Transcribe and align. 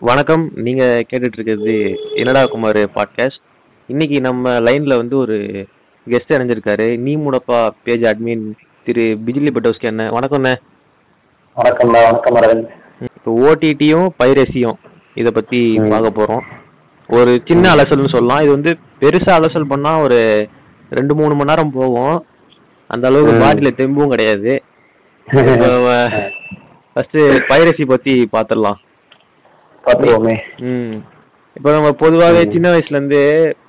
வணக்கம். 0.00 0.50
நீங்க 0.54 1.02
கேட்டுட்டு 1.10 1.32
இருக்கிறது 1.32 1.98
என்னடா 2.14 2.44
குமார் 2.44 2.76
பாட்காஸ்ட் 2.76 3.40
இன்னைக்கு 3.86 4.20
நம்ம 4.20 4.60
லைன்ல 4.60 4.96
வந்து 4.96 5.16
ஒரு 5.16 5.66
கெஸ்ட் 6.10 6.32
இணைஞ்சிருக்காரு. 6.32 6.96
நீ 6.96 7.16
முடப்பா 7.16 7.68
பேஜ் 7.84 8.02
அட்மின் 8.02 8.52
திரு 8.84 9.18
பிஜிலி 9.26 9.48
பட்டோஸ்கி 9.54 9.86
அண்ணன். 9.86 10.10
வணக்கம்ண்ணே 10.10 10.54
வணக்கம் 11.54 12.36
அரவிந்த். 12.36 12.68
இப்போ 13.00 13.32
ஓடிடியும் 13.34 14.08
பைரசியும் 14.18 14.72
இதை 15.14 15.32
பத்தி. 15.32 15.80
பார்க்க 15.88 16.22
போறோம். 16.22 16.40
ஒரு 17.08 17.42
சின்ன 17.46 17.74
அலசல்னு 17.74 18.08
சொல்லலாம். 18.08 18.42
இது 18.42 18.50
வந்து 18.50 18.76
பெருசா 19.00 19.30
அலசல் 19.38 19.68
பண்ணா 19.68 20.00
ஒரு 20.00 20.48
ரெண்டு 20.90 21.14
மூணு 21.14 21.34
மணி 21.34 21.44
நேரம் 21.44 21.72
போகும். 21.72 22.26
அந்த 22.86 23.08
அளவுக்கு. 23.08 23.44
பாட்டில 23.44 23.72
தெம்பும் 23.72 24.08
கிடையாது. 24.08 24.62
ஃபர்ஸ்ட் 26.94 27.16
பைரசி 27.48 27.86
பத்தி 27.86 28.28
பார்த்துடலாம் 28.32 28.86
பார்த்துருவோமே. 29.88 30.34
ம். 30.70 30.96
இப்போ 31.56 31.70
நம்ம 31.72 31.90
பொதுவாகவே. 32.00 32.42
சின்ன 32.52 32.66
வயசுல 32.70 32.96
இருந்து 32.96 33.20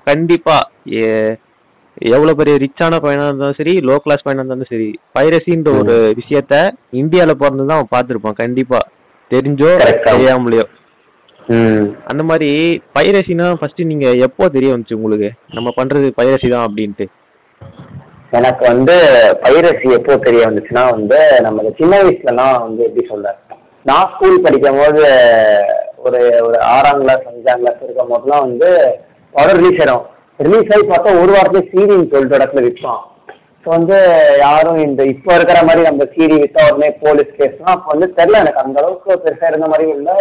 கண்டிப்பா 0.04 0.58
எவ்வளவு 2.12 2.38
பெரிய 2.38 2.56
ரிச்சான 2.58 2.98
பையனா 3.04 3.24
இருந்தாலும் 3.28 3.58
சரி 3.58 3.74
லோ 3.80 3.96
கிளாஸ் 3.96 4.26
பையனா 4.26 4.42
இருந்தாலும் 4.42 4.70
சரி 4.70 4.88
பைரசின்ற 5.16 5.70
ஒரு 5.80 5.96
விஷயத்த 6.20 6.56
இந்தியால 6.94 7.32
பிறந்து 7.34 7.66
தான் 7.66 7.80
அவன் 7.80 7.94
பார்த்திருப்பான் 7.96 8.42
கண்டிப்பா. 8.42 8.80
தெரிஞ்சோ. 9.32 9.72
தெரியாமலையோ. 10.06 10.66
அந்த 12.06 12.24
மாதிரி 12.24 12.50
பைரசினா 12.96 13.46
ஃபர்ஸ்ட் 13.60 13.82
நீங்க 13.84 14.08
எப்போ 14.26 14.50
தெரிய 14.50 14.70
வந்துச்சு 14.74 14.98
உங்களுக்கு? 15.00 15.30
நம்ம 15.54 15.70
பண்றது 15.78 16.08
பைரசி 16.20 16.50
தான் 16.50 16.66
அப்படின்ட்டு. 16.68 17.06
எனக்கு 18.32 18.64
வந்து 18.66 18.96
பைரசி 19.44 19.88
எப்போ 19.98 20.16
தெரிய 20.18 20.42
வந்துச்சுன்னா 20.46 20.84
வந்து 20.92 21.20
நம்ம 21.42 21.72
சின்ன 21.80 21.94
வயசுலலாம் 22.02 22.58
வந்து 22.66 22.84
எப்படி 22.84 23.06
சொல்ற 23.08 23.30
நான் 23.86 24.10
ஸ்கூல் 24.14 24.44
படிக்கும் 24.46 24.80
போது 24.80 25.04
ஒரு 26.06 26.20
ஒரு 26.48 26.58
ஆறாம் 26.74 27.02
கிளாஸ் 27.04 27.30
அஞ்சாம் 27.30 27.62
கிளாஸ் 27.62 27.84
இருக்கும் 27.86 28.12
போதுலாம் 28.14 28.46
வந்து 28.48 28.70
படம் 29.34 29.58
ரிலீஸ் 29.60 29.80
ஆயிடும் 29.82 30.06
ரிலீஸ் 30.40 30.72
ஆகி 30.74 30.86
பார்த்தா 30.92 31.20
ஒரு 31.22 31.32
வாரத்தையே 31.36 31.64
சீரின்னு 31.72 32.12
சொல்லிட்டு 32.14 32.38
இடத்துல 32.40 32.64
விற்பான் 32.66 33.02
ஸோ 33.66 33.70
வந்து 33.76 33.98
யாரும் 34.44 34.80
இந்த 34.86 35.02
இப்போ 35.14 35.32
இருக்கிற 35.36 35.62
மாதிரி 35.68 35.82
நம்ம 35.88 36.04
சீரி 36.14 36.36
வித்தா 36.42 36.68
உடனே 36.70 36.90
போலீஸ் 37.02 37.32
கேஸ்லாம் 37.40 37.74
அப்போ 37.76 37.90
வந்து 37.94 38.08
தெரில 38.20 38.42
எனக்கு. 38.44 38.64
அந்த 38.64 38.78
அளவுக்கு 38.82 39.18
பெருசாக 39.24 39.52
இருந்த 39.52 39.68
மாதிரி 39.68 39.88
இல்லை. 39.96 40.16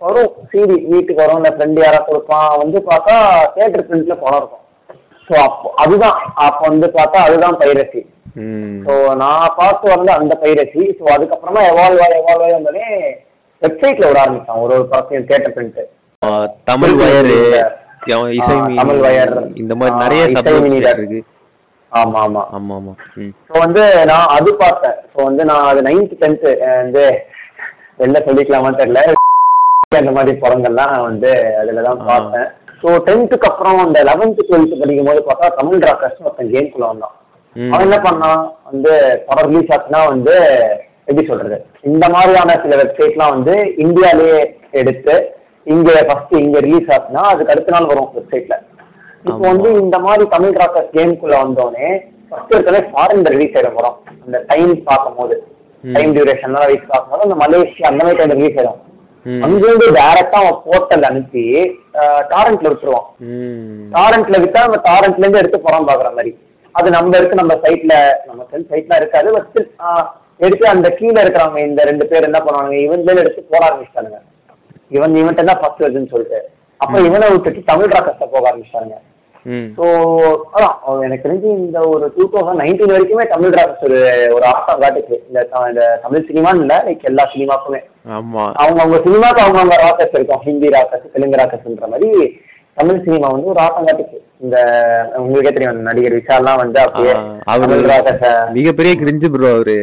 வரும். 0.00 0.32
சீடி 0.50 0.76
வீட்டுக்கு 0.92 1.22
வரும். 1.22 1.38
இல்லை 1.40 1.52
ஃப்ரெண்டு 1.54 1.84
யாரா 1.84 2.00
கொடுப்பான். 2.08 2.50
வந்து 2.62 2.78
பார்த்தா 2.90 3.14
தேட்டர் 3.56 3.86
பிரிண்ட்ல 3.88 4.16
படம் 4.24 4.40
இருக்கும். 4.40 4.64
ஸோ 5.28 5.34
அப்போ 5.46 5.68
அதுதான். 5.84 6.18
அப்போ 6.46 6.62
வந்து 6.68 6.88
பார்த்தா 6.98 7.20
அதுதான் 7.28 7.58
பைரசி 7.62 8.02
ஸோ 8.86 8.94
நான் 9.22 9.56
பார்த்து 9.60 9.86
வந்து 9.94 10.10
அந்த 10.18 10.34
பைரசி 10.42 10.82
ஸோ 10.98 11.04
அதுக்கப்புறமா 11.14 11.62
எவால்வ் 11.70 12.02
ஆகி 12.04 12.18
எவால்வ் 12.20 12.44
ஆகி 12.46 12.56
வந்தோடனே 12.58 12.88
வெப்சைட்ல 13.62 14.08
விட 14.08 14.18
ஆரம்பிச்சான். 14.24 14.60
ஒரு 14.64 14.74
ஒரு 14.78 14.86
படத்தையும் 14.92 15.28
theatre 15.30 15.54
print 15.56 15.80
Tamil 16.70 16.96
wire 17.00 17.38
Tamil 18.80 19.00
wire. 19.06 19.34
இந்த 19.62 19.72
மாதிரி 19.78 19.96
நிறைய 20.04 20.22
இசை 20.34 21.22
ஆமா 21.92 22.18
ஆமா. 22.26 22.42
ஆமா 22.56 22.74
ஆமா 22.78 22.92
ஸோ 23.48 23.52
வந்து 23.64 23.82
நான் 24.10 24.32
அது 24.36 24.50
பார்த்தேன். 24.62 24.96
ஸோ 25.12 25.18
வந்து 25.28 25.42
நான் 25.50 25.66
அது 25.68 25.80
நைன்த் 25.86 26.18
டென்த்து 26.22 26.50
வந்து 26.82 27.04
வெளில 28.00 28.18
சொல்லிக்கலாமான்னு 28.26 28.80
தெரியல. 28.82 29.02
அந்த 30.00 30.12
மாதிரி 30.16 30.32
படங்கள்லாம் 30.42 30.94
வந்து 31.08 31.30
அதில் 31.60 31.86
தான். 31.86 32.00
பார்த்தேன். 32.10 32.48
ஸோ 32.82 32.88
டென்த்துக்கு 33.06 33.48
அப்புறம் 33.50 33.78
அந்த 33.84 33.98
லெவன்த்து 34.08 34.46
டுவெல்த்து 34.48 34.80
படிக்கும் 34.82 35.08
போது 35.10 35.20
பார்த்தா 35.28 35.48
தமிழ் 35.60 35.86
ராக்கர்ஸ் 35.88 36.20
ஒருத்தன் 36.24 36.52
கேம்குள்ள 36.54 36.86
வந்தான். 36.90 37.14
அவன் 37.66 37.84
என்ன 37.84 37.98
பண்ணான் 38.02 38.40
வந்து 38.68 38.92
படம் 39.28 39.48
ரிலீஸ் 39.50 39.72
ஆச்சுன்னா 39.74 40.00
வந்து 40.10 40.34
எப்படி 41.08 41.24
சொல்றது 41.28 41.56
இந்த 41.90 42.04
மாதிரியான 42.14 42.56
சில 42.62 42.76
வெப்சைட்லாம் 42.80 43.34
வந்து 43.34 43.54
இந்தியாலேயே 43.84 44.40
எடுத்து 44.80 45.14
இங்க 45.66 45.90
ஃபர்ஸ்ட் 46.08 46.34
இங்க 46.42 46.58
ரிலீஸ் 46.66 46.90
ஆச்சுன்னா 46.94 47.22
அதுக்கு 47.30 47.52
அடுத்த 47.54 47.74
நாள் 47.74 47.90
வரும் 47.90 48.10
வெப்சைட்ல 48.16 48.56
இப்போ. 49.20 49.44
வந்து 49.44 49.68
இந்த 49.80 49.96
மாதிரி 49.98 50.24
தமிழ் 50.34 50.58
ராக்கர்ஸ் 50.60 50.92
கேம்குள்ள 50.94 51.36
வந்தோடனே 51.42 51.88
ஃபர்ஸ்ட் 52.28 52.54
இருக்கவே 52.54 52.80
ஃபாரின்ல 52.90 53.30
ரிலீஸ் 53.34 53.56
ஆயிடும் 53.56 53.78
படம் 53.78 53.96
அந்த 54.24 54.38
டைம் 54.50 54.72
பார்க்கும்போது. 54.88 55.34
டைம் 55.84 56.12
டியூரேஷன்லாம் 56.16 56.68
வைஸ் 56.70 56.88
பார்க்கும்போது 56.88 57.24
அந்த 57.26 57.36
மலேசியா 57.42 57.88
அந்த 57.90 58.02
மாதிரி 58.02 58.18
டைம் 58.20 58.36
ரிலீஸ் 58.36 58.58
ஆயிடும். 58.58 58.80
அங்கிருந்து 59.42 59.86
டேரக்டா 59.96 60.38
அவன் 60.42 60.60
போர்ட்டல் 60.66 61.06
அனுப்பி 61.08 61.44
டாரண்ட்ல 62.32 62.68
விட்டுருவான். 62.68 63.08
டாரண்ட்ல 63.94 64.36
விட்டா 64.44 64.60
நம்ம 64.66 64.80
டாரண்ட்ல 64.86 65.24
இருந்து 65.24 65.42
எடுத்து 65.42 65.60
படம் 65.60 65.88
பாக்குற 65.88 66.10
மாதிரி 66.14 66.32
அது 66.78 66.88
நம்ம 66.96 67.18
இருக்கு 67.20 67.40
நம்ம 67.42 67.54
சைட்ல 67.64 67.94
நம்ம 68.28 68.40
சைட்ல 68.70 69.00
இருக்காது 69.00 69.28
பட் 69.36 69.58
எடுத்து 70.46 70.64
அந்த 70.72 70.88
கீழே 70.98 71.18
இருக்கிறவங்க 71.22 71.60
இந்த 71.68 71.84
ரெண்டு 71.90 72.04
பேர் 72.10 72.26
என்ன 72.28 72.40
பண்ணுவாங்க 72.46 72.74
இவன்ல 72.86 73.20
எடுத்து 73.22 73.40
போட 73.52 73.62
ஆரம்பிச்சிட்டானுங்க. 73.68 74.18
இவன் 74.96 75.20
இவன்ட்ட 75.22 75.44
தான் 75.48 75.60
ஃபர்ஸ்ட் 75.62 75.82
வருதுன்னு 75.84 76.12
சொல்லிட்டு. 76.12 76.38
அப்ப. 76.80 76.94
இவனை 77.08 77.28
விட்டுட்டு 77.32 77.60
தமிழ் 77.70 77.94
ராக்கர்ஸ்ல 77.94 78.26
போக 78.34 78.44
ஆரம்பிச்சிட்டாங்க. 78.50 78.96
ஸோ 79.76 79.84
அதான் 80.54 80.74
எனக்கு 81.06 81.24
தெரிஞ்சு 81.26 81.48
இந்த 81.62 81.78
ஒரு 81.92 82.06
டூ 82.16 82.24
தௌசண்ட் 82.32 82.60
நைன்டீன் 82.62 82.92
வரைக்குமே 82.94 83.24
தமிழ் 83.34 83.54
ராக்கர்ஸ் 83.58 83.84
ஒரு 83.88 83.98
ஒரு 84.36 84.44
ஆட்டம் 84.52 84.82
காட்டுச்சு. 84.82 85.16
இந்த 85.28 85.40
தமிழ் 86.04 86.26
சினிமான்னு 86.30 86.62
இல்லை 86.64 86.78
லைக் 86.88 87.08
எல்லா 87.10 87.24
சினிமாக்குமே. 87.34 87.80
அவங்க 88.62 88.78
அவங்க 88.84 88.98
சினிமாக்கு 89.06 89.42
அவங்க 89.44 89.60
அவங்க 89.62 89.78
ராக்கர்ஸ் 89.84 90.16
இருக்கும். 90.18 90.44
ஹிந்தி 90.48 90.70
ராக்கர்ஸ் 90.76 91.14
தெலுங்கு 91.16 91.40
ராக்கர்ஸ்ன்ற 91.42 91.88
மாதிரி. 91.94 92.10
தமிழ் 92.78 93.04
சினிமா 93.04 93.28
வந்து 93.28 93.50
ஒரு 93.52 93.60
ஆட்டம் 93.62 93.86
காட்டுச்சு. 93.88 94.18
இந்த 94.40 94.56
உங்களுக்கே 95.18 95.52
தெரியும் 95.52 95.86
நடிகர் 95.86 96.18
விஷால்லாம் 96.18 96.60
வந்து 96.62 96.78
அப்படியே 96.82 97.14
மிகப்பெரிய 98.58 98.92
கிரிஞ்சு 99.00 99.28
ப்ரோ 99.34 99.48
அவரு. 99.54 99.78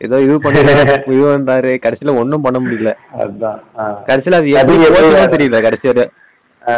ஏதோ 0.00 0.16
இது 0.24 0.34
பண்ணி 0.42 0.58
இது 1.14 1.24
வந்தாரு. 1.28 1.70
கடைசியில 1.84 2.14
ஒண்ணும் 2.20 2.44
பண்ண 2.46 2.58
முடியல. 2.64 2.90
அதுதான். 3.20 3.58
கடைசியில 4.08 4.38
அது 4.40 4.54
எப்படி? 4.54 4.76
தெரியல 5.34 5.60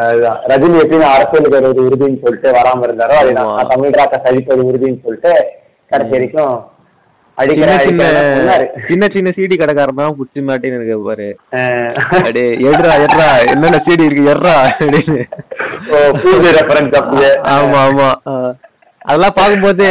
அதுதான். 0.06 0.38
ரஜினி 0.50 0.76
எப்படி 0.82 0.98
அரசியலுக்கு 1.12 1.59
ஒரு 1.70 1.84
உறுதின்னு 1.86 2.20
சொல்லிட்டு 2.25 2.50
வராம 2.59 2.84
இருந்தாரோ 2.88 3.14
அதே 3.20 3.32
தமிழ் 3.72 3.97
அழிப்பு 4.22 4.53
ஒரு 4.54 4.64
உறுதின்னு 4.70 5.03
சொல்லிட்டு 5.06 5.32
கடைசி 5.91 6.12
வரைக்கும் 6.12 6.53
சின்ன 8.88 9.04
சின்ன 9.08 9.28
சிடி 9.36 9.56
கடைக்காரன் 9.56 9.98
தான் 9.98 10.16
மாட்டேன்னு 10.48 10.78
இருக்கு 10.78 10.96
பாரு. 11.04 11.28
அடே 12.20 12.44
எட்ரா 12.68 12.94
எட்ரா 13.04 13.28
என்னென்ன 13.52 13.80
சிடி 13.86 14.08
இருக்கு 14.08 14.32
எட்ரா 14.32 14.54
அப்படின்னு 14.72 15.18
ஆமா 17.54 17.78
ஆமா. 17.86 18.08
அதெல்லாம் 19.02 19.36
பார்க்கும்போது 19.36 19.86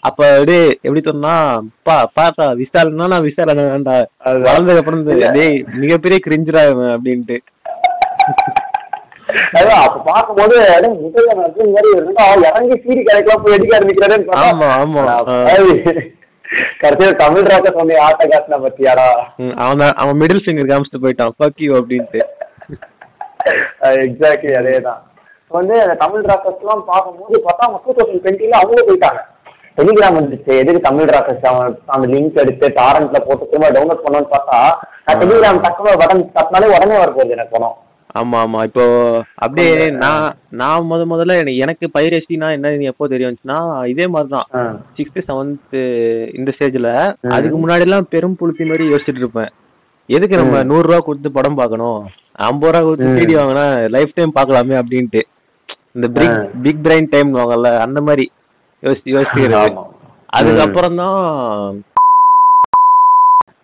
அப்ப 0.00 0.20
அப்படியே 0.32 0.58
எப்படி 0.84 1.00
சொன்னா 1.04 1.32
பா 1.86 1.96
பாத்தா 2.16 2.44
விசால்னா 2.60 3.06
நான் 3.12 3.24
விசால் 3.24 3.52
வேண்டா. 3.64 3.96
வளர்ந்ததுக்கு 4.44 4.82
அப்புறம். 4.82 5.02
டேய் 5.36 5.58
மிகப்பெரிய 5.80 6.18
கிரிஞ்சிரா 6.26 6.62
அப்படின்ட்டு 6.92 7.38
அப்ப 9.78 10.30
முதல்ல 10.38 10.62
இறங்கி 12.46 12.76
சீடி 12.84 13.02
போய் 13.42 13.56
அடிக்க 13.56 14.38
ஆமா, 14.42 14.68
ஆமா. 14.78 15.02
கடைசியில 16.82 17.14
தமிழ் 17.22 17.48
ராக்க 17.50 17.68
சொன்ன 17.78 17.98
ஆட்ட 18.06 18.24
காட்டின 18.26 18.58
பத்தியாடா? 18.64 19.06
அவன் 19.64 19.94
அவன் 20.02 20.18
மிடில் 20.20 20.42
ஃபிங்கர் 20.44 20.70
காமிச்சிட்டு 20.70 21.02
போயிட்டான். 21.04 21.34
ஃபக் 21.38 21.62
யூ 21.64 21.72
அப்படின்ட்டு. 21.80 22.20
எக்ஸாக்ட்லி 24.06 24.52
அதேதான். 24.60 25.00
வந்து 25.50 25.74
அந்த 25.82 25.94
தமிழ் 26.04 26.28
ராக்கர்ஸ் 26.30 26.62
எல்லாம் 26.62 26.84
பார்க்கும்போது 26.92 27.36
பார்த்தா 27.46 27.66
அவங்க 27.66 27.80
டூ 27.84 27.92
தௌசண்ட் 27.98 28.22
டுவெண்ட்டில 28.24 28.58
அவங்களும் 28.60 28.88
போயிட்டாங்க. 28.88 29.20
டெலிகிராம் 29.78 30.16
வந்துச்சு. 30.18 30.52
எதுக்கு 30.62 30.80
தமிழ் 30.80 31.12
ராக்கர்ஸ் 31.14 31.46
அவன் 31.50 31.76
அந்த 31.86 32.06
லிங்க் 32.14 32.40
எடுத்து 32.42 32.68
டாரண்ட்ல 32.80 33.18
போட்டு 33.26 33.48
திரும்ப 33.50 33.70
டவுன்லோட் 33.76 34.04
பண்ணணும்னு 34.06 34.32
பார்த்தா 34.36 34.58
நான் 35.06 35.20
டெலிகிராம் 35.22 35.62
டக்குனு 35.66 36.00
பட்டன் 36.02 36.24
தட்டினாலே 36.38 36.72
உடனே 36.76 36.96
வர 37.02 37.10
போகுது 37.10 37.36
எனக்கு 37.36 37.54
பணம் 37.56 37.76
ஆமா 38.14 38.38
ஆமா 38.40 38.60
இப்போ 38.64 38.84
அப்படியே 39.38 39.72
நான் 39.96 40.26
நான் 40.60 40.86
முத 40.86 41.02
முதல்ல 41.06 41.34
எனக்கு 41.64 41.86
பைரசினா 41.94 42.46
என்ன 42.54 42.72
எப்போ 42.90 43.08
தெரிய 43.08 43.26
வந்துச்சுன்னா 43.26 43.58
இதே 43.92 44.06
மாதிரி 44.08 44.30
தான் 44.30 44.46
ஆ. 44.54 44.62
சிக்ஸ்த் 44.96 45.18
செவன்த் 45.26 45.76
இந்த 46.34 46.50
ஸ்டேஜ்ல. 46.56 46.90
அதுக்கு 47.34 47.58
முன்னாடி 47.58 47.86
எல்லாம் 47.86 48.08
பெரும் 48.10 48.38
புளுத்தி 48.38 48.64
மாதிரி 48.64 48.86
யோசிச்சுட்டு 48.90 49.22
இருப்பேன் 49.22 49.50
எதுக்கு 50.08 50.40
நம்ம. 50.40 50.62
நூறு 50.70 50.86
ரூபா 50.86 51.00
கொடுத்து 51.02 51.30
படம் 51.32 51.58
பார்க்கணும் 51.58 52.00
ஐம்பது 52.46 52.68
ரூபா 52.68 52.80
கொடுத்து. 52.82 53.10
சிடி 53.18 53.34
வாங்கினா 53.38 53.66
லைஃப் 53.96 54.16
டைம் 54.16 54.36
பார்க்கலாமே 54.36 54.76
அப்படின்ட்டு 54.80 55.22
இந்த 55.96 56.06
பிக். 56.16 56.34
பிக் 56.64 56.82
பிரைன் 56.84 57.12
டைம் 57.12 57.30
வாங்கல 57.38 57.70
அந்த 57.84 58.00
மாதிரி 58.02 58.26
யோசிச்சு 58.82 59.14
யோசிக்கிறது. 59.16 59.70
அதுக்கப்புறம் 60.32 60.98
தான் 60.98 61.16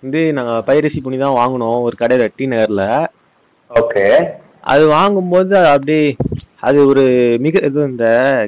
வந்து 0.02 0.20
நாங்க 0.36 0.54
பைரசி 0.66 0.98
பண்ணி 1.00 1.18
தான் 1.18 1.38
வாங்கினோம் 1.38 1.78
ஒரு 1.82 1.96
கடையில 1.98 2.24
டி 2.34 2.46
நகர்ல 2.48 2.82
ஓகே 3.74 4.06
அது 4.64 4.82
வாங்கும்போது 4.94 5.52
அது 5.60 5.68
அப்படியே 5.74 6.04
அது 6.62 6.78
ஒரு 6.90 7.02
மிக 7.44 7.60
இது 7.68 7.80
இந்த 7.88 8.06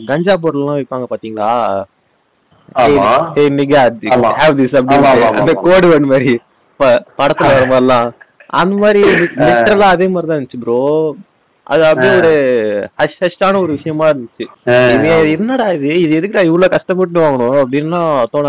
கஞ்சா 0.09 0.35
பொருள்லாம் 0.45 0.79
விற்பாங்க 0.79 1.07
பாத்தீங்களா? 1.11 1.51
அந்த. 5.35 5.53
கோடு 5.65 5.89
மாதிரி 6.07 6.33
படத்துல 7.19 7.51
வர 7.51 7.67
மாதிரிலாம். 7.73 8.09
அந்த 8.53 8.75
மாதிரி 8.83 9.01
லிட்டரலா 9.47 9.89
அதே 9.95 10.07
மாதிரி 10.09 10.29
தான் 10.29 10.39
இருந்துச்சு 10.39 10.63
ப்ரோ 10.65 10.81
அது 11.67 11.83
அப்படியே. 11.87 12.13
ஒரு 12.19 12.33
ஹஷ் 12.99 13.21
ஹஷ்டான 13.23 13.61
ஒரு 13.63 13.73
விஷயமா 13.77 14.09
இருந்துச்சு. 14.11 14.45
என்னடா 15.35 15.67
இது? 15.77 15.89
இது 16.05 16.13
எதுக்குடா 16.19 16.45
இவ்வளவு 16.51 16.75
கஷ்டப்பட்டு 16.77 17.25
வாங்கணும் 17.25 17.59
அப்படின்னு 17.63 18.01
தோண. 18.35 18.49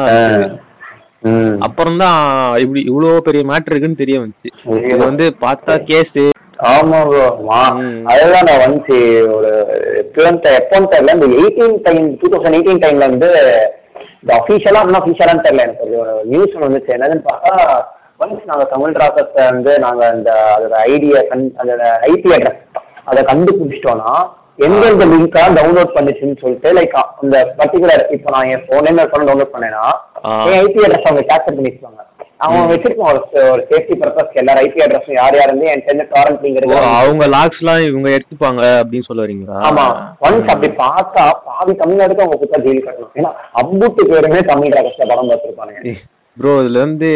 அப்புறம் 1.68 2.00
தான் 2.02 2.20
இப்படி 2.64 2.82
இவ்வளவு 2.90 3.24
பெரிய 3.28 3.44
மேட்டர் 3.52 3.74
இருக்குன்னு 3.74 4.02
தெரிய 4.04 4.18
வந்துச்சு. 4.22 4.50
இது 4.86 5.00
வந்து 5.06 5.26
பார்த்தா 5.44 5.76
கேஸ் 5.90 6.18
ஆமா 6.70 7.00
ப்ரோ 7.06 7.26
ம். 7.80 7.98
அதுதான் 8.12 8.48
நான் 8.48 8.64
வந்து 8.64 8.96
ஒரு 9.36 9.52
டுவெல்த் 10.16 10.48
எப்போன்னு 10.54 10.92
தெரியல 10.94 11.16
இந்த 11.18 11.28
eighteen 11.38 11.76
time 11.86 12.08
two 12.20 12.30
thousand 12.34 12.58
eighteen 12.58 12.84
டைம்ல 12.84 13.10
வந்து 13.10 13.30
இந்த 14.22 14.32
அஃபீஷியலா 14.38 14.82
இன்னும் 14.84 15.02
அஃபீஷியலான்னு 15.02 15.46
தெரியல 15.46 15.66
எனக்கு 15.68 16.00
ஒரு 16.04 16.14
நியூஸ் 16.32 16.56
ஒன்று 16.56 16.68
வந்துச்சு 16.68 16.96
என்னதுன்னு 16.96 17.28
பார்த்தா 17.28 17.54
ஒன்ஸ் 18.22 18.50
நாங்க 18.50 18.66
தமிழ் 18.72 19.00
ராக்கர்ஸ் 19.02 19.38
வந்து 19.50 19.74
நாங்க 19.84 20.04
அந்த 20.14 20.30
அதோட 20.54 20.76
ஐடியா 20.90 21.20
கண் 21.30 21.46
அதோட 21.62 21.84
ஐபி 22.10 22.32
அட்ரஸ் 22.38 22.64
அதை 23.08 23.22
கண்டுபிடிச்சிட்டோம்னா 23.28 24.12
எந்தெந்த 24.66 25.06
லிங்கா 25.12 25.42
டவுன்லோட் 25.58 25.96
பண்ணுச்சுன்னு 25.96 26.40
சொல்லிட்டு 26.40 26.70
லைக் 26.78 26.94
அந்த 27.18 27.38
பர்டிகுலர் 27.58 28.04
இப்போ 28.16 28.30
நான் 28.36 28.50
என் 28.54 28.64
ஃபோனே 28.66 29.04
ஃபோன் 29.04 29.28
டவுன்லோட் 29.28 29.54
பண்ணேன்னா. 29.54 29.84
என் 30.48 30.62
ஐபி 30.62 30.82
அட்ரஸ் 30.86 31.08
அவங்க 31.08 31.24
கேப்சர் 31.28 31.58
பண்ணிருப்பாங்க 31.58 32.02
அவன் 32.40 32.68
வச்சிருப்பான் 32.72 33.12
ஒரு 33.52 33.62
சேஃப்டி 33.70 33.96
பர்பஸ்க்கு 34.02 34.42
எல்லா 34.42 34.54
ஐபி 34.62 34.84
அட்ரஸும் 34.86 35.18
யார் 35.18 35.38
யார் 35.38 35.50
இருந்து 35.50 35.70
என் 35.72 35.84
டென் 35.86 36.04
டாரண்ட் 36.12 36.42
ஓ, 36.42 36.44
லிங்க் 36.46 36.76
அவங்க 36.98 37.26
லாக்ஸ் 37.36 37.62
எல்லாம் 37.62 37.82
இவங்க 37.88 38.10
எடுத்துப்பாங்க 38.16 38.62
அப்படின்னு 38.82 39.08
சொல்ல 39.08 39.24
வரீங்களா? 39.26 39.58
ஆமா. 39.68 39.86
ஒன்ஸ் 40.26 40.52
அப்படி 40.54 40.70
பார்த்தா 40.82 41.24
பாதி 41.48 41.74
தமிழ்நாட்டுக்கு 41.82 42.26
அவங்க 42.26 42.38
புத்தா 42.38 42.60
ஜெயில் 42.66 42.86
கட்டணும். 42.86 43.16
ஏன்னா 43.16 43.32
அம்புட்டு 43.62 44.04
பேருமே 44.12 44.42
தமிழ் 44.52 44.76
ரகசிய 44.78 45.08
படம் 45.08 45.32
பார்த்துருப்பானுங்க. 45.32 45.96
ப்ரோ 46.38 46.52
இதுல 46.62 46.80
வந்து 46.80 47.10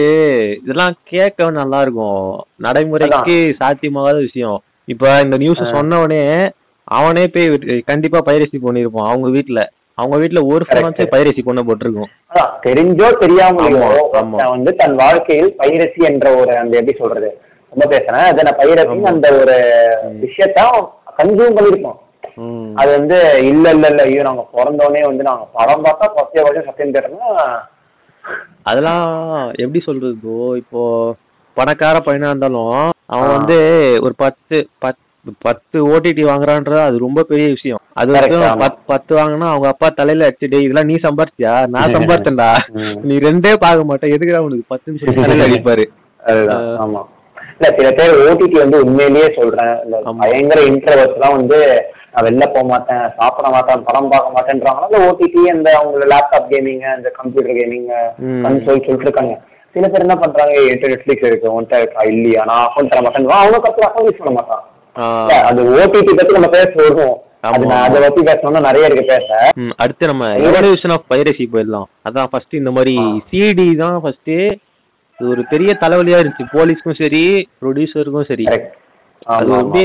இதெல்லாம் 0.61 0.95
கேட்க 1.05 1.49
நல்லா 1.51 1.81
இருக்கும் 1.81 2.23
நடைமுறைக்கு 2.59 3.35
சாத்தியமாகாத 3.59 4.17
விஷயம். 4.27 4.57
இப்ப 4.87 5.19
இந்த 5.21 5.37
நியூஸ். 5.37 5.61
சொன்னவனே 5.75 6.23
அவனே 6.91 7.25
போய் 7.27 7.49
கண்டிப்பா 7.83 8.19
பைரசி 8.25 8.57
பண்ணிருப்பான் 8.59 9.09
அவங்க 9.09 9.27
வீட்ல. 9.29 9.59
அவங்க 9.97 10.15
வீட்ல 10.21 10.39
ஒரு. 10.51 10.63
ஃபோனாச்சும் 10.67 11.11
பைரசி 11.13 11.41
பண்ண 11.45 11.61
போட்டிருக்கும் 11.63 12.11
தெரிஞ்சோ. 12.65 13.07
ஒருத்தன் 13.87 14.51
வந்து 14.53 14.71
தன் 14.81 14.95
வாழ்க்கையில் 15.01 15.49
பைரசி 15.59 16.01
என்ற 16.09 16.27
ஒரு 16.41 16.53
அந்த 16.61 16.79
எப்படி 16.79 16.95
சொல்றது 16.99 17.29
ரொம்ப 17.73 17.85
பேசுறேன் 17.93 18.29
அது 18.29 18.45
நான் 18.47 18.59
பைரசி. 18.61 18.95
அந்த 19.11 19.27
ஒரு 19.41 19.57
விஷயத்த 20.23 20.61
கன்சியூம் 21.19 21.57
பண்ணிருக்கோம். 21.57 21.99
அது 22.79 22.89
வந்து 22.97 23.17
இல்ல 23.49 23.65
இல்ல 23.75 23.85
இல்ல 23.91 24.01
ஐயோ 24.07 24.23
நாங்க 24.27 24.43
பிறந்தோடனே 24.53 25.01
வந்து 25.07 25.23
நாங்க 25.23 25.45
படம் 25.57 25.85
பார்த்தா 25.85 26.07
பத்திய 26.17 26.43
வருஷம் 26.45 26.67
சத்தியம் 26.67 26.93
கேட்டோம்னா 26.95 27.31
அதெல்லாம் 28.65 29.05
எப்படி 29.63 29.79
சொல்றது 29.85 30.31
இப்போ 30.61 30.81
பணக்கார 31.57 31.97
பையனா 31.99 32.31
இருந்தாலும் 32.31 32.73
அவன். 33.09 33.31
வந்து 33.35 33.57
ஒரு 34.05 34.13
பத்து 34.17 34.57
பத்து 34.83 35.03
பத்து 35.45 35.77
ஓடிடி 35.87 36.23
வாங்குறான்றது 36.25 36.81
அது 36.81 36.97
ரொம்ப 36.97 37.23
பெரிய 37.23 37.47
விஷயம். 37.47 37.81
அது 37.93 38.13
ஆமா. 38.13 38.51
பத்து 38.61 38.81
பத்து 38.85 39.11
வாங்கினா 39.15 39.47
அவங்க 39.51 39.67
அப்பா 39.67 39.87
தலையில 39.91 40.27
அடிச்சுட்டு 40.27 40.63
இதெல்லாம் 40.63 40.89
நீ 40.91 40.95
சம்பாரிச்சியா? 41.03 41.53
நான் 41.73 41.93
சம்பாரிச்சேன்டா. 41.97 42.49
நீ 43.03 43.15
ரெண்டே 43.19 43.53
பார்க்க 43.59 43.89
மாட்டேன். 43.91 44.13
எதுக்குடா 44.15 44.43
உனக்கு 44.47 44.71
பத்துன்னு 44.73 45.01
சொல்லி 45.01 45.15
தலையில 45.23 45.47
அடிப்பாரு. 45.49 45.85
ஆமா. 46.85 47.01
இல்ல 47.53 47.69
சில 47.77 47.89
பேர் 47.91 48.19
ஓடிடி 48.23 48.57
வந்து 48.59 48.77
உண்மையிலேயே 48.85 49.27
சொல்றேன். 49.35 49.73
பயங்கர 50.21 50.59
இன்ட்ரவர்ஸ் 50.71 51.15
எல்லாம் 51.17 51.37
வந்து 51.37 51.59
நான் 52.13 52.25
வெளில 52.27 52.45
போக 52.53 52.65
மாட்டேன் 52.71 53.03
சாப்பிட 53.19 53.47
மாட்டேன் 53.49 53.85
படம் 53.89 54.11
பார்க்க 54.13 54.35
மாட்டேன்றாங்க. 54.37 54.81
அந்த 54.87 54.97
ஓடிடி 55.07 55.43
அந்த 55.53 55.69
அவங்க 55.79 56.07
லேப்டாப் 56.13 56.49
கேமிங் 56.51 56.83
அந்த 56.95 57.09
கம்ப்யூட்டர் 57.19 57.57
கேமிங். 57.59 57.87
கன்சோல் 58.45 58.83
சொல்லிட்டு 58.85 59.07
இருக்காங்க 59.07 59.35
சில 59.75 59.87
பேர் 59.87 60.05
என்ன 60.05 60.15
பண்றாங்க 60.17 60.53
என்கிட்ட 60.61 60.91
நெட்ஃபிளிக்ஸ் 60.93 61.29
இருக்கு 61.29 61.53
உன்கிட்ட 61.53 61.77
இல்லையா? 62.11 62.41
நான் 62.49 62.63
அக்கௌண்ட் 62.65 62.91
தர 62.93 63.01
மாட்டேன் 63.05 63.29
அவங்க 63.37 63.59
கத்து 63.67 63.87
அக்கௌண்ட் 63.87 64.09
யூஸ் 64.09 64.21
பண்ண 64.21 64.33
மாட்டான். 64.39 64.63
அது 65.41 65.61
ஓடிடி 65.75 66.11
பத்தி 66.11 66.33
நம்ம 66.37 66.49
பேச 66.55 66.71
வருவோம் 66.79 67.15
அது 67.49 67.65
பத்தி 68.03 68.21
பேசணும்னா 68.27 68.61
நிறைய 68.65 68.87
இருக்கு 68.87 69.05
பேச. 69.11 69.27
ம், 69.61 69.71
அடுத்து 69.83 70.09
நம்ம 70.11 70.25
எவல்யூஷன் 70.47 70.93
ஆஃப் 70.95 71.07
பைரசி 71.11 71.45
போயிடலாம். 71.53 71.87
அதான் 72.07 72.29
ஃபர்ஸ்ட் 72.31 72.59
இந்த 72.59 72.71
மாதிரி. 72.71 72.93
சிடி 73.29 73.67
தான் 73.79 73.97
ஃபர்ஸ்ட் 74.03 74.33
இது 75.19 75.29
ஒரு 75.33 75.43
பெரிய 75.49 75.71
தலைவலியா 75.81 76.19
இருந்துச்சு. 76.19 76.45
போலீஸ்க்கும் 76.53 76.99
சரி 77.01 77.23
ப்ரொடியூசருக்கும் 77.61 78.29
சரி. 78.31 78.45
அது 79.27 79.49
வந்து 79.51 79.81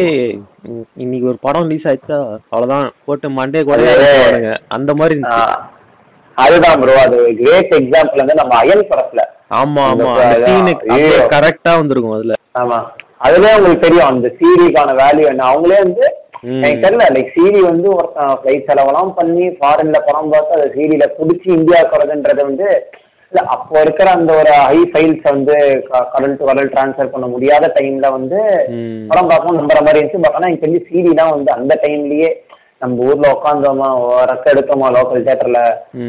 இன்னைக்கு 0.97 1.27
ஒரு 1.33 1.39
படம் 1.43 1.67
ரிலீஸ் 1.67 1.89
ஆயிடுச்சா? 1.89 2.19
அவ்வளவுதான். 2.53 2.87
போட்டு 3.07 3.29
மண்டே 3.39 3.63
கூட 3.63 3.81
அந்த 4.77 4.91
மாதிரி 5.01 5.17
அதுதான் 6.37 6.79
ப்ரோ 6.81 6.95
அது 7.03 7.19
கிரேட் 7.39 7.75
எக்ஸாம்பிள் 7.77 8.21
வந்து 8.23 8.39
நம்ம 8.41 8.55
அயன் 8.63 8.89
படத்துல. 8.91 9.21
ஆமா 9.61 9.83
ஆமா. 9.91 10.13
கரெக்டா 11.35 11.73
வந்திருக்கும் 11.81 12.17
அதுல. 12.17 12.35
ஆமா. 12.63 12.79
அதுலயே 13.21 13.57
உங்களுக்கு 13.57 13.85
தெரியும் 13.85 14.11
அந்த 14.11 14.29
சீரிக்கான 14.39 14.91
வேல்யூ 15.01 15.27
என்ன 15.31 15.49
அவங்களே 15.51 15.79
வந்து. 15.83 16.07
எனக்கு 16.57 16.83
தெரியல 16.83 17.05
லைக் 17.15 17.33
சீரி 17.37 17.61
வந்து 17.69 17.89
ஒருத்தன் 17.95 18.37
ஃபிளைட் 18.41 18.69
செலவெல்லாம் 18.69 19.13
பண்ணி 19.17 19.45
ஃபாரின்ல 19.57 19.99
படம் 20.07 20.33
பார்த்து 20.33 20.57
அதை 20.57 20.67
சீரியில 20.75 21.05
புடிச்சு 21.17 21.49
இந்தியா 21.57 21.81
வரதுன்றது 21.93 22.43
வந்து 22.49 22.67
இல்ல 23.33 23.41
அப்போ 23.55 23.77
இருக்கிற 23.85 24.09
அந்த 24.17 24.33
ஒரு 24.41 24.53
ஹை 24.65 24.81
ஃபைல்ஸ் 24.91 25.25
வந்து 25.31 25.55
கடல் 26.13 26.37
டு 26.39 26.49
கடல் 26.51 26.71
டிரான்ஸ்ஃபர் 26.75 27.13
பண்ண 27.15 27.27
முடியாத 27.33 27.71
டைம்ல 27.77 28.09
வந்து. 28.15 28.41
படம் 29.11 29.31
பார்க்கணும் 29.31 29.59
நம்புற 29.61 29.81
மாதிரி 29.81 30.01
இருந்துச்சு 30.01 30.25
பட் 30.25 30.37
ஆனா 30.37 30.49
எனக்கு 30.49 30.65
தெரிஞ்சு 30.65 30.89
சீரி 30.91 31.13
தான் 31.21 31.35
வந்து 31.35 31.51
அந்த 31.57 31.75
டைம்லயே 31.85 32.31
நம்ம 32.83 33.05
ஊர்ல 33.07 33.27
உட்காந்தோமா 33.35 33.89
ரெக்க 34.31 34.53
எடுத்தோமா 34.53 34.89
லோக்கல் 34.95 35.25
தியேட்டர்ல. 35.27 35.61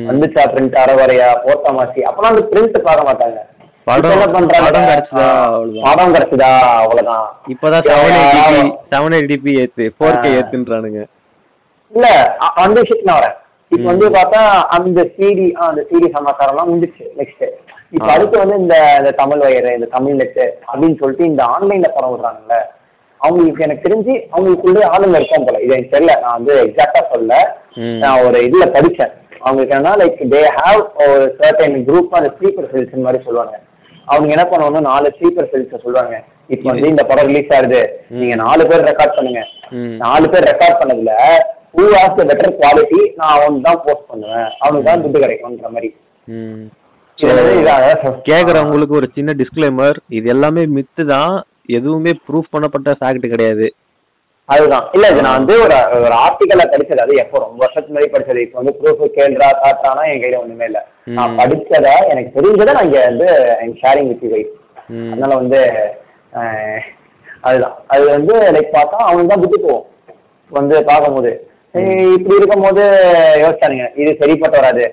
வந்துச்சா 0.09 0.43
பிரிண்ட் 0.53 0.81
அறவரையா 0.81 1.29
போட்டோமாசி 1.45 2.01
அப்பெல்லாம் 2.09 2.33
அந்த 2.33 2.45
பிரிண்ட் 2.51 2.77
பார்க்க 2.81 3.09
மாட்டாங்க 3.09 3.39
படம் 3.87 4.13
என்ன? 4.13 4.25
படம் 4.27 4.47
கிடைச்சதா 4.85 5.25
படம் 5.85 6.13
கிடைச்சதா 6.15 6.49
அவ்வளவுதான் 6.77 7.27
இப்பதான் 7.53 7.85
செவன். 7.87 8.71
செவன் 8.91 9.15
எயிட்டி 9.19 9.51
ஏத்து 9.61 9.85
ஃபோர் 9.95 10.21
கே. 10.23 10.31
ஏத்துன்றானுங்க 10.37 11.01
இல்ல 11.91 12.07
அந்த 12.61 12.77
விஷயத்துக்கு 12.77 13.09
நான் 13.09 13.19
வரேன் 13.19 13.35
இப்ப. 13.71 13.85
வந்து 13.89 14.05
பார்த்தா 14.15 14.41
அந்த 14.77 14.99
சீடி 15.13 15.45
அந்த 15.65 15.81
சீடி 15.89 16.07
சமாச்சாரம் 16.13 16.53
எல்லாம் 16.53 16.71
முடிச்சு 16.73 17.03
நெக்ஸ்ட் 17.19 17.45
இப்ப. 17.93 18.07
அடுத்து 18.13 18.35
வந்து 18.41 18.55
இந்த 18.61 18.75
இந்த 18.97 19.11
தமிழ் 19.19 19.43
வயர் 19.43 19.69
இந்த 19.75 19.87
தமிழ் 19.93 20.23
அப்படின்னு 20.65 20.97
சொல்லிட்டு 21.01 21.29
இந்த 21.31 21.43
ஆன்லைன்ல 21.53 21.89
படம் 21.93 22.13
விடுறாங்கல்ல 22.13 22.57
அவங்களுக்கு 23.21 23.63
எனக்கு 23.65 23.85
தெரிஞ்சு 23.85 24.15
அவங்களுக்குள்ளே 24.31 24.81
ஆளுங்க 24.89 25.19
இருக்கும் 25.19 25.45
போல 25.47 25.61
இது 25.61 25.73
எனக்கு 25.73 25.93
தெரியல 25.93 26.15
நான் 26.23 26.35
வந்து 26.37 26.53
எக்ஸாக்டா 26.65 27.01
சொல்ல. 27.13 27.31
நான் 28.03 28.19
ஒரு 28.25 28.39
இதுல 28.47 28.65
படிச்சேன் 28.75 29.13
அவங்களுக்கு 29.41 29.73
என்னன்னா 29.73 29.95
லைக் 30.01 30.19
தே 30.33 30.41
ஹாவ் 30.57 30.81
ஒரு 31.05 31.25
சர்டன் 31.39 31.79
குரூப் 31.87 32.17
அந்த 32.19 32.29
ஸ்லீப்பர் 32.35 32.69
செல்ஸ் 32.71 33.05
மாதிரி 33.05 33.21
சொல்லுவாங்க 33.25 33.55
அவங்க 34.13 34.29
என்ன 34.35 34.45
பண்ணுவாங்க 34.51 34.79
நாலு 34.89 35.07
ஸ்லீப்பர் 35.17 35.49
செல்ஸ் 35.53 35.83
சொல்லுவாங்க 35.85 36.15
இப்போ 36.53 36.65
வந்து 36.71 36.91
இந்த 36.93 37.03
படம் 37.07 37.27
ரிலீஸ் 37.29 37.53
ஆகுது. 37.55 37.79
நீங்க 38.19 38.35
நாலு 38.43 38.63
பேர் 38.69 38.87
ரெக்கார்ட் 38.89 39.15
பண்ணுங்க. 39.17 39.41
நாலு 40.03 40.25
பேர் 40.33 40.49
ரெக்கார்ட் 40.51 40.79
பண்ணதுல 40.81 41.13
who 41.77 41.85
has 41.95 42.17
the 42.19 42.25
better 42.29 42.57
quality 42.59 42.99
நான் 43.17 43.33
அவனுக்கு 43.37 43.65
தான் 43.69 43.81
போஸ்ட் 43.85 44.09
பண்ணுவேன். 44.11 44.47
அவனுக்கு 44.63 44.87
தான் 44.89 45.01
துட்டு 45.03 45.23
கிடைக்கும்ன்ற 45.23 45.69
மாதிரி. 45.75 45.89
கேக்குறவங்களுக்கு 48.29 48.97
ஒரு 48.99 49.07
சின்ன 49.17 49.33
டிஸ்க்ளைமர் 49.41 49.97
இது 50.17 50.27
எல்லாமே 50.35 50.63
மித்து 50.77 51.03
தான். 51.15 51.35
எதுவுமே 51.77 52.11
ப்ரூஃப் 52.27 52.53
பண்ணப்பட்ட 52.55 52.89
ஃபேக்ட் 52.99 53.31
கிடையாது. 53.33 53.67
அதுதான். 54.49 54.85
இல்ல 54.95 55.05
இது 55.11 55.23
நான் 55.25 55.37
வந்து 55.39 55.55
ஒரு 55.63 55.75
ஒரு 56.05 56.15
ஆர்டிக்கல்ல 56.23 56.65
படிச்சது. 56.73 57.01
அது 57.05 57.13
எப்போ 57.23 57.37
ரொம்ப 57.39 57.59
வருஷத்துக்கு 57.63 57.91
முன்னாடி 57.91 58.11
படிச்சது. 58.13 58.43
இப்போ 58.45 58.57
வந்து 58.59 58.73
ப்ரூஃப் 58.77 59.15
கேள்றா 59.17 59.47
காட்டானா 59.63 60.03
என் 60.11 60.21
கையில 60.23 60.39
ஒண்ணுமே 60.43 60.67
இல்ல. 60.69 60.79
நான். 61.17 61.35
படிச்சத 61.39 61.87
எனக்கு 62.11 62.35
தெரிஞ்சதை 62.37 62.73
நான் 62.77 62.87
இங்க 62.89 63.01
வந்து 63.09 63.27
ஷேரிங் 63.81 64.09
வித் 64.11 64.25
ம். 64.89 65.09
அதனால 65.13 65.31
வந்து 65.41 65.59
அதுதான். 67.43 67.75
அது 67.93 68.03
வந்து 68.15 68.33
லைக் 68.55 68.75
பார்த்தா 68.75 68.97
அவனுக்கு 69.07 69.31
தான் 69.33 69.43
புத்தி 69.43 69.59
போவோம் 69.59 69.85
வந்து 70.51 70.75
பார்க்கும்போது. 70.89 71.31
இப்படி 72.15 72.37
இருக்கும்போது 72.39 72.83
யோசிச்சானுங்க 73.43 73.87
இது 74.01 74.11
சரிப்பட்டு 74.21 74.59
வராது. 74.59 74.85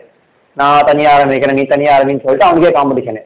நான் 0.56 0.86
தனியா 0.88 1.12
ஆரம்பிக்கிறேன் 1.14 1.58
நீ 1.60 1.64
தனியா 1.66 1.94
ஆரம்பின்னு 1.96 2.24
சொல்லிட்டு 2.24 2.48
அவனுக்கே 2.48 2.74
காம்படிஷனு. 2.76 3.22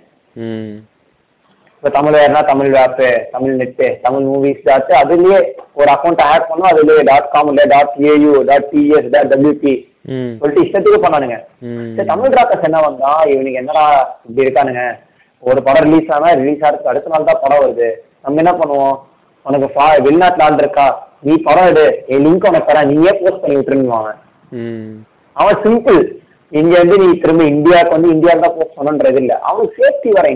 இப்போ 1.79 1.91
Tamil 1.97 2.15
வேறுனா 2.19 2.41
Tamil 2.49 2.71
web 2.77 3.09
Tamil 3.33 3.59
net 3.59 3.89
Tamil 4.05 4.25
movies 4.31 4.65
dot 4.69 4.89
அதுலயே 5.01 5.37
ஒரு 5.79 5.89
அக்கௌண்ட் 5.93 6.23
ஹேக் 6.29 6.49
பண்ணோம் 6.49 6.71
அதுலயே 6.71 7.03
டாட் 7.09 7.29
காம் 7.35 7.51
இல்லை 7.51 7.65
dot 7.73 7.93
AU 8.13 8.33
dot 8.49 8.67
TS 8.73 9.07
dot 9.13 9.29
WB. 9.33 9.75
சொல்லிட்டு 10.41 10.65
இஷ்டத்துக்கு 10.65 10.99
பண்ணானுங்க. 11.05 11.37
சரி 11.97 12.09
தமிழ் 12.11 12.35
ராக்கர்ஸ் 12.39 12.67
என்ன 12.69 12.81
வந்தா? 12.87 13.13
இவனுக்கு 13.33 13.61
என்னடா 13.63 13.85
இப்படி 14.27 14.45
இருக்கானுங்க? 14.47 14.83
ஒரு 15.43 15.63
படம் 15.69 15.87
ரிலீஸ் 15.89 16.11
ஆனா 16.17 16.33
ரிலீஸ் 16.41 16.65
ஆகிறதுக்கு 16.65 16.93
அடுத்த 16.95 17.13
நாள் 17.15 17.29
தான் 17.31 17.43
படம் 17.45 17.63
வருது. 17.65 17.91
நம்ம 18.25 18.43
என்ன 18.45 18.55
பண்ணுவோம்? 18.63 18.97
உனக்கு 19.47 19.69
வெளிநாட்டுல 20.09 20.47
ஆள் 20.49 20.61
இருக்கா? 20.65 20.89
நீ 21.29 21.37
படம் 21.47 21.71
எடு. 21.71 21.87
என் 22.13 22.27
லிங்க் 22.27 22.51
உனக்கு 22.51 22.71
தரேன். 22.73 22.91
நீயே 22.93 23.15
போஸ்ட் 23.21 23.43
பண்ணி 23.45 23.59
விட்டுருவாங்க. 23.61 24.13
அவன் 25.37 25.63
சிம்பிள் 25.67 26.03
இங்க 26.53 26.75
வந்து 26.83 26.99
நீ 27.05 27.09
திரும்ப 27.23 27.49
இந்தியாவுக்கு 27.55 27.97
வந்து 27.99 28.13
இந்தியாவுக்கு 28.17 28.47
தான் 28.49 28.59
போஸ்ட் 28.59 28.79
பண்ணன்றது 28.81 29.19
இல்ல. 29.23 29.33
அவனுக்கு 29.49 29.79
சேஃப்டி 29.81 30.11
வர 30.19 30.29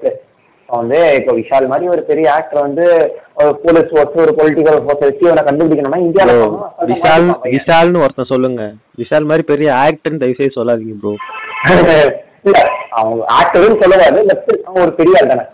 பிளஸ் 0.00 0.18
அவன் 0.18 0.27
வந்து 0.68 0.98
இப்போ 1.18 1.32
விஷால் 1.36 1.68
மாதிரி 1.68 1.86
ஒரு 1.88 2.02
பெரிய 2.08 2.26
ஆக்டர் 2.34 2.64
வந்து 2.64 2.84
ஒரு 3.40 3.52
போலீஸ் 3.62 3.90
ஃபோர்ஸ் 3.90 4.18
ஒரு 4.24 4.32
பொலிட்டிக்கல் 4.38 4.80
ஃபோர்ஸ் 4.80 5.04
வச்சு 5.04 5.28
அவனை 5.28 5.42
கண்டுபிடிக்கணும்னா 5.46 6.00
அசால்ட்டா 6.02 6.86
விஷால். 6.90 7.28
விஷால்னு 7.54 8.02
ஒருத்தன் 8.04 8.32
சொல்லுங்க. 8.32 8.62
விஷால் 8.98 9.28
மாதிரி 9.30 9.44
பெரிய 9.50 9.68
ஆக்டர்னு 9.84 10.22
தயவு 10.22 10.38
செய்து 10.40 10.58
சொல்லாதீங்க 10.58 10.96
ப்ரோ 11.00 11.14
இல்ல 12.46 12.58
அவங்க 12.98 13.22
ஆக்டர்னு 13.38 13.80
சொல்லக்கூடாது 13.80 14.20
ஒரு 14.78 14.92
பெரிய 14.98 15.20
ஆள் 15.20 15.32
தானே. 15.32 15.44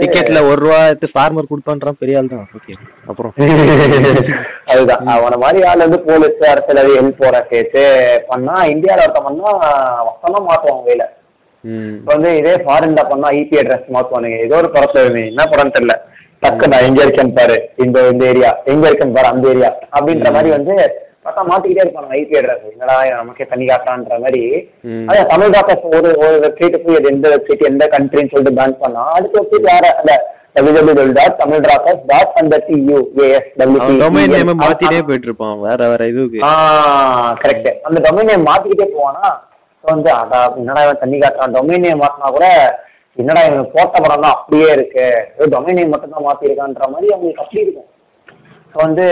டிக்கெட்ல 0.00 0.46
ஒரு 0.48 0.60
ரூபா 0.60 0.86
எடுத்து 0.86 1.08
ஃபார்மர் 1.14 1.50
கொடுப்பான்றான் 1.50 1.98
பெரிய 1.98 2.18
ஆள் 2.18 2.28
தான். 2.28 2.48
ஓகே 2.56 2.74
அப்புறம். 3.06 3.32
அதுதான். 4.72 5.02
அவன 5.06 5.38
மாதிரி 5.38 5.62
ஆள் 5.62 5.78
வந்து 5.78 6.00
போலீஸ் 6.00 6.50
அரசியல் 6.50 6.96
ஹெல்ப் 6.96 7.22
போற 7.24 7.40
கேட்டு 7.50 7.82
பண்ணா 8.28 8.54
இந்தியால 8.66 9.02
ஒருத்தன் 9.02 9.22
பண்ணா 9.22 9.50
வசமா 10.08 10.40
மாட்டுவாங்க 10.48 10.82
கையில. 10.86 11.04
ம். 11.64 11.92
இப்போ 11.98 12.12
வந்து 12.12 12.36
இதே 12.36 12.54
ஃபாரின்ல 12.64 13.08
பண்ணா 13.08 13.28
ஐபி 13.34 13.58
அட்ரஸ் 13.58 13.94
மாத்துவானுங்க. 13.94 14.38
ஏதோ 14.38 14.56
ஒரு 14.56 14.70
படத்துல 14.74 15.02
என்ன 15.26 15.44
படம் 15.44 15.74
தெரியல. 15.76 15.96
டக்கு 16.42 16.68
நான் 16.68 16.84
எங்க 16.84 17.04
இருக்கேன்னு 17.04 17.34
பாரு. 17.34 17.56
இந்த 17.76 18.08
இந்த 18.08 18.24
ஏரியா 18.26 18.50
எங்க 18.64 18.88
இருக்கேன்னு 18.88 19.14
பாரு 19.14 19.26
அந்த 19.26 19.48
ஏரியா 19.48 19.70
அப்படின்ற 19.92 20.30
மாதிரி 20.32 20.50
வந்து 20.50 20.74
பார்த்தா 21.24 21.42
மாத்திக்கிட்டே 21.48 21.84
இருப்பாங்க 21.84 22.16
ஐபி 22.18 22.36
அட்ரஸ் 22.38 22.64
என்னடா 22.70 22.94
நமக்கே 23.12 23.46
தண்ணி 23.50 23.66
காட்டுறான்ற 23.68 24.16
மாதிரி. 24.24 24.42
அதான் 25.08 25.30
தமிழ் 25.32 25.54
டாக்கர்ஸ் 25.54 25.86
ஒரு 25.90 26.10
ஒரு 26.24 26.36
வெப்சைட் 26.44 26.76
போய் 26.84 26.98
அது 26.98 27.12
எந்த 27.12 27.26
வெப்சைட் 27.34 27.68
எந்த 27.70 27.84
கண்ட்ரின்னு 27.94 28.32
சொல்லிட்டு 28.32 28.58
பேன் 28.58 28.80
பண்ணா 28.82 29.04
அடுத்த 29.16 29.34
வெப்சைட் 29.40 29.68
வேற 29.72 29.86
அந்த 30.00 30.14
டாட் 31.16 31.38
தமிழ் 31.40 31.62
டாக்கர்ஸ் 31.66 32.02
டாட் 32.10 32.36
அந்த 32.40 32.56
டியூ 32.66 32.98
ஏஎஸ் 33.24 33.48
அவன் 33.62 33.98
டொமைன் 34.02 34.34
நேம் 34.34 34.52
மாத்திட்டே 34.60 35.00
போயிட்டு 35.08 35.28
இருப்பான் 35.28 35.56
வேற 35.64 35.80
வேற 35.92 36.02
இதுக்கு 36.12 36.44
ஆ 36.46 36.52
கரெக்ட் 37.42 37.70
அந்த 37.88 37.98
டொமைன் 38.06 38.30
நேம் 38.30 38.48
மாத்திக்கிட்டே 38.50 38.88
போவானா? 38.94 39.24
வந்து 39.84 40.10
அடா 40.18 40.40
என்னடா 40.60 40.82
இவன் 40.84 41.00
தண்ணி 41.00 41.16
காட்டுறான் 41.18 41.56
டொமைன் 41.56 41.84
நேம் 41.86 42.02
மாத்தினா 42.02 42.28
கூட 42.36 42.46
என்னடா 43.18 43.40
இவன் 43.48 43.72
போட்ட 43.74 43.96
படம் 43.96 44.22
தான் 44.24 44.36
அப்படியே 44.36 44.68
இருக்கு. 44.76 45.04
டொமைன் 45.52 45.76
நேம் 45.78 45.92
மட்டும் 45.92 46.14
தான் 46.14 46.26
மாத்திருக்கான்ற 46.28 46.86
மாதிரி 46.92 47.12
அவங்களுக்கு 47.14 47.42
அப்படி 47.44 47.64
இருக்கும். 47.64 47.88
ஸோ 48.74 48.78
வந்து 48.84 49.04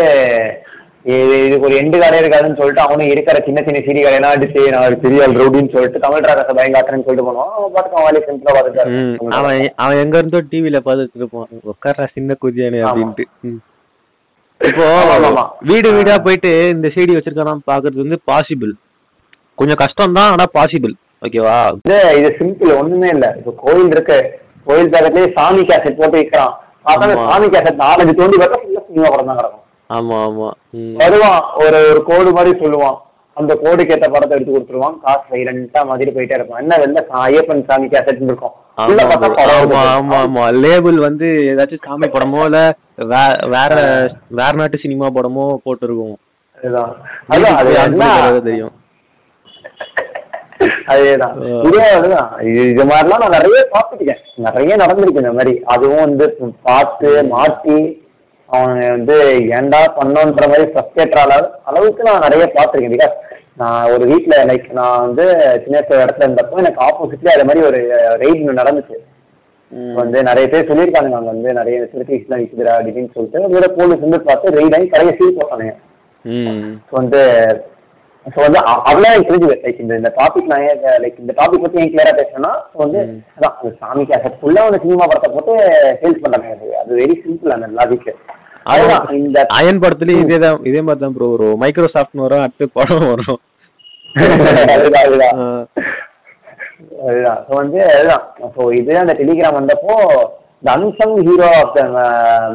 இது 1.05 1.37
இதுக்கு 1.45 1.67
ஒரு 1.67 1.77
எண்டு 1.79 1.97
கடை 2.01 2.19
இருக்காதுன்னு 2.21 2.59
சொல்லிட்டு 2.59 2.83
அவனும் 2.85 3.09
இருக்கிற 3.13 3.39
சின்ன 3.47 3.61
சின்ன 3.67 3.79
சிடி 3.87 4.01
கடையெல்லாம் 4.01 4.35
அடிச்சு 4.35 4.61
நான் 4.73 4.85
ஒரு 4.89 4.97
பெரிய 5.03 5.27
ரவுடின்னு 5.33 5.73
சொல்லிட்டு 5.73 6.03
தமிழ் 6.05 6.29
ராகத்தை 6.29 6.55
பயங்காட்டுறேன்னு 6.59 7.07
சொல்லிட்டு 7.07 7.27
போனோம். 7.29 7.49
அவன் 7.57 7.89
அவன் 7.93 8.07
வேலையை 8.07 8.23
சிம்பிளா 8.27 8.51
ம், 8.51 8.57
பார்த்துட்டு 8.57 9.35
அவன் 9.39 9.65
அவன் 9.85 10.01
எங்க 10.03 10.17
இருந்தோ 10.21 10.41
டிவில 10.53 10.81
பார்த்துட்டு 10.87 11.21
இருப்பான். 11.21 11.49
உட்கார்ற 11.73 12.07
சின்ன 12.15 12.37
குதியானு. 12.43 12.81
அப்படின்ட்டு. 12.87 13.25
இப்போ. 14.61 14.87
வீடு 15.71 15.89
வீடா 15.97 16.17
போயிட்டு 16.27 16.51
இந்த 16.75 16.89
சீடி 16.95 17.17
வச்சிருக்கானா 17.17 17.55
பாக்குறது 17.71 18.03
வந்து 18.05 18.19
பாசிபிள் 18.31 18.73
கொஞ்சம் 19.59 19.81
கஷ்டம் 19.81 20.17
தான் 20.19 20.31
ஆனா 20.35 20.47
பாசிபிள் 20.55 20.95
ஓகேவா 21.23 21.57
இது 21.81 21.99
இது 22.21 22.29
சிம்பிள் 22.39 22.71
ஒண்ணுமே 22.79 23.09
இல்ல. 23.17 23.27
இப்போ 23.39 23.53
கோயில் 23.63 23.93
இருக்கு. 23.95 24.19
கோயில் 24.67 24.93
பக்கத்துலயே 24.93 25.29
சாமி 25.37 25.63
கேசட் 25.69 25.99
போட்டு 25.99 26.19
வைக்கிறான். 26.19 26.55
சாமி 27.27 27.49
கேசட் 27.55 27.83
நாலஞ்சு 27.83 28.15
தோண்டி 28.21 28.39
பார்த்தா 28.39 28.61
சினிமா 28.87 29.11
படம் 29.13 29.31
தான் 29.31 29.39
கிடக்கும். 29.41 29.59
ஆமா 29.93 30.29
ஆமா. 30.29 30.51
வருவான். 30.95 31.41
ஒரு 31.55 31.67
ஒரு 31.67 32.03
கோடு 32.07 32.33
மாதிரி 32.33 32.59
சொல்லுவான். 32.59 32.97
அந்த 33.35 33.59
கோடுக்கு 33.63 33.95
ஏத்த 33.95 34.11
படத்தை 34.11 34.31
எடுத்து 34.31 34.53
கொடுத்துருவான். 34.53 34.99
காசு 35.03 35.21
சைலண்டா 35.31 35.87
மாதிரி 35.87 36.11
போயிட்டே 36.11 36.35
இருப்பான் 36.35 36.61
என்ன 36.61 36.77
வெளில 36.77 37.05
சா- 37.05 37.19
ஐயப்பன் 37.19 37.65
சாமி 37.69 37.87
கேசட் 37.87 38.23
இருக்கும். 38.23 38.51
லேபிள் 40.53 40.99
வந்து 40.99 41.27
ஏதாச்சும் 41.27 41.79
சாமி 41.85 42.09
படமோ 42.09 42.45
இல்ல 42.45 42.77
வேற 42.97 44.09
வேற 44.29 44.53
நாட்டு 44.53 44.79
சினிமா 44.83 45.07
படமோ 45.07 45.55
போட்டிருக்கும். 45.65 46.17
தெரியும். 48.43 48.73
அதேதான். 50.87 51.51
இதே 52.43 52.83
மாதிரிலாம் 52.83 53.19
நான் 53.19 53.29
நிறைய 53.29 53.69
பார்த்துருக்கேன். 53.73 54.17
நிறைய 54.37 54.77
நடந்திருக்கு 54.77 55.17
இந்த 55.17 55.33
மாதிரி. 55.33 55.63
அதுவும் 55.65 56.05
வந்து 56.05 56.37
பார்த்து 56.63 57.27
மாட்டி 57.27 58.02
அவன் 58.53 58.75
வந்து 58.95 59.17
ஏன்டா 59.59 59.81
பண்ணோன்ற 59.99 60.47
மாதிரி 60.53 60.65
ஃப்ரஸ்ட்ரேட்டர் 60.73 61.23
அளவு 61.25 61.47
அளவுக்கு 61.71 62.09
நான் 62.09 62.25
நிறைய 62.27 62.47
பார்த்துருக்கேன் 62.57 62.95
பிகாஸ் 62.97 63.17
நான் 63.61 63.91
ஒரு 63.95 64.05
வீட்ல 64.11 64.35
லைக் 64.51 64.69
நான் 64.81 65.03
வந்து 65.07 65.25
சின்ன 65.65 65.81
இடத்துல 66.03 66.27
இருந்தப்போ 66.27 66.61
எனக்கு 66.63 66.85
ஆப்போசிட்ல 66.87 67.35
அது 67.35 67.49
மாதிரி 67.49 67.67
ஒரு 67.69 67.81
ரெய்ட் 68.23 68.47
நடந்துச்சு. 68.61 68.97
வந்து 69.99 70.19
நிறைய 70.29 70.47
பேர் 70.53 70.69
சொல்லியிருக்காங்க 70.71 71.19
அங்க 71.19 71.31
வந்து 71.35 71.53
நிறைய 71.59 71.77
திருப்பீஸ்லாம் 71.93 72.41
விற்குதுடா 72.43 72.73
அப்படின்னு 72.79 73.13
சொல்லிட்டு 73.15 73.45
அதோட 73.49 73.69
போலீஸ் 73.77 74.05
வந்து 74.07 74.21
பார்த்து 74.29 74.57
ரெய்ட் 74.59 74.77
ஆகி 74.79 74.89
கடையை 74.89 75.13
சீல் 75.19 75.39
போட்டானுங்க. 75.39 75.75
வந்து 76.99 77.21
ஸோ 78.27 78.39
வந்து 78.45 78.59
அவ்வளோ 78.89 79.09
தெரிஞ்சுது 79.29 79.55
லைக் 79.63 79.81
இந்த 79.85 79.95
இந்த 80.01 80.11
டாபிக் 80.19 80.51
நான் 80.51 80.65
ஏன் 80.67 80.83
லைக் 81.05 81.23
இந்த 81.23 81.33
டாபிக் 81.39 81.65
பத்தி 81.65 81.81
ஏன் 81.83 81.91
கிளியரா 81.93 82.13
பேசுறேன்னா 82.19 82.53
வந்து 82.83 83.01
அதான் 83.37 83.57
அந்த 83.59 83.73
சாமி 83.81 84.05
கேசட் 84.11 84.39
ஃபுல்லா 84.41 84.67
வந்து 84.67 84.83
சினிமா 84.85 85.07
படத்தை 85.07 85.31
போட்டு 85.35 85.55
சேல்ஸ் 86.03 86.23
பண்றாங்க 86.25 86.53
அது 86.57 86.69
அது 86.83 87.01
வெரி 87.01 87.17
சிம்பிள் 87.25 87.55
அந்த 87.57 87.69
லாஜிக் 87.81 88.07
அதுதான் 88.67 89.05
இந்த 89.19 89.39
அயன் 89.59 89.81
படத்துலயும் 89.83 90.25
இதே 90.27 90.39
தான் 90.39 90.67
இதே 90.71 90.83
மாதிரி 90.87 91.03
தான் 91.05 91.15
ப்ரோ 91.17 91.29
வரும் 91.33 91.59
மைக்ரோசாஃப்ட் 91.63 92.23
வரும் 92.25 92.45
அடுத்து 92.45 92.67
படம் 92.79 93.09
வரும். 93.13 93.41
அதுதான் 97.05 97.37
வந்து 97.57 97.79
அதுதான். 97.91 98.25
ஸோ 98.55 98.63
இது 98.81 98.93
அந்த 99.03 99.15
டெலிகிராம் 99.21 99.59
வந்தப்போ 99.59 99.95
இந்த 100.57 100.71
அன்சங் 100.75 101.15
ஹீரோ 101.29 101.47
ஆஃப் 101.61 101.73
த 101.77 101.81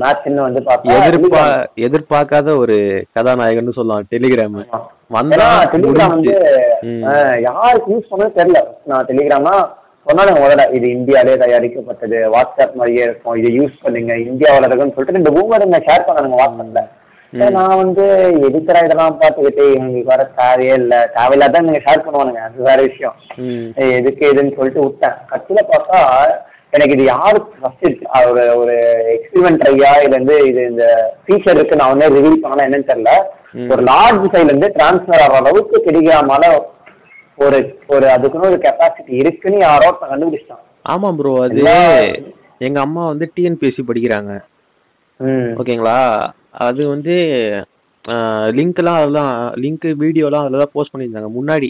மேட்ச்னு 0.01 0.45
வந்து 0.45 0.61
பார்த்தா 0.67 0.99
எதிர்பா 1.07 1.41
எதிர்பார்க்காத 1.87 2.53
ஒரு 2.61 2.77
கதாநாயகன்னு 3.17 3.75
சொல்லலாம் 3.77 4.07
டெலிகிராம் 4.13 4.55
வந்தா 5.17 5.47
டெலிகிராம் 5.73 6.15
வந்து 6.15 6.35
யாருக்கு 7.47 7.91
யூஸ் 7.93 8.09
பண்ணவே 8.11 8.31
தெரியல. 8.39 8.61
நான் 8.89 9.07
டெலிகிராம்னா 9.09 9.55
சொன்னாங்க 10.07 10.33
முதல்ல 10.43 10.65
இது 10.77 10.87
இந்தியாவிலே 10.97 11.35
தயாரிக்கப்பட்டது 11.43 12.19
வாட்ஸ்அப் 12.35 12.77
மாதிரியே 12.79 13.03
இருக்கும் 13.07 13.37
இதை 13.39 13.49
யூஸ் 13.59 13.81
பண்ணுங்க 13.83 14.13
இந்தியாவில் 14.29 14.67
இருக்குன்னு 14.67 14.95
சொல்லிட்டு 14.95 15.21
இந்த 15.23 15.33
பூமருங்க 15.37 15.79
ஷேர் 15.89 16.07
பண்ணானுங்க 16.07 16.39
வாட்ஸ்அப்ல. 16.41 16.83
நான் 17.55 17.79
வந்து 17.81 18.03
எதுக்குறா 18.47 18.81
இதெல்லாம் 18.85 19.17
பார்த்துக்கிட்டு 19.21 19.63
இவங்களுக்கு 19.71 20.11
வர 20.11 20.23
தேவையே 20.37 20.75
இல்லை 20.81 20.99
தேவையில்லாத 21.15 21.61
நீங்க 21.65 21.81
ஷேர் 21.87 22.05
பண்ணுவானுங்க 22.05 22.43
அது 22.45 22.67
வேற 22.69 22.79
விஷயம். 22.89 23.17
எதுக்கு 23.97 24.23
எதுன்னு 24.31 24.55
சொல்லிட்டு 24.59 24.85
விட்டேன். 24.85 25.17
கட்சியில 25.31 25.63
பார்த்தா 25.71 25.99
எனக்கு 26.75 26.95
இது 26.95 27.03
யாரு 27.11 27.39
ஃபர்ஸ்ட் 27.59 27.99
ஒரு 28.29 28.45
ஒரு 28.61 28.73
எக்ஸ்பிரிமெண்ட் 29.15 29.65
ஐயா 29.69 29.91
இதுல 29.99 30.15
இருந்து 30.17 30.37
இது 30.49 30.61
இந்த 30.71 30.85
ஃபீச்சர் 31.25 31.57
இருக்கு 31.57 31.79
நான் 31.81 31.93
வந்து 31.93 32.09
ரிவீல் 32.15 32.41
பண்ணலாம் 32.43 32.67
என்னன்னு 32.67 32.89
தெரியல. 32.91 33.13
ஒரு 33.73 33.83
லார்ஜ் 33.91 34.25
சைட்ல 34.33 34.51
இருந்து 34.51 34.69
டிரான்ஸ்ஃபர் 34.77 35.23
ஆகிற 35.25 35.37
அளவுக்கு 35.41 35.85
டெலிகிராமால 35.85 36.49
ஒரு 37.45 37.57
ஒரு 37.95 38.05
அதுக்குன்னு 38.15 38.49
ஒரு 38.51 38.59
கெப்பாசிட்டி 38.65 39.13
இருக்குன்னு 39.21 39.57
யாரோ 39.67 39.87
ஒருத்தன் 39.89 40.11
கண்டுபிடிச்சிட்டான். 40.11 40.63
ஆமா 40.93 41.09
ப்ரோ 41.17 41.33
அது 41.45 41.63
எங்க 42.67 42.79
அம்மா 42.85 43.01
வந்து 43.11 43.25
டிஎன்பிஎஸ்சி 43.35 43.83
படிக்கிறாங்க. 43.89 44.33
ஓகேங்களா? 45.61 45.97
அது 46.67 46.81
வந்து 46.93 47.15
லிங்க்லாம் 48.57 48.99
அதெல்லாம் 49.01 49.33
லிங்க் 49.63 49.87
வீடியோலாம் 50.03 50.45
அதில் 50.45 50.63
தான் 50.63 50.73
போஸ்ட் 50.75 50.93
பண்ணியிருந்தாங்க. 50.93 51.29
முன்னாடி 51.37 51.69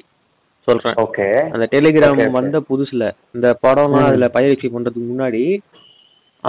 சொல்றேன். 0.67 0.97
ஓகே. 1.03 1.25
அந்த 1.53 1.65
டெலிகிராம். 1.73 2.21
வந்த 2.39 2.57
புதுசுல 2.69 3.03
இந்த 3.35 3.47
படம்லாம். 3.65 4.07
அதுல 4.09 4.27
பயிற்சி 4.37 4.67
பண்றதுக்கு 4.73 5.11
முன்னாடி 5.11 5.43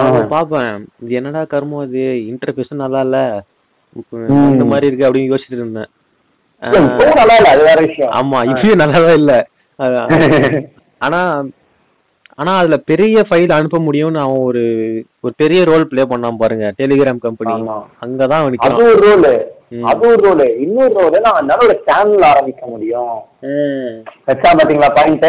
அவன் 0.01 0.33
பார்ப்பேன். 0.33 0.73
இது 1.03 1.13
என்னடா 1.19 1.41
கர்மம் 1.53 1.85
இது 1.87 2.03
இன்டர்ஃபேஸும் 2.31 2.83
நல்லா 2.83 3.01
இல்ல. 3.07 3.19
இந்த 4.53 4.65
மாதிரி 4.71 4.89
இருக்கு 4.89 5.07
அப்படின்னு 5.07 5.31
யோசிச்சுட்டு 5.31 5.63
இருந்தேன். 5.63 5.89
நல்லா 6.61 7.35
இல்ல 7.39 7.49
அது 7.53 7.63
வேற 7.69 7.79
விஷயம். 7.87 8.11
ஆமா 8.19 8.39
இப்பயும் 8.51 8.81
நல்லாதான் 8.83 9.19
இல்ல. 9.21 9.33
ஆனா 11.05 11.19
ஆனா 12.39 12.51
அதுல 12.61 12.75
பெரிய 12.89 13.21
ஃபைல் 13.27 13.53
அனுப்ப 13.57 13.77
முடியும்னு 13.85 14.19
அவன் 14.23 14.43
ஒரு 14.49 14.61
ஒரு 15.23 15.33
பெரிய 15.41 15.59
ரோல் 15.69 15.87
ப்ளே 15.91 16.03
பண்ணான் 16.11 16.39
பாருங்க 16.41 16.65
டெலிகிராம் 16.79 17.23
கம்பெனி. 17.25 17.53
அங்கதான் 18.03 18.41
அவன் 18.41 18.57
அது 18.67 18.83
ஒரு 18.89 18.99
ரோல். 19.07 19.29
அது 19.89 20.03
ஒரு 20.11 20.21
ரோல் 20.27 20.43
இன்னொரு 20.65 20.93
ரோல் 20.99 21.17
நான் 21.25 21.37
அதனால 21.39 21.65
ஒரு 21.67 21.75
சேனல் 21.87 22.27
ஆரம்பிக்க 22.29 22.63
முடியும். 22.67 23.15
வச்சா 24.29 24.51
பாத்தீங்களா 24.59 24.91
பாயிண்ட் 24.97 25.27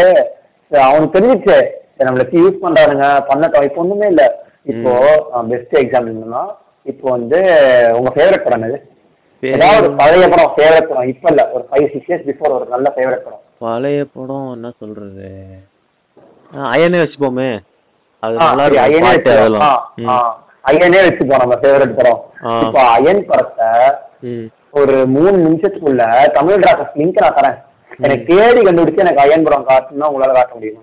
அவனுக்கு 0.72 1.16
தெரிஞ்சிச்சு. 1.16 1.56
சரி, 1.92 2.06
நம்மள 2.08 2.24
யூஸ் 2.40 2.62
பண்றானுங்க. 2.64 3.06
பண்ணட்டும் 3.30 3.66
இப்போ 3.68 3.82
ஒண்ணுமே 3.84 4.06
இல்ல. 4.12 4.24
இப்போ 4.72 4.92
பெஸ்ட் 5.50 5.76
எக்ஸாம்பிள் 5.82 6.14
என்னன்னா 6.14 6.44
இப்போ 6.86 7.06
வந்து 7.16 7.38
உங்க 7.98 8.10
ஃபேவரட் 8.14 8.44
படம் 8.44 8.58
என்னது 8.58 8.78
ஏதாவது 9.40 9.82
ஒரு 9.82 9.92
பழைய 9.92 10.28
படம் 10.28 10.52
ஃபேவரட் 10.56 10.88
படம். 10.88 11.08
இப்ப 11.08 11.28
இல்ல. 11.28 11.50
ஒரு 11.52 11.68
ஃபைவ் 11.70 11.92
சிக்ஸ் 11.92 12.10
இயர்ஸ் 12.10 12.28
பிஃபோர் 12.28 12.50
ஒரு 12.50 12.66
நல்ல 12.66 12.92
ஃபேவரட் 12.96 13.24
படம். 13.26 13.40
பழைய 13.58 14.04
படம் 14.14 14.52
என்ன 14.52 14.72
சொல்றது? 14.78 15.28
அயனே 16.52 16.98
வச்சுப்போமே. 17.02 17.58
அது 18.18 18.36
நல்லா 18.36 18.64
சரி, 18.64 18.74
இருக்கும். 18.74 19.10
அயனே. 19.10 19.30
அதெல்லாம். 19.30 20.46
அயனே 20.64 21.00
வச்சுப்போம் 21.06 21.42
நம்ம 21.44 21.54
ஃபேவரட் 21.54 21.96
படம். 21.96 22.20
இப்போ 22.66 22.80
அயன் 22.82 23.26
படத்தை. 23.26 23.68
ஒரு 24.70 25.06
மூணு 25.06 25.36
நிமிஷத்துக்குள்ள 25.36 26.30
தமிழ் 26.32 26.58
டிராஃபர்ஸ் 26.58 26.98
லிங்க் 26.98 27.20
நான் 27.20 27.34
தரேன். 27.34 27.58
எனக்கு 28.00 28.24
தேடி 28.24 28.60
கண்டுபிடிச்சு 28.60 28.96
எனக்கு 28.96 29.22
அயன் 29.22 29.42
படம் 29.42 29.68
காட்டணும்னா 29.68 30.08
உங்களால 30.12 30.32
காட்ட 30.32 30.54
முடியுமா? 30.54 30.80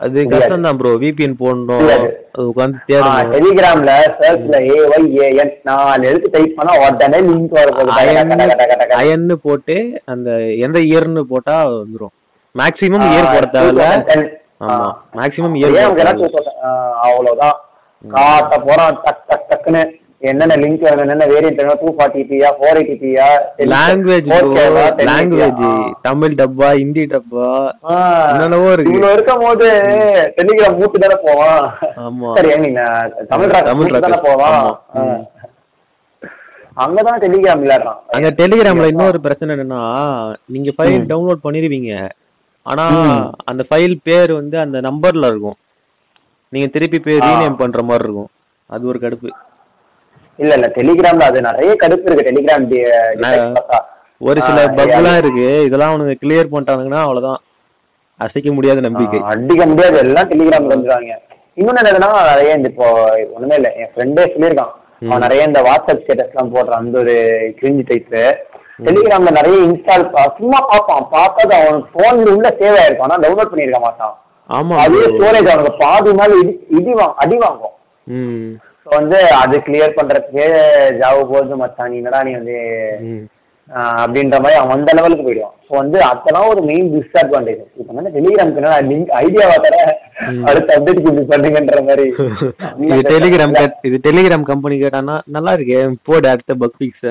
அது. 0.00 0.22
கஷ்டம் 0.32 0.64
தான் 0.64 0.78
ப்ரோ 0.78 0.90
விபிஎன் 1.02 1.36
போடணும். 1.38 1.84
அது 1.90 2.08
உட்காந்து 2.46 2.78
தேடணும் 2.88 3.30
டெலிகிராம்ல 3.34 3.92
சர்ச்ல 4.18 4.56
ஏ 4.66 4.78
ஒய் 4.90 5.06
ஏஎன் 5.26 5.52
நாலு 5.64 6.08
எழுத்து 6.10 6.28
டைப் 6.34 6.56
பண்ணா 6.58 6.72
உடனே 6.82 7.20
லிங்க் 7.28 7.54
டக. 8.72 8.90
அயன்னு 8.98 9.36
போட்டு 9.44 9.76
அந்த 10.06 10.28
எந்த 10.64 10.78
இயர்னு 10.88 11.22
போட்டா 11.30 11.56
வந்துரும் 11.72 12.14
மேக்ஸிமம் 12.54 13.06
இயர் 13.08 13.30
போட 13.32 13.46
தேவையில்ல 13.54 13.86
2010. 13.86 14.26
ஆமா. 14.66 14.90
மேக்ஸிமம் 15.16 15.56
இயர் 15.58 15.72
ஏன் 15.72 15.78
போட 15.78 15.90
உங்க 15.90 16.02
எல்லாம் 16.04 16.18
தேவையில்ல. 16.18 16.42
2000, 16.42 16.52
ஆ, 16.62 16.70
அவ்வளவுதான் 17.06 17.56
காட்ட 18.04 18.56
போறான் 18.64 18.98
டக் 19.04 19.24
டக் 19.30 19.48
டக்குன்னு 19.50 19.82
என்னென்ன 20.30 20.54
லிங்க் 20.62 20.84
வேணும் 20.84 21.02
என்னென்ன 21.04 21.26
வேரியன்ட் 21.26 21.60
வேணும் 21.60 21.80
two 21.80 21.88
forty 21.96 22.22
P 22.30 22.48
four 22.56 22.78
eighty 22.80 22.96
P 23.02 23.26
language 23.72 24.28
language 25.10 25.60
Tamil 26.06 26.34
டப்பா 26.40 26.68
ஹிந்தி 26.80 27.04
டப்பா 27.12 27.46
என்னென்னவோ 28.30 28.68
இருக்கு. 28.72 28.92
இவ்வளவு 28.92 29.12
இருக்கும் 29.12 29.44
போது 29.44 29.66
டெலிகிராம் 30.38 30.78
மூட்டு 30.80 31.02
தானே 31.04 31.16
போவான்? 31.26 31.64
ஆமா. 32.06 32.30
சரி 32.38 32.58
நீங்க 32.64 32.82
தமிழ் 33.28 33.54
தமிழ் 33.70 34.04
தானே. 34.06 34.18
போவான். 34.28 34.60
அங்கதான் 36.84 37.22
டெலிகிராம் 37.24 37.62
விளையாடுறான். 37.62 38.00
அங்க 38.08 38.28
டெலிகிராம்ல 38.40 38.86
இன்னொரு 38.86 39.20
பிரச்சனை 39.20 39.54
என்னன்னா 39.56 39.82
நீங்க 40.46 40.72
ஃபைல். 40.76 40.98
டவுன்லோட் 41.12 41.44
பண்ணிருவீங்க. 41.44 41.92
ஆனா. 42.66 42.84
அந்த 43.44 43.62
ஃபைல் 43.68 43.96
பேர் 44.02 44.32
வந்து 44.32 44.58
அந்த 44.58 44.80
நம்பர்ல 44.80 45.26
இருக்கும். 45.26 45.58
நீங்க 46.52 46.68
திருப்பி 46.68 46.98
போய். 46.98 47.18
ரீநேம் 47.18 47.60
பண்ற 47.62 47.82
மாதிரி 47.82 48.04
இருக்கும். 48.04 48.30
அது 48.70 48.86
ஒரு 48.86 48.98
கடுப்பு. 49.02 49.30
இல்ல 50.42 50.52
இல்ல 50.58 50.68
டெலிகிராம்ல 50.78 51.26
அது 51.30 51.40
நிறைய 51.48 51.72
கடுப்பு 51.82 52.08
இருக்கு. 52.08 52.26
டெலிகிராம். 52.30 52.64
ஒரு 54.28 54.38
சில 54.46 54.58
பக்லாம் 54.78 55.20
இருக்கு. 55.22 55.46
இதெல்லாம் 55.66 55.92
அவனுக்கு 55.92 56.22
கிளியர் 56.22 56.52
பண்ணிட்டானுங்கன்னா 56.52 57.00
அவ்வளவுதான். 57.04 57.40
அசைக்க 58.20 58.50
முடியாத 58.56 58.80
நம்பிக்கை. 58.80 59.18
அடிக்க 59.32 59.62
முடியாது. 59.70 59.96
எல்லாம் 60.04 60.28
டெலிகிராம்ல 60.30 60.74
வந்துருவாங்க. 60.74 61.14
இன்னொன்னு 61.60 61.80
என்னதுன்னா 61.82 62.08
நிறைய 62.30 62.56
இந்த 62.58 62.68
இப்போ 62.72 62.88
ஒண்ணுமே 63.34 63.56
இல்ல. 63.60 63.68
என் 63.82 63.92
ஃப்ரெண்டே 63.94 64.24
சொல்லியிருக்கான். 64.34 64.74
அவன் 65.08 65.24
நிறைய 65.24 65.48
இந்த 65.48 65.60
வாட்ஸ்அப் 65.66 66.02
ஸ்டேட்டஸ் 66.02 66.32
எல்லாம் 66.32 66.52
போடுறான் 66.54 66.82
அந்த 66.82 66.98
ஒரு 67.04 67.14
கிரிஞ்சு 67.58 67.82
டைப் 67.90 68.14
டெலிகிராம்ல 68.86 69.30
நிறைய 69.38 69.56
இன்ஸ்டால் 69.66 70.06
சும்மா 70.38 70.58
பார்ப்பான். 70.70 71.06
பார்த்தது 71.16 71.54
அவன் 71.58 71.82
போன்ல 71.96 72.34
உள்ள 72.36 72.48
சேவ் 72.60 72.78
ஆயிருக்கும் 72.82 73.06
ஆனா 73.06 73.18
டவுன்லோட் 73.24 73.52
பண்ணிருக்க 73.52 73.80
மாட்டான். 73.84 74.14
ஆமா 74.48 74.74
அதே. 74.84 75.02
ஸ்டோரேஜ் 75.14 75.50
அவனுக்கு 75.52 75.72
பாதி 75.84 76.12
நாள் 76.20 76.34
இடி 76.40 76.54
இடி 76.78 76.92
அடி 77.24 77.36
வாங்கும். 77.44 77.76
ஸோ 78.86 78.90
வந்து 78.98 79.18
அது 79.42 79.56
கிளியர் 79.66 79.96
பண்றதுக்கு 79.96 80.44
ஜாவு 81.00 81.22
போகுது 81.30 81.56
மச்சான். 81.62 81.90
நீ 81.92 81.98
என்னடா 82.00 82.20
நீ 82.26 82.32
வந்து 82.38 82.56
அப்படின்ற 84.00 84.36
மாதிரி 84.42 84.58
அவன் 84.58 84.74
அந்த 84.74 84.90
லெவலுக்கு 84.96 85.24
போயிடுவான். 85.26 85.54
ஸோ 85.66 85.72
வந்து 85.80 85.98
அதெல்லாம் 86.08 86.50
ஒரு 86.50 86.60
மெயின் 86.68 86.90
டிஸ்அட்வான்டேஜ் 86.92 87.62
இப்போ 87.80 87.92
வந்து 87.96 88.12
டெலிகிராம்க்கு 88.16 88.60
என்ன 88.60 88.74
லிங்க் 88.90 89.10
ஐடியாவா 89.22 89.56
தர? 89.64 89.76
அடுத்த 90.48 90.76
அப்டேட் 90.76 91.00
இப்படி 91.02 91.24
பண்ணுங்கன்ற 91.32 91.80
மாதிரி. 91.88 92.04
இது 92.90 93.00
டெலிகிராம் 93.12 93.56
இது 93.88 93.98
டெலிகிராம் 94.06 94.48
கம்பெனி 94.50 94.76
கேட்டானா 94.84 95.16
நல்லா 95.36 95.54
இருக்கே 95.56 95.80
போடு 96.08 96.28
அடுத்த 96.32 96.54
பக் 96.62 96.78
பிக்ஸ் 96.80 97.06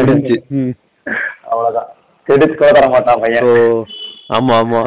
முடிஞ்சு 0.00 0.38
ம். 0.58 0.72
அவ்வளவுதான். 1.50 1.88
கெடுத்து 2.26 2.56
கூட 2.56 2.70
தர 2.78 2.88
மாட்டான் 2.94 3.22
பையன். 3.22 3.46
So, 3.46 3.54
ஆமா 4.36 4.56
ஆமா. 4.62 4.82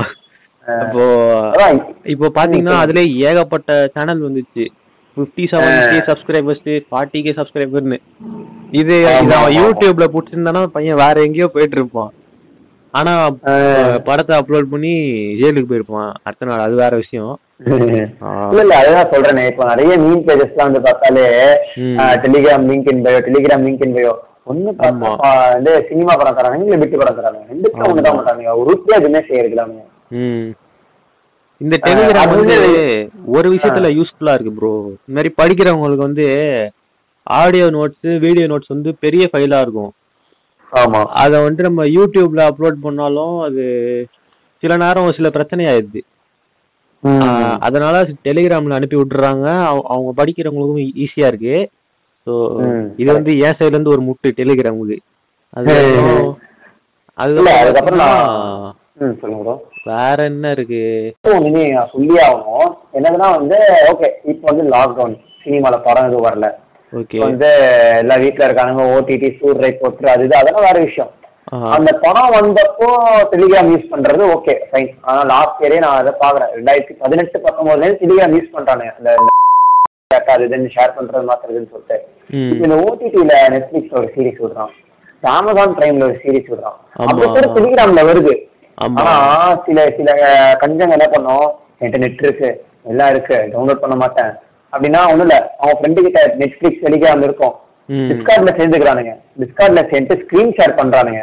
இப்போ 0.65 1.03
அதான் 1.47 1.79
இப்போ 2.13 2.27
பாத்தீங்கன்னா 2.37 2.75
அதுல 2.83 2.99
ஏகப்பட்ட 3.27 3.71
சேனல் 3.95 4.25
வந்துச்சு. 4.27 4.65
Fifty 5.17 5.43
seven 5.51 5.75
K 5.91 5.99
subscribers 6.09 6.63
forty 6.87 7.19
K 7.25 7.33
சப்ஸ்கிரைபர்னு 7.37 7.97
இது 8.79 8.95
அவன். 9.09 9.53
யூடியூப்ல 9.57 10.05
புடிச்சிருந்தானா 10.13 10.61
பையன் 10.73 11.01
வேற 11.01 11.15
எங்கேயோ 11.25 11.47
போயிட்டு 11.53 11.77
இருப்பான் 11.79 12.11
ஆனா 12.93 13.13
படத்தை 14.07 14.33
அப்லோட் 14.37 14.71
பண்ணி 14.73 14.91
ஜெயிலுக்கு 15.39 15.69
போயிருப்பான். 15.69 16.11
அடுத்த 16.25 16.47
நாள் 16.49 16.65
அது 16.65 16.75
வேற 16.81 16.93
விஷயம். 17.01 17.33
இல்ல 18.51 18.61
இல்ல 18.61 18.73
அதுதான் 18.79 19.09
சொல்றேனே. 19.11 19.43
இப்போ 19.51 19.63
நிறைய 19.69 19.93
மீன் 20.01 20.23
பேஜஸ்லாம் 20.27 20.69
வந்து 20.69 20.81
பார்த்தாலே. 20.85 21.25
Telegram 22.23 22.65
link 22.69 22.89
in 22.91 23.03
bio 23.05 23.19
Telegram 23.27 23.65
link 23.67 23.83
in 23.85 23.95
bio 23.97 24.13
ஒண்ணு 24.45 24.71
வந்து 25.53 25.71
சினிமா 25.87 26.13
படம் 26.19 26.37
தராங்க 26.37 26.65
இல்ல 26.65 26.77
விட்டு 26.81 26.99
படம் 27.01 27.17
தராங்க 27.19 27.39
ரெண்டுக்கும் 27.51 27.87
ஒண்ணு 27.87 28.05
தான் 28.07 28.17
மாட்டாங்க 28.19 28.55
ஒரு 28.59 28.67
ரூபாய் 28.71 28.99
எதுவுமே 28.99 29.21
செய்யறதுலாமே 29.29 29.79
ம். 30.19 30.47
இந்த 31.57 31.79
டெலிகிராம் 31.85 32.35
வந்து 32.35 32.59
வந்து- 32.59 33.07
ஒரு 33.25 33.53
விஷயத்துல 33.53 33.87
யூஸ்ஃபுல்லா 33.91 34.33
இருக்கு 34.33 34.51
ப்ரோ 34.51 34.71
இந்த 35.07 35.13
மாதிரி 35.13 35.33
படிக்கிறவங்களுக்கு 35.37 36.05
வந்து 36.07 36.25
ஆடியோ 37.23 37.65
நோட்ஸ் 37.65 38.19
வீடியோ 38.19 38.47
நோட்ஸ் 38.47 38.67
வந்து 38.67 38.95
பெரிய 38.99 39.29
ஃபைலா 39.33 39.61
இருக்கும். 39.61 39.91
ஆமா. 40.71 41.03
அதை 41.03 41.39
வந்துட்டு 41.39 41.61
நம்ம 41.61 41.83
யூடியூப்ல 41.83 42.47
அப்லோட் 42.49 42.77
பண்ணாலும் 42.81 43.39
அது 43.39 43.63
சில 44.63 44.77
நேரம் 44.77 45.13
சில 45.15 45.29
பிரச்சனை 45.29 45.65
ஆயிடுது 45.65 46.01
அதனால 47.59 48.01
டெலிகிராம்ல 48.23 48.69
அனுப்பி 48.69 48.97
விட்டுறாங்க. 48.97 49.45
அவ- 49.63 49.85
அவங்க 49.87 50.23
படிக்கிறவங்களுக்கும் 50.23 50.91
ஈஸியா 50.97 51.27
இருக்கு. 51.27 51.55
ஸோ. 52.27 52.33
இது 52.97 53.13
வந்து 53.13 53.37
என் 53.39 53.53
சைடுல 53.59 53.65
இருந்து 53.65 53.89
ஒரு 53.89 54.01
முட்டு 54.01 54.31
டெலிகிராமுக்கு. 54.31 54.97
அது 55.53 55.73
அதுக்கப்புறம் 57.13 57.99
வேற 59.89 60.17
என்ன 60.31 60.51
இருக்கு? 60.55 60.83
நான் 61.77 61.89
சொல்லி 61.93 62.15
ஆகணும். 62.25 62.69
என்னதுன்னா 62.97 63.27
வந்து 63.37 63.57
ஓகே 63.91 64.07
இப்போ 64.31 64.45
வந்து 64.49 64.63
லாக்டவுன் 64.73 65.15
சினிமால 65.43 65.75
படம் 65.87 66.07
எதுவும் 66.09 66.27
வரல. 66.27 66.47
ஓகே 66.99 67.19
வந்து 67.25 67.49
எல்லா 68.01 68.15
வீட்ல 68.23 68.47
இருக்கானுங்க 68.47 68.83
ஓடிடி 68.95 69.29
சூர் 69.39 69.61
ரைட் 69.63 69.81
போட்டு 69.81 70.11
அது 70.13 70.25
இது 70.27 70.37
அதெல்லாம் 70.39 70.67
வேற 70.67 70.77
விஷயம். 70.87 71.11
அந்த 71.75 71.91
படம் 72.05 72.35
வந்தப்போ 72.37 72.87
டெலிகிராம் 73.33 73.71
யூஸ் 73.73 73.91
பண்றது 73.93 74.23
ஓகே 74.35 74.55
ஃபைன் 74.69 74.89
ஆனா 75.09 75.19
லாஸ்ட் 75.33 75.61
இயரே 75.63 75.81
நான் 75.85 75.99
அதை 76.01 76.13
பாக்குறேன் 76.23 76.53
ரெண்டாயிரத்தி 76.57 76.95
பதினெட்டு 77.03 77.43
பத்தொன்பதுல 77.45 77.91
டெலிகிராம் 78.01 78.37
யூஸ் 78.37 78.55
பண்றானுங்க. 78.55 78.93
இந்த 78.99 79.11
இந்த 79.19 80.23
அது 80.33 80.47
இதுன்னு 80.47 80.73
ஷேர் 80.77 80.97
பண்றது 80.97 81.29
மாத்துறதுன்னு 81.29 81.71
சொல்லிட்டு. 81.73 81.97
இந்த 82.63 82.75
ஓடிடில 82.87 83.35
நெட்ஃபிளிக்ஸ் 83.53 83.95
ஒரு 83.99 84.09
சீரிஸ் 84.15 84.41
விடுறான். 84.43 84.73
அமேசான் 85.23 85.77
பிரைம்ல 85.77 86.07
ஒரு 86.09 86.17
சீரிஸ் 86.23 86.51
விடுறான். 86.51 86.77
கூட 87.37 87.47
டெலிகிராம்ல 87.57 88.01
வருது. 88.09 88.33
ஆனா 88.77 89.13
சில 89.65 89.79
சில 89.97 90.09
கஞ்சங்க 90.61 90.95
என்ன 90.97 91.07
பண்ணோம்? 91.13 91.47
என்கிட்ட 91.79 92.01
நெட் 92.03 92.23
இருக்கு 92.25 92.49
எல்லாம் 92.91 93.11
இருக்கு 93.13 93.37
டவுன்லோட் 93.53 93.83
பண்ண 93.83 93.95
மாட்டேன். 93.95 94.31
அப்படின்னா 94.73 95.01
ஒண்ணும் 95.11 95.25
இல்ல. 95.27 95.37
அவன் 95.61 95.77
ஃப்ரெண்டு 95.77 96.05
கிட்ட 96.05 96.21
நெட்ஃபிளிக்ஸ் 96.41 96.83
டெலிகிராம் 96.85 97.23
இருக்கும். 97.27 97.55
டிஸ்கார்ட்ல 98.09 98.51
சேர்ந்துக்கிறானுங்க. 98.57 99.11
டிஸ்கார்ட்ல 99.41 99.81
சேர்ந்து 99.91 100.15
ஸ்கிரீன் 100.21 100.55
ஷேர் 100.57 100.77
பண்றானுங்க. 100.79 101.21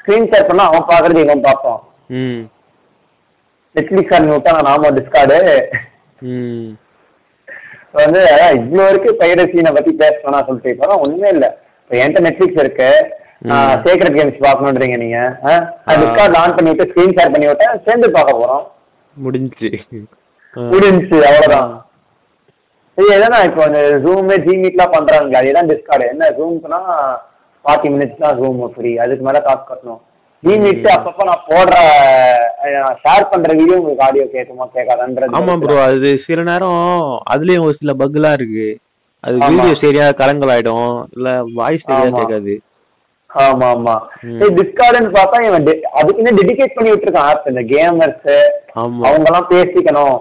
ஸ்கிரீன் 0.00 0.28
ஷேர் 0.30 0.48
பண்ணா 0.48 0.64
அவன் 0.70 0.88
பாக்குறது 0.90 1.24
இவன் 1.24 1.46
பார்ப்பான் 1.46 1.80
ம். 2.18 2.42
நெட்ஃபிளிக்ஸ் 3.74 4.14
ஆர்மி 4.16 4.32
விட்டா 4.34 4.54
நான் 4.56 4.70
நாம 4.70 4.90
டிஸ்கார்டு 4.98 5.38
வந்து 7.98 8.20
அதான் 8.30 8.56
இவ்வளவு 8.58 8.90
இருக்கு 8.92 9.10
பைரசினை 9.20 9.72
பத்தி 9.74 9.92
பேசணும்னா 10.00 10.40
சொல்லிட்டு 10.46 10.72
இப்போ 10.74 10.96
ஒண்ணுமே 11.04 11.28
இல்ல. 11.34 11.46
இப்போ 11.82 11.94
என்கிட்ட 11.98 12.22
நெட்ஃபிளிக்ஸ் 12.26 12.62
இருக்கு. 12.64 12.88
சீக்ரெட் 13.84 14.16
கேம்ஸ் 14.16 14.44
பார்க்கணுன்றீங்க 14.44 14.96
நீங்க. 15.00 15.18
டிஸ்கார்ட் 15.94 16.38
ஆன் 16.38 16.54
பண்ணிட்டு 16.56 16.84
ஸ்கிரீன் 16.90 17.16
ஷேர் 17.16 17.32
பண்ணி 17.34 17.48
விட்டா 17.48 17.66
சேர்ந்து 17.86 18.08
பார்க்க 18.14 18.40
போறோம். 18.40 18.64
முடிஞ்சுச்சு. 19.16 19.70
ஆ. 20.56 20.62
முடிஞ்சுச்சு 20.72 21.16
அவ்வளவுதான். 21.28 21.72
இது 22.98 23.08
எதனா 23.16 23.38
இப்போ 23.46 23.62
இந்த 23.68 23.80
ஜூமே 24.04 24.34
ஜிமீட்லாம் 24.44 24.94
பண்றாங்க 24.94 25.38
அதுதான் 25.38 25.70
டிஸ்கார்டு 25.70 26.04
என்ன 26.10 26.24
ஜூம்க்குனா 26.36 26.80
ஃபார்ட்டி 27.64 27.88
மினிட்ஸ் 27.94 28.22
தான் 28.22 28.36
ஜூம் 28.40 28.60
ஃப்ரீ 28.74 28.90
அதுக்கு 29.04 29.24
மேல 29.26 29.38
காசு 29.46 29.64
கட்டணும். 29.64 30.02
ஜிமீட் 30.42 30.86
அப்பப்போ 30.94 31.24
நான் 31.28 31.44
போடுற 31.48 31.74
ஷேர் 33.02 33.30
பண்ற 33.30 33.50
வீடியோ 33.60 33.76
உங்களுக்கு 33.78 34.04
ஆடியோ 34.06 34.24
கேட்குமா 34.32 34.64
கேட்காதான்றது 34.74 35.36
ஆமா 35.38 35.54
ப்ரோ 35.62 35.76
அது 35.86 36.10
சில 36.24 36.42
நேரம் 36.50 36.82
அதுலயும் 37.32 37.66
ஒரு 37.66 37.76
சில 37.80 37.92
பக்லாம் 38.00 38.36
இருக்கு. 38.38 38.66
அது. 39.24 39.36
வீடியோ 39.48 39.74
சரியா 39.82 40.06
கலங்கலாயிடும். 40.18 40.88
இல்ல 41.16 41.28
வாய்ஸ் 41.58 41.86
சரியா. 41.86 42.10
கேட்காது. 42.18 42.54
ஆமா 43.42 43.66
ஆமா 43.74 43.94
ம். 44.24 44.40
டிஸ்கார்டுன்னு 44.58 45.10
பார்த்தா 45.16 45.38
இவன் 45.46 45.64
அதுக்குன்னு 46.00 46.38
டெடிகேட் 46.40 46.76
பண்ணி 46.76 46.90
விட்டுருக்கான். 46.90 47.30
ஆப் 47.30 47.48
இந்த 47.50 47.62
கேமர்ஸ் 47.72 48.28
அவங்க 49.06 49.26
எல்லாம் 49.30 49.48
பேசிக்கணும். 49.50 50.18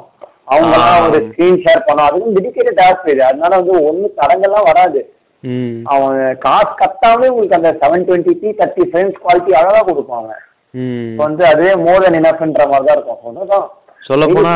அவங்க 0.52 0.73
எல்லாம். 0.78 1.04
ஒரு 1.08 1.19
ஸ்கிரீன் 1.28 1.62
ஷேர் 1.65 1.86
பண்ணணும். 1.86 2.08
அதுக்கும் 2.08 2.36
டெடிகேட்டட் 2.38 2.82
ஆப் 2.86 3.06
இது 3.12 3.21
அதனால 3.28 3.52
வந்து 3.62 3.76
ஒண்ணு 3.89 4.08
தடங்கள்லாம் 4.19 4.69
வராது. 4.71 5.02
அவன் 5.93 6.17
காசு 6.43 6.71
கட்டாமலே 6.82 7.32
உங்களுக்கு 7.32 7.58
அந்த 7.58 7.71
seven 7.82 8.06
twenty 8.08 8.34
P 8.41 8.49
thirty 8.60 8.84
frames 8.89 9.17
quality 9.23 9.54
அழகா 9.60 9.82
இப்போ 11.13 11.23
வந்து 11.26 11.43
அதுவே 11.49 11.73
மோர் 11.82 12.04
தென் 12.04 12.19
இனஃப்ன்ற 12.19 12.63
மாதிரி 12.69 12.88
தான் 12.88 12.97
இருக்கும். 12.97 13.19
ஒண்ணுதான் 13.30 13.65
சொல்ல 14.02 14.23
போனா 14.28 14.54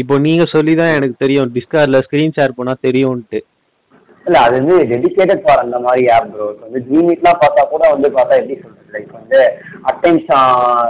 இப்போ 0.00 0.14
நீங்க 0.26 0.44
சொல்லி 0.52 0.74
தான் 0.74 0.94
எனக்கு 0.98 1.16
தெரியும். 1.24 1.48
டிஸ்கார்ட்ல 1.56 1.98
ஸ்கிரீன் 2.06 2.36
ஷேர் 2.36 2.56
பண்ணா 2.58 2.74
தெரியும்ட்டு 2.86 3.40
இல்ல 4.26 4.36
அது 4.40 4.54
வந்து 4.58 4.74
டெடிகேட்டட் 4.90 5.44
ஃபார் 5.44 5.62
அந்த 5.62 5.78
மாதிரி 5.80 6.02
ஆப் 6.10 6.28
ப்ரோ 6.32 6.46
இப்போ 6.50 6.64
வந்து 6.66 6.80
ஜிமீட்லாம் 6.88 7.40
பார்த்தா 7.40 7.62
கூட 7.70 7.82
வந்து 7.92 8.08
பார்த்தா 8.10 8.38
எப்படி 8.40 8.56
சொல்றது? 8.56 8.78
லைக் 8.94 9.12
வந்து 9.16 9.38
அட்டைம்ஸ் 9.90 10.28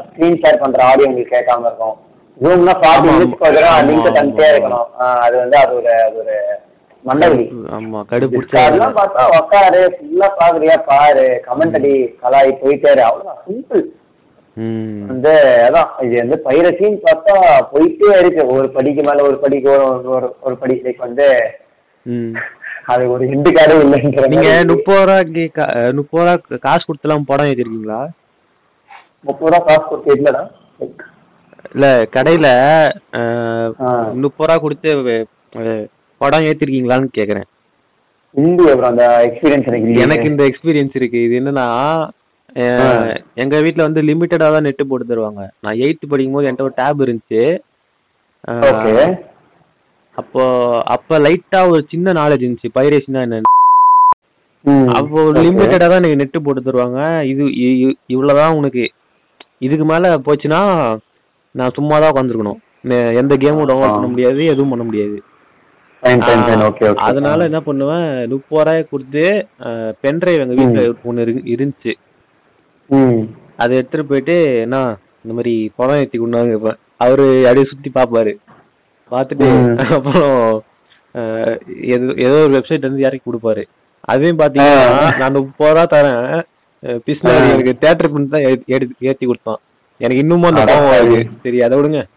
ஸ்க்ரீன் 0.06 0.40
ஷேர் 0.42 0.62
பண்ற 0.62 0.80
ஆடியோ 0.86 1.08
உங்களுக்கு 1.08 1.34
கேட்காம 1.34 1.66
இருக்கும். 1.66 1.96
ஜூம்னா 2.36 2.74
ஃபார்ட்டி 2.78 3.08
ஆமா, 3.08 3.16
மினிட்ஸ் 3.16 3.46
ஒரு 3.48 3.62
ஆமா, 3.68 3.80
லிங்க் 3.88 4.10
தந்துட்டே. 4.10 4.46
இருக்கணும். 4.52 4.86
அது 5.24 5.34
வந்து 5.38 5.56
அது 5.58 5.72
ஒரு 5.76 5.90
அது 6.00 6.18
ஒரு 6.18 6.36
மண்டவலி 7.04 7.46
ஆமா 7.72 8.00
கடுபிடிச்சா 8.10 8.60
அதெல்லாம் 8.62 8.96
பார்த்தா 8.96 9.22
உக்காரு 9.38 9.80
ஃபுல்லா 9.94 10.28
பாக்குறியா 10.36 10.76
பாரு 10.86 11.24
கமெண்ட் 11.46 11.78
அடி 11.78 11.92
கலாய் 12.20 12.60
போயிட்டே 12.60 12.90
அவ்வளவுதான் 13.02 13.40
சிம்பிள் 13.46 13.82
வந்து 15.08 15.32
அதான் 15.66 15.90
இது 16.02 16.14
வந்து 16.20 16.36
பைரசின்னு 16.44 17.00
பார்த்தா 17.04 17.34
போயிட்டே 17.70 18.08
இருக்கு. 18.18 18.42
ஒரு 18.54 18.66
படிக்கு 18.72 19.02
மேல 19.02 19.22
ஒரு 19.22 19.38
படிக்கு 19.38 19.70
ஒரு 19.70 20.18
ஒரு- 20.42 20.58
படி 20.58 20.74
லைக் 20.84 21.06
வந்து 21.06 21.26
அது 22.82 23.04
ஒரு 23.14 23.24
ஹிண்டு 23.30 23.50
கார்டு 23.56 23.74
இல்லைன்ற 23.84 24.24
நீங்க. 24.32 24.50
முப்பது 24.70 25.00
ரூபாய்க்கு 25.00 25.44
முப்பது 25.98 26.22
ரூபா 26.22 26.34
காசு 26.66 26.84
கொடுத்துலாம் 26.86 27.28
படம் 27.30 27.50
ஏத்திருக்கீங்களா 27.50 28.00
முப்பது 29.28 29.50
ரூபா 29.50 29.60
காசு 29.68 29.84
கொடுத்து 29.90 30.16
இல்லடா 30.18 30.42
இல்ல 31.74 31.86
கடையில. 32.14 32.46
முப்பது 34.24 34.46
ரூபா 34.46 34.56
கொடுத்து 34.64 34.90
படம் 36.20 36.46
ஏத்திருக்கீங்களான்னு 36.48 37.16
கேக்குறேன் 37.18 37.48
இந்தி 38.34 38.64
அப்புறம் 38.72 38.90
அந்த 38.92 39.06
எக்ஸ்பீரியன்ஸ் 39.26 39.68
எனக்கு. 39.70 39.96
எனக்கு 40.04 40.26
இந்த 40.30 40.42
எக்ஸ்பீரியன்ஸ் 40.50 40.94
இருக்கு 40.98 41.18
இது 41.26 41.34
என்னன்னா. 41.40 41.66
எங்க 43.42 43.56
வீட்ல 43.64 43.86
வந்து 43.86 44.00
லிமிட்டடா 44.08 44.46
தான் 44.54 44.66
நெட் 44.66 44.88
போட்டு 44.88 45.10
தருவாங்க 45.10 45.42
நான் 45.64 45.80
எயித்து 45.84 46.10
படிக்கும் 46.10 46.36
போது 46.36 46.48
என்கிட்ட 46.48 46.68
ஒரு 46.68 46.78
டேப் 46.80 47.04
இருந்துச்சு 47.04 47.42
அப்போ 50.14 50.42
அப்ப 50.86 51.18
லைட்டா 51.18 51.68
ஒரு 51.68 51.86
சின்ன 51.90 52.12
நாலேஜ் 52.12 52.44
இருந்துச்சு. 52.44 52.68
பைரேஷனா 52.74 53.20
என்ன. 53.22 53.40
அப்போ. 54.92 55.20
லிமிட்டடா 55.44 55.86
தான் 55.86 56.00
எனக்கு 56.00 56.16
நெட் 56.16 56.44
போட்டு 56.44 56.60
தருவாங்க. 56.60 56.98
இது 57.22 57.44
இவ்வளவுதான் 58.06 58.54
உனக்கு. 58.54 58.84
இதுக்கு 59.58 59.84
மேல 59.84 60.18
போச்சுன்னா 60.26 60.60
நான் 61.54 61.74
சும்மா 61.74 61.98
தான் 61.98 62.12
உட்காந்துருக்கணும் 62.12 62.60
எந்த 63.20 63.36
கேமும் 63.36 63.68
டவுன்லோட் 63.68 63.94
பண்ண 63.94 64.06
முடியாது 64.06 64.44
எதுவும் 64.44 64.68
பண்ண 64.68 64.84
முடியாது. 64.84 65.16
அதனால 67.08 67.44
என்ன 67.44 67.60
பண்ணுவேன்? 67.60 68.06
முப்பது 68.28 68.62
ரூபாய் 68.62 68.88
கொடுத்து 68.90 69.24
பென்ட்ரைவ் 70.02 70.40
எங்க 70.40 70.54
வீட்டுல 70.54 70.80
ஒண்ணு 71.04 71.24
இரு- 71.24 71.44
இருந்துச்சு. 71.52 71.92
அதை 73.56 73.76
எடுத்துட்டு 73.76 74.06
போயிட்டு 74.06 74.36
என்ன 74.60 74.76
இந்த 75.24 75.34
மாதிரி 75.34 75.54
படம் 75.76 75.96
ஏத்தி 75.96 76.18
கொண்டாங்க 76.18 76.72
அவரு 76.96 77.26
அப்படியே 77.42 77.64
சுத்தி 77.64 77.90
பாப்பாரு 77.94 78.32
பார்த்துட்டு. 79.12 79.76
அப்புறம் 79.90 80.64
ஏதோ 82.16 82.32
ஒரு 82.32 82.58
வெப்சைட் 82.58 82.80
வந்து 82.80 83.00
இறக்கி 83.00 83.30
கொடுப்பாரு. 83.30 83.64
அதையும் 84.00 84.38
பாத்தீங்கன்னா 84.38 85.16
நான் 85.16 85.32
முப்பது 85.32 85.74
ரூபா 85.74 86.00
தரேன் 86.00 86.42
பிஸ்னாரி. 86.82 87.52
எனக்கு 87.52 87.76
தேட்டர் 87.80 88.12
பண்ணி 88.12 88.28
தான் 88.28 88.42
ஏத்தி- 88.42 89.26
கொடுத்தான். 89.26 89.60
எனக்கு 89.98 90.22
இன்னமும் 90.22 90.54
அந்த 90.54 90.64
கோவம் 90.64 91.06
வருது. 91.06 91.30
சரி 91.42 91.62
அதை 91.62 91.78
விடுங்க. 91.78 92.08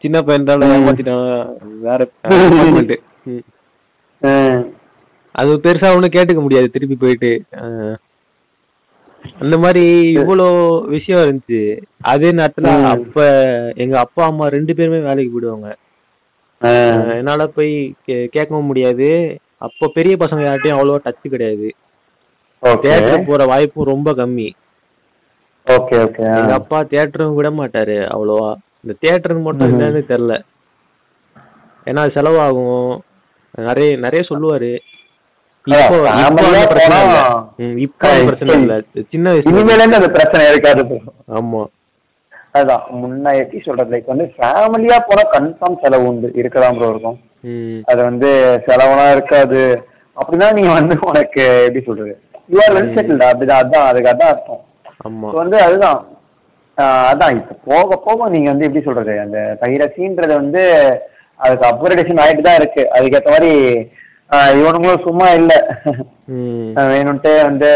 சின்ன 0.00 0.22
பையன் 0.22 0.44
தான். 0.44 0.60
ஏமாத்திட்டான். 0.60 1.56
வேற 1.80 2.08
அது 5.32 5.56
பெருசா 5.56 5.92
ஒண்ணும் 5.92 6.10
கேட்டுக்க 6.10 6.40
முடியாது. 6.40 6.70
திருப்பி 6.70 6.96
போயிட்டு 6.96 7.42
அந்த 9.40 9.58
மாதிரி 9.58 10.12
இவ்வளோ 10.14 10.46
விஷயம் 10.84 11.22
இருந்துச்சு. 11.24 11.82
அதே 12.00 12.30
நேரத்துல. 12.30 12.84
அப்ப 12.84 13.26
எங்க 13.74 13.98
அப்பா 13.98 14.24
அம்மா 14.24 14.46
ரெண்டு 14.46 14.74
பேருமே 14.74 14.98
வேலைக்கு 14.98 15.32
போயிடுவாங்க. 15.34 15.70
என்னால 17.16 17.46
போய் 17.46 17.94
கேட்கவும் 18.06 18.70
முடியாது. 18.70 19.38
அப்போ 19.58 19.90
பெரிய 19.94 20.16
பசங்க 20.16 20.42
யார்ட்டையும் 20.44 20.78
அவ்வளவா 20.78 20.98
டச் 21.04 21.28
கிடையாது. 21.28 21.74
ஓகே. 22.62 22.80
தியேட்டர் 22.80 23.24
போற 23.24 23.44
வாய்ப்பும் 23.44 23.84
ரொம்ப 23.84 24.12
கம்மி. 24.12 24.50
Okay 25.66 25.96
okay. 26.06 26.24
எங்க 26.40 26.52
அப்பா 26.52 26.82
தியேட்டரும் 26.82 27.34
விட 27.34 27.50
மாட்டாரு 27.50 27.96
அவ்வளவா. 28.14 28.54
இந்த 28.84 28.94
தியேட்டருக்கு 29.00 29.42
மட்டும். 29.42 29.80
என்னன்னு 29.80 30.02
தெரியல. 30.10 30.40
ஏன்னா 31.84 32.02
செலவாகும். 32.16 32.98
நிறைய 33.56 33.96
நிறைய 33.96 34.26
சொல்லுவாரு. 34.28 34.78
அதான், 35.66 35.82
இப்போ 35.82 35.96
இப்போ 35.96 36.08
family 36.08 36.24
அந்த 36.24 36.42
ஆ 36.56 36.64
பிரச்சனை 36.66 36.96
இல்ல. 37.00 37.18
போனா- 37.18 37.36
ம், 37.64 37.76
இப்போ 37.78 38.06
ஆ, 38.06 38.12
அந்த 38.12 38.24
பிரச்சனை 38.26 38.50
இப்போ- 38.50 38.62
இல்ல 38.62 38.74
சின்ன 39.12 39.26
வயசுல 39.30 39.50
இனிமேல 39.50 39.78
இருந்து 39.78 40.00
அந்த 40.00 40.10
பிரச்சனை 40.10 40.48
இருக்காது 40.48 40.82
bro. 40.84 40.98
ஆமா. 41.34 41.62
அதான் 42.54 42.82
முன்ன 42.98 43.32
எப்படி 43.36 43.60
சொல்றது 43.60 43.92
லைக் 43.92 44.10
வந்து 44.12 44.26
ஃபேமிலியா 44.34 44.98
போனா 45.06 45.24
கன்ஃபார்ம் 45.30 45.80
செலவு 45.82 46.06
உண்டு. 46.06 46.28
இருக்கதான் 46.36 46.76
ப்ரோ 46.76 46.88
இருக்கும். 46.88 47.16
அது 47.84 48.00
வந்து 48.02 48.28
செலவெல்லாம் 48.66 49.12
இருக்காது. 49.12 49.62
அப்படின்னா 50.16 50.48
நீங்க 50.52 50.72
வந்து 50.72 50.96
உனக்கு 51.06 51.42
எப்படி 51.58 51.82
சொல்றது 51.84 52.12
யூ 52.48 52.58
ஆர் 52.58 52.74
வெல் 52.76 52.92
செட்டில்டா 52.96 53.28
அப்படிதான் 53.30 53.62
அதான் 53.62 53.88
அதுக்கு 53.88 54.12
அதான் 54.12 54.32
அர்த்தம். 54.32 54.62
வந்து 55.34 55.58
அதுதான். 55.60 56.00
அதான் 57.10 57.34
இப்போ 57.36 57.54
போக 57.68 57.96
போக 58.06 58.28
நீங்க 58.30 58.50
வந்து 58.50 58.66
எப்படி 58.66 58.84
சொல்றது 58.84 59.20
அந்த 59.20 59.38
பைரசின்றது 59.60 60.34
வந்து 60.34 60.62
அதுக்கு 61.40 61.66
அப்கிரேடேஷன் 61.68 62.22
ஆயிட்டு 62.24 62.42
தான் 62.42 62.54
இருக்கு. 62.54 62.82
அதுக்கேற்ற 62.96 63.30
மாதிரி 63.30 63.52
இவனுங்களும் 64.60 65.04
சும்மா 65.06 65.26
இல்லை. 65.40 65.58
வேணும்ட்டே 66.92 67.34
வந்து 67.48 67.68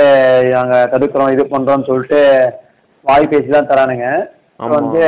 நாங்க 0.54 0.76
தடுக்கிறோம் 0.92 1.32
இது 1.34 1.42
பண்றோம்னு 1.52 1.88
சொல்லிட்டு 1.88 2.20
வாய் 3.04 3.30
பேசி 3.32 3.48
தான் 3.56 3.70
தரானுங்க. 3.70 4.06
வந்து 4.76 5.02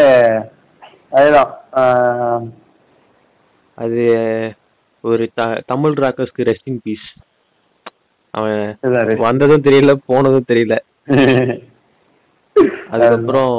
அதுதான். 1.18 1.52
அது 3.78 4.02
ஒரு 5.04 5.24
தமிழ் 5.72 6.00
ராக்கர்ஸ்க்கு 6.04 6.48
ரெஸ்ட் 6.50 6.70
இன் 6.72 6.82
பீஸ் 6.84 7.08
அவன். 8.34 8.60
வந்ததும் 9.26 9.66
தெரியல 9.68 9.92
போனதும் 10.10 10.50
தெரியல. 10.52 10.76
அதுக்கப்புறம் 12.92 13.56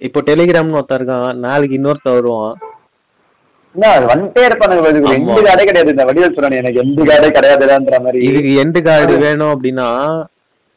இப்போ 0.00 0.20
டெலிகிராம்னு 0.28 0.76
ஒருத்தன் 0.78 0.98
இருக்கான் 1.00 1.40
நாளைக்கு 1.46 1.76
இன்னொருத்தன் 1.78 2.16
வருவான். 2.18 2.54
வந்துட்டே 4.10 4.42
இருப்பானுங்க 4.48 4.80
ஆமா. 4.90 5.14
எந்த 5.18 5.40
கார்டே 5.46 5.64
கிடையாது. 5.68 5.94
இந்த 5.94 6.04
வடிவல் 6.08 6.34
சொல்றானு 6.36 6.60
எனக்கு 6.62 6.82
எந்த 6.84 7.02
கார்டே 7.10 7.28
கிடையாதுன்ற 7.36 7.98
மாதிரி. 8.04 8.20
இதுக்கு 8.28 8.52
எண்டு 8.62 8.80
கார்டு 8.88 9.14
வேணும் 9.24 9.52
அப்படின்னா 9.54 9.88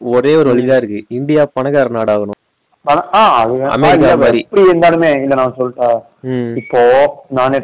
ஒரே 0.01 0.36
ஒரு 0.39 0.49
வழிதான் 0.51 0.79
இருக்கு. 0.82 0.99
இந்தியா 1.17 1.41
பணக்கார 1.58 1.89
நாடாகணும். 1.97 2.39
எப்படி 4.41 4.63
இருந்தாலுமே 4.69 5.12
இல்ல 5.23 5.36
நான் 5.41 5.56
சொல்லிட்டா. 5.60 5.89
இப்போ 6.62 6.82
நானே 7.38 7.60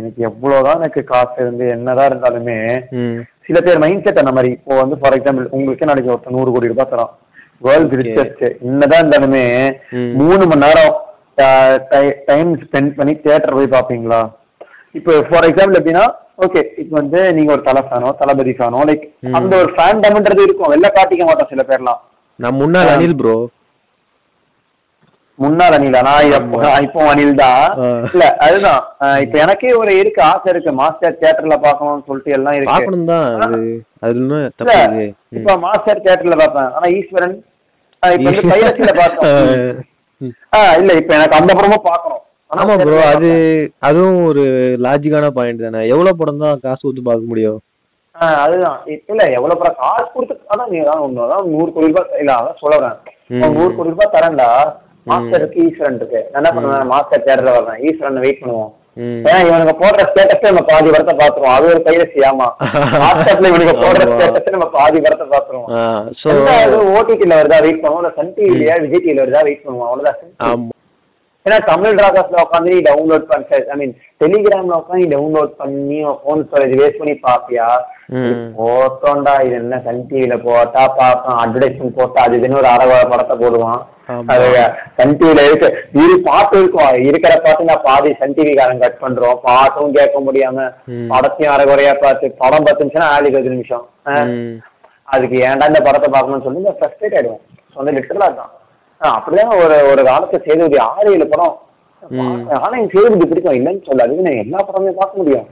எனக்கு 0.00 0.20
எவ்வளவுதான் 0.28 0.78
எனக்கு 0.80 1.02
காசு 1.12 1.36
இருந்து 1.44 1.64
என்னதான் 1.76 2.10
இருந்தாலுமே 2.10 2.58
சில 3.46 3.60
பேர் 3.66 3.82
மைண்ட் 3.84 4.04
செட் 4.06 4.22
அந்த 4.22 4.34
மாதிரி. 4.36 4.50
இப்போ 4.58 4.74
வந்து 4.82 4.98
ஃபார் 5.00 5.16
எக்ஸாம்பிள் 5.18 5.52
உங்களுக்கே 5.56 5.88
நாளைக்கு 5.90 6.12
ஒருத்தன் 6.14 6.36
நூறு 6.38 6.52
கோடி 6.56 6.72
ரூபாய் 6.72 6.90
தரான். 6.92 7.14
வேர்ல்ட். 7.68 7.94
ரிச்சஸ்ட் 8.00 8.44
என்னதான் 8.68 9.02
இருந்தாலுமே. 9.02 9.46
மூணு 10.20 10.42
மணி 10.50 10.64
நேரம் 10.66 10.94
டைம் 12.28 12.52
ஸ்பெண்ட் 12.64 12.92
பண்ணி 12.98 13.14
தியேட்டர் 13.24 13.58
போய் 13.58 13.74
பாப்பீங்களா 13.78 14.20
இப்போ 14.94 15.12
ஃபார் 15.28 15.46
எக்ஸாம்பிள் 15.48 15.78
எப்படின்னா 15.80 16.04
ஓகே 16.44 16.60
இப்போ 16.82 16.94
வந்து 17.00 17.20
நீங்க 17.36 17.50
ஒரு 17.54 17.62
தலை 17.66 17.80
ஃபேனோ 17.86 18.10
தளபதி 18.20 18.52
ஃபேனோ 18.58 18.82
லைக். 18.88 19.02
அந்த 19.38 19.52
ஒரு 19.62 19.70
ஃபேண்டம்ன்றது 19.76 20.42
இருக்கும். 20.46 20.70
வெளில 20.72 20.88
காட்டிக்க 20.98 21.24
மாட்டோம் 21.28 21.50
சில 21.52 21.62
பேர்லாம். 21.70 22.00
நான் 22.38 22.58
முன்னாள். 22.60 22.92
அனில் 22.94 23.18
ப்ரோ 23.20 23.34
முன்னாள் 25.38 25.74
அனில் 25.76 25.98
நான் 26.06 26.24
இப்போ 26.86 27.02
அனில் 27.10 27.36
தான். 27.42 27.66
இல்ல 28.08 28.24
அதுதான். 28.46 28.80
இப்போ 29.24 29.36
எனக்கே 29.44 29.70
ஒரு 29.82 29.92
இருக்கு 30.00 30.20
ஆசை 30.30 30.48
இருக்கு. 30.52 30.72
மாஸ்டர் 30.80 31.18
தியேட்டர்ல 31.20 31.56
பார்க்கணும்னு 31.66 32.06
சொல்லிட்டு 32.08 32.34
எல்லாம் 32.38 32.56
இருக்கு. 32.58 32.74
இப்ப 35.38 35.56
மாஸ்டர் 35.66 36.02
தியேட்டர்ல 36.06 36.36
பார்ப்பேன். 36.42 36.72
ஆனா 36.76 36.88
ஈஸ்வரன் 36.98 37.36
இப்ப 38.02 38.26
வந்து 38.30 38.42
பைரசியில 38.52 38.92
பார்த்தோம் 39.00 39.32
ம். 40.20 40.34
ஆ 40.56 40.60
இல்ல 40.80 40.92
இப்ப 41.00 41.12
எனக்கு 41.18 41.38
அந்த 41.40 41.52
படமும் 41.58 41.86
பார்க்கணும். 41.90 42.22
ஆனா 42.22 42.29
ஆமா 42.50 42.74
ப்ரோ 42.84 42.96
அது. 43.12 43.28
அதுவும் 43.88 44.20
ஒரு 44.30 44.42
லாஜிக்கான 44.84 45.26
பாயிண்ட் 45.36 45.64
தானே. 45.66 45.80
எவ்வளவு 45.92 46.18
படம் 46.20 46.42
தான் 46.44 46.62
காசு 46.64 46.82
ஊத்து 46.88 47.02
பார்க்க 47.08 47.30
முடியும்? 47.32 47.58
அதுதான். 48.44 48.78
இல்ல 49.10 49.22
எவ்வளவு 49.36 49.60
படம் 49.60 49.78
காசு 49.82 50.06
கொடுத்து 50.14 50.50
அதான் 50.54 50.70
நீ 50.72 50.78
அதான் 50.84 51.04
ஒண்ணு 51.06 51.24
அதான் 51.26 51.46
நூறு 51.52 51.70
கோடி 51.74 51.90
ரூபாய் 51.90 52.20
இல்ல 52.22 52.32
அதான் 52.40 52.60
சொல்றேன். 52.62 52.96
நூறு 53.56 53.70
கோடி 53.76 53.94
ரூபாய் 53.94 54.14
தரேன்டா. 54.16 54.48
மாஸ்டர் 55.10 55.40
இருக்கு 55.42 55.62
ஈஸ்வரன் 55.66 55.98
இருக்கு 56.00 56.20
நான் 56.30 56.40
என்ன 56.40 56.50
பண்ணுவேன்? 56.56 56.90
மாஸ்டர் 56.92 57.22
தியேட்டர்ல 57.26 57.52
வரேன் 57.58 57.80
ஈஸ்வரன் 57.88 58.22
வெயிட் 58.24 58.42
பண்ணுவோம். 58.42 58.72
ஏன்னா 59.26 59.38
இவனுக்கு 59.46 59.74
போடுற 59.82 60.00
ஸ்டேட்டஸ் 60.08 60.46
நம்ம 60.48 60.62
பாதி 60.70 60.88
வரத்தை 60.94 61.14
பாத்துருவோம் 61.20 61.54
அது 61.56 61.70
ஒரு 61.72 61.80
பைரசி 61.86 62.20
ஆமா. 62.30 62.46
வாட்ஸ்அப்ல 63.04 63.50
இவனுக்கு 63.52 63.74
போடுற. 63.84 64.02
ஸ்டேட்டஸ் 64.12 64.56
நம்ம 64.56 64.68
பாதி 64.76 64.98
வரத்தை 65.06 65.26
பாத்துருவோம் 65.34 65.70
ஓடிடில 66.96 67.38
வருதா? 67.40 67.60
வெயிட் 67.66 67.82
பண்ணுவோம். 67.84 68.02
இல்ல 68.02 68.12
சன் 68.18 68.34
டிவிலயா 68.38 68.76
விஜய் 68.84 69.04
டிவில 69.06 69.22
வருதா? 69.24 69.42
வெயிட் 69.48 69.64
பண்ணுவோம். 69.64 69.88
அவ்வளவுதான். 69.90 70.68
ஏன்னா 71.46 71.58
தமிழ் 71.68 72.00
ராகாஸ்ல 72.04 72.42
உட்காந்து 72.44 72.72
நீ 72.74 72.80
டவுன்லோட் 72.88 73.22
பண்ண 73.30 73.58
ஐ 73.74 73.76
மீன் 73.80 73.94
டெலிகிராம்ல 74.22 74.78
உட்காந்து 74.80 75.02
நீ 75.02 75.06
டவுன்லோட் 75.14 75.52
பண்ணி 75.60 75.98
ஃபோன் 76.22 76.42
ஸ்டோரேஜ் 76.46 76.74
வேஸ்ட் 76.80 77.00
பண்ணி 77.00 77.14
பாப்பியா. 77.26 77.68
போட்டோண்டா 78.58 79.34
இது 79.46 79.56
என்ன 79.60 79.78
சன் 79.86 80.02
டிவில 80.10 80.36
போட்டா 80.46 80.82
பார்ப்போம் 80.98 81.38
அட்வர்டைஸ்மெண்ட் 81.42 81.96
போட்டா 82.00 82.24
அது 82.26 82.38
இதுன்னு 82.40 82.60
ஒரு 82.60 82.68
அரை 82.72 82.86
படத்தை 83.12 83.36
போடுவான். 83.42 83.80
அது 84.32 84.46
சன் 84.98 85.16
டிவில 85.20 85.46
இருக்கு. 85.48 85.68
இரு 86.02 86.14
பாட்டு 86.28 86.54
இருக்கும். 86.60 87.00
இருக்கிற 87.10 87.32
பாட்டு 87.46 87.68
நான் 87.70 87.84
பாதி 87.88 88.12
சன் 88.20 88.36
டிவி 88.38 88.54
காரன் 88.60 88.84
கட் 88.84 89.02
பண்றோம். 89.04 89.40
பாட்டும் 89.48 89.96
கேட்க 89.98 90.20
முடியாம. 90.28 90.68
படத்தையும் 91.12 91.54
அரை 91.54 91.66
குறையா 91.70 91.94
பார்த்து 92.04 92.34
படம் 92.42 92.66
பத்து 92.68 92.84
நிமிஷம். 92.86 93.08
ஆளு 93.14 93.28
இருபது 93.30 93.54
நிமிஷம். 93.56 93.84
அதுக்கு 95.14 95.36
ஏன்டா 95.48 95.72
இந்த 95.72 95.82
படத்தை 95.88 96.08
பார்க்கணும்னு 96.14 96.46
சொல்லி 96.48 96.78
ஃப்ரஸ்ட்ரேட் 96.80 97.16
ஆயிடுவோம் 97.18 97.44
சொந்த 97.76 97.92
லிட்டரலா 97.96 98.28
தான் 98.40 98.52
அப்படிதான் 99.08 99.52
ஒரு 99.64 99.76
ஒரு 99.90 100.02
காலத்துல 100.08 100.38
சேதுபதி 100.46 100.78
ஆறு 100.88 101.08
ஏழு 101.16 101.26
படம். 101.32 101.54
ஆனா 102.64 102.74
எனக்கு 102.78 102.94
சேதுபதி 102.96 103.26
பிடிக்கும். 103.30 103.56
இல்லைன்னு 103.58 103.86
சொல்லாது 103.88 104.26
நான் 104.26 104.42
எல்லா 104.42 104.58
படமே 104.68 104.92
பார்க்க 105.00 105.20
முடியும். 105.20 105.46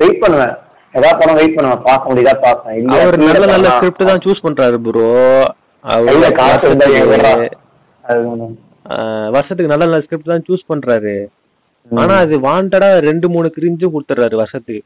வெயிட் 0.00 0.22
பண்ணுவேன். 0.24 0.54
ஏதாவது 0.94 1.18
படம் 1.20 1.38
வெயிட் 1.40 1.56
பண்ணுவேன். 1.56 1.82
பார்க்க 1.88 2.10
முடியுதா 2.10 2.34
பார்ப்பேன். 2.46 2.76
இல்ல 2.80 2.96
அவர் 3.02 3.18
நல்ல 3.28 3.46
நல்ல 3.52 3.72
ஸ்கிரிப்ட் 3.76 4.08
தான் 4.10 4.24
சூஸ் 4.26 4.44
பண்றாரு 4.46 4.78
ப்ரோ 4.86 5.08
கையில 6.08 6.26
காசு 6.40 6.64
இருந்தா. 6.68 6.86
வருஷத்துக்கு 9.36 9.72
நல்ல 9.72 9.84
நல்ல 9.86 10.02
ஸ்கிரிப்ட் 10.06 10.32
தான் 10.32 10.46
சூஸ் 10.48 10.70
பண்றாரு. 10.72 11.16
ஆனா 12.02 12.14
அது 12.24 12.34
வாண்டடா 12.48 12.88
ரெண்டு 13.08 13.26
மூணு 13.34 13.48
கிரிஞ்சும் 13.56 13.94
கொடுத்துறாரு 13.94 14.36
வருஷத்துக்கு. 14.42 14.84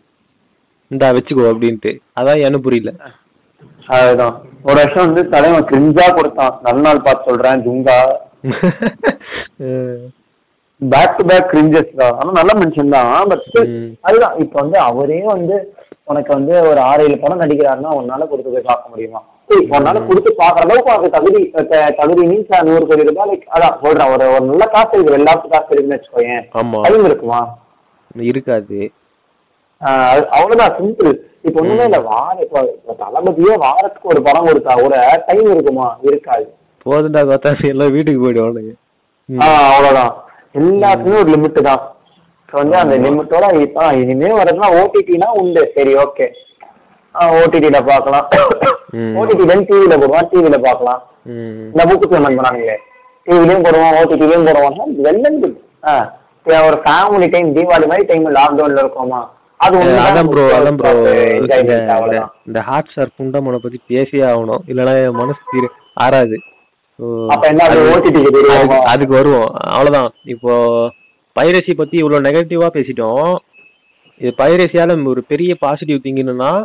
இந்தா 0.90 1.06
வச்சுக்கோ 1.16 1.46
அப்படின்ட்டு. 1.52 1.92
அதான் 2.20 2.42
எனக்கு 2.46 2.66
புரியல. 2.66 2.92
அதுதான் 3.94 4.36
ஒரு 4.68 4.76
வருஷம் 4.80 5.06
வந்து 5.06 5.22
தலைவன் 5.32 5.68
கிரிஞ்சா 5.70 6.06
கொடுத்தான். 6.18 6.54
நல்ல 6.66 6.80
நாள் 6.86 7.04
பார்த்து 7.06 7.28
சொல்றேன் 7.30 7.62
Junga 7.66 7.98
back 10.92 11.16
to 11.18 11.24
back 11.30 11.50
cringes 11.52 11.92
தான். 12.00 12.16
ஆனா 12.18 12.30
நல்ல 12.38 12.52
மனுஷன் 12.60 12.94
தான். 12.96 13.12
பட். 13.32 13.44
அதுதான். 14.08 14.34
இப்போ 14.44 14.56
வந்து 14.62 14.78
அவரே 14.88 15.20
வந்து 15.34 15.56
உனக்கு 16.10 16.30
வந்து 16.36 16.54
ஒரு 16.70 16.80
ஆறு 16.88 17.04
ஏழு 17.06 17.16
படம் 17.22 17.40
நடிக்கிறாருன்னா 17.42 17.92
உன்னால 18.00 18.26
கொடுத்து 18.32 18.52
போய் 18.54 18.68
பார்க்க 18.68 18.92
முடியுமா? 18.92 19.20
சரி 19.48 19.62
உன்னால 19.76 20.02
கொடுத்து 20.08 20.30
பார்க்குற 20.40 20.64
அளவுக்கு 20.66 20.92
உனக்கு 20.92 21.16
தகுதி 21.16 21.40
தகுதி 22.00 22.22
மீன்ஸ் 22.30 22.66
நூறு 22.68 22.84
கோடி 22.90 23.08
ரூபாய் 23.08 23.30
like 23.32 23.46
அதான் 23.54 23.80
சொல்றேன். 23.84 24.12
ஒரு 24.14 24.24
ஒரு 24.34 24.44
நல்ல 24.50 24.66
காசு 24.74 24.92
இருக்கு. 24.98 25.18
எல்லாத்துக்கும் 25.20 25.56
காசு 25.56 25.72
இருக்குன்னு 25.72 25.98
வச்சுக்கோயேன். 25.98 26.44
ஆமா. 26.60 26.80
டைம் 26.86 27.08
இருக்குமா? 27.10 27.40
இருக்காது. 28.32 28.80
அவ்வளவுதான். 30.36 30.76
சிம்பிள் 30.78 31.10
இப்போ 31.46 31.58
ஒண்ணுமே 31.62 31.84
இல்ல 31.88 31.98
வார 32.06 32.34
இப்போ 32.44 32.60
தளபதியே 33.00 33.54
வாரத்துக்கு 33.62 34.12
ஒரு 34.12 34.20
படம் 34.26 34.48
கொடுத்தா 34.48 34.72
கூட 34.78 34.94
டைம் 35.26 35.50
இருக்குமா? 35.52 35.86
இருக்காது. 36.08 36.46
போதுண்டா 36.86 37.20
கொத்தாசி 37.28 37.66
எல்லாம் 37.72 37.94
வீட்டுக்கு 37.94 38.22
போயிடுவானுங்க 38.22 38.72
ம். 39.28 39.40
ஆ 39.40 39.46
அவ்வளவுதான். 39.68 40.12
எல்லாத்துக்குமே 40.54 41.20
ஒரு 41.22 41.30
லிமிட் 41.34 41.60
தான். 41.68 41.82
வந்து 42.48 42.76
அந்த 42.80 42.96
லிமிட்டோட 43.04 43.46
இப்போ 43.62 43.84
இனிமே 44.00 44.28
வரதுனா 44.38 44.68
ஓடிடினா 44.80 45.28
உண்டு. 45.40 45.62
சரி 45.74 45.92
ஓகே 46.04 46.26
ஓடிடியில 47.36 47.78
பார்க்கலாம் 47.84 48.26
ம். 48.96 49.14
ஓடிடில 49.18 49.52
டிவில 49.68 49.94
போடுவான். 49.96 50.28
டிவில 50.32 50.58
பார்க்கலாம் 50.66 51.00
ம். 51.32 51.54
இந்த 51.66 51.82
புக்கு 51.90 52.12
சொன்னாங்க 52.12 52.40
போறாங்களே 52.40 52.76
டிவிலையும் 53.26 53.64
போடுவோம் 53.66 53.96
ஓடிடிலையும் 54.00 54.46
போடுவோம் 54.48 54.92
வெள்ளம் 55.06 55.40
ஒரு 56.66 56.76
ஃபேமிலி 56.82 57.26
டைம் 57.30 57.48
தீபாவளி 57.54 57.86
மாதிரி 57.90 58.04
டைம் 58.08 58.26
லாக்டவுன்ல 58.36 58.82
இருக்கோமா? 58.82 59.20
அது 59.56 59.78
அதான் 59.78 60.28
ப்ரோ 60.28 60.58
அதான் 60.58 60.76
ப்ரோ. 60.76 60.88
இந்த 62.46 62.60
ஹாட் 62.60 62.88
ஸ்டார் 62.90 63.10
குண்டமனை 63.18 63.56
பத்தி 63.56 63.80
பேசியே 63.86 64.22
ஆகணும். 64.22 64.58
இல்லைன்னா 64.66 65.04
என் 65.04 65.10
மனசு 65.10 65.38
தீர 65.50 65.70
ஆறாது. 65.94 66.40
அதுக்கு- 68.84 69.08
வருவோம். 69.08 69.52
அவ்வளவுதான். 69.60 70.10
இப்போ 70.24 70.80
பைரசி 71.40 71.74
பத்தி 71.76 71.98
இவ்வளவு 71.98 72.20
நெகட்டிவா 72.20 72.66
பேசிட்டோம். 72.72 73.34
இது 74.18 74.34
பைரசியால 74.38 75.06
ஒரு 75.06 75.24
பெரிய 75.28 75.54
பாசிட்டிவ் 75.54 76.00
திங் 76.04 76.20
என்னன்னா 76.20 76.64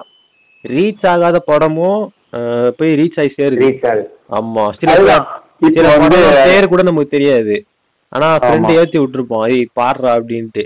ரீச் 0.67 1.08
ஆகாத 1.08 1.39
படமும் 1.39 2.12
போய் 2.77 2.93
ரீச் 2.93 3.19
ஆகி 3.19 3.34
சேருது. 3.38 3.60
ஆமா. 4.32 4.71
சில 4.80 5.17
பேர் 6.43 6.67
கூட 6.67 6.82
நமக்கு 6.82 7.08
தெரியாது. 7.08 7.65
ஆனா 8.10 8.38
ஃப்ரெண்ட். 8.38 8.71
ஏத்தி 8.71 8.99
விட்டுருப்போம். 8.99 9.41
ஐய் 9.41 9.69
பாடுறா 9.80 10.21
அப்படின்ட்டு. 10.21 10.65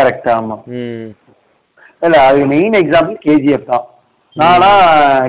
கரெக்ட் 0.00 0.28
ஆமா. 0.28 0.64
ம். 0.64 1.21
இல்ல 2.02 2.16
அது 2.28 2.40
மெயின் 2.52 2.76
எக்ஸாம்பிள் 2.78 3.16
கேஜிஎஃப் 3.24 3.70
தான். 3.70 3.84
நானா 4.36 4.70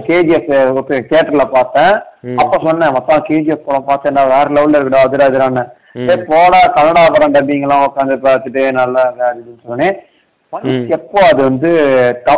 கேஜிஎஃப் 0.07 0.49
தியேட்டர்ல 0.89 1.45
பார்த்தேன். 1.53 1.93
அப்ப 2.41 2.59
சொன்னேன் 2.65 2.93
மொத்தம் 2.95 3.25
கேஜிஎஃப் 3.29 3.65
படம் 3.65 3.89
பார்த்தேன் 3.89 4.19
வேற 4.33 4.47
லெவல்ல 4.55 4.79
இருக்குடா 4.79 5.63
ம். 5.95 6.07
சரி 6.07 6.21
போடா 6.29 6.59
கன்னடா 6.75 7.01
படம் 7.15 7.33
டப்பிங் 7.33 7.65
எல்லாம் 7.65 7.83
உட்காந்து 7.87 8.15
பார்த்துட்டு 8.23 8.61
நல்லா 8.77 9.01
சொன்னேன். 9.65 9.95
ஒன்ஸ். 10.53 10.79
எப்போ 10.95 11.19
அது 11.27 11.41
வந்து 11.43 11.69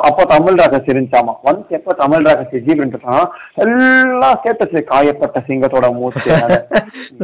அப்போ 0.07 0.23
தமிழ் 0.25 0.59
ராக்கஸ் 0.59 0.91
இருந்துச்சாமா? 0.91 1.33
ஒன்ஸ் 1.43 1.71
எப்போ 1.77 1.93
தமிழ் 2.01 2.25
ராக்கஸ் 2.27 2.65
ஜி 2.65 2.73
பண்ணிட்டு 2.73 2.99
எல்லாம் 3.63 4.35
ஸ்டேட்டஸ் 4.39 4.77
காயப்பட்ட 4.91 5.39
சிங்கத்தோட 5.47 5.87
மூச்சு 5.97 6.29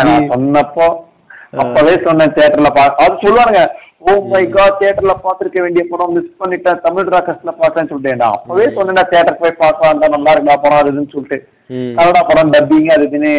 நான் 0.00 0.28
சொன்னப்போ 0.32 0.86
அப்பவே 1.62 1.94
சொன்னேன் 2.06 2.34
தியேட்டர்ல 2.36 2.70
பா 2.76 2.84
அது 3.02 3.16
சொல்லுவானுங்க 3.24 3.62
ஓ 4.02 4.12
மை. 4.28 4.42
காட் 4.54 4.78
தியேட்டர்ல 4.78 5.14
பாத்திருக்க 5.24 5.58
வேண்டிய 5.64 5.82
படம் 5.90 6.14
மிஸ் 6.14 6.38
பண்ணிட்டேன். 6.38 6.80
தமிழ் 6.84 7.10
ராக்கஸ்ல 7.14 7.52
பார்த்தேன்னு 7.58 7.90
சொல்லிட்டேன் 7.90 8.24
அப்பவே 8.30 8.66
சொன்னேன் 8.76 9.08
தியேட்டர் 9.10 9.40
போய் 9.40 9.60
பார்க்கலாம் 9.60 10.14
நல்லா 10.16 10.32
இருக்கா 10.34 10.56
படம் 10.64 10.80
இதுன்னு 10.82 11.12
சொல்லிட்டு. 11.12 11.38
ம். 11.70 11.92
கன்னடா 11.98 12.22
படம் 12.24 12.52
டப்பிங் 12.54 12.90
அது 12.94 13.06
இதுன்னு. 13.08 13.32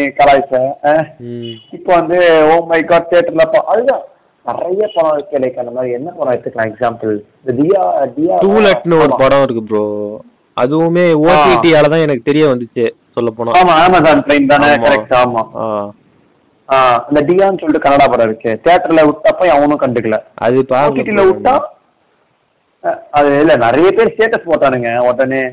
ம். 1.25 1.53
இப்போ 1.77 1.91
வந்து 1.95 2.17
ஓ 2.45 2.57
மை 2.71 2.81
காட் 2.85 3.09
தியேட்டர்ல 3.11 3.45
பா 3.53 3.61
அதுதான். 3.73 4.03
நிறைய 4.45 4.83
படம் 4.93 5.13
இருக்கு 5.13 5.41
லைக் 5.41 5.59
அந்த 5.61 5.71
மாதிரி 5.75 5.95
என்ன 5.97 6.09
படம் 6.15 6.33
எடுத்துக்கலாம் 6.33 6.71
எக்ஸாம்பிள் 6.71 7.11
தியா 7.53 7.83
தியா 8.15 8.37
டூலெட்னு 8.45 8.97
ஒரு 8.97 9.11
ஆமா. 9.11 9.19
படம் 9.21 9.43
இருக்கு 9.45 9.63
ப்ரோ 9.63 9.83
அதுவுமே 10.57 11.05
ஓடிடியால 11.23 11.91
தான் 11.91 12.05
எனக்கு 12.05 12.23
தெரிய 12.23 12.45
வந்துச்சு 12.49 12.83
சொல்ல 13.15 13.29
போனா. 13.31 13.53
ஆமா 13.59 13.73
அமேசான் 13.83 14.23
பிரைம் 14.25 14.51
தானே. 14.51 14.69
கரெக்ட் 14.83 15.13
ஆமா. 15.21 15.43
இந்த 17.09 17.21
டியான்னு 17.27 17.61
சொல்லிட்டு 17.61 17.83
கன்னடா 17.83 18.05
படம் 18.07 18.27
இருக்கு 18.27 18.51
தியேட்டர்ல 18.63 19.01
விட்டப்ப 19.07 19.49
அவனும் 19.55 19.81
கண்டுக்கல 19.81 20.19
அது 20.43 20.61
ஓடிடில 20.81 21.23
விட்டா 21.29 21.55
அது 23.17 23.27
இல்ல 23.41 23.53
நிறைய 23.63 23.89
பேர் 23.91 24.13
ஸ்டேட்டஸ் 24.13 24.47
போட்டானுங்க 24.47 24.89
உடனே 25.09 25.43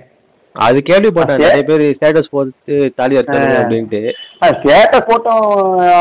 அது 0.57 0.79
கேள்விப்பட்டேன் 0.83 1.37
Okay. 1.37 1.49
நிறைய 1.49 1.65
பேர் 1.69 1.83
ஸ்டேட்டஸ் 1.97 2.33
போட்டு 2.33 2.77
தாலி. 2.97 3.17
அப்படின்ட்டு 3.21 4.01
ஸ்டேட்டஸ் 4.55 5.07
போட்டோ 5.11 5.35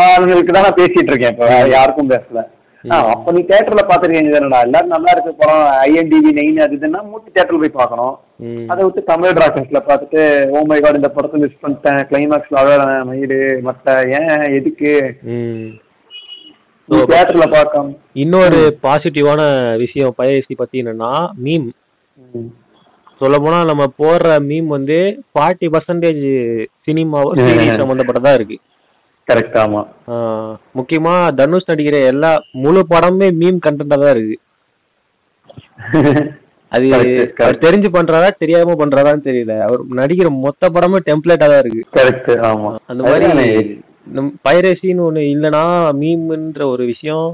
ஆளுங்களுக்கு 0.07 0.55
தான் 0.55 0.65
நான் 0.67 0.79
பேசிட்டு 0.79 1.11
இருக்கேன் 1.11 1.33
இப்போ 1.33 1.49
யாருக்கும் 1.73 2.09
பேசல. 2.13 2.41
அப்ப 2.87 3.31
நீ 3.35 3.41
தியேட்டர்ல 3.49 3.81
பாத்துருக்கீங்க 3.87 4.31
தானடா. 4.35 4.59
எல்லாரும் 4.67 4.93
நல்லா 4.93 5.09
இருக்கு. 5.13 5.31
படம் 5.39 5.63
ஐஎன்டிவி 5.87 6.31
நெயின் 6.37 6.61
அது 6.65 6.77
இதுன்னா 6.77 7.01
மூட்டு 7.09 7.33
தியேட்டர்ல 7.33 7.59
போய் 7.63 7.79
பார்க்கணும். 7.79 8.13
ம். 8.39 8.67
அதை 8.71 8.83
விட்டு 8.85 9.03
தமிழ் 9.03 9.35
டிராகன்ஸ்ல 9.37 9.79
பார்த்துட்டு 9.89 10.21
ஓ 10.49 10.61
மை 10.71 10.79
காட் 10.81 10.95
இந்த 10.95 11.09
படத்தை 11.09 11.41
மிஸ் 11.41 11.61
பண்ணிட்டேன். 11.63 11.99
கிளைமேக்ஸ்ல 12.11 12.61
அழகான 12.61 13.03
மயிடு 13.09 13.39
மத்த 13.67 13.97
ஏன் 14.19 14.55
எதுக்கு? 14.59 14.93
தியேட்டர்ல 16.89 17.47
பார்க்காம. 17.55 17.91
இன்னொரு 18.13 18.61
பாசிட்டிவான 18.83 19.41
விஷயம் 19.77 20.15
பைரசி 20.17 20.55
பத்தி 20.55 20.81
என்னன்னா 20.83 21.11
மீம். 21.43 21.67
சொல்ல 23.21 23.37
போனா 23.39 23.63
நம்ம 23.63 23.85
போடுற 24.01 24.39
மீம் 24.49 24.67
வந்து 24.67 24.97
ஃபார்ட்டி 25.31 25.67
பர்சன்டேஜ் 25.73 26.25
சினிமா 26.87 27.21
சீரிஸ் 27.39 27.79
சம்பந்தப்பட்டதா 27.81 28.33
இருக்கு. 28.33 28.57
கரெக்ட் 29.29 29.57
ஆமா. 29.63 29.81
முக்கியமா 30.77 31.13
தனுஷ் 31.39 31.69
நடிக்கிற 31.69 31.97
எல்லா 32.11 32.31
முழு 32.63 32.81
படமுமே 32.91 33.27
மீம் 33.39 33.63
கண்டென்ட்டா 33.65 33.97
தான் 34.03 34.13
இருக்கு. 34.15 34.37
அது. 36.71 36.87
அவர் 37.43 37.61
தெரிஞ்சு 37.63 37.89
பண்றாரா 37.89 38.29
தெரியாம 38.41 38.75
பண்றாரான்னு 38.81 39.27
தெரியல. 39.27 39.53
அவர் 39.67 39.81
நடிக்கிற 39.99 40.29
மொத்த 40.45 40.69
படமும் 40.69 41.05
டெம்ப்ளேட்டா 41.07 41.47
தான் 41.51 41.61
இருக்கு. 41.63 41.83
கரெக்ட் 41.97 42.31
ஆமா. 42.49 42.71
அந்த 42.87 43.01
மாதிரி 43.03 43.77
பைரசின்னு 44.45 45.03
ஒண்ணு 45.07 45.23
இல்லனா 45.33 45.63
மீம்ன்ற 45.99 46.63
ஒரு 46.73 46.83
விஷயம் 46.85 47.27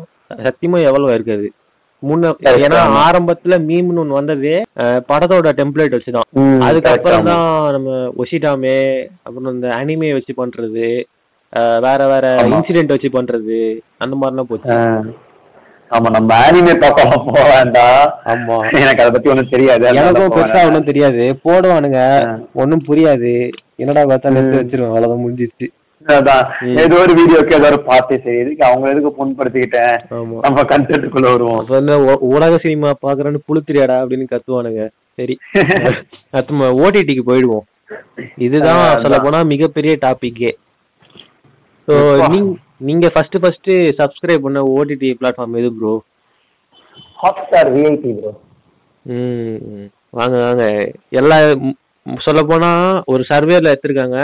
சத்தியமா 0.45 0.79
எவ்வளவு 0.87 1.13
இருக்காது. 1.13 1.47
முன்ன 2.03 2.31
ஏன்னா. 2.63 2.79
ஆரம்பத்துல 3.03 3.57
மீம்னு 3.67 4.01
ஒண்ணு 4.01 4.19
வந்ததே 4.19 4.55
படத்தோட 5.09 5.51
டெம்ப்ளேட் 5.59 5.95
வச்சுதான். 5.97 6.27
அதுக்கப்புறம். 6.67 7.27
தான் 7.29 7.45
நம்ம 7.75 7.91
ஒசிடாமே 8.23 8.77
அப்புறம் 9.25 9.53
இந்த 9.55 9.69
அனிமே 9.79 10.09
வச்சு 10.13 10.33
பண்றது 10.41 10.87
வேற 11.55 12.07
வேற. 12.07 12.35
இன்சிடென்ட் 12.35 12.87
வச்சு 12.87 13.09
பண்றது 13.09 13.79
அந்த 13.97 14.15
மாதிரிலாம் 14.21 14.49
போச்சு. 14.49 14.69
ஆமா 15.91 16.09
நம்ம 16.09 16.35
ஆனிமே 16.35 16.79
பார்க்கலாம் 16.79 17.25
போக 17.25 17.41
வேண்டாம். 17.53 18.19
ஆமா. 18.25 18.55
எனக்கு 18.71 19.03
அதை 19.03 19.09
பத்தி 19.11 19.29
ஒண்ணும் 19.29 19.49
தெரியாது. 19.49 19.87
எனக்கும் 19.87 20.31
பெருசா. 20.31 20.65
ஒன்றும் 20.65 20.83
தெரியாது. 20.83 21.39
போடுவானுங்க. 21.45 21.99
ஒன்றும் 22.53 22.85
புரியாது. 22.87 23.51
என்னடா 23.75 24.03
பார்த்தா. 24.03 24.35
எடுத்து 24.35 24.61
வச்சிருவேன் 24.61 24.85
அவ்வளவுதான் 24.85 25.23
முடிஞ்சிச்சு. 25.25 25.67
ஏதோ 26.75 26.95
ஒரு 26.95 27.13
வீடியோக்கு 27.13 27.53
ஏதோ 27.53 27.65
ஒரு 27.65 27.79
பார்த்து 27.81 28.21
சரி 28.23 28.37
எதுக்கு 28.37 28.65
அவங்க 28.65 28.89
எதுக்கு 28.89 29.11
புண்படுத்திக்கிட்டேன்? 29.11 29.95
நம்ம 30.41 30.61
கண்டென்ட்டுக்குள்ள 30.61 31.31
வருவோம். 31.31 32.19
ஊடக 32.19 32.57
சினிமா 32.57 32.93
பாக்குறேன்னு 33.07 33.39
புளுத்திரியாடா 33.47 33.97
அப்படின்னு 34.01 34.25
கத்துவானுங்க. 34.33 34.89
சரி. 35.15 35.37
ஓடிடிக்கு 36.83 37.23
போயிடுவோம். 37.27 37.65
இதுதான். 38.37 39.01
சொல்ல 39.01 39.19
போனா 39.19 39.43
மிகப்பெரிய 39.43 39.97
டாபிக்கே 40.05 40.51
ஸோ. 41.87 41.95
நீங்க 42.87 43.07
ஃபர்ஸ்ட் 43.15 43.37
ஃபர்ஸ்ட் 43.43 43.69
சப்ஸ்கிரைப் 43.99 44.45
பண்ண 44.45 44.61
ஓடிடி 44.75 45.09
பிளாட்ஃபார்ம் 45.19 45.57
எது 45.61 45.69
bro 45.77 45.93
hot 47.21 47.41
star 47.45 47.69
VIP 47.75 48.11
bro 48.19 48.31
ம் 49.05 49.85
வாங்க 50.17 50.35
வாங்க. 50.45 50.65
எல்லா 51.19 51.37
சொல்ல 52.25 52.41
போனா 52.51 52.69
ஒரு 53.11 53.23
சர்வேல 53.31 53.71
எடுத்திருக்காங்க. 53.73 54.19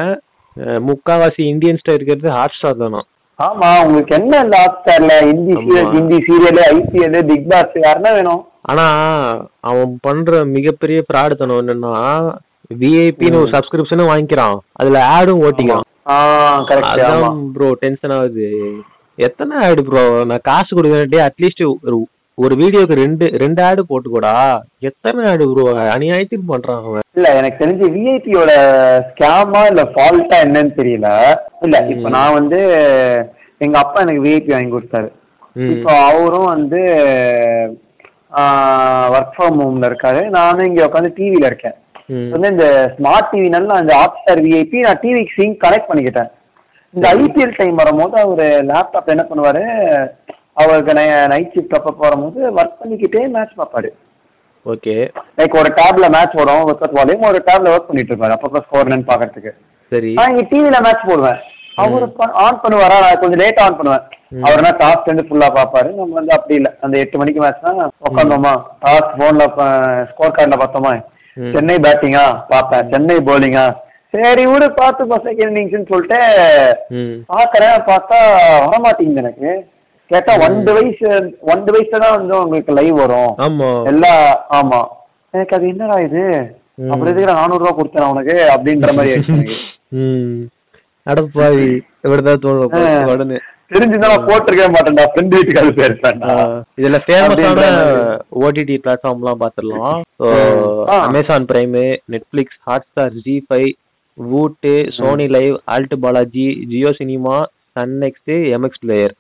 முக்காவாசி 0.88 1.42
இந்தியன்ஸ்ட 1.52 1.96
இருக்கிறது 1.98 2.30
ஹாட் 2.38 2.56
ஸ்டார் 2.58 2.82
தானா? 2.82 3.02
ஆமா 3.40 3.70
உங்களுக்கு 3.84 4.14
என்ன 4.20 4.40
இந்த 4.46 4.58
ஹாட் 4.64 4.80
ஸ்டார்ல 4.82 5.14
Hindi. 5.30 5.54
Serial 5.62 5.92
Hindi 5.98 6.18
serial 6.28 6.60
IPL 6.72 7.18
Bigg 7.30 7.48
Boss 7.54 7.78
யாருன்னா 7.86 8.12
வேணும்? 8.18 8.42
ஆனா 8.72 8.86
அவன் 9.70 9.94
பண்ற 10.08 10.44
மிகப்பெரிய 10.56 11.00
ஃப்ராடுத்தனம் 11.08 11.62
என்னன்னா 11.64 11.94
விஐபின்னு 12.82 13.42
ஒரு 13.44 13.52
சப்ஸ்கிரிப்ஷனும் 13.56 14.12
வாங்கிக்கிறான். 14.12 14.58
அதுல 14.82 15.00
ஆடும் 15.16 15.44
ஓட்டிக்கிறான். 15.48 15.88
அதான் 16.06 17.42
ப்ரோ 17.56 17.68
டென்ஷன் 17.84 18.14
ஆகுது. 18.18 18.48
எத்தனை 19.18 19.54
ஆடு 19.68 19.82
ப்ரோ 19.90 20.04
நான் 20.30 20.48
காசு 20.50 20.72
கொடுக்கறதே 20.78 21.20
அட்லீஸ்ட் 21.28 21.64
ஒரு 21.88 21.98
ஒரு 22.38 22.54
வீடியோக்கு 22.62 22.96
ரெண்டு 23.02 23.26
ரெண்டு 23.42 23.62
ஆடு 23.68 23.82
போட்டுக்கூடா. 23.90 24.34
எத்தனை 24.90 25.22
ஆடு 25.32 25.46
ப்ரோ 25.50 25.64
அநியாயத்துக்கு 25.96 26.46
பண்றான் 26.52 26.80
அவன். 26.86 27.06
இல்ல 27.18 27.28
எனக்கு 27.40 27.62
தெரிஞ்சு 27.64 27.88
விஐபியோட 27.96 28.52
ஸ்கேமா 29.10 29.62
இல்ல 29.72 29.84
ஃபால்ட்டா 29.94 30.38
என்னன்னு 30.46 30.74
தெரியல. 30.80 31.10
இல்ல 31.66 31.86
இப்ப. 31.94 32.10
நான் 32.18 32.38
வந்து 32.40 32.60
எங்க 33.66 33.78
அப்பா 33.84 34.02
எனக்கு 34.06 34.26
விஐபி 34.28 34.54
வாங்கி 34.56 34.74
கொடுத்தாரு. 34.76 35.10
இப்போ 35.74 35.92
அவரும் 36.10 36.52
வந்து 36.56 36.82
ஒர்க் 39.16 39.36
ஃப்ரம் 39.38 39.60
ஹோம்ல 39.62 39.90
இருக்காரு. 39.92 40.22
நானும் 40.38 40.68
இங்க 40.70 40.88
உட்காந்து 40.88 41.16
டிவில 41.18 41.46
இருக்கேன். 41.52 41.78
வந்து 42.34 42.48
இந்த 42.54 42.68
ஸ்மார்ட் 42.96 43.32
டிவினால 43.32 43.80
அந்த 43.82 43.94
ஹாட் 44.00 44.20
ஸ்டார் 44.22 44.42
விஐபி 44.46 44.80
நான் 44.86 45.02
டிவிக்கு 45.04 45.36
சிங் 45.40 45.58
கனெக்ட் 45.64 45.90
பண்ணிக்கிட்டேன். 45.90 46.30
இந்த 46.96 47.06
ஐபிஎல் 47.18 47.58
டைம் 47.60 47.82
வரும்போது 47.82 48.16
அவரு 48.24 48.48
லேப்டாப் 48.70 49.12
என்ன 49.16 49.26
பண்ணுவாரு? 49.30 49.64
அவருக்கு 50.62 50.94
நைட் 51.34 51.54
ஷிஃப்ட் 51.56 51.78
அப்ப 51.80 51.94
போகும்போது 52.00 52.40
ஒர்க் 52.60 52.80
பண்ணிக்கிட்டே 52.82 53.22
மேட்ச் 53.36 53.60
பார்ப்பாரு. 53.60 53.92
ஓகே. 54.66 54.96
லைக் 55.40 55.60
ஒரு 55.62 55.70
டேப்ல 55.78 56.08
மேட்ச் 56.16 56.36
ஓடும் 56.42 56.66
ஒர்க் 56.72 56.98
வாலையும் 56.98 57.30
ஒரு 57.30 57.40
டேப்ல 57.50 57.74
ஒர்க் 57.76 57.88
பண்ணிட்டு 57.90 58.14
இருப்பாரு. 58.14 58.36
அப்பப்ப 58.38 58.62
ஸ்கோர் 58.66 58.88
என்னன்னு 58.88 59.10
பாக்குறதுக்கு 59.12 59.54
சரி. 59.92 60.12
நான் 60.18 60.32
இங்க 60.34 60.44
டிவில 60.52 60.80
மேட்ச் 60.88 61.08
போடுவேன். 61.12 61.40
அவரு 61.84 62.06
ஆன் 62.46 62.60
பண்ணுவாரா? 62.64 62.98
நான் 63.04 63.22
கொஞ்சம் 63.22 63.42
லேட்டா 63.44 63.64
ஆன் 63.68 63.78
பண்ணுவேன். 63.78 64.04
அவர் 64.46 64.60
என்ன 64.62 64.74
டாஸ் 64.82 65.10
வந்து 65.12 65.26
ஃபுல்லா 65.28 65.48
பாப்பாரு 65.56 65.90
நம்ம 66.00 66.14
வந்து 66.20 66.34
அப்படி 66.36 66.56
இல்ல. 66.60 66.70
அந்த 66.86 66.96
எட்டு 67.04 67.20
மணிக்கு 67.22 67.42
மேட்ச்னா 67.44 67.88
உட்காந்தோமா 68.10 68.54
டாஸ் 68.84 69.16
போன்ல 69.22 69.48
ஸ்கோர் 70.12 70.36
கார்டுல 70.38 70.60
பார்த்தோமா. 70.62 70.92
சென்னை 71.38 71.76
பேட்டிங்கா 71.86 72.26
பார்ப்பேன் 72.50 72.90
சென்னை 72.94 73.18
போலிங்கா 73.30 73.66
சரி 74.14 74.44
விடு 74.46 74.68
பார்த்து 74.74 75.04
இன்னிங்ஸ்னு 75.46 75.92
சொல்லிட்டு 75.92 76.22
பாக்குறேன். 77.30 77.78
பார்த்தா 77.90 78.18
வரமாட்டேங்குது 78.64 79.22
எனக்கு. 79.24 79.52
கேட்டா 80.12 80.34
ஒன் 80.46 80.58
டிவைஸ் 80.68 81.04
ஒன் 81.52 81.62
டிவைஸ்ல 81.68 82.02
தான் 82.04 82.16
வந்து 82.16 82.34
உங்களுக்கு 82.42 82.72
லைவ் 82.80 82.98
வரும். 83.02 83.32
எல்லா 83.92 84.14
ஆமா. 84.60 84.80
எனக்கு 85.34 85.56
அது 85.58 85.68
என்னடா 85.68 85.98
இது. 86.08 86.24
அப்படி 86.92 87.12
எதுக்கு 87.12 87.32
நானூறு 87.34 87.62
ரூபா 87.64 87.74
கொடுத்தேன் 87.78 88.12
உனக்கு 88.12 88.36
அப்படின்ற 88.56 88.92
மாதிரி 88.98 89.12
ஆயிடுச்சு 89.16 89.40
அடப்பாவி. 91.08 91.70
இப்படிதான் 92.06 92.44
தோணும். 92.44 92.76
உடனே. 93.14 93.38
தெரிஞ்சுதான் 93.72 94.14
நான் 94.14 94.26
போட்டிருக்கவே 94.26 94.70
மாட்டேன்டா. 94.74 95.04
ஃப்ரெண்ட் 95.12 95.36
வீட்டுக்கு 95.36 95.62
அது 95.62 95.72
பேசுறேன்டா 95.78 96.34
இதுல 96.78 96.98
ஃபேமஸான. 97.06 97.68
ஓடிடி 98.42 98.76
பிளாட்ஃபார்ம்லாம் 98.84 99.42
பார்த்துடலாம் 99.44 100.02
ஆ. 100.90 100.98
Amazon 101.02 101.46
Prime 101.46 101.84
Netflix 102.12 102.60
Hotstar 102.68 103.16
Zee 103.26 103.46
five 103.48 103.70
Voot 104.18 104.74
Sony 104.98 105.28
Liv 105.28 105.56
Alt 105.72 105.96
Balaji 106.00 106.48
Jio 106.70 106.92
Cinema 106.98 107.36
Sun 107.72 107.96
NXT 108.00 108.32
MX 108.56 108.82
Player. 108.82 109.16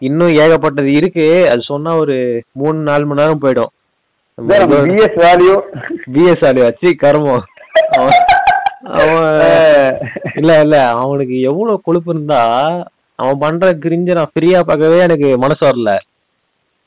இன்னும் 0.00 0.32
ஏகப்பட்டது 0.36 0.90
இருக்கு. 0.92 1.26
அது 1.50 1.62
சொன்னா 1.62 1.96
ஒரு 1.96 2.16
மூணு 2.52 2.78
நாலு 2.80 3.06
மணி 3.06 3.20
நேரம் 3.20 3.42
போயிடும். 3.42 3.72
பிஎஸ் 4.38 5.16
வேல்யூ 5.22 5.54
பிஎஸ் 6.12 6.46
ஆலி 6.46 6.60
வச்சு 6.60 6.96
கருமம். 7.02 7.44
இல்ல 10.40 10.52
இல்ல 10.64 10.76
அவனுக்கு 11.02 11.36
எவ்வளவு 11.50 11.84
கொழுப்பு 11.86 12.10
இருந்தா 12.14 12.42
அவன் 13.18 13.40
பண்ற 13.42 13.66
கிரிஞ்ச 13.84 14.14
நான் 14.18 14.32
ஃப்ரீயா 14.32 14.60
பார்க்கவே 14.70 14.98
எனக்கு 15.06 15.28
மனசு 15.44 15.62
வரல. 15.68 15.92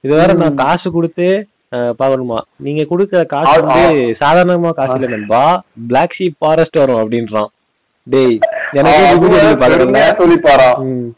இது 0.03 0.13
வேற 0.21 0.31
நான் 0.41 0.59
காசு 0.63 0.87
கொடுத்து 0.95 1.27
பார்க்கணுமா? 1.99 2.39
நீங்க 2.65 2.81
கொடுக்குற 2.89 3.21
காசு 3.33 3.53
வந்து 3.63 3.85
சாதாரணமா 4.21 4.71
காசு 4.79 4.95
இல்ல 4.97 5.07
நண்பா. 5.13 5.41
பிளாக் 5.89 6.15
ஷீப் 6.17 6.37
ஃபாரஸ்ட் 6.43 6.81
வரும் 6.81 7.01
அப்படின்றான். 7.01 7.49
டேய் 8.07 8.37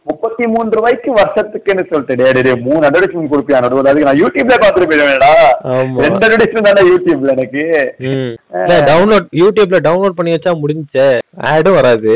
முப்பத்தி 0.10 0.44
மூன்று 0.54 0.78
ரூபாய்க்கு 0.78 1.12
வருஷத்துக்குன்னு 1.20 1.84
சொல்லிட்டு 1.92 2.52
மூணு 2.66 2.82
அட்வர்டைஸ்மெண்ட் 2.88 3.32
கொடுப்பியா? 3.34 3.62
நடுவில் 3.66 3.90
அதுக்கு 3.92 4.08
நான் 4.10 4.22
யூடியூப்ல 4.22 4.58
பாத்துட்டு 4.64 4.90
போயிடுவேன்டா. 4.92 5.32
ஆமா. 5.76 6.04
ரெண்டு 6.06 6.24
அட்வர்டைஸ்மெண்ட் 6.26 6.70
தானே 6.70 6.84
யூடியூப்ல 6.92 7.34
எனக்கு. 7.38 7.64
டவுன்லோட் 8.92 9.28
யூடியூப்ல 9.42 9.80
டவுன்லோட் 9.88 10.18
பண்ணி 10.20 10.36
வச்சா 10.36 10.54
முடிஞ்சே. 10.64 11.08
ஆடும் 11.54 11.78
வராது. 11.80 12.14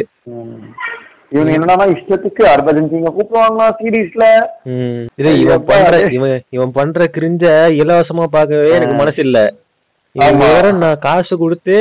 இவங்க 1.35 1.51
என்னன்னா 1.57 1.85
இஷ்டத்துக்கு 1.95 2.43
அறுபத்தஞ்சுங்க 2.53 3.11
கூப்பிடுவாங்களா 3.17 3.67
சீரீஸ்ல. 3.81 4.25
இது 5.21 5.31
இவன் 5.43 5.65
பண்ற? 5.69 5.93
இவன் 6.17 6.35
இவன் 6.57 6.75
பண்ற 6.77 7.07
கிரிஞ்ச 7.15 7.45
இலவசமா 7.81 8.27
பார்க்கவே 8.37 8.69
எனக்கு 8.77 8.97
மனசு 9.01 9.21
இல்ல. 9.27 9.39
இவன். 10.15 10.41
வேற 10.45 10.65
நான் 10.83 11.03
காசு 11.07 11.33
கொடுத்து 11.43 11.77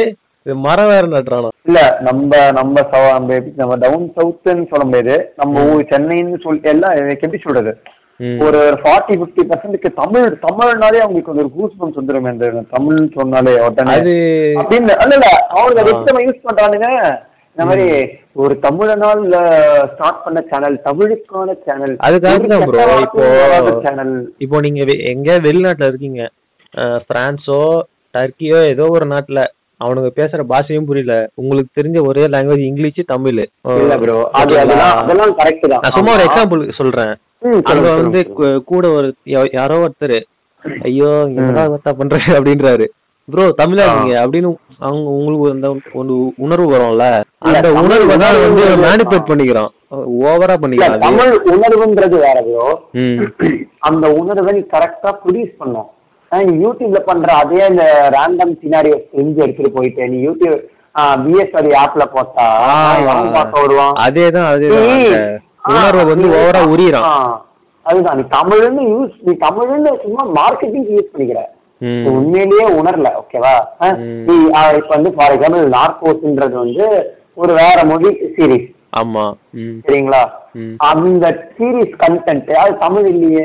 மரம் 0.66 0.92
வேற 0.94 1.04
நட்டுறானா. 1.06 1.51
இல்ல 1.66 1.80
நம்ம 2.00 2.30
நம்ம 2.52 2.76
நம்ம 3.08 3.28
நம்ம 3.56 3.74
டவுன் 3.76 4.06
சவுத்னு 4.16 4.70
சொல்ல 4.70 4.84
முடியாது. 4.84 5.16
நம்ம 5.36 5.64
ஊர் 5.72 5.82
சென்னைன்னு 5.90 6.42
சொல்லிட்டு 6.42 6.70
எல்லாம் 6.70 6.94
எனக்கு 6.94 7.26
எப்படி 7.26 7.42
சொல்றது. 7.42 7.72
ஒரு 8.46 8.58
ஃபார்ட்டி 8.80 9.14
பிப்டி 9.20 9.42
பர்சன்ட்க்கு 9.50 9.90
தமிழ் 9.94 10.26
தமிழ்னாலே 10.46 10.98
அவங்களுக்கு 11.04 11.32
வந்து 11.32 11.44
ஒரு 11.44 11.52
கூஸ் 11.52 11.78
பம்ஸ் 11.80 11.98
வந்துரும் 12.00 12.32
இந்த 12.32 12.48
தமிழ்னு 12.74 13.06
சொன்னாலே 13.14 13.54
உடனே. 13.60 13.94
அப்படின்னு 14.62 14.94
அல்ல 15.02 15.14
இல்ல 15.14 15.28
அவனுக்கு. 15.54 15.94
இஷ்டமா 15.94 16.22
யூஸ் 16.26 16.46
பண்றானுங்க? 16.48 16.88
இந்த 17.56 17.64
மாதிரி 17.68 17.86
ஒரு 18.32 18.58
தமிழனால் 18.62 19.22
ஸ்டார்ட் 19.92 20.22
பண்ண 20.24 20.40
சேனல் 20.50 20.76
தமிழுக்கான 20.84 21.56
சேனல் 21.66 21.94
அதுக்காக 22.00 22.60
bro, 22.68 22.84
இப்போ- 23.06 23.82
சேனல் 23.86 24.14
இப்போ 24.38 24.60
நீங்க 24.60 24.84
எங்க 25.12 25.38
வெளிநாட்டுல 25.38 25.88
இருக்கீங்க 25.88 26.22
பிரான்ஸோ 27.08 27.58
டர்க்கியோ 28.14 28.60
ஏதோ 28.66 28.86
ஒரு 28.90 29.06
நாட்டுல 29.06 29.40
அவனுங்க 29.82 30.10
பேசுற 30.16 30.40
பாஷையும் 30.48 30.88
புரியல. 30.88 31.14
உங்களுக்கு 31.34 31.76
தெரிஞ்ச 31.78 31.98
ஒரே 32.08 32.24
லாங்குவேஜ் 32.26 32.64
இங்கிலீஷ் 32.66 33.00
தமிழ். 33.06 33.40
நான் 35.74 35.96
சும்மா 35.96 36.12
ஒரு. 36.12 36.24
எக்ஸாம்பிள் 36.26 36.62
சொல்றேன். 36.72 37.12
அங்க 37.70 37.86
வந்து 37.94 38.20
கூட 38.66 38.84
ஒரு 38.90 39.08
யாரோ 39.52 39.76
ஒருத்தர் 39.84 40.18
ஐயோ 40.88 41.08
என்னடா 41.30 41.62
வத்தா 41.70 41.92
பண்ற? 41.92 42.16
அப்படின்றாரு. 42.38 42.86
ப்ரோ 43.28 43.44
தமிழா. 43.58 43.84
நீங்க? 43.96 44.14
அப்படின்னு 44.22 44.48
அவங்க 44.80 45.08
உங்களுக்கு 45.10 45.50
அந்த 45.50 45.68
ஒரு 45.92 46.14
உணர்வு 46.44 46.66
வரும்ல. 46.72 47.04
அந்த 47.48 47.68
உணர்வை 47.80 48.14
தான் 48.16 48.38
வந்து 48.44 48.64
மேனிபுலேட் 48.84 49.24
ஆ. 49.24 49.30
பண்ணிக்கிறான் 49.30 49.70
ஓவரா 50.24 50.54
அது. 50.88 51.02
தமிழ் 51.04 51.32
உணர்வுன்றது 51.54 52.16
வேற 52.18 52.38
ப்ரோ 52.46 52.66
அந்த 53.88 54.06
உணர்வை 54.20 54.52
நீ 54.52 54.62
கரெக்டா 54.74 55.10
ப்ரொடியூஸ் 55.22 55.58
பண்ணும். 55.58 55.88
நீ 56.32 56.52
யூடியூப்ல 56.64 57.00
பண்ற 57.08 57.28
அதே 57.42 57.62
இந்த 57.70 57.84
ரேண்டம் 58.14 58.52
சினாரியோ 58.62 58.98
செஞ்சு 59.14 59.42
எடுத்துட்டு 59.44 59.76
போயிட்டு 59.76 60.08
நீ 60.12 60.18
யூடியூப் 60.26 60.60
பிஎஸ்ஆர் 61.24 61.68
ஆப்ல 61.82 62.04
போட்டா 62.14 62.46
பார்க்க 63.36 63.64
வருவான். 63.64 63.94
அதேதான் 64.06 64.50
அதேதான். 64.54 66.10
வந்து 66.12 66.28
ஓவரா 66.38 66.62
உரியறான் 66.74 67.08
அதுதான். 67.86 68.18
நீ 68.18 68.24
தமிழ்னு 68.36 68.82
யூஸ் 68.94 69.14
நீ 69.26 69.32
தமிழ்னு 69.46 69.92
சும்மா 70.04 70.24
மார்க்கெட்டிங் 70.38 70.90
யூஸ் 70.96 71.12
பண்ணிக்கிற. 71.12 71.40
உண்மையிலேயே 72.10 72.66
உணரல 72.80 73.08
ஓகேவா. 73.20 73.54
நீ 74.26 74.34
இப்ப 74.80 74.90
வந்து 74.96 75.10
ஃபார் 75.16 75.32
எக்ஸாம்பிள் 75.36 75.72
நார்கோஸ்ன்றது 75.78 76.56
வந்து 76.64 76.86
ஒரு 77.42 77.52
வேற 77.62 77.78
மொழி 77.90 78.10
சீரிஸ் 78.36 78.68
ஆமா. 79.00 79.24
சரிங்களா. 79.84 80.22
அந்த 80.90 81.26
சீரிஸ் 81.56 81.94
கண்டென்ட் 82.04 82.50
அது 82.62 82.72
தமிழ் 82.84 83.08
இல்லையே. 83.14 83.44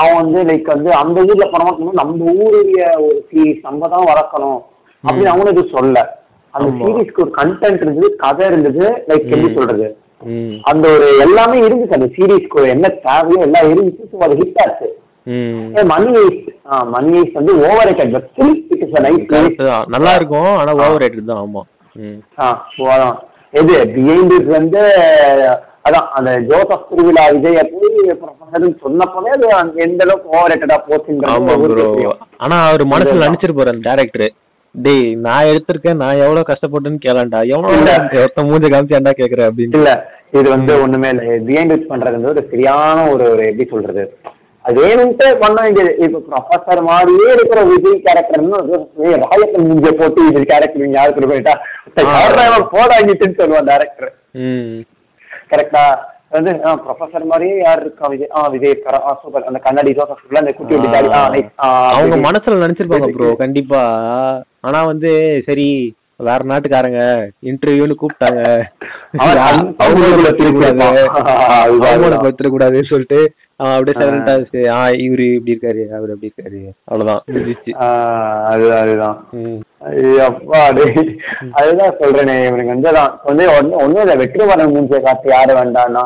அவன் 0.00 0.18
வந்து 0.20 0.40
லைக் 0.50 0.68
வந்து 0.74 0.90
அந்த 1.00 1.18
ஊர்ல 1.30 1.46
பணம் 1.52 1.98
நம்ம 2.00 2.30
ஊருடைய 2.44 2.84
ஒரு 3.06 3.18
சீரிஸ் 3.30 3.66
நம்ம 3.68 3.88
தான் 3.94 4.08
வளர்க்கணும் 4.10 4.60
அப்படின்னு 5.04 5.34
அவனுக்கு 5.34 5.62
சொல்ல 5.76 5.96
அந்த. 6.54 6.68
சீரிஸ்க்கு 6.80 7.22
ஒரு 7.24 7.32
கண்டென்ட் 7.38 7.84
இருந்தது 7.84 8.08
கதை 8.24 8.46
இருந்தது 8.50 8.84
லைக் 9.10 9.30
எப்படி. 9.34 9.54
சொல்றது? 9.58 9.86
அந்த 10.70 10.84
ஒரு 10.96 11.06
எல்லாமே 11.24 11.56
இருந்துச்சு. 11.66 11.98
அந்த 11.98 12.08
சீரிஸ்க்கு 12.16 12.60
என்ன 12.74 12.86
தேவையோ 13.06 13.40
எல்லாம் 13.46 13.68
இருந்துச்சு. 13.72 14.22
அது 14.26 14.38
ஹிட் 14.42 14.60
ஆச்சு. 14.64 14.88
மணி 15.92 16.10
ஐஸ் 16.22 16.40
மணி 16.94 17.12
ஐஸ் 17.20 17.36
வந்து 17.38 17.52
over 17.66 17.86
rated 17.88 18.14
but 18.14 18.26
still 18.30 18.56
it 19.18 19.34
is. 19.38 19.60
நல்லா 19.94 20.12
இருக்கும் 20.18 20.50
ஆனா 20.60 20.72
ஓவர் 20.80 21.02
ரேட்டட் 21.04 21.30
தான். 21.32 21.42
ஆமா. 21.44 21.62
ஆ 22.42 22.48
எது? 23.60 23.74
பிஹைண்ட் 23.96 24.34
இட் 24.38 24.50
வந்து 24.58 24.82
அதான் 25.84 26.06
அந்த 26.16 26.30
ஜோசப் 26.46 26.86
திருவிழா 26.90 27.22
விஜய 27.34 27.62
போய் 27.72 27.90
ப்ரொஃபசர்னு 28.20 28.70
சொன்னப்பவே 28.84 29.32
அது 29.34 29.48
எந்த 29.84 30.00
அளவுக்கு 30.06 30.30
ஓவர் 30.30 30.50
ரேட்டடா 30.52 30.76
போச்சுன்றது. 30.86 32.12
ஆனா 32.40 32.56
அவர் 32.68 32.84
மனசுல. 32.92 33.26
நினைச்சிருப்பாரு 33.26 33.72
அந்த 33.72 33.84
டேரக்டர் 33.88 34.26
டேய் 34.74 35.08
நான் 35.24 35.48
எடுத்திருக்கேன் 35.50 36.00
நான் 36.02 36.20
எவ்வளவு 36.22 36.48
கஷ்டப்பட்டேன்னு 36.48 37.04
கேளாண்டா 37.04 37.40
எவ்வளவு 37.50 38.46
மூஞ்ச 38.48 38.68
காமிச்சு 38.68 38.96
ஏன்டா 38.98 39.12
கேக்குற 39.18 39.42
அப்படின்னு. 39.48 39.76
இல்ல 39.78 39.90
இது 40.32 40.46
வந்து 40.54 40.72
ஒண்ணுமே 40.84 41.10
இல்ல. 41.12 41.24
பிஹைண்ட் 41.46 41.74
இட் 41.74 41.90
பண்றது 41.90 42.30
ஒரு 42.30 42.42
சரியான 42.48 43.04
ஒரு 43.10 43.26
ஒரு 43.32 43.42
எப்படி 43.50 43.66
சொல்றது? 43.72 44.04
அது 44.64 44.76
வேணும்ட்டு 44.80 45.26
பண்ண 45.40 45.56
வேண்டியது. 45.64 45.92
இப்ப 46.04 46.20
ப்ரொஃபசர் 46.28 46.80
மாதிரியே 46.86 47.28
இருக்கிற 47.34 47.60
விஜய் 47.70 48.02
கேரக்டர்னு 48.06 48.60
ராயக்கன் 49.24 49.68
முஞ்ச 49.70 49.86
போட்டு 49.98 50.20
விஜய் 50.28 50.50
கேரக்டர் 50.52 50.96
யாருக்கு 50.96 51.30
போயிட்டா 51.32 51.54
ஆ. 52.06 52.16
போடாங்கிட்டுன்னு 52.72 53.38
சொல்லுவான் 53.40 53.70
டேரக்டர் 53.70 54.10
கரெக்டா 55.50 55.84
வந்து 56.30 56.50
ப்ரொஃபசர் 56.84 57.24
மாதிரியே 57.24 57.58
யார் 57.58 57.80
இருக்கா? 57.80 58.06
விஜய் 58.06 58.30
ஆ 58.36 58.48
விஜய் 58.48 58.72
இருக்காரா 58.74 59.00
ஆ 59.04 59.18
சூப்பர். 59.22 59.44
அந்த 59.44 59.58
கண்ணாடி 59.58 59.92
ஜோசப் 59.94 60.36
அந்த 60.36 60.52
குட்டி 60.52 60.74
ஆ. 60.74 61.20
ஆ, 61.58 61.68
அவங்க. 61.90 62.16
மனசுல 62.28 62.66
நினைச்சிருப்பாங்க 62.66 63.08
ப்ரோ 63.12 63.28
கண்டிப்பா. 63.36 63.82
ஆனா 64.60 64.82
வந்து 64.84 65.10
சரி 65.46 65.68
வேற 66.20 66.40
நாட்டுக்காரங்க 66.50 67.00
இன்டர்வியூன்னு 67.50 67.94
கூப்பிட்டாங்க. 68.00 68.42
அதுதான். 69.22 69.58
அவமானப்படுத்தக்கூடாதுன்னு 71.84 72.90
சொல்லிட்டு 72.92 73.20
அவன் 73.60 73.74
அப்படியே 73.74 73.96
சைலண்டா 73.98 74.34
ஆ 74.76 74.78
இவரு 75.04 75.26
இப்படி 75.36 75.52
இருக்காரு 75.54 75.82
அவர் 75.96 76.12
அப்படி 76.14 76.30
இருக்காரு. 76.30 76.60
அவ்வளவுதான். 76.88 77.22
அதுதான் 78.52 78.82
அதுதான். 78.82 79.16
சொல்றேனே 82.00 82.36
இவனுக்கு 82.46 82.74
வந்து 82.74 82.90
அதான். 82.92 83.14
வந்து 83.30 83.46
ஒண்ணும் 83.56 84.02
இல்ல 84.04 84.16
வெற்றிமாறன் 84.22 84.74
மூஞ்சிய 84.74 85.00
காட்டு 85.06 85.34
யாரு 85.36 85.54
வேண்டாம்னா 85.60 86.04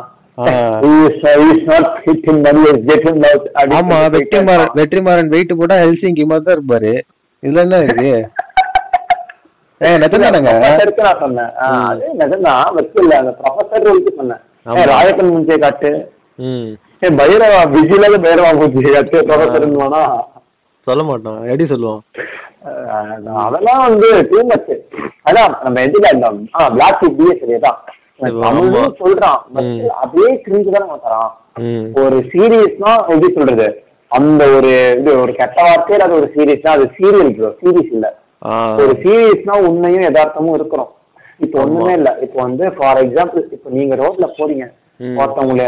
வெற்றிமாறன் 4.81 5.33
வெயிட் 5.35 5.59
போட்டா 5.61 5.79
ஹெல்சிங்கி 5.85 6.25
மாதிரி 6.31 6.45
தான் 6.49 6.57
இருப்பாரு. 6.59 6.93
இதுல 7.43 7.63
என்ன 7.67 7.79
இருக்கு? 7.87 8.13
ப்ரொஃபஸருக்கு 9.81 11.03
நான் 11.03 11.21
சொன்னேன். 11.21 11.51
ஆ, 11.59 11.67
அது 11.91 12.05
நிஜம்தான். 12.21 12.63
வெற்றி 12.77 12.99
இல்ல 13.03 13.15
அந்த 13.21 13.33
ப்ரொஃபஸர் 13.41 13.85
ரோலுக்கு 13.87 14.13
சொன்னேன். 14.17 14.43
ராயக்கன் 14.91 15.31
மூஞ்சிய 15.31 15.59
காட்டு. 15.59 15.91
ஏ 17.03 17.09
பைரவா 17.19 17.61
விஜில 17.75 18.05
பைரவா 18.25 18.51
மூஞ்சிய 18.59 18.91
காட்டு 18.97 19.19
ப்ரொஃபஸர் 19.29 19.67
வேணா 19.75 20.03
சொல்ல 20.87 21.03
மாட்டான் 21.05 21.39
எப்படி 21.47 21.67
சொல்லுவான் 21.71 22.03
அஹ் 22.69 23.43
அதெல்லாம் 23.43 23.83
வந்து 23.85 24.09
டூ 24.31 24.39
மச் 24.49 24.71
அதான் 25.27 25.53
நம்ம 25.65 25.83
எதுல 25.87 26.11
இந்த 26.15 26.29
பிளாக் 26.73 27.05
பிஎஸ் 27.19 27.45
தான் 27.67 27.79
ஆமா. 28.21 28.31
தமிழ்னு 28.45 28.81
சொல்றான். 29.01 29.41
அதே 30.03 30.25
கிரிஞ்சு 30.45 30.71
தான் 30.71 30.85
நம்ம 30.85 30.97
தரான். 31.05 31.35
ஒரு 32.03 32.17
சீரியஸ்னா 32.33 32.93
எப்படி 33.05 33.29
சொல்றது? 33.37 33.67
அந்த 34.13 34.43
ஒரு 34.57 34.71
இது 35.01 35.11
ஒரு 35.23 35.33
கெட்ட 35.39 35.59
வார்த்தையில 35.67 36.07
அது 36.07 36.17
ஒரு 36.19 36.29
சீரியஸ்னா 36.35 36.73
அது 36.73 36.87
சீரியல் 36.97 37.31
சீரியஸ் 37.61 37.93
இல்ல. 37.95 38.07
ஆ, 38.09 38.18
ஒரு 38.83 38.93
சீரியஸ்னா 39.05 39.55
உண்மையும் 39.69 40.07
யதார்த்தமும் 40.07 40.55
இருக்கிறோம் 40.55 40.91
இப்போ 41.41 41.57
ஒண்ணுமே 41.65 41.93
இல்ல. 41.93 42.11
இப்போ 42.23 42.39
வந்து 42.43 42.73
ஃபார் 42.77 43.01
எக்ஸாம்பிள் 43.05 43.43
இப்போ 43.57 43.69
நீங்க 43.71 43.95
ரோட்ல 43.97 44.27
போறீங்க. 44.39 44.65
ஒருத்தவங்களை 45.21 45.65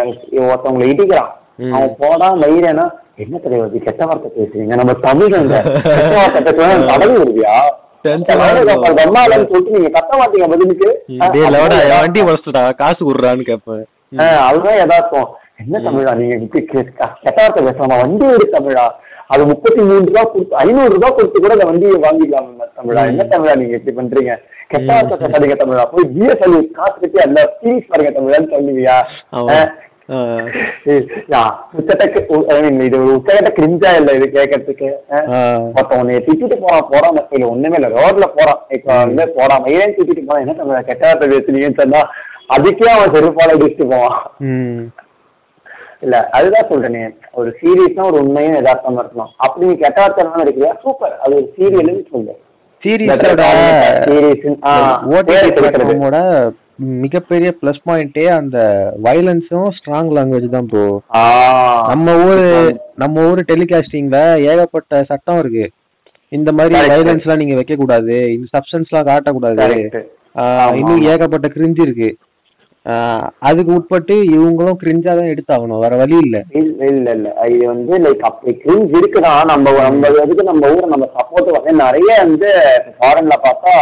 ஒருத்தவங்களை 0.47 0.87
இடிக்கிறான். 0.93 1.31
அவன் 1.77 1.97
போடா 1.99 2.29
மயிரனா 2.43 2.85
என்ன 3.16 3.39
தெரியாது 3.39 3.79
கெட்ட 3.87 4.03
வார்த்தை 4.05 4.31
பேசுறீங்க. 4.39 4.75
நம்ம 4.81 4.93
தமிழங்க 5.07 5.57
கெட்ட 5.97 6.14
வார்த்தை 6.16 6.53
கடல் 6.91 7.18
வருவியா? 7.21 7.55
சொல்லிட்டு 9.51 9.77
நீங்க 9.77 9.91
கத்த 9.99 10.12
மாட்டீங்க 10.21 10.47
பதிலுக்கு. 10.53 10.89
காசு 12.81 13.01
கொடுறான்னு 13.09 13.49
கேட்பேன். 13.51 13.85
அஹ் 14.23 14.41
அதுதான் 14.47 14.79
யதார்த்தம். 14.83 15.29
என்ன 15.62 15.83
தமிழா 15.87 16.12
நீங்க 16.21 16.37
கெட்ட 17.25 17.39
வார்த்தை 17.43 17.64
பேசலாமா 17.66 17.97
வண்டி 18.03 18.27
எடு 18.35 18.47
தமிழா. 18.57 18.87
அது 19.31 19.47
முப்பத்தி 19.47 19.83
மூணு 19.83 20.05
ரூபாய் 20.07 20.31
கொடுத்து 20.33 20.57
ஐநூறு 20.57 20.95
ரூபாய் 20.95 21.14
கொடுத்து 21.14 21.41
கூட 21.41 21.53
அந்த 21.53 21.64
வண்டியை 21.64 21.93
வாங்கிக்கலாம் 22.01 22.49
தமிழா. 22.78 23.07
என்ன 23.07 23.26
தமிழா 23.31 23.57
நீங்க 23.57 23.76
இப்படி 23.76 23.97
பண்றீங்க? 23.97 24.33
கெட்ட 24.68 24.93
வார்த்தை 24.93 25.57
தமிழா. 25.57 25.85
போய் 25.91 26.11
ஜிஎஸ்எல் 26.14 26.70
காசு 26.70 27.01
கட்டி 27.01 27.18
அந்த 27.20 27.57
ஃபீஸ் 27.57 27.89
பாருங்க 27.89 28.20
தமிழான்னு 28.20 28.55
சொல்லுவியா? 28.55 28.97
ஆமா. 29.33 29.53
அஹ் 29.53 29.70
ஆ. 30.12 30.18
ஏய், 30.85 31.05
யா, 31.28 31.41
உச்சக்கட்ட 31.78 32.26
உ- 32.28 32.47
I 32.49 32.61
mean, 32.61 32.83
இது 32.83 33.03
ஒரு 33.03 33.14
உச்சக்கட்ட 33.16 33.51
கிரிஞ்சா 33.59 33.97
இல்ல 33.97 34.12
இது. 34.12 34.26
ஒருத்தன் 35.74 35.99
உன்னை 35.99 36.16
திட்டிட்டு 36.16 36.57
போறான் 36.61 36.89
போறான் 36.91 37.28
இல்ல 37.31 37.49
ஒண்ணுமே 37.49 37.76
இல்ல 37.81 37.89
ரோட்ல 37.89 38.26
போறான். 38.37 38.61
இப்ப 38.68 38.97
வந்து 38.97 39.28
போறான் 39.28 39.64
ஏன் 39.66 39.95
திட்டிட்டு 39.95 40.26
போறான்? 40.26 40.49
என்ன 40.49 40.64
தமிழா 40.64 40.85
கெட்ட 40.85 41.07
வார்த்தை 41.07 41.28
பேசுனீங்கன்னு 41.28 41.81
சொன்னா 41.81 42.01
அதுக்கே 42.57 42.87
அவன் 42.89 43.14
செருப்பால 43.14 43.55
அடிச்சுட்டு 43.55 43.91
போவான். 43.91 44.18
இல்ல 46.05 46.17
அதுதான் 46.37 46.69
சொல்றேனே. 46.71 47.03
ஒரு 47.41 47.51
சீரியஸ்னா 47.61 48.05
ஒரு 48.11 48.19
உண்மையும் 48.25 48.57
யதார்த்தமா 48.59 49.01
இருக்கணும். 49.03 49.33
அப்படி 49.45 49.67
நீ 49.71 49.75
கெட்ட 49.83 49.99
வார்த்தை 50.03 50.45
இருக்கிறியா 50.47 50.73
சூப்பர் 50.85 51.15
அது 51.25 51.33
ஒரு 51.41 51.49
சீரியல்னு 51.57 52.05
சொல்லு. 52.13 52.35
சீரியஸோட 55.63 56.19
மிகப்பெரிய 57.03 57.49
ப்ளஸ் 57.61 57.81
பாயிண்டே 57.89 58.25
அந்த 58.37 58.59
வயலன்ஸும் 59.07 59.67
ஸ்ட்ராங் 59.79 60.11
லாங்குவேஜ் 60.17 60.47
தான் 60.55 60.69
ப்ரோ 60.71 60.85
நம்ம 61.91 62.15
ஊரு 62.29 62.47
நம்ம 63.03 63.25
ஊரு 63.31 63.43
டெலிகாஸ்டிங்ல 63.51 64.19
ஏகப்பட்ட 64.53 65.03
சட்டம் 65.11 65.41
இருக்கு. 65.43 65.67
இந்த 66.39 66.51
மாதிரி. 66.59 66.75
வயலன்ஸ் 66.93 67.25
எல்லாம் 67.27 67.43
நீங்க 67.43 67.57
வைக்க 67.59 67.75
கூடாது 67.83 68.17
இந்த 68.37 68.47
சப்ஸ்டன்ஸ் 68.55 68.91
எல்லாம் 68.91 69.09
காட்டக்கூடாது 69.11 69.69
இன்னும். 70.81 71.05
ஏகப்பட்ட 71.13 71.47
கிரிஞ்சு 71.57 71.83
இருக்கு. 71.87 72.11
அதுக்கு 73.43 73.72
உட்பட்டு 73.74 74.14
இவங்களும் 74.31 74.78
கிரிஞ்சா 74.81 75.12
தான் 75.16 75.33
எடுத்தாகணும். 75.33 75.83
வேற 75.83 75.95
வழி 75.97 76.16
இல்ல. 76.18 76.37
இல்ல 76.61 76.85
இல்ல 76.93 77.09
இல்ல. 77.11 77.28
இது 77.49 77.64
வந்து 77.66 77.95
லைக் 78.05 78.28
அப்படி 78.28 78.53
கிரிஞ்ச் 78.62 78.95
இருக்குதான் 78.97 79.51
நம்ம 79.51 79.74
நம்ம 79.81 80.12
இதுக்கு 80.18 80.45
நம்ம 80.45 80.70
ஊரை 80.70 80.87
நம்ம 80.89 81.09
சப்போர்ட் 81.16 81.57
வந்து 81.57 81.74
நிறைய 81.83 82.11
வந்து 82.22 82.51
ஃபாரின்ல 82.97 83.37
பார்த்தா 83.45 83.74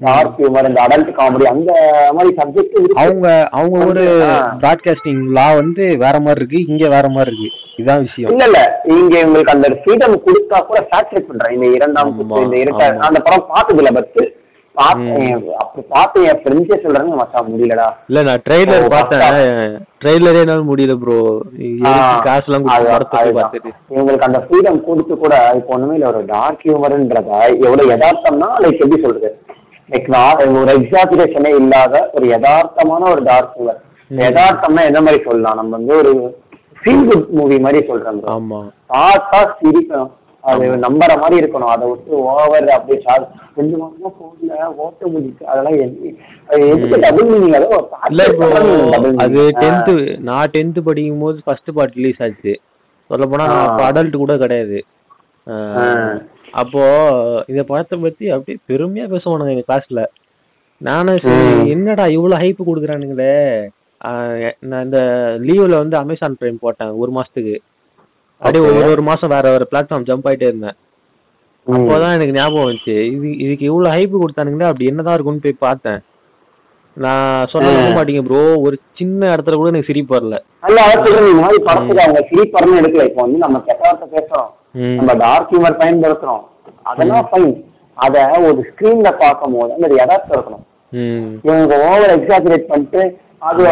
டார்க் 0.00 0.38
ஹியூமர் 0.38 0.68
இந்த 0.68 0.80
அடல்ட் 0.84 1.10
காமெடி 1.18 1.44
அந்த 1.50 1.72
மாதிரி 2.14 2.30
சப்ஜெக்ட் 2.38 2.78
அவங்க 3.02 3.26
அவங்க 3.52 3.76
ஒரு. 3.90 4.04
பிராட்காஸ்டிங் 4.62 5.20
லா 5.36 5.48
வந்து 5.60 5.84
வேற 6.02 6.16
மாதிரி 6.20 6.40
இருக்கு 6.40 6.64
இங்க 6.68 6.84
வேற 6.88 7.06
மாதிரி 7.08 7.34
இருக்கு. 7.34 7.50
இதான் 7.78 8.02
விஷயம். 8.04 8.32
இல்ல 8.32 8.44
இல்ல. 8.48 8.60
இங்க 8.96 9.14
உங்களுக்கு 9.26 9.54
அந்த 9.54 9.68
ஃப்ரீடம் 9.76 10.16
கொடுத்தா 10.26 10.58
கூட 10.66 10.80
சாட்டிஸ்ஃபை 10.90 11.22
பண்றேன். 11.28 11.54
இந்த 11.56 11.68
இரண்டாம் 11.76 12.10
இந்த 12.16 12.74
ஆமா. 12.74 12.90
அந்த 13.08 13.20
படம் 13.20 13.48
பார்த்தது 13.48 13.80
இல்ல 13.82 13.92
பட் 13.98 14.18
அப்படி 14.76 15.26
பார்த்து 15.90 16.18
என் 16.28 16.40
ஃப்ரெண்ட்ஸே 16.40 16.76
சொல்றாங்க 16.84 17.16
மச்சான் 17.18 17.50
முடியலடா. 17.50 17.86
இல்ல 18.08 18.22
நான் 18.28 18.42
ட்ரெய்லர் 18.46 18.86
பார்த்தேன். 18.94 19.22
ட்ரெய்லரே 20.02 20.40
என்னால 20.40 20.64
முடியல 20.70 20.94
ப்ரோ 21.02 21.18
காசு 22.26 22.48
எல்லாம் 22.48 22.66
இவங்களுக்கு 23.92 24.28
அந்த 24.28 24.40
ஃப்ரீடம் 24.44 24.80
கொடுத்து 24.86 25.16
கூட 25.16 25.34
இப்போ 25.58 25.74
ஒண்ணுமே 25.76 25.96
இல்ல 25.98 26.08
ஒரு 26.12 26.22
டார்க் 26.32 26.64
ஹியூமர்ன்றத 26.66 27.30
எவ்வளவு 27.66 27.92
யதார்த்தம்னா 27.92 28.48
லைக் 28.64 28.82
எப்படி 28.84 29.00
சொல்றது? 29.04 29.30
லைக் 29.88 30.08
நான் 30.14 30.58
ஒரு 30.62 30.72
எக்ஸாஜுரேஷனே 30.78 31.52
இல்லாத 31.60 31.94
ஒரு 32.14 32.26
யதார்த்தமான 32.34 33.08
ஒரு 33.14 33.24
டார்க் 33.30 33.54
ஹியூமர் 33.56 33.80
யதார்த்தம்னா 34.10 34.82
எந்த 34.90 35.00
மாதிரி 35.00 35.22
சொல்லலாம்? 35.24 35.58
நம்ம 35.60 35.76
வந்து 35.78 35.94
ஒரு 36.02 36.12
ஃபீல் 36.80 37.06
குட் 37.10 37.28
மூவி 37.36 37.56
மாதிரி. 37.60 37.80
ஆமா. 38.34 38.58
பார்த்தா 38.90 39.38
சிரிக்கணும் 39.58 40.12
அது 40.44 40.66
நம்புற 40.76 41.20
மாதிரி 41.20 41.46
இருக்கணும். 41.46 41.72
அதை 41.74 41.88
விட்டு 41.88 42.10
ஓவர் 42.10 42.68
அப்படியே 42.68 43.04
சார் 43.06 43.30
ரெண்டு 43.56 43.76
மாசமா 43.76 44.08
போகல 44.08 44.72
ஓட்ட 44.74 45.06
முடிச்சு 45.06 45.46
அதெல்லாம் 45.46 45.72
எது- 45.72 46.16
அது 46.48 46.68
எதுக்கு 46.68 46.98
டபுள் 46.98 47.28
மீனிங் 47.28 47.52
அதோ? 47.52 47.88
அது 49.16 49.48
டென்த் 49.58 50.18
நான் 50.18 50.50
டென்த் 50.58 50.80
படிக்கும் 50.80 51.18
போது 51.18 51.40
ஃபர்ஸ்ட் 51.44 51.68
பார்ட் 51.74 51.92
ரிலீஸ் 51.92 52.22
ஆச்சு. 52.22 52.60
சொல்ல 53.08 53.26
போனா 53.26 53.46
நான் 53.46 53.92
அடல்ட் 53.92 54.16
கூட 54.16 54.36
கிடையாது. 54.36 54.84
அப்போ 56.52 56.82
இந்த 57.46 57.62
படத்தை 57.62 57.98
பத்தி 57.98 58.30
அப்படியே 58.30 58.58
பெருமையா 58.68 59.06
பேசுவானுங்க 59.08 59.48
எங்க 59.48 59.62
கிளாஸ்ல 59.68 60.04
நானும். 60.78 61.18
என்னடா 61.66 62.06
இவ்வளவு 62.06 62.42
ஹைப் 62.42 62.56
கொடுக்குறானுங்களே? 62.66 63.66
நான் 64.60 64.84
இந்த 64.84 64.98
லீவ்ல 65.40 65.76
வந்து 65.76 65.96
அமேசான் 65.96 66.36
பிரைம் 66.40 66.56
போட்டேன் 66.60 66.88
ஒரு 66.88 67.12
மாசத்துக்கு. 67.12 67.56
அப்படியே. 68.44 68.62
ஒரு 68.68 68.80
ஒரு 68.94 69.02
மாசம் 69.08 69.32
வேற 69.34 69.44
வேற 69.52 69.64
பிளாட்ஃபார்ம் 69.70 70.08
ஜம்ப் 70.08 70.26
ஆயிட்டே 70.30 70.48
இருந்தேன். 70.50 70.76
அப்போதான் 71.66 72.14
எனக்கு 72.16 72.36
ஞாபகம் 72.38 72.66
வந்துச்சு. 72.66 72.96
இது 73.14 73.28
இதுக்கு 73.44 73.64
இவ்வளவு 73.68 73.94
ஹைப் 73.94 74.18
கொடுத்தானுங்களே 74.22 74.68
அப்படி 74.70 74.88
என்னதான் 74.90 75.16
இருக்கும்னு 75.16 75.44
போய் 75.44 75.64
பார்த்தேன். 75.66 76.00
நான் 76.96 77.48
சொல்ல 77.52 77.68
மாட்டீங்க 77.94 78.22
ப்ரோ 78.26 78.42
ஒரு 78.66 78.76
சின்ன 78.98 79.30
இடத்துல 79.34 79.56
கூட 79.60 79.70
எனக்கு 79.72 79.90
சிரிப்பு 79.90 80.14
வரல. 80.16 80.36
அல்ல 80.66 80.78
அதை 80.86 80.96
சொல்றேன் 81.04 81.30
இந்த 81.30 81.44
மாதிரி 81.46 81.62
படத்துக்கு 81.68 82.04
அவங்க 82.04 82.20
சிரிப்பறன்னு 82.30 82.80
எடுக்கல. 82.80 83.06
இப்போ 83.10 83.22
வந்து 83.26 83.38
நம்ம 83.44 83.62
கெட்ட 83.68 83.82
வார்த்தை 83.88 84.08
பேசுறோம். 84.16 84.50
நம்ம 84.98 85.14
டார்க் 85.24 85.50
ஹியூமர் 85.52 85.80
பயன்படுத்துறோம். 85.82 86.44
அதெல்லாம் 86.90 87.26
ஃபைன் 87.30 87.52
அத 88.04 88.22
ஒரு 88.48 88.60
ஸ்கிரீன்ல 88.68 89.10
பார்க்கும் 89.22 89.56
போது 89.56 89.74
அந்த 89.78 89.88
யதார்த்தம் 90.02 90.36
இருக்கணும். 90.36 90.64
இவங்க 91.46 91.74
ஓவர் 91.88 92.14
எக்ஸாஜரேட் 92.18 92.70
பண்ணிட்டு 92.70 93.02
அது 93.48 93.62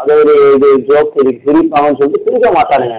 அது 0.00 0.12
ஒரு 0.20 0.34
இது 0.56 0.68
ஜோக் 0.88 1.16
சிரிப்பாங்கன்னு 1.44 1.98
சொல்லிட்டு 2.00 2.24
சிரிக்க 2.26 2.48
மாட்டானுங்க. 2.58 2.98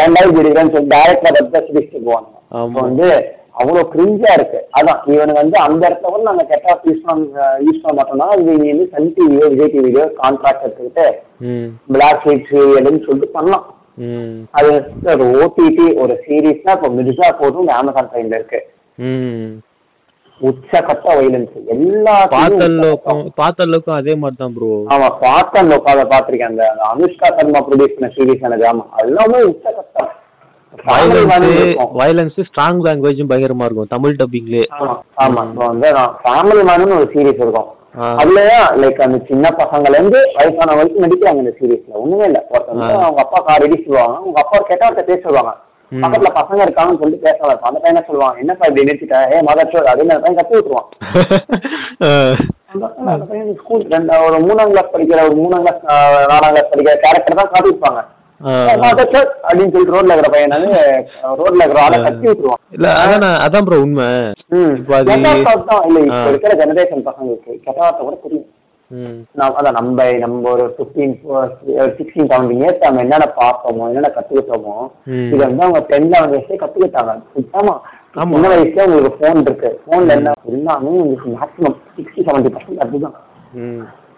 ஏன்டா 0.00 0.22
இப்படி 0.26 0.46
இருக்கன்னு 0.46 0.74
சொல்லி 0.76 0.92
டேரக்டா 0.94 1.30
பத்தி 1.34 1.58
சிரிச்சுட்டு 1.68 2.06
போவாங்க 2.08 2.28
வந்து 2.80 3.08
அவ்வளவு 3.60 3.90
கிரிஞ்சா 3.92 4.30
இருக்கு. 4.36 4.58
அதான் 4.78 5.00
இவனுக்கு 5.12 5.40
வந்து 5.42 5.56
அந்த 5.64 5.80
இடத்துல 5.88 6.10
கூட 6.12 6.22
நாங்க 6.28 6.44
கெட்டா 6.50 6.72
யூஸ் 6.88 7.02
பண்ண 7.06 7.46
யூஸ் 7.66 7.80
பண்ண 7.82 7.94
மாட்டோம்னா 7.98 8.28
இது 8.40 8.52
நீ 8.60 8.68
வந்து 8.72 8.86
சன் 8.92 9.10
டிவியோ 9.16 9.48
விஜய் 9.52 9.72
டிவியோ 9.74 10.04
கான்ட்ராக்ட் 10.20 10.64
எடுத்துக்கிட்டு 10.66 11.06
பிளாக் 11.94 12.22
ஷீட்ஸ் 12.24 12.54
எதுன்னு 12.80 13.04
சொல்லிட்டு 13.06 13.36
பண்ணலாம். 13.36 13.66
அது 14.58 14.68
ஒரு 15.14 15.24
ஓடிடி 15.40 15.86
ஒரு 16.04 16.14
சீரீஸ்னா 16.26 16.74
இப்போ 16.78 16.90
மிர்சா 16.98 17.28
போதும் 17.40 17.74
அமேசான் 17.80 18.10
பிரைம்ல 18.12 18.38
இருக்கு. 18.40 18.60
உச்சகட்ட 20.40 21.06
வைலன்ஸ். 21.18 21.56
எல்லா 21.74 22.14
பார்த்த 22.34 22.68
லோக்கம் 22.76 23.20
பார்த்த 23.40 23.66
லோக்கம் 23.72 23.98
அதே 23.98 24.14
மாதிரி 24.22 24.38
தான் 24.42 24.54
ப்ரோ 24.56 24.68
ஆமா 24.94 25.08
அந்த 25.60 25.78
உட்காத 25.78 26.04
பாத்திருக்கேன் 26.12 26.52
அந்த 26.52 26.64
அனுஷ்கா 26.92 27.28
சர்மா 27.38 27.60
ப்ரொடியூஸ் 27.66 27.96
பண்ண 27.96 28.10
சீரீஸ் 28.16 28.46
எனக்கு 28.48 28.66
ஆமா 28.70 28.84
எல்லாமே 29.04 29.40
உச்சகட்டம். 29.50 30.10
வயலன்ஸ் 32.00 32.38
ஸ்ட்ராங் 32.48 32.80
லாங்குவேஜும் 32.86 33.30
பயங்கரமா 33.30 33.66
இருக்கும். 33.68 33.90
தமிழ் 33.94 34.18
டப்பிங்லேயே 34.20 34.66
ஆமா 35.24 35.42
வந்து 35.64 35.88
ஃபேமிலி 36.24 36.62
மேனு 36.68 36.98
ஒரு 37.00 37.08
சீரீஸ் 37.14 37.42
இருக்கும். 37.44 37.68
அதுலயே 38.20 38.58
லைக் 38.82 39.00
அந்த 39.06 39.18
சின்ன 39.30 39.46
பசங்கள்ல 39.60 39.98
இருந்து 39.98 40.20
வயசான 40.36 40.74
வரைக்கும் 40.78 41.04
நடிக்கிறாங்க 41.04 41.42
இந்த 41.44 41.54
சீரீஸ்ல 41.60 42.00
ஒண்ணுமே 42.02 42.26
இல்ல. 42.30 42.40
ஒருத்தவங்க. 42.52 42.92
அவங்க 43.06 43.20
அப்பா 43.24 43.40
கார் 43.48 43.64
அடி 43.66 43.78
சொல்லுவாங்க. 43.84 44.16
அவங்க 44.20 44.38
அப்பா 44.44 44.58
கெட்ட 44.68 45.02
பேச 45.08 45.20
சொல்லுவாங்க. 45.26 45.52
ம். 45.54 45.66
பக்கத்துல 45.92 46.30
பசங்க 46.38 46.60
இருக்காங்கன்னு 46.66 47.00
சொல்லிட்டு 47.02 47.26
பேசலாம் 47.26 47.50
இருக்கும் 47.50 47.70
அந்த 47.70 47.80
பையன் 47.80 47.94
என்ன 47.94 48.06
சொல்லுவாங்க 48.08 48.42
என்னப்பா 48.42 48.68
இப்படி 48.68 48.86
நிறுத்திட்ட 48.88 49.16
ஏ 49.34 49.40
மதர் 49.48 49.72
சோர் 49.72 49.90
அப்படின்னு 49.90 50.14
அந்த 50.14 50.24
பையன் 50.24 50.40
கத்தி 50.40 50.56
விட்டுருவான். 50.56 50.88
அந்த 53.12 53.24
பையன் 53.30 53.58
ஸ்கூல் 53.60 53.84
ரெண்டு 53.94 54.20
ஒரு 54.26 54.38
மூணாம் 54.46 54.72
கிளாஸ் 54.72 54.94
படிக்கிற 54.94 55.20
ஒரு 55.28 55.36
மூணாம் 55.42 55.64
கிளாஸ் 55.64 55.82
நாலாம் 56.32 56.54
கிளாஸ் 56.54 56.72
படிக்கிற 56.72 56.94
கேரக்டர் 57.04 57.40
தான் 57.40 57.52
காட்டிருப்பாங்க 57.54 58.00
அப்படின்னு 58.40 59.72
சொல்லிட்டு 59.72 59.94
ரோட்ல 59.94 60.14
இருக்கிற 60.14 60.30
பையன் 60.34 60.54
ரோட்ல 61.40 61.62
இருக்கிற 61.62 61.82
ஆளை 61.86 61.98
கத்தி 62.04 62.26
விட்டுருவான். 62.28 62.62
இல்ல 62.76 62.86
அதான் 63.46 63.66
ப்ரோ 63.66 63.80
உண்மை. 63.86 64.06
கெட்ட 65.10 65.34
இல்ல 65.88 65.98
இப்ப. 66.06 66.22
இருக்கிற 66.30 66.54
ஜெனரேஷன் 66.62 67.06
பசங்களுக்கு 67.08 67.52
கெட்ட 67.66 67.78
வார்த்தை 67.82 68.02
கூட 68.06 68.16
தெரியும். 68.24 68.48
அதான் 69.58 69.76
நம்ம 69.78 70.04
நம்ம 70.22 70.48
ஒரு 70.52 70.64
ஃபிஃப்டீன் 70.76 71.12
சிக்ஸ்டீன் 71.98 72.28
செவன்டீன் 72.30 72.60
இயர்ஸ் 72.60 72.84
நம்ம 72.84 73.02
என்னென்ன 73.04 73.26
பார்த்தோமோ 73.40 73.86
என்னென்ன 73.90 74.10
கத்துக்கிட்டோமோ. 74.16 74.74
இதை 75.32 75.42
வந்து 75.46 75.64
அவங்க 75.66 75.80
டென் 75.90 76.08
லெவன் 76.12 76.32
வயசுலேயே 76.32 76.60
கத்துக்கிட்டாங்க. 76.62 77.12
ஆமா. 77.60 77.74
சின்ன 78.14 78.48
வயசுல 78.52 78.86
உங்களுக்கு 78.86 79.18
ஃபோன் 79.18 79.42
இருக்கு. 79.46 79.70
ஃபோன்ல 79.84 80.16
என்ன 80.18 80.32
எல்லாமே 80.52 80.94
உங்களுக்கு 81.02 81.34
மேக்ஸிமம் 81.36 81.76
சிக்ஸ்டி 81.96 82.24
செவன்டி 82.28 82.50
பர்சன்ட் 82.54 82.84
அதுதான் 82.86 83.16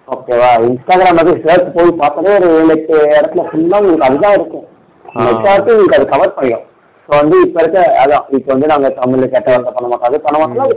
ஓகேவா 0.08 0.48
இன்ஸ்டாகிராம் 0.68 1.20
வந்து 1.20 1.34
சர்ச் 1.44 1.74
போய் 1.74 1.98
பார்த்தாலே 2.00 2.32
ஒரு 2.38 2.48
ஏழு 2.60 2.72
எட்டு 2.76 2.94
இடத்துல 3.16 3.42
ஃபுல்லா 3.50 3.78
உங்களுக்கு 3.82 4.08
அதுதான் 4.08 4.36
இருக்கும். 4.38 4.66
நெட்டாட்டு 5.04 5.74
உங்களுக்கு 5.74 5.98
அது 5.98 6.06
கவர் 6.14 6.34
பண்ணிடும். 6.36 6.64
ஸோ 7.08 7.10
வந்து 7.20 7.36
இப்ப 7.46 7.60
இருக்க 7.62 7.78
அதான் 8.02 8.26
இப்போ 8.38 8.50
வந்து 8.54 8.72
நாங்க 8.72 8.88
தமிழ்ல 9.00 9.28
கெட்ட 9.34 9.48
வார்த்தை 9.52 9.72
பண்ண 9.76 9.86
மாட்டோம். 9.92 10.08
அது 10.10 10.24
பண்ண 10.26 10.36
மாட்டோம் 10.42 10.66
அது 10.66 10.76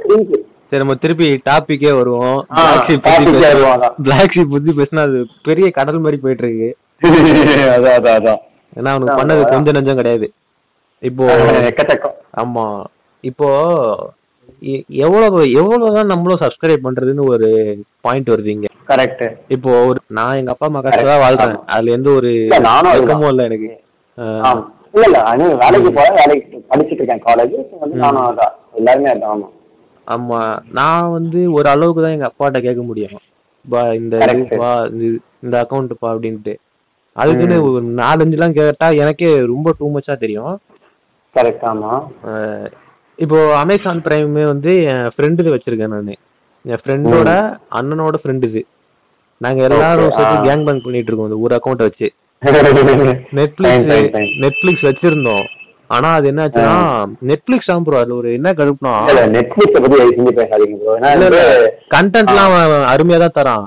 சரி 0.69 0.81
நம்ம 0.81 0.95
திருப்பி 1.03 1.27
டாபிக்கே 1.47 1.91
வருவோம். 1.97 2.37
பிளாக் 4.03 4.33
ஷீப் 4.35 4.53
பத்தி 4.53 4.71
பேசினா 4.79 5.03
அது 5.07 5.17
பெரிய 5.47 5.67
கடல் 5.77 6.03
மாதிரி 6.05 6.19
போயிட்டு 6.23 6.43
இருக்கு 6.45 6.69
அதான் 7.75 7.95
அதான் 7.97 8.17
அதான். 8.19 8.41
ஏன்னா 8.77 8.91
அவனுக்கு. 8.93 9.17
பண்ணது 9.19 9.41
கொஞ்சம் 9.53 9.75
நஞ்சம் 9.77 9.99
கிடையாது. 9.99 10.27
இப்போ 11.03 11.25
ஆமா. 12.43 12.65
இப்போ 13.23 13.47
எவ்வளவு 15.05 15.39
எவ்வளவுதான் 15.59 16.11
நம்மளும் 16.11 16.41
சப்ஸ்கிரைப் 16.43 16.85
பண்றதுன்னு 16.85 17.23
ஒரு 17.33 17.47
பாயிண்ட் 18.05 18.31
வருது 18.33 18.51
இங்க. 18.55 18.67
கரெக்ட் 18.89 19.23
இப்போ 19.55 19.71
ஒரு 19.89 19.99
நான் 20.17 20.37
எங்க 20.39 20.51
அப்பா 20.53 20.67
அம்மா 20.69 20.81
கஷ்டம் 20.85 21.23
வாழ்றேன். 21.23 21.57
அதுல 21.73 21.95
எந்த 21.97 22.09
ஒரு 22.19 22.31
நானும் 22.67 22.95
இல்ல 23.31 23.43
எனக்கு. 23.49 23.71
இல்ல 24.95 25.05
இல்ல 25.09 25.19
வேலைக்கு 25.63 25.89
போற 25.97 26.07
வேலைக்கு 26.19 26.57
படிச்சுட்டு 26.71 27.01
இருக்கேன். 27.01 27.23
காலேஜ் 27.27 27.55
நானும் 28.03 28.41
எல்லாருமே 28.79 29.09
ஆமா. 29.33 29.47
ஆமா 30.07 30.59
நான் 30.71 31.11
வந்து 31.11 31.51
ஒரு 31.51 31.69
அளவுக்கு 31.69 32.01
தான் 32.01 32.11
எங்க 32.11 32.31
அப்பாட்ட 32.31 32.61
கேட்க 32.61 32.81
முடியும். 32.81 33.11
பா 33.69 33.81
இந்த. 33.81 34.17
இதுப்பா 34.17 34.93
இது- 34.93 35.17
இந்த 35.43 35.67
அக்கௌண்ட்ப்பா 35.69 36.07
அப்படின்ட்டு. 36.07 36.55
அதுக்குன்னு 37.13 37.71
ஒரு 37.71 37.85
நாலஞ்சுலாம் 37.85 38.51
கேட்டா 38.51 38.89
எனக்கே 38.89 39.45
ரொம்ப 39.45 39.73
டூ 39.77 39.91
மச்சா 39.93 40.17
தெரியும். 40.17 40.59
கரெக்ட் 41.35 41.63
ஆமா. 41.63 41.91
இப்போ 43.15 43.55
அமேசான் 43.57 44.01
பிரைமே 44.01 44.45
வந்து 44.45 44.75
என் 44.83 45.11
ஃப்ரெண்டு 45.17 45.57
வச்சிருக்கேன் 45.57 45.87
நான். 45.87 46.13
என் 46.65 46.79
ஃப்ரெண்டோட 46.85 47.57
அண்ணனோட 47.71 48.13
ஃப்ரெண்டு 48.23 48.43
இது 48.43 48.65
நாங்க 49.37 49.63
எல்லாரும் 49.63 50.09
சேர்த்து. 50.09 50.23
கேங் 50.23 50.65
பேங்க் 50.65 50.83
பண்ணிட்டு 50.83 51.13
இருக்கோம் 51.13 51.31
இந்த 51.31 51.37
ஒரு 51.37 51.55
அக்கௌண்ட் 51.55 51.77
வச்சு. 51.77 52.13
நெட்ஃபிளிக்ஸ். 53.35 54.29
நெட்ஃபிளிக்ஸ் 54.39 54.83
வச்சிருந்தோம். 54.83 55.45
ஆனா 55.89 56.09
அது 56.17 56.25
என்னாச்சுன்னா 56.31 56.75
நெட்ஃபிளிக்ஸ் 57.29 57.69
தான் 57.71 57.83
ப்ரோ 57.85 57.97
அதுல 58.01 58.15
ஒரு 58.21 58.29
என்ன 58.37 58.49
கடுப்புனா 58.59 58.93
இல்ல 59.11 59.23
நெட்ஃபிளிக்ஸ் 59.35 59.75
பத்தி 59.75 59.97
செஞ்சு 60.17 60.33
பேசாதீங்க 60.39 60.77
ப்ரோ 60.81 60.93
ஏன்னா. 60.97 61.11
வந்து 61.13 61.41
கண்டென்ட்லாம் 61.95 62.55
அவன் 62.59 62.85
அருமையா 62.93 63.19
தான் 63.23 63.37
தரான். 63.37 63.65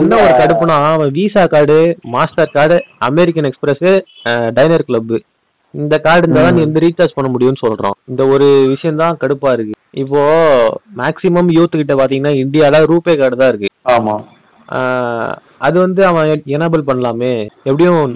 என்ன 0.00 0.14
ஒரு 0.22 0.32
கடுப்புனா 0.40 0.76
அவன் 0.90 1.12
Visa 1.18 1.44
card 1.54 1.78
Mastercard 2.56 2.76
American 3.08 3.48
Express 3.50 3.86
Diner 4.58 4.86
Club 4.88 5.14
இந்த 5.74 5.94
கார்டு 6.06 6.24
இருந்தா 6.26 6.42
நீ 6.56 6.60
எந்த 6.66 6.80
ரீசார்ஜ் 6.84 7.14
பண்ண 7.16 7.28
முடியும்னு 7.30 7.62
சொல்றான். 7.64 7.96
இந்த 8.10 8.22
ஒரு 8.34 8.48
விஷயம் 8.72 9.00
தான் 9.02 9.18
கடுப்பா 9.22 9.50
இருக்கு. 9.56 9.74
இப்போ 10.02 10.20
மேக்சிமம் 11.00 11.50
யூத் 11.56 11.80
கிட்ட 11.80 11.94
பாத்தீங்கன்னா 12.00 12.32
இந்தியால 12.42 12.80
ரூபே 12.92 13.14
கார்டு 13.20 13.40
தான் 13.40 13.50
இருக்கு. 13.52 13.70
ஆமா. 13.94 14.14
அது 15.66 15.76
வந்து 15.84 16.02
அவன் 16.10 16.28
எனபிள் 16.56 16.86
பண்ணலாமே. 16.88 17.32
எப்படியும் 17.68 18.14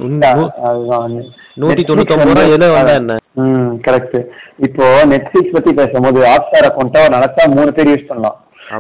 நூத்தி 1.59 1.82
தொண்ணூத்தி 1.82 2.12
ஒன்பது 2.12 2.24
ரூபா 2.24 2.40
வந்து- 2.40 2.56
எதுல 2.56 2.74
வந்தா 2.74 2.92
என்ன? 2.92 3.14
ம் 3.32 3.80
கரெக்ட் 3.88 4.24
இப்போ 4.56 5.04
நெட்ஃபிளிக்ஸ் 5.04 5.52
பத்தி 5.52 5.74
பேசும்போது 5.74 6.20
ஹாட்ஸ்டார் 6.20 6.68
அக்கௌண்ட்டை 6.68 7.02
நினைச்சா 7.09 7.54
மூணு 7.54 7.72
பேர் 7.72 7.88
யூஸ் 7.88 8.06
பண்ணலாம். 8.06 8.36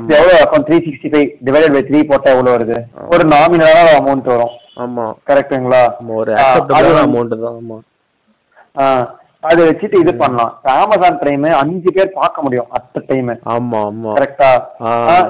எவ்வளவு 0.08 0.32
account 0.44 0.70
three 0.70 0.78
sixty 0.78 1.08
five 1.08 1.28
divided 1.44 1.72
by 1.72 1.82
three 1.82 2.08
போட்டா 2.08 2.30
எவ்வளவு 2.30 2.56
வருது? 2.56 2.78
ஒரு 3.10 3.28
நாமினலான 3.28 3.88
அமௌண்ட் 3.98 4.24
வரும். 4.24 4.54
ஆமா. 4.76 5.12
கரெக்டுங்களா 5.26 5.82
ஆமா, 5.92 6.14
ஒரு 6.14 6.32
அமௌண்ட் 6.32 7.40
தான் 7.40 7.56
ஆமா. 7.60 7.78
அதை 9.40 9.68
வச்சுட்டு 9.68 9.98
இது 10.00 10.14
பண்ணலாம். 10.14 10.60
அமேசான் 10.62 11.18
பிரைம் 11.18 11.50
அஞ்சு 11.50 11.92
பேர் 11.92 12.12
பார்க்க 12.12 12.42
முடியும் 12.42 12.66
அட் 12.70 13.04
டைம் 13.06 13.28
ஆமா 13.28 13.78
ஆமா. 13.82 14.12
கரெக்டா. 14.12 14.50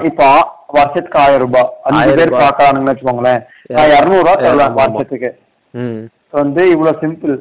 இப்போ 0.03 0.53
வருஷத்துக்கு 0.67 1.19
ஆயிரம் 1.19 1.39
ரூபாய். 1.39 1.69
அஞ்சு 1.81 2.13
பேர். 2.13 2.29
பார்க்கறானுங்கன்னு 2.29 2.93
வச்சுக்கோங்களேன். 2.93 3.41
நான் 3.67 3.89
இருநூறு 3.89 4.17
ரூபாய் 4.17 4.35
தரலாம். 4.35 4.73
வருஷத்துக்கு. 4.73 5.39
வந்து 6.39 6.63
இவ்வளவு 6.73 6.99
சிம்பிள் 7.03 7.33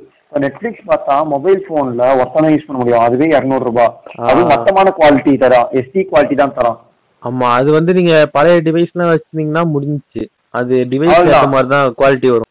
நெட்ஃபிளிக்ஸ் 0.45 0.89
பார்த்தா 0.91 1.15
மொபைல் 1.35 1.61
போன்ல 1.69 2.03
ஒருத்தனை 2.21 2.49
யூஸ் 2.55 2.67
பண்ண 2.67 2.79
முடியும். 2.81 3.05
அதுவே 3.07 3.27
இருநூறு 3.37 3.65
ரூபாய் 3.69 3.93
அது. 4.31 4.41
மொத்தமான 4.53 4.93
குவாலிட்டி 4.99 5.33
தரான். 5.45 5.71
எஸ்டி 5.81 6.03
குவாலிட்டி 6.11 6.37
தான் 6.43 6.57
தரான். 6.59 6.81
ஆமா 7.29 7.47
அது 7.61 7.69
வந்து 7.77 7.93
நீங்க 7.99 8.15
பழைய 8.35 8.59
டிவைஸ்லாம் 8.67 9.13
வச்சிருந்தீங்கன்னா 9.13 9.63
முடிஞ்சுச்சு. 9.75 10.25
அது 10.59 10.75
டிவைஸ் 10.91 11.15
அவ்வளவுதான். 11.15 11.53
மாதிரி 11.55 11.69
தான் 11.75 11.95
குவாலிட்டி 12.01 12.29
வரும். 12.33 12.47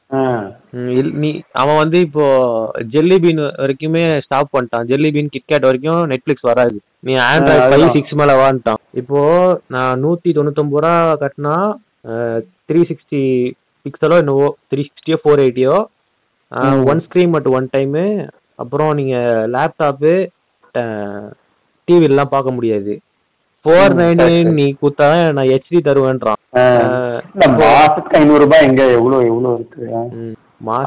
நீ 1.21 1.29
அவன் 1.61 1.79
வந்து 1.81 1.97
இப்போ 2.07 2.25
ஜெல்லி 2.93 3.17
பீன் 3.23 3.41
வரைக்குமே 3.61 4.03
ஸ்டாப் 4.25 4.51
பண்ணிட்டான். 4.55 4.87
ஜெல்லி 4.89 5.09
பீன் 5.15 5.31
கிட்கேட் 5.35 5.67
வரைக்கும் 5.69 6.01
நெட்ஃபிளிக்ஸ் 6.11 6.49
வராது. 6.49 6.77
நீ 7.07 7.13
ஆண்ட்ராய்ட் 7.29 7.65
ஃபைவ். 7.71 7.87
சிக்ஸ் 7.95 8.17
மேல 8.21 8.35
வான்ட்டான் 8.41 8.81
இப்போ 9.01 9.21
நான் 9.75 10.01
நூத்தி 10.05 10.31
தொண்ணூத்தொன்பது 10.37 10.83
ரூபா 10.85 10.93
கட்டினா 11.23 11.55
த்ரீ 12.69 12.81
சிக்ஸ்டி 12.91 13.23
பிக்சலோ 13.87 14.19
என்னவோ 14.23 14.47
த்ரீ 14.71 14.83
சிக்ஸ்டியோ 14.89 15.19
ஃபோர் 15.23 15.43
எயிட்டியோ. 15.47 15.75
ஒன் 16.91 17.03
ஸ்க்ரீன் 17.07 17.33
மட்டும் 17.35 17.57
ஒன் 17.59 17.73
டைமு 17.75 18.05
அப்புறம் 18.63 18.91
நீங்க 18.99 19.17
லேப்டாப்பு 19.55 20.13
டிவிலாம் 21.87 22.33
பார்க்க 22.33 22.55
முடியாது. 22.55 22.93
Four 23.65 23.93
ninety 23.99 24.25
correct. 24.25 24.49
நீ 24.57 24.65
கொடுத்தா 24.81 25.07
நான் 25.35 25.49
ஹெச்டி 25.51 25.79
தருவேன்றான். 25.87 26.39
மாசத்துக்கு 27.61 28.17
ஐநூறு 28.19 28.41
ரூபாய் 28.43 28.65
எங்க 28.67 28.83
எவ்வளவு 28.97 29.27
எவ்வளவு 29.29 29.55
இருக்கு? 29.57 29.83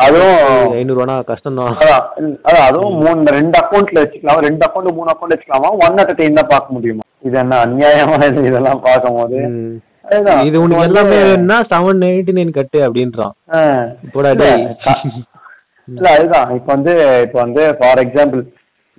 அதுவும் 0.05 0.73
ஐநூறுவானா 0.79 1.17
கஷ்டம் 1.31 1.59
தான் 1.59 1.77
அதான் 2.47 2.67
அதுவும் 2.69 2.97
மூணு 3.03 3.35
ரெண்டு 3.39 3.57
அக்கௌண்ட்ல 3.61 4.03
வச்சுக்கலாம். 4.03 4.41
ரெண்டு 4.47 4.65
அக்கௌண்ட் 4.67 4.97
மூணு 4.99 5.13
அக்கௌண்ட் 5.13 5.35
வச்சுக்கலாமா. 5.35 5.71
ஒன் 5.87 6.01
அட் 6.05 6.19
டைம் 6.21 6.39
தான் 6.41 6.53
பார்க்க 6.55 6.77
முடியுமா? 6.77 7.05
இது 7.29 7.39
என்ன 7.43 7.61
அநியாயமா 7.67 8.17
இது? 8.31 8.43
இதெல்லாம் 8.51 8.83
பார்க்கும்போது. 8.89 9.39
அதுதான். 9.47 9.71
இது 10.49 10.57
உனக்கு 10.63 10.87
எல்லாமே 10.89 11.19
வேணும்னா 11.27 11.59
செவன் 11.73 12.07
எயிட்டி 12.11 12.33
நைன் 12.39 12.57
கட்டு 12.59 12.79
அப்படின்றான். 12.87 13.35
இல்ல, 15.89 16.07
அதுதான். 16.17 16.49
இப்ப 16.59 16.69
வந்து 16.75 16.93
இப்ப 17.27 17.37
வந்து 17.45 17.63
ஃபார் 17.79 18.03
எக்ஸாம்பிள் 18.05 18.43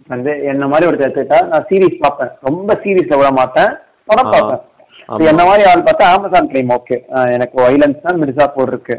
வந்து 0.09 0.32
என்ன 0.51 0.64
மாதிரி 0.72 0.89
ஒரு 0.89 0.97
எடுத்துக்கிட்டா 1.03 1.39
நான் 1.51 1.68
சீரிஸ் 1.70 2.01
பார்ப்பேன். 2.03 2.32
ரொம்ப 2.47 2.74
சீரிஸ்ல 2.84 3.18
விட 3.20 3.30
மாட்டேன். 3.39 3.72
படம். 4.09 4.32
பார்ப்பேன். 4.34 4.64
என்ன 5.32 5.43
மாதிரி 5.47 5.64
ஆள் 5.70 5.86
பார்த்தா 5.88 6.09
அமேசான் 6.16 6.49
பிரைம் 6.51 6.74
ஓகே 6.78 6.97
எனக்கு 7.36 7.55
வைலன்ஸ் 7.66 8.05
தான் 8.05 8.20
மிர்சாப்பூர் 8.22 8.72
இருக்கு. 8.74 8.95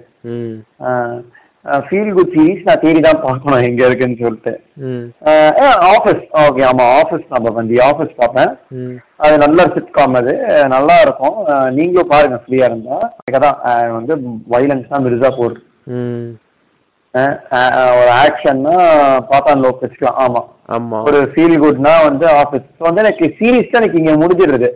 ஃபீல் 1.64 2.12
குட் 2.12 2.32
சீரிஸ் 2.34 2.64
நான் 2.64 2.80
தேடி 2.80 3.00
தான் 3.00 3.20
பார்க்கணும் 3.24 3.64
எங்க 3.66 3.82
இருக்குன்னு 3.86 4.22
சொல்லிட்டு. 4.22 4.52
ஆஃபீஸ் 5.90 6.22
ஓகே 6.40 6.62
ஆமா 6.70 6.84
ஆஃபீஸ் 7.00 7.26
நம்ம 7.28 7.50
வந்து 7.50 7.74
ஆஃபீஸ் 7.88 8.14
பார்ப்பேன். 8.16 8.52
அது 9.16 9.34
நல்ல 9.38 9.62
சிட்காம் 9.74 10.14
அது. 10.14 10.32
நல்லா 10.68 10.96
இருக்கும். 11.00 11.36
நீங்களும் 11.70 12.08
பாருங்க 12.08 12.38
ஃப்ரீயா 12.44 12.64
இருந்தா. 12.64 12.98
தான் 13.38 13.58
அஹ் 13.64 13.92
வந்து 13.92 14.16
வைலன்ஸ் 14.50 14.88
தான் 14.88 15.04
மிர்சாப்பூர் 15.06 15.56
ம். 15.92 16.26
அஹ் 17.14 17.36
அஹ் 17.52 17.94
ஒரு 18.00 18.10
ஆக்ஷன்னா 18.22 18.76
பாத்தான் 19.30 19.62
லோக் 19.64 19.82
வச்சுக்கலாம். 19.82 20.20
ஆமா. 20.26 20.42
ஆமா. 20.68 20.98
ஒரு 21.02 21.20
ஃபீல் 21.32 21.58
குட்னா 21.62 21.94
வந்து 22.08 22.26
ஆஃபீஸ் 22.42 22.68
வந்து 22.80 23.02
எனக்கு 23.04 23.26
சீரிஸ் 23.38 23.72
தான் 23.72 23.82
எனக்கு 23.82 24.02
இங்க 24.02 24.14
முடிஞ்சிடுது 24.22 24.70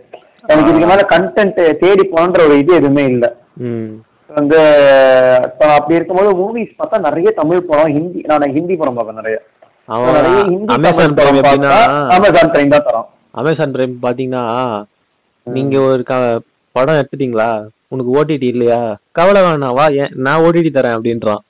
எனக்கு 0.45 0.71
இதுக்கு 0.71 0.89
மேல 0.89 1.05
கண்டென்ட் 1.15 1.61
தேடி 1.81 2.05
போன்ற 2.09 2.41
ஒரு 2.47 2.57
இது 2.59 2.73
எதுவுமே 2.75 3.05
இல்லை. 3.05 3.31
ம். 3.69 3.93
வந்து 4.31 4.59
இப்ப 5.49 5.67
அப்படி 5.77 5.97
இருக்கும்போது 5.99 6.31
மூவிஸ் 6.41 6.79
பார்த்தா 6.79 6.99
நிறைய 7.07 7.29
தமிழ் 7.41 7.69
படம் 7.69 7.93
ஹிந்தி 7.97 8.21
நான் 8.31 8.55
ஹிந்தி 8.57 8.75
படம் 8.81 8.97
பார்ப்பேன் 8.99 9.21
நிறைய. 9.21 9.37
அமேசான் 10.77 11.17
பிரைம் 11.19 11.39
எப்படின்னா 11.41 11.73
அமேசான் 12.17 12.53
பிரைம் 12.55 12.73
தான் 12.75 12.87
தரோம். 12.89 13.07
அமேசான் 13.41 13.75
பிரைம் 13.75 13.95
பாத்தீங்கன்னா 14.05 14.45
நீங்க 15.47 15.75
ஒரு 15.91 16.03
படம் 16.77 16.99
எடுத்துட்டீங்களா? 17.01 17.51
உனக்கு 17.95 18.15
ஓடிடி 18.19 18.47
இல்லையா? 18.55 18.79
கவலை 19.19 19.41
வேணாம் 19.47 19.77
வா 19.79 19.85
ஏன் 20.03 20.15
நான் 20.27 20.43
ஓடிடி 20.47 20.71
தரேன் 20.77 20.97
அப்படின்றான். 20.97 21.43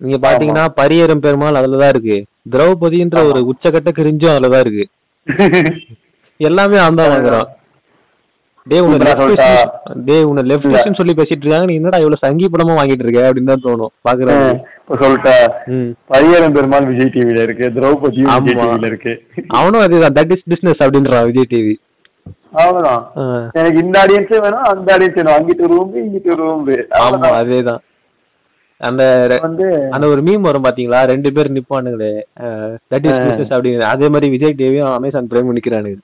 நீங்க 0.00 0.16
பாத்தீங்கன்னா 0.26 0.64
பரியரும் 0.80 1.24
பெருமாள் 1.24 1.58
அதுலதான் 1.60 1.92
இருக்கு. 1.94 2.16
திரௌபதின்ற 2.52 3.18
ஒரு 3.30 3.40
உச்சக்கட்ட 3.52 3.90
கிரிஞ்சும் 3.98 4.34
அதுலதான் 4.34 4.64
இருக்கு. 4.66 4.84
எல்லாமே 6.48 6.76
தான் 6.78 7.12
வாங்குறான். 7.12 7.48
டே 8.70 8.78
உன்னை 8.84 8.96
சொல்லிட்டா. 9.20 9.48
டே 10.06 10.16
உன்னை 10.28 10.42
லெஃப்ட் 10.50 10.98
சொல்லி 11.00 11.14
பேசிட்டு 11.18 11.44
இருக்காங்க. 11.44 11.68
நீ 11.70 11.74
என்னடா 11.80 11.98
இவ்வளவு 12.02 12.22
சங்கி 12.24 12.46
படமா 12.52 12.76
வாங்கிட்டு 12.78 13.04
இருக்க? 13.06 13.20
அப்படின்னு 13.28 13.52
தான் 13.52 13.64
தோணும். 13.66 13.92
பாக்குறாங்க 14.06 14.46
இப்ப 14.84 15.32
பரியரும் 16.12 16.54
பெருமாள் 16.56 16.88
விஜய் 16.90 17.12
டிவில 17.16 17.44
இருக்கு 17.46 17.66
விஜய். 18.04 18.26
டிவில 18.46 18.90
இருக்கு. 18.92 19.12
அவனும் 19.58 19.84
அதுதான். 19.86 20.16
தட் 20.18 20.32
இஸ் 20.36 20.48
பிசினஸ் 20.52 20.82
அப்படின்றான் 20.86 21.28
விஜய் 21.30 21.50
டிவி 21.54 21.74
அவ்வளவுதான் 22.60 23.02
எனக்கு 23.60 23.78
இந்த 23.84 23.96
ஆடியன்ஸே 24.02 24.38
வேணும் 24.44 24.66
அந்த 24.72 24.88
ஆடியன்ஸ் 24.94 25.18
வேணும். 25.18 25.34
அங்கிட்டு 25.38 25.70
ரூம் 25.72 25.96
இங்கிட்டு 26.04 26.38
ரூம் 26.40 26.64
ஆமா 27.04 27.30
அதேதான். 27.40 27.82
அந்த 28.80 29.02
வந்து 29.46 29.66
அந்த 29.96 30.06
ஒரு 30.12 30.20
மீம் 30.26 30.46
வரும் 30.48 30.66
பாத்தீங்களா? 30.66 30.98
ரெண்டு 31.12 31.28
பேர் 31.36 31.54
நிப்பானுங்களே. 31.56 32.10
தட் 32.92 33.06
இஸ் 33.08 33.22
பிசினஸ் 33.26 33.54
அப்படிங்கிற 33.56 33.86
அதே 33.94 34.08
மாதிரி 34.14 34.28
விஜய் 34.34 34.58
டிவியும் 34.60 34.94
அமேசான் 34.96 35.30
பிரைம் 35.32 35.56
நிக்கிறானுங்க. 35.58 36.00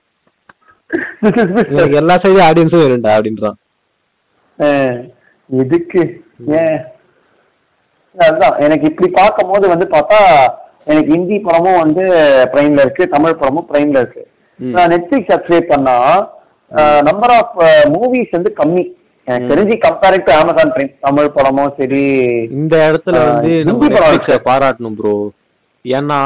எனக்கு 1.73 1.99
எல்லா 1.99 2.15
சைடு 2.23 2.41
ஆடியன்ஸும் 2.43 2.83
வேணும்டா 2.83 3.13
அப்படின்றான். 3.17 3.57
அஹ், 4.59 4.97
எதுக்கு 5.51 6.01
ஏன் 6.57 6.79
அதுதான் 8.17 8.57
எனக்கு 8.59 8.87
இப்படி 8.87 9.09
பார்க்கும்போது 9.13 9.67
வந்து 9.69 9.87
பார்த்தா 9.89 10.19
எனக்கு 10.87 11.11
ஹிந்தி 11.13 11.37
படமும் 11.39 11.81
வந்து 11.81 12.05
பிரைம்ல 12.53 12.81
இருக்கு 12.81 13.05
தமிழ் 13.09 13.39
படமும் 13.39 13.69
பிரைம்ல 13.69 14.01
இருக்கு. 14.01 14.23
நான் 14.61 14.91
நெட்ஃபிளிக்ஸ் 14.91 15.33
சப்ஸ்கிரைப் 15.33 15.71
பண்ணா 15.71 15.97
நம்பர் 17.03 17.33
ஆஃப் 17.33 17.55
மூவிஸ் 17.95 18.37
வந்து 18.37 18.51
கம்மி. 18.59 18.85
எனக்கு 19.29 19.51
தெரிஞ்சு 19.51 19.75
comparing 19.83 20.25
to 20.25 20.33
Amazon 20.35 20.73
Prime 20.75 20.95
Tamil 21.01 21.35
படமும் 21.35 21.75
சரி 21.77 22.03
இந்த 22.57 22.75
இடத்துல 22.89 23.19
வந்து. 23.27 24.39
பாராட்டணும் 24.47 24.97
ப்ரோ 24.97 25.13
ஏன்னா 25.85 26.19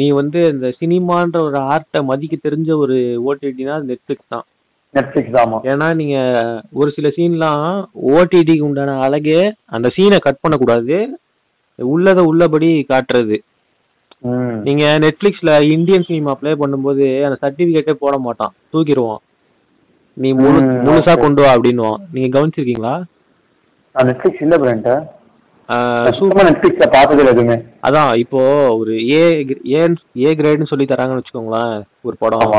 நீ 0.00 0.06
வந்து 0.20 0.40
இந்த 0.52 0.68
சினிமான்ற 0.80 1.38
ஒரு 1.48 1.58
ஆர்ட்டை 1.72 2.00
மதிக்க 2.10 2.36
தெரிஞ்ச 2.46 2.70
ஒரு 2.84 2.96
ஓடிடினா 3.28 3.74
நெட்ஃபிளிக்ஸ் 3.90 4.32
தான். 4.34 4.44
நெட்ஃபிளிக்ஸ் 4.94 5.36
ஆமா. 5.42 5.58
ஏன்னா 5.72 5.86
நீங்க 6.00 6.16
ஒரு 6.80 6.88
சில 6.96 7.08
சீன்லாம் 7.16 7.62
ஓடிடிக்கு 8.14 8.66
உண்டான 8.68 8.96
அழகே 9.06 9.40
அந்த 9.76 9.90
சீனை 9.96 10.18
கட் 10.26 10.42
பண்ணக்கூடாது. 10.42 10.96
உள்ளத 11.78 12.20
உள்ளபடி 12.30 12.70
காட்டுறது. 12.90 13.38
நீங்க 14.66 14.84
நெட்ஃபிளிக்ஸ்ல 15.04 15.52
இந்தியன் 15.76 16.08
சினிமா 16.08 16.32
ப்ளே 16.40 16.50
பண்ணும்போது 16.62 17.06
அந்த 17.28 17.36
சர்டிபிகேட்டே 17.44 17.94
போட 18.02 18.16
மாட்டான். 18.26 18.52
தூக்கிடுவான். 18.72 19.22
நீ 20.16 20.28
முழு 20.42 20.58
முழுசா. 20.86 21.12
கொண்டு 21.24 21.42
வா 21.42 21.50
அப்படின்னுவான். 21.56 22.00
நீங்க 22.14 22.28
கவனிச்சிருக்கீங்களா? 22.34 22.94
நெட்ஃபிளிக்ஸ் 23.94 24.44
இல்ல 24.46 24.56
பிரண்ட் 24.64 24.90
பார்த்தது 26.94 27.56
அதான் 27.88 28.10
இப்போ 28.22 28.40
ஒரு 28.80 28.92
ஏ 29.10 29.22
ஏ 30.24 30.30
கிரேட்னு 30.40 30.70
சொல்லி 30.70 30.86
தராங்கன்னு 30.90 31.20
வச்சுக்கோங்களேன் 31.20 31.74
ஒரு 32.08 32.16
படம். 32.24 32.54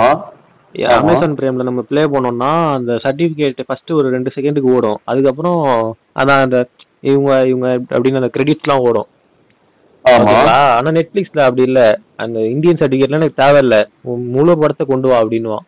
அமேசான் 0.98 1.36
பிரேம்ல 1.40 1.64
நம்ம 1.68 1.82
ப்ளே 1.90 2.04
பண்ணோம்னா 2.14 2.52
அந்த 2.76 2.92
சர்டிபிகேட் 3.04 3.60
ஃபர்ஸ்ட் 3.68 3.92
ஒரு 3.98 4.08
ரெண்டு 4.16 4.30
செகண்டுக்கு 4.36 4.76
ஓடும். 4.78 5.02
அதுக்கப்புறம் 5.12 5.60
அதான் 6.22 6.44
அந்த 6.46 6.60
இவங்க 7.12 7.32
இவங்க 7.52 7.68
அப்படின்னு 7.94 8.22
அந்த 8.22 8.32
கிரெடிட்ஸ்லாம் 8.38 8.86
ஓடும். 8.88 9.10
ஆனா 10.78 10.90
நெட்ஃபிளிக்ஸ்ல 10.98 11.44
அப்படி 11.48 11.64
இல்ல. 11.70 11.82
அந்த 12.24 12.40
இந்தியன் 12.54 12.80
சர்டிபிகேட்லாம் 12.82 13.22
எனக்கு 13.22 13.42
தேவையில்ல. 13.44 13.78
முழு 14.36 14.54
படத்தை 14.62 14.86
கொண்டு 14.88 15.10
வா 15.12 15.20
அப்படின்னுவான். 15.24 15.66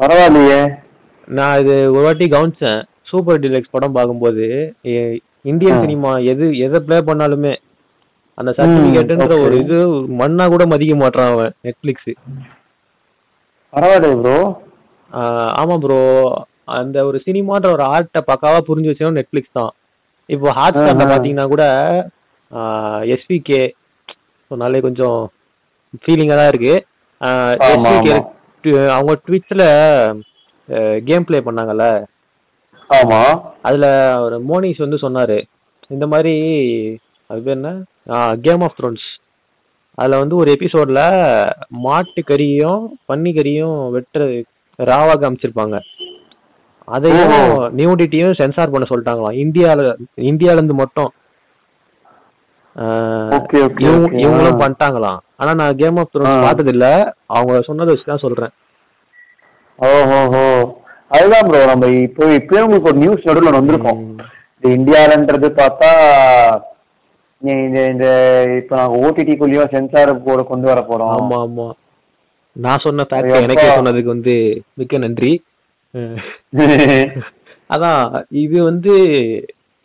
பரவாயில்லையே. 0.00 0.60
நான் 1.28 1.60
இது 1.62 1.76
ஒரு 1.94 2.04
வாட்டி 2.06 2.26
கவனிச்சேன். 2.34 2.80
சூப்பர் 3.10 3.42
டிலக்ஸ் 3.44 3.74
படம் 3.76 3.96
பார்க்கும்போது 3.96 4.46
இந்தியன். 5.44 5.80
சினிமா 5.84 6.10
எது 6.32 6.44
எதை 6.66 6.78
ப்ளே 6.86 6.98
பண்ணாலுமே 7.08 7.52
அந்த 8.38 8.50
சர்டிபிகேட்ன்ற. 8.58 9.34
ஒரு 9.46 9.56
இது 9.64 9.76
மண்ணா 10.20 10.44
கூட 10.54 10.64
மதிக்க 10.72 10.94
மாட்டான் 11.02 11.30
அவன் 11.32 11.52
நெட்ஃபிளிக்ஸ் 11.66 12.10
பரவாயில்லையே 13.72 14.16
ப்ரோ 14.22 14.38
ஆமா 15.60 15.76
ப்ரோ 15.84 16.00
அந்த 16.78 16.96
ஒரு 17.08 17.18
சினிமான்ற 17.26 17.68
ஒரு 17.76 17.84
ஆர்ட்டை 17.94 18.20
பக்காவா 18.30 18.60
புரிஞ்சு 18.68 18.90
வச்சவன் 18.90 19.18
நெட்ஃபிளிக்ஸ் 19.18 19.56
தான் 19.58 19.72
இப்போ 20.28 20.48
ஹாட் 20.58 20.78
ஸ்டார்ல. 20.80 21.06
பாத்தீங்கன்னா 21.12 21.46
கூட 21.52 21.64
எஸ்பிகே 23.14 23.62
சொன்னாலே 24.50 24.80
கொஞ்சம் 24.86 25.18
ஃபீலிங்கா 26.02 26.36
தான் 26.40 26.50
இருக்கு 26.52 26.74
எஸ்பிகே. 27.68 28.14
அவங்க 28.96 29.12
ட்விட்ச்ல 29.24 29.62
கேம் 31.08 31.26
ப்ளே 31.28 31.38
பண்ணாங்கல்ல 31.48 31.86
ஆமா. 32.94 33.20
அதுல 33.68 33.86
ஒரு 34.24 34.36
மோனிஷ் 34.50 34.84
வந்து 34.84 34.98
சொன்னாரு. 35.04 35.38
இந்த 35.94 36.06
மாதிரி 36.12 36.34
அது 37.30 37.40
பேர் 37.44 37.58
என்ன? 37.58 37.70
கேம் 38.46 38.62
ஆஃப் 38.66 38.76
த்ரோன்ஸ் 38.78 39.06
அதுல 39.98 40.18
வந்து 40.22 40.36
ஒரு 40.42 40.48
எபிசோட்ல 40.56 41.00
மாட்டு 41.84 42.22
கறியும் 42.30 42.80
பன்னி 43.10 43.30
கறியும் 43.36 43.76
வெட்டுற 43.96 44.22
ராவா 44.78 45.14
காமிச்சிருப்பாங்க 45.22 45.76
அதையும். 46.88 47.34
நியூடிட்டியும் 47.78 48.38
சென்சார் 48.40 48.72
பண்ண 48.72 48.86
சொல்லிட்டாங்களாம். 48.88 49.36
இந்தியால 49.44 49.84
இந்தியால 50.30 50.58
இருந்து 50.58 50.76
மட்டும். 50.82 51.10
இவங்களும் 54.24 54.60
பண்ணிட்டாங்களாம். 54.62 55.20
ஆனா 55.40 55.52
நான் 55.60 55.78
கேம் 55.82 55.98
ஆஃப் 56.02 56.12
த்ரோன்ஸ். 56.14 56.44
பார்த்தது 56.46 56.72
இல்ல 56.74 56.86
அவங்க 57.36 57.60
சொன்னதை 57.68 57.92
வச்சு 57.92 58.10
தான் 58.12 58.24
சொல்றேன். 58.26 58.52
ஓஹோஹோ. 59.78 60.46
அதுதான் 61.10 61.48
ப்ரோ 61.48 61.60
நம்ம 61.70 61.88
இப்போ 62.06 62.24
இப்பயே 62.38 62.62
உங்களுக்கு 62.66 62.90
ஒரு 62.90 63.00
நியூஸ் 63.02 63.26
நடுவில் 63.28 63.58
வந்திருக்கோம். 63.58 64.00
இந்த 64.56 64.68
இந்தியாலன்றது 64.78 65.48
பார்த்தா 65.60 65.90
இந்த 67.42 67.78
இந்த 67.92 68.06
இப்போ 68.60 68.74
நாங்கள் 68.80 69.00
ஓடிடிக்குள்ளேயும் 69.04 69.72
சென்சார் 69.74 70.12
போட 70.26 70.42
கொண்டு 70.50 70.66
வர 70.70 70.80
போறோம். 70.90 71.12
ஆமா 71.16 71.38
ஆமா. 71.46 71.66
நான் 72.56 72.84
சொன்ன 72.86 73.06
ஃபேக்ட். 73.10 73.36
எனக்கே 73.46 73.68
சொன்னதுக்கு 73.78 74.14
வந்து 74.16 74.34
மிக்க 74.80 74.98
நன்றி. 75.06 75.32
அதான் 77.74 78.00
இது 78.44 78.56
வந்து 78.70 78.94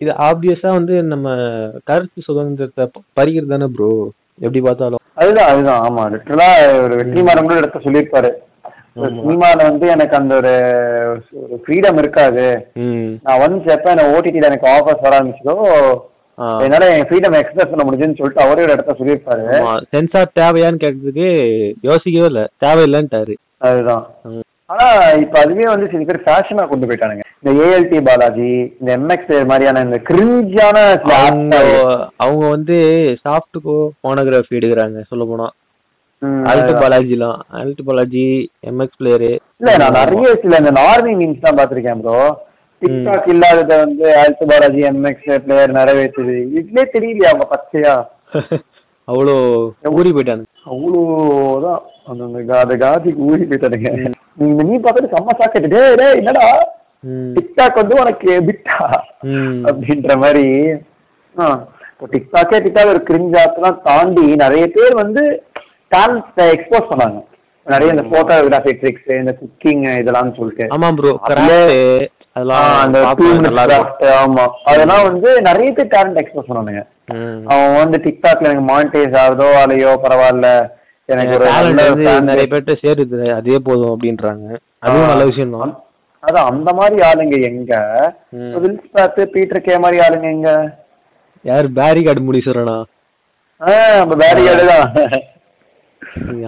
இது 0.01 0.11
ஆப்வியஸா 0.27 0.69
வந்து 0.77 0.95
நம்ம 1.11 1.27
கருத்து 1.89 2.19
சுதந்திரத்தை 2.27 2.83
பறிக்கிறது 3.17 3.53
தானே 3.53 3.67
ப்ரோ 3.75 3.89
எப்படி 4.45 4.61
பார்த்தாலும். 4.67 5.01
அதுதான் 5.21 5.49
அதுதான். 5.51 5.81
ஆமா 5.87 6.03
லிட்டரலா 6.13 6.49
ஒரு 6.85 6.93
வெற்றிமாறன் 6.99 7.47
கூட 7.47 7.57
இடத்த 7.61 7.79
சொல்லியிருப்பாரு. 7.85 8.29
சினிமால 9.07 9.57
வந்து 9.69 9.87
எனக்கு 9.87 10.15
அந்த 10.17 10.35
ஒரு 10.35 10.53
ஃப்ரீடம் 11.63 11.99
இருக்காது. 12.03 12.45
நான் 13.25 13.43
வந்து 13.45 13.71
எப்ப 13.75 13.91
எனக்கு 13.95 14.13
ஓடிடில 14.15 14.49
எனக்கு 14.51 14.69
ஆஃபர்ஸ் 14.75 15.03
வர 15.05 15.13
ஆரம்பிச்சதோ. 15.19 15.57
என்னால 16.65 16.89
என் 16.97 17.07
ஃப்ரீடம் 17.07 17.39
எக்ஸ்பிரஸ் 17.39 17.71
பண்ண 17.71 17.83
முடியுதுன்னு 17.85 18.19
சொல்லிட்டு 18.19 18.45
அவரே 18.45 18.65
ஒரு 18.65 18.75
இடத்த 18.75 18.95
சொல்லியிருப்பாரு. 18.99 19.45
சென்சார் 19.93 20.37
தேவையான்னு 20.39 20.83
கேட்டதுக்கு 20.83 21.27
யோசிக்கவே 21.81 22.29
இல்ல. 22.31 22.43
தேவையில்லைன்ட்டாரு. 22.65 23.35
அதுதான். 23.69 24.05
ஆனா 24.65 24.87
இப்ப 25.23 25.35
அதுவே 25.39 25.63
வந்து 25.63 25.87
சில 25.91 26.03
பேர் 26.03 26.25
ஃபேஷனா 26.25 26.63
கொண்டு 26.67 26.87
போயிட்டானுங்க. 26.87 27.23
இந்த 27.41 27.51
ஏஎல்டி 27.65 27.99
பாலாஜி 28.07 28.49
இந்த 28.79 28.89
எம்எக்ஸ் 28.97 29.31
மாதிரியான 29.45 29.83
இந்த 29.87 29.99
கிரிஞ்சான 30.09 30.77
அவங்க 32.25 32.49
வந்து 32.49 32.77
சாஃப்ட்டுக்கோ 33.25 33.77
போனோகிராஃபி 34.07 34.59
எடுக்கிறாங்க 34.59 35.03
சொல்ல 35.09 35.25
போனா. 35.31 35.47
அல்ட். 36.51 36.71
பாலாஜிலாம் 36.79 37.39
அல்ட் 37.59 37.81
பாலாஜி 37.87 38.25
எம்எக்ஸ் 38.69 38.97
பிளேயரு 38.99 39.31
இல்ல 39.61 39.73
நான் 39.81 39.97
நிறைய 39.99 40.31
சில 40.41 40.57
இந்த 40.61 40.71
நார்மி 40.79 41.11
மீன்ஸ் 41.19 41.45
தான் 41.45 41.59
பாத்திருக்கேன் 41.59 42.01
ப்ரோ 42.03 42.17
டிக்டாக் 42.81 43.29
இல்லாதத 43.33 43.77
வந்து 43.83 44.09
பாலாஜி 44.43 44.81
எம்எக்ஸ் 44.89 45.29
பிளேயர் 45.45 45.77
நிறைவேற்றுது. 45.77 46.35
இதுலயே 46.53 46.85
தெரியலையா 46.95 47.31
அவங்க 47.31 47.47
பச்சையா? 47.53 47.95
அவ்வளோ 49.07 49.35
ஊறி 49.91 50.09
போயிட்டாங்க 50.11 50.43
அவ்வளோதான் 50.71 51.79
அந்த 52.09 52.21
அந்த 52.57 52.75
காதிக்கு 52.81 53.21
ஊறி 53.27 53.43
போயிட்டானுங்க. 53.45 53.91
நீங்க 54.39 54.63
நீ 54.63 54.75
பார்த்துட்டு 54.77 55.13
செம்ம 55.13 55.35
சாக்கெட்டு 55.39 55.79
என்னடா. 56.19 56.45
டிக்டாக் 57.35 57.79
வந்து 57.81 57.95
உனக்கு 58.01 58.31
பிட்டா. 58.47 58.77
அப்படின்ற 59.69 60.15
மாதிரி. 60.23 60.45
ஆ, 61.35 61.45
இப்போ 61.91 62.07
டிக்டாக்கே 62.13 62.59
டிக்டாக் 62.65 62.91
ஒரு 62.91 63.01
கிரிஞ்சாப்லாம் 63.07 63.79
தாண்டி 63.87 64.25
நிறைய 64.41 64.65
பேர் 64.75 64.93
வந்து 65.01 65.23
டேலண்ட் 65.91 66.41
எக்ஸ்போஸ் 66.55 66.89
பண்ணாங்க. 66.91 67.19
நிறைய 67.67 67.93
இந்த 67.93 68.03
போட்டோகிராஃபி 68.11 68.71
ட்ரிக்ஸ் 68.81 69.09
இந்த 69.17 69.33
குக்கிங் 69.39 69.83
இதெல்லாம் 70.01 70.37
சொல்லிட்டு. 70.37 70.65
ஆமா 70.75 70.87
ப்ரோ 70.95 71.11
ஆமா. 74.17 74.43
அதெல்லாம் 74.69 75.03
வந்து 75.03 75.29
நிறைய 75.41 75.69
பேர் 75.71 75.91
டேலண்ட் 75.95 76.19
எக்ஸ்போஸ் 76.21 76.49
பண்ணானுங்க. 76.49 76.81
அவன் 77.51 77.75
வந்து 77.75 77.97
டிக்டாக்ல 78.05 78.49
எனக்கு 78.49 78.65
மானிட்டைஸ் 78.71 79.15
ஆகுதோ 79.21 79.47
அலையோ 79.61 79.91
பரவாயில்ல. 80.03 80.49
எனக்கு 81.09 81.35
ஒரு 81.35 81.45
நிறைய. 82.21 82.45
பேர்ட்ட 82.51 82.73
சேருது. 82.81 83.19
அதே 83.37 83.55
போதும் 83.59 83.93
அப்படின்றாங்க. 83.93 84.47
அதுவும் 84.83 85.11
நல்ல 85.11 85.23
விஷயம் 85.25 85.55
தான். 85.55 85.71
அதான் 86.23 86.47
அந்த 86.51 86.69
மாதிரி 86.73 86.97
ஆளுங்க 87.01 87.35
எங்க? 87.49 87.73
ம். 88.33 88.53
வில் 88.55 88.79
ஸ்பாத் 88.85 89.19
பீட்டர் 89.33 89.61
கே 89.61 89.77
மாதிரி 89.77 89.99
ஆளுங்க 90.05 90.27
எங்க? 90.29 90.51
யார்? 91.45 91.67
பேரி 91.73 92.01
கார்டு 92.03 92.21
முடிச்சுறனா 92.21 92.77
ஆஹ் 93.61 94.03
பேரிகார்டு 94.23 94.65
தான். 94.73 94.87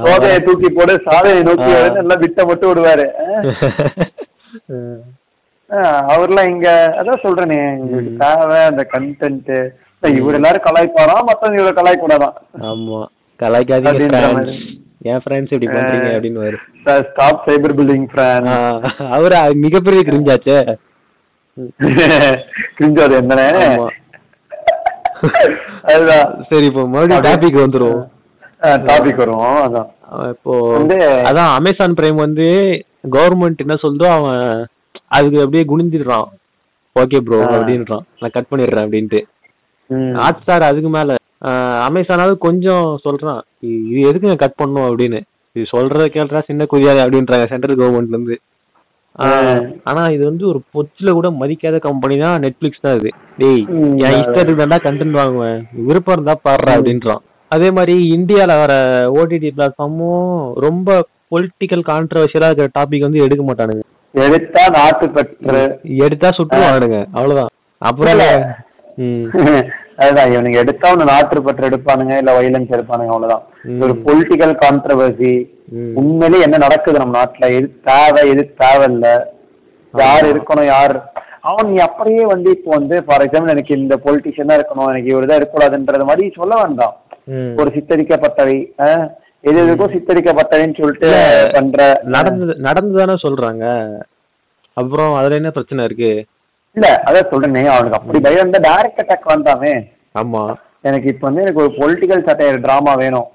சோதையை 0.06 0.38
தூக்கி 0.40 0.70
போடு 0.72 0.94
சாதையை 1.06 1.42
நோக்கி 1.48 1.72
எல்லாம் 2.02 2.24
விட்ட 2.24 2.46
மட்டும் 2.46 2.72
விடுவாரு. 2.72 3.06
அவர்லாம் 6.12 6.50
இங்க 6.50 6.70
அதான் 7.00 7.24
சொல்றேனே 7.24 7.60
உங்களுக்கு 7.78 8.12
தேவை 8.22 8.58
அந்த 8.70 8.84
கண்டென்ட் 8.94 9.52
இவர் 10.04 10.38
எல்லாரும் 10.38 10.66
கலாய்ப்பாராம் 10.66 11.28
மத்தவங்க 11.28 11.62
இவரை 11.62 11.74
கலாய்க்க 11.78 12.06
கூடாதான் 12.06 12.36
ஆமா. 12.70 13.00
கலாய்க்காதீங்க. 13.40 14.18
என் 15.10 15.22
ஃப்ரெண்ட்ஸ் 15.24 15.54
இப்படி 15.54 15.70
பண்றீங்க 15.70 16.10
அப்படின்னு 16.16 16.60
ஸ்டாப் 17.06 17.44
சைபர் 17.46 17.76
பில்டிங் 17.78 18.08
ஃப்ரான் 18.12 18.50
அவரு 19.16 19.38
மிகப்பெரிய 19.64 20.02
கிரிஞ்சாச்சே. 20.10 20.58
கிரிஞ்சோது 22.78 23.14
என்னனே. 23.22 23.48
ஆமா. 23.66 23.88
அதுதான். 25.92 26.30
சரி 26.50 26.66
இப்போ 26.66 26.84
மறுபடியும் 26.88 27.26
டாபிக் 27.28 27.64
வந்துரும். 27.64 28.02
டாபிக் 28.89 29.22
வரும் 29.22 29.43
அதான். 29.66 29.89
இப்போ 30.34 30.53
அதான் 31.30 31.51
அமேசான் 31.57 31.97
பிரைம் 31.97 32.20
வந்து 32.26 32.47
கவர்மெண்ட் 33.16 33.64
என்ன 33.66 33.78
சொல்றதோ 33.84 34.09
அவன் 34.18 34.43
அதுக்கு 35.18 35.41
அப்படியே 35.43 35.64
குனிஞ்சிடுறான். 35.72 36.28
Okay 36.95 37.20
bro. 37.26 37.39
அப்படின்றான். 37.55 38.05
நான் 38.22 38.36
கட் 38.36 38.49
பண்ணிடுறேன் 38.51 38.86
அப்படின்ட்டு. 38.86 39.22
ஹாட் 40.22 40.41
ஸ்டார் 40.41 40.70
அதுக்கு 40.70 40.91
மேல. 40.97 41.16
அமேசானாவது 41.88 42.36
கொஞ்சம் 42.47 42.88
சொல்றான். 43.05 43.41
இது 43.91 44.01
எதுக்கு 44.09 44.43
கட் 44.43 44.59
பண்ணும் 44.62 44.88
அப்படின்னு. 44.89 45.20
இது 45.55 45.66
சொல்றத 45.74 46.03
கேள்றா 46.18 46.41
சின்ன 46.49 46.66
குதியாது 46.74 46.99
அப்படின்றாங்க 47.03 47.47
சென்ட்ரல் 47.53 47.80
கவர்மெண்ட்ல 47.80 48.18
இருந்து. 48.18 48.38
ஆனா 49.89 50.03
இது 50.16 50.24
வந்து 50.30 50.45
ஒரு 50.51 50.59
பொச்சில 50.76 51.09
கூட 51.18 51.30
மதிக்காத 51.39 51.80
கம்பெனி 51.88 52.16
தான் 52.26 52.41
நெட்ஃபிளிக்ஸ் 52.43 52.86
தான் 52.86 52.97
இது. 52.99 53.09
டேய் 53.41 53.64
என் 54.05 54.20
இஷ்டத்துக்கு 54.22 54.62
தான்டா 54.62 54.80
கண்டென்ட் 54.86 55.20
வாங்குவேன். 55.22 55.59
விருப்பம் 55.88 56.16
இருந்தா 56.18 56.36
பாடுறா 56.47 56.76
அப்படின்றான். 56.78 57.24
அதே 57.52 57.70
மாதிரி 57.72 57.95
இந்தியால 58.16 58.52
வர 58.62 58.74
ஓடிடி 59.18 59.49
பிளாட்ஃபார்மும் 59.56 60.28
ரொம்ப 60.58 60.89
பொலிட்டிக்கல் 61.32 61.84
கான்ட்ரவர்ஷியலா 61.89 62.49
இருக்கிற 62.49 62.70
டாபிக் 62.78 63.08
வந்து 63.08 63.24
எடுக்க 63.26 63.43
மாட்டானுங்க. 63.43 63.84
எடுத்தா 64.16 64.64
நாட்டு 64.78 65.06
பற்று. 65.10 65.62
எடுத்தா 66.06 66.30
சுட்டுவானுங்க 66.39 66.99
அவ்வளவுதான். 67.18 67.52
அப்புறம் 67.82 68.24
அதுதான் 70.02 70.32
இவனுங்க 70.32 70.58
எடுத்தா 70.62 70.88
ஒண்ணு 70.93 71.06
நாட்டு 71.06 71.41
பற்று 71.41 71.68
எடுப்பானுங்க 71.68 72.14
இல்ல 72.18 72.32
வைலன்ஸ் 72.38 72.74
எடுப்பானுங்க 72.76 73.12
அவ்வளவுதான். 73.14 73.43
ம். 73.66 73.80
ஒரு 73.84 73.93
பொலிட்டிக்கல் 74.06 74.54
கான்ட்ரவர்சி. 74.64 75.32
உண்மையிலே 75.99 76.39
என்ன 76.39 76.58
நடக்குது 76.58 77.02
நம்ம 77.02 77.18
நாட்டுல? 77.18 77.47
எது 77.58 77.68
தேவை 77.89 78.24
எது 78.34 78.43
தேவையில்ல? 78.64 79.08
யார் 79.93 80.26
இருக்கணும் 80.32 80.68
யார்? 80.68 80.95
அவன் 81.41 81.70
நீ 81.72 81.78
அப்படியே 81.80 82.26
வந்து 82.26 82.49
இப்போ 82.49 82.72
வந்து 82.76 82.95
ஃபார் 83.06 83.24
எக்ஸாம்பிள் 83.26 83.54
எனக்கு 83.56 83.78
இந்த 83.78 83.95
பொலிட்டிஷியன் 84.06 84.49
தான் 84.52 84.60
இருக்கணும் 84.60 84.89
எனக்கு 84.89 85.12
இவர் 85.14 85.30
தான் 85.30 85.39
இருக்கக்கூடாதுன்றது 85.39 86.10
மாதிரி 86.10 86.26
சொல்ல 86.36 86.56
வேண்டாம். 86.64 86.95
ஒரு 87.60 87.70
சித்தரிக்கப்பட்டவை 87.76 88.58
எது 89.50 89.60
எதுக்கும் 89.64 89.94
சித்தரிக்கப்பட்டவைன்னு 89.94 90.80
சொல்லிட்டு 90.80 91.12
பண்ற 91.56 91.80
நடந்து 92.16 92.56
நடந்து 92.68 92.94
தானே 93.00 93.16
சொல்றாங்க. 93.26 93.66
அப்புறம் 94.78 95.14
அதுல 95.20 95.40
என்ன 95.40 95.52
பிரச்சனை 95.56 95.86
இருக்கு? 95.88 96.12
இல்ல 96.76 96.88
அதான் 97.08 97.32
சொல்றேனே 97.32 97.64
அவனுக்கு 97.76 97.98
அப்படி 98.00 98.20
பயம் 98.26 98.44
இருந்தா 98.44 98.62
டைரக்ட் 98.68 99.02
அட்டாக் 99.04 99.32
வந்தாமே. 99.32 99.74
ஆமா. 100.22 100.44
எனக்கு 100.90 101.10
இப்ப 101.14 101.26
வந்து 101.28 101.44
எனக்கு 101.46 101.64
ஒரு 101.64 101.72
பொலிட்டிக்கல் 101.80 102.28
சட்டையர் 102.28 102.64
டிராமா 102.66 102.94
வேணும். 103.02 103.28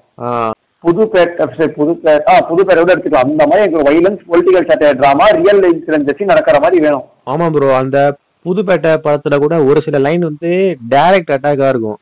புது 0.83 1.03
பேர் 1.13 1.31
சரி, 1.59 1.69
புது 1.77 1.93
பேர் 2.05 2.23
ஆ 2.31 2.33
புது 2.49 2.61
பேரை 2.65 2.81
எடுத்துக்கலாம். 2.83 3.27
அந்த 3.27 3.45
மாதிரி 3.49 3.63
எனக்கு 3.65 3.85
violence 3.89 4.23
political 4.31 4.69
satire 4.71 4.99
drama 5.01 5.27
real 5.39 5.61
incident 5.73 6.09
வச்சு 6.11 6.31
நடக்கிற 6.31 6.57
மாதிரி 6.63 6.83
வேணும். 6.85 7.05
ஆமா 7.33 7.47
ப்ரோ 7.55 7.69
அந்த 7.83 7.99
புதுப்பேட்டை 8.45 8.91
படத்துல 9.05 9.37
கூட 9.43 9.55
ஒரு 9.69 9.79
சில 9.85 9.97
லைன் 10.07 10.29
வந்து 10.29 10.51
டைரக்ட் 10.95 11.33
அட்டாக்கா 11.35 11.69
இருக்கும். 11.73 11.99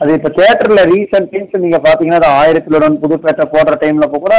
அது 0.00 0.12
இப்ப 0.14 0.30
தியேட்டர்ல 0.36 0.82
ரீசன்ட் 0.92 1.30
சீன்ஸ் 1.32 1.62
நீங்க 1.64 1.78
பாத்தீங்கன்னா 1.78 2.20
அது 2.22 2.30
ஆயிரத்திலுடன் 2.40 3.00
புதுப்பேட்டை 3.02 3.44
போடுற 3.54 3.74
டைம்ல 3.82 4.06
கூட 4.16 4.34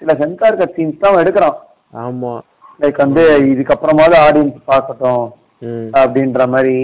சில 0.00 0.14
சென்சார் 0.14 0.56
கட் 0.56 0.76
சீன்ஸ் 0.76 1.00
தான் 1.00 1.10
அவன் 1.12 1.24
எடுக்கிறான் 1.24 1.58
ஆமா. 2.04 2.32
லைக் 2.80 3.04
வந்து 3.04 3.24
இதுக்கப்புறமாவது 3.52 4.16
ஆடியன்ஸ் 4.26 4.58
பார்க்கட்டும் 4.70 5.24
அப்படின்ற 5.94 6.46
மாதிரி. 6.48 6.76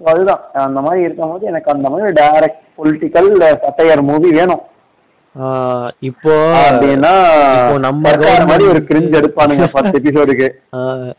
அதுதான். 0.00 0.42
அந்த 0.64 0.80
மாதிரி 0.80 1.00
இருக்கும்போது 1.02 1.46
எனக்கு 1.46 1.72
அந்த 1.72 1.86
மாதிரி 1.88 2.12
டைரக்ட் 2.20 2.62
பொலிட்டிக்கல் 2.78 3.28
சட்டையர் 3.64 4.02
மூவி 4.10 4.30
வேணும். 4.30 4.62
இப்போ 6.00 6.32
அப்படின்னா 6.60 7.12
நம்ம 7.78 8.12
மாதிரி 8.44 8.64
ஒரு 8.68 8.80
கிரிஞ்சு 8.88 9.18
எடுப்பானுங்க 9.18 9.66
பத்து 9.72 9.94
எபிசோடுக்கு 9.98 10.48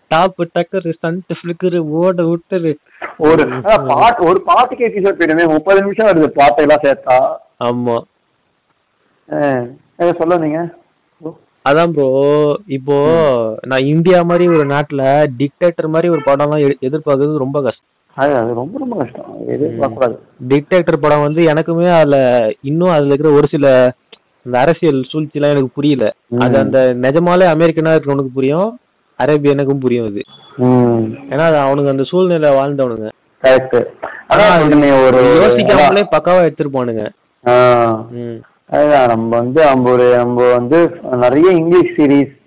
டாப் 0.08 0.42
டக்கர் 0.56 0.94
ஸ்டண்ட் 0.94 1.36
ஃபிளிக்கர் 1.38 1.78
ஓட 2.00 2.22
விட்டுரு. 2.22 2.72
ஒரு 3.18 3.44
பாட்டு 3.88 4.42
பாட்டுக்கு 4.46 4.86
எபிசோட் 4.86 5.20
போயிடுமே 5.20 5.48
முப்பது 5.48 5.82
நிமிஷம் 5.82 6.08
வருது 6.08 6.30
பாட்டெல்லாம் 6.36 6.84
சேர்த்தா. 6.86 7.18
ஆமா. 7.64 7.98
சொல்ல 10.18 10.38
நீங்க. 10.38 10.60
அதான் 11.66 11.92
ப்ரோ 11.92 12.06
இப்போ 12.68 12.96
நான் 13.66 13.86
இந்தியா 13.86 14.24
மாதிரி 14.24 14.46
ஒரு 14.54 14.66
நாட்டுல 14.68 15.02
டிக்டேட்டர் 15.40 15.88
மாதிரி 15.88 16.10
ஒரு 16.10 16.22
படம்லாம் 16.26 16.64
எ- 16.68 16.88
எதிர்பார்க்கறது 16.88 17.38
ரொம்ப 17.38 17.62
கஷ்டம். 17.62 17.86
அது 18.18 18.36
அது 18.36 18.54
ரொம்ப 18.54 18.80
ரொம்ப 18.80 18.96
கஷ்டம். 18.98 19.36
எதிர்பார்க்க 19.48 19.98
கூடாது. 19.98 20.16
டிக்டேட்டர் 20.48 21.02
படம் 21.02 21.22
வந்து 21.22 21.54
எனக்குமே 21.54 21.92
அதுல 22.00 22.18
இன்னும் 22.62 22.90
அதுல 22.90 23.14
இருக்கிற 23.14 23.34
ஒரு 23.34 23.48
சில 23.48 23.68
அந்த 24.46 24.60
அரசியல் 24.60 25.08
சூழ்ச்சிலாம் 25.14 25.50
எனக்கு 25.50 25.70
புரியல. 25.74 26.14
அது 26.40 26.58
அந்த 26.60 26.96
நிஜமாலே 27.02 27.58
அமெரிக்கனா 27.58 27.96
இருக்கிறவனுக்கு 27.96 28.28
புரியும் 28.34 28.80
அரேபியனுக்கும் 29.24 29.80
புரியும் 29.80 30.06
அது. 30.06 30.22
ஏன்னா 31.30 31.40
அது 31.40 31.58
அவனுக்கு 31.58 31.92
அந்த 31.92 32.04
சூழ்நிலை 32.04 32.52
வாழ்ந்தவனுங்க. 32.52 33.10
கரெக்ட் 33.44 33.86
ஒரு 35.08 35.18
யோசிக்காமலே 35.22 36.04
பக்காவா 36.12 36.50
எடுத்திருப்பானுங்க. 36.50 37.10
அதுதான் 38.70 39.08
நம்ம 39.08 39.38
வந்து 39.38 39.66
நம்ம 39.66 39.92
ஒரு 39.92 40.16
நம்ம 40.16 40.52
வந்து 40.52 40.90
நிறைய 41.12 41.50
இங்கிலீஷ் 41.52 41.98
சீரீஸ் 41.98 42.38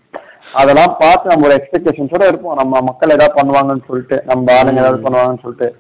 அதெல்லாம் 0.55 0.97
பார்த்து 0.99 1.28
நம்ம 1.28 1.47
ஒரு 1.47 1.57
எக்ஸ்பெக்டேஷன்ஸோட 1.57 2.26
இருப்போம். 2.28 2.57
நம்ம 2.57 2.80
மக்கள் 2.80 3.11
ஏதாவது 3.11 3.43
பண்ணுவாங்கன்னு 3.43 3.84
சொல்லிட்டு 3.88 4.22
நம்ம 4.26 4.62
ஆளுங்க 4.62 4.72
ஏதாவது 4.72 5.03
பண்ணுவாங்கன்னு 5.03 5.40
சொல்லிட்டு. 5.43 5.76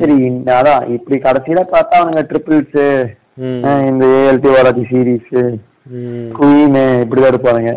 சரி 0.00 0.14
இந்த- 0.14 0.62
அதான் 0.62 0.88
இப்படி 0.88 1.20
கடைசியில 1.20 1.62
பார்த்தா 1.72 1.94
அவனுங்க 1.96 2.22
ட்ரிபிள்ஸ். 2.22 3.18
இந்த 3.88 4.04
ஏஎல்டி 4.16 4.48
வாலாஜி 4.54 4.82
சீரீஸ். 4.90 5.30
குயின் 6.36 6.74
இப்படிதான் 7.02 7.32
இருப்பானுங்க 7.32 7.72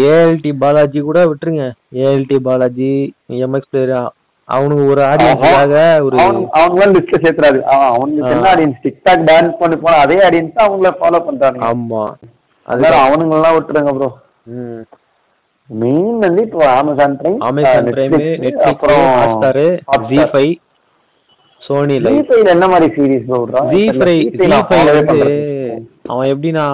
ஏஎல்டி 0.00 0.50
பாலாஜி 0.60 1.00
கூட 1.02 1.18
விட்டுருங்க. 1.30 1.64
ஏஎல்டி 2.00 2.36
பாலாஜி 2.46 2.92
எம்எக்ஸ் 3.46 3.70
பிளேயர் 3.72 3.94
அவனுக்கு 4.48 4.84
ஒரு 4.92 5.02
ஆடியன்ஸுக்காக 5.10 5.74
ஒரு 6.06 6.16
அவங்கள 6.58 6.88
லிஸ்ட்ல 6.94 7.18
சேர்த்துறாரு 7.22 7.60
அவன் 7.68 7.92
அவனுக்கு 7.92 8.32
என்ன 8.32 8.48
ஆடியன்ஸ் 8.50 8.82
டிக்டாக் 8.84 9.22
டான்ஸ் 9.28 9.60
பண்ணி 9.60 9.76
போனா 9.78 10.00
அதே 10.04 10.16
ஆடியன்ஸ் 10.26 10.56
தான் 10.56 10.66
அவங்கள 10.68 10.90
ஃபாலோ 10.98 11.20
பண்றாங்க 11.28 11.62
ஆமா. 11.68 12.02
அதனால 12.68 12.98
அவனுங்க 13.06 13.38
எல்லாம் 13.38 13.56
விட்டுருங்க 13.56 13.92
ப்ரோ. 13.96 14.10
மெயின் 15.70 16.18
வந்து 16.24 16.42
இப்போ 16.46 16.64
Amazon 16.74 17.14
Prime 17.20 17.38
Amazon 17.48 17.88
Prime 17.90 18.12
Netflix 18.14 18.66
அப்புறம் 18.70 19.04
ஹாட்ஸ்டார் 19.14 19.62
ஜி 20.10 20.18
ஃபைவ் 20.32 20.52
சோனி 21.64 21.94
என்ன 22.54 22.66
மாதிரி 22.72 22.86
சீரிஸ் 22.96 23.28
ஜி 23.74 23.82
ஜி 24.36 24.48
வந்து 24.50 25.28
அவன் 26.12 26.30
எப்படின்னா 26.32 26.66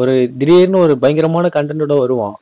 ஒரு 0.00 0.12
திடீர்னு 0.40 0.82
ஒரு 0.84 0.94
பயங்கரமான 1.02 1.46
கண்டென்ட்டோட 1.54 1.96
வருவான். 2.02 2.36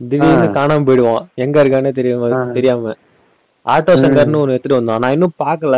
திடீர்னு 0.00 0.48
காணாம 0.56 0.84
போயிடுவான். 0.88 1.22
எங்க 1.44 1.56
இருக்கானே 1.62 1.90
தெரியாம 1.98 2.30
தெரியாம. 2.56 2.94
ஆட்டோ 3.66 3.92
சங்கர்னு 4.02 4.40
ஒன்று 4.42 4.54
எடுத்துட்டு 4.54 4.78
வந்தான். 4.78 5.02
நான் 5.02 5.14
இன்னும் 5.16 5.38
பார்க்கல 5.44 5.76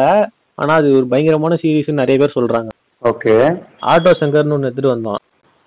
ஆனா 0.60 0.72
அது 0.80 0.88
ஒரு 0.98 1.06
பயங்கரமான 1.12 1.58
சீரிஸ் 1.62 2.00
நிறைய 2.00 2.18
பேர் 2.22 2.36
சொல்றாங்க. 2.38 2.70
ஓகே. 3.02 3.34
ஆட்டோ 3.92 4.12
சங்கர்னு 4.22 4.56
ஒன்று 4.56 4.68
எடுத்துட்டு 4.68 4.94
வந்தான். 4.94 5.20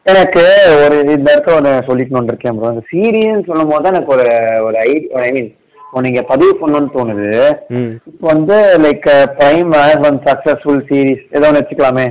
எனக்கு 0.05 0.43
ஒரு 0.83 0.97
இந்த 1.15 1.27
இடத்துல 1.33 1.55
ஒன்று 1.59 1.71
சொல்லிக்கணும்னு 1.87 2.31
இருக்கேன் 2.33 2.57
ப்ரோ 2.57 2.69
அந்த 2.73 2.83
சீரியல்னு 2.91 3.47
சொல்லும் 3.49 3.71
போது 3.71 3.83
தான் 3.85 3.93
எனக்கு 3.93 4.13
ஒரு 4.15 4.27
ஒரு 4.67 4.77
ஐ 4.87 4.91
ஐ 5.25 5.29
மீன் 5.37 5.49
இப்போ 5.87 6.01
நீங்க 6.05 6.21
பதிவு 6.29 6.53
பண்ணணும்னு 6.61 6.95
தோணுது. 6.95 7.27
இப்போ 8.09 8.25
வந்து 8.31 8.55
like 8.85 9.05
Prime 9.37 9.71
has 9.77 10.03
one 10.09 10.17
successful 10.25 10.81
series 10.89 11.23
ஏதோ 11.35 11.47
ஒன்று 11.49 11.61
வச்சுக்கலாமே. 11.61 12.05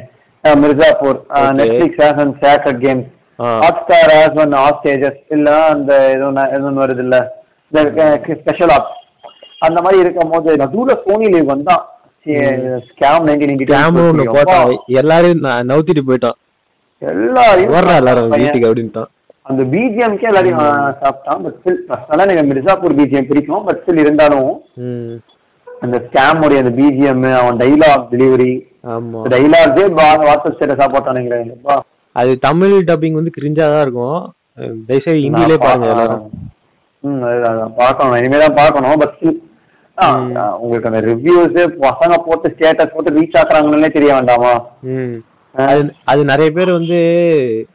அஹ் 0.45 0.59
Mirzapur 0.63 1.19
Netflix 1.59 2.01
has 2.05 2.21
one 2.25 2.33
Sacred 2.45 2.79
Games 2.85 3.09
Hotstar 3.83 4.13
has 4.17 4.39
one 4.45 4.55
Hostages 4.63 5.21
இல்ல 5.37 5.51
அந்த 5.75 5.93
ஏதோ 6.15 6.29
ஏதோ 6.57 6.67
ஒன்று 6.71 6.85
வருது 6.85 7.05
இல்ல. 7.07 7.19
ஸ்பெஷல் 8.41 8.73
ஆப்ஸ் 8.77 8.95
அந்த 9.67 9.79
மாதிரி 9.85 9.99
இருக்கும் 10.03 10.33
போது 10.33 10.57
நடுவில் 10.63 11.03
சோனி 11.05 11.29
லீவ் 11.35 11.53
வந்தான். 11.53 11.85
ஸ்கேம் 12.89 13.27
நைன்டீன் 13.27 13.61
கேமரா 13.63 14.05
ஒன்று 14.11 14.25
போட்டான். 14.37 14.73
எல்லாரையும் 15.01 15.45
நான் 15.47 15.69
நவுத்திட்டு 15.71 16.03
போயிட்டான். 16.09 16.39
எல்லாரையும் 17.03 17.75
வர்றா 17.77 17.95
எல்லாரும். 18.03 18.31
வீட்டுக்கு 18.37 18.69
அப்படின்ட்டான். 18.71 19.11
அந்த 19.47 19.63
பிஜிஎம்கே 19.73 20.29
எல்லாரையும் 20.31 20.63
சாப்பிட்டான். 21.03 21.43
பட் 21.45 21.57
ஸ்டில் 21.59 21.83
பர்சனலாக 21.91 22.35
எனக்கு 22.35 22.51
மிர்சாப்பூர் 22.53 22.97
பிஜிஎம் 23.01 23.29
பிடிக்கும். 23.31 23.65
பட் 23.67 23.81
ஸ்டில் 23.83 24.03
இருந்தாலும் 24.05 24.51
அந்த 25.85 25.97
ஸ்கேம் 26.07 26.43
உடைய 26.47 26.63
அந்த 26.65 26.73
பிஜிஎம் 26.79 27.25
அவன் 27.41 27.61
டைலாக் 27.63 28.07
டெலிவரி 28.15 28.53
ஆமா. 28.95 29.21
டைலாக்ஸே 29.35 29.85
வாட்ஸ்அப் 30.01 30.57
ஸ்டேட்டஸாக 30.57 30.89
போட்டானுங்களேப்பா 30.95 31.77
அது 32.17 32.33
தமிழ் 32.47 32.75
டப்பிங் 32.91 33.19
வந்து 33.19 33.33
கிரிஞ்சா 33.37 33.65
தான் 33.73 33.85
இருக்கும். 33.87 34.21
தயவுசெய்து 34.89 35.25
ஹிந்திலே 35.25 35.57
பாருங்க 35.65 35.89
எல்லாரும். 35.95 36.23
ம் 37.05 37.25
அதுதான். 37.31 37.75
பார்க்கணும். 37.81 38.17
இனிமே 38.21 38.39
தான் 38.45 38.59
பார்க்கணும். 38.61 38.97
பட் 39.03 39.15
ஸ்டில் 39.17 39.41
உங்களுக்கு 40.63 40.89
அந்த 40.91 41.01
ரிவ்யூஸ் 41.09 41.59
பசங்க 41.85 42.15
போட்டு 42.27 42.53
ஸ்டேட்டஸ் 42.55 42.95
போட்டு 42.95 43.17
ரீச் 43.19 43.39
ஆக்குறாங்கன்னே 43.41 43.91
தெரிய 43.97 44.11
வேண்டாமா? 44.17 44.55
அது 46.11 46.21
நிறைய 46.31 46.49
பேர் 46.57 46.71
வந்து 46.79 46.99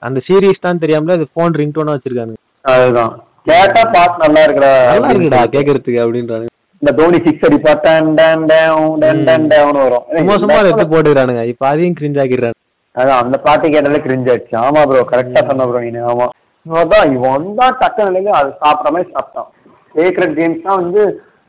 அந்த 0.07 0.19
சீரிஸ் 0.27 0.65
தான் 0.65 0.81
தெரியாமல 0.83 1.17
அது 1.17 1.27
ஃபோன் 1.33 1.57
ரிங்டோனா 1.59 1.95
வச்சிருக்காங்க 1.95 2.35
அதுதான். 2.65 3.13
கேட்டா 3.49 3.83
பாட்டு 3.93 4.23
நல்லா 4.23 4.41
இருக்கிற 4.47 4.67
நல்லா 4.87 5.11
இருக்குடா 5.13 5.41
கேக்குறதுக்கு 5.55 6.01
அப்படின்றாங்க 6.03 6.47
இந்த 6.81 6.91
தோனி 6.99 7.17
சிக்ஸ் 7.25 7.45
அடிப்பா 7.47 7.73
டன் 7.85 8.09
டன் 8.19 8.43
டேன் 8.51 8.75
டன் 9.01 9.21
டன் 9.27 9.47
டேன் 9.51 9.65
வரும். 9.79 10.05
மோசமா 10.29 10.55
எடுத்து 10.61 10.85
போட்டுக்கிறானுங்க. 10.91 11.43
இப்ப 11.51 11.63
அதையும் 11.71 11.97
கிரிஞ்ச் 11.99 12.19
ஆக்கிடுறாங்க 12.23 12.57
அதான் 12.95 13.19
அந்த 13.23 13.37
பாட்டு 13.45 13.65
கேட்டாலே 13.73 13.99
கிரிஞ்ச் 14.05 14.29
ஆயிடுச்சு. 14.31 14.55
ஆமா 14.65 14.81
ப்ரோ 14.89 15.03
கரெக்டா 15.11 15.41
சொன்ன 15.49 15.67
ப்ரோ 15.69 15.81
நீ 15.85 16.01
ஆமா. 16.11 16.27
இவன் 16.65 17.11
இவன் 17.17 17.45
தான் 17.59 17.77
டக்கு 17.81 18.07
நிலையில 18.07 18.33
அது 18.39 18.49
சாப்பிட்ற 18.63 18.89
மாதிரி 18.95 19.09
சாப்பிட்டான். 19.13 19.49
சீக்ரெட் 19.95 20.35
கேம்ஸ் 20.39 20.65
தான் 20.67 20.81
வந்து 20.81 21.03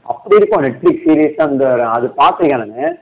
அப்படி 0.07 0.37
இருக்கும். 0.41 0.65
நெட்ஃபிளிக்ஸ் 0.67 1.05
சீரிஸ் 1.07 1.43
அந்த 1.47 1.65
அது 1.97 2.07
பார்த்துருக்கேன் 2.21 2.95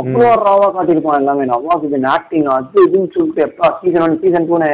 அவ்வளோ 0.00 0.30
ராவா 0.46 0.68
காட்டியிருப்பான் 0.76 1.20
எல்லாமே. 1.22 1.44
இது 1.88 1.98
ஆக்டிங் 2.14 2.48
அது 2.58 2.86
இதுன்னு 2.86 3.12
சொல்லிட்டு 3.16 3.44
எப்பா 3.48 3.68
சீசன் 3.82 4.04
ஒன் 4.06 4.20
சீசன் 4.24 4.48
டூனு 4.50 4.70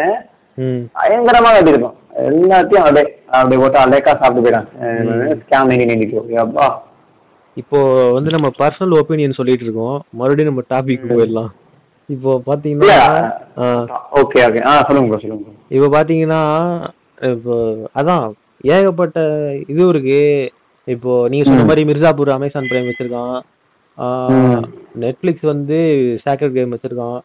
பயங்கரமா 0.97 1.51
காட்டியிருப்பான் 1.57 1.99
எல்லாத்தையும் 2.29 2.85
அப்படியே 2.87 3.05
அப்படியே 3.37 3.61
போட்டு 3.61 3.79
அலேக்கா 3.83 4.13
சாப்பிட்டு 4.23 4.45
போயிட்டான். 4.45 4.69
ஸ்கேம் 5.43 5.69
நைன்டீன் 5.71 5.93
நைன்டி 5.93 6.09
டூ 6.13 6.23
அப்பா 6.45 6.67
இப்போ 7.61 7.79
வந்து 8.17 8.31
நம்ம 8.35 8.49
பர்சனல் 8.59 8.99
ஒப்பீனியன் 8.99 9.39
சொல்லிட்டு 9.39 9.65
இருக்கோம். 9.67 9.97
மறுபடியும் 10.19 10.51
நம்ம 10.51 10.63
டாபிக் 10.73 11.11
போயிடலாம். 11.11 11.51
இப்போ 12.15 12.31
பாத்தீங்கன்னா 12.47 12.99
ஓகே 14.21 14.39
ஓகே 14.47 14.63
ஆ 14.71 14.73
சொல்லுங்க 14.89 15.19
சொல்லுங்க. 15.25 15.51
இப்போ 15.77 15.89
பாத்தீங்கன்னா 15.97 16.41
இப்போ 17.33 17.55
அதான் 18.01 18.25
ஏகப்பட்ட 18.77 19.19
இது 19.73 19.83
இருக்கு. 19.93 20.21
இப்போ 20.95 21.13
நீங்க 21.33 21.45
சொன்ன 21.49 21.67
மாதிரி 21.71 21.83
மிர்சாபூர் 21.91 22.37
அமேசான் 22.37 22.71
பிரைம் 22.71 22.89
வச்சிருக்கான். 22.91 23.37
நெட்ஃபிளிக்ஸ் 25.03 25.49
வந்து 25.53 25.79
சேக்கர் 26.25 26.55
கேம் 26.57 26.75
வச்சிருக்கான். 26.75 27.21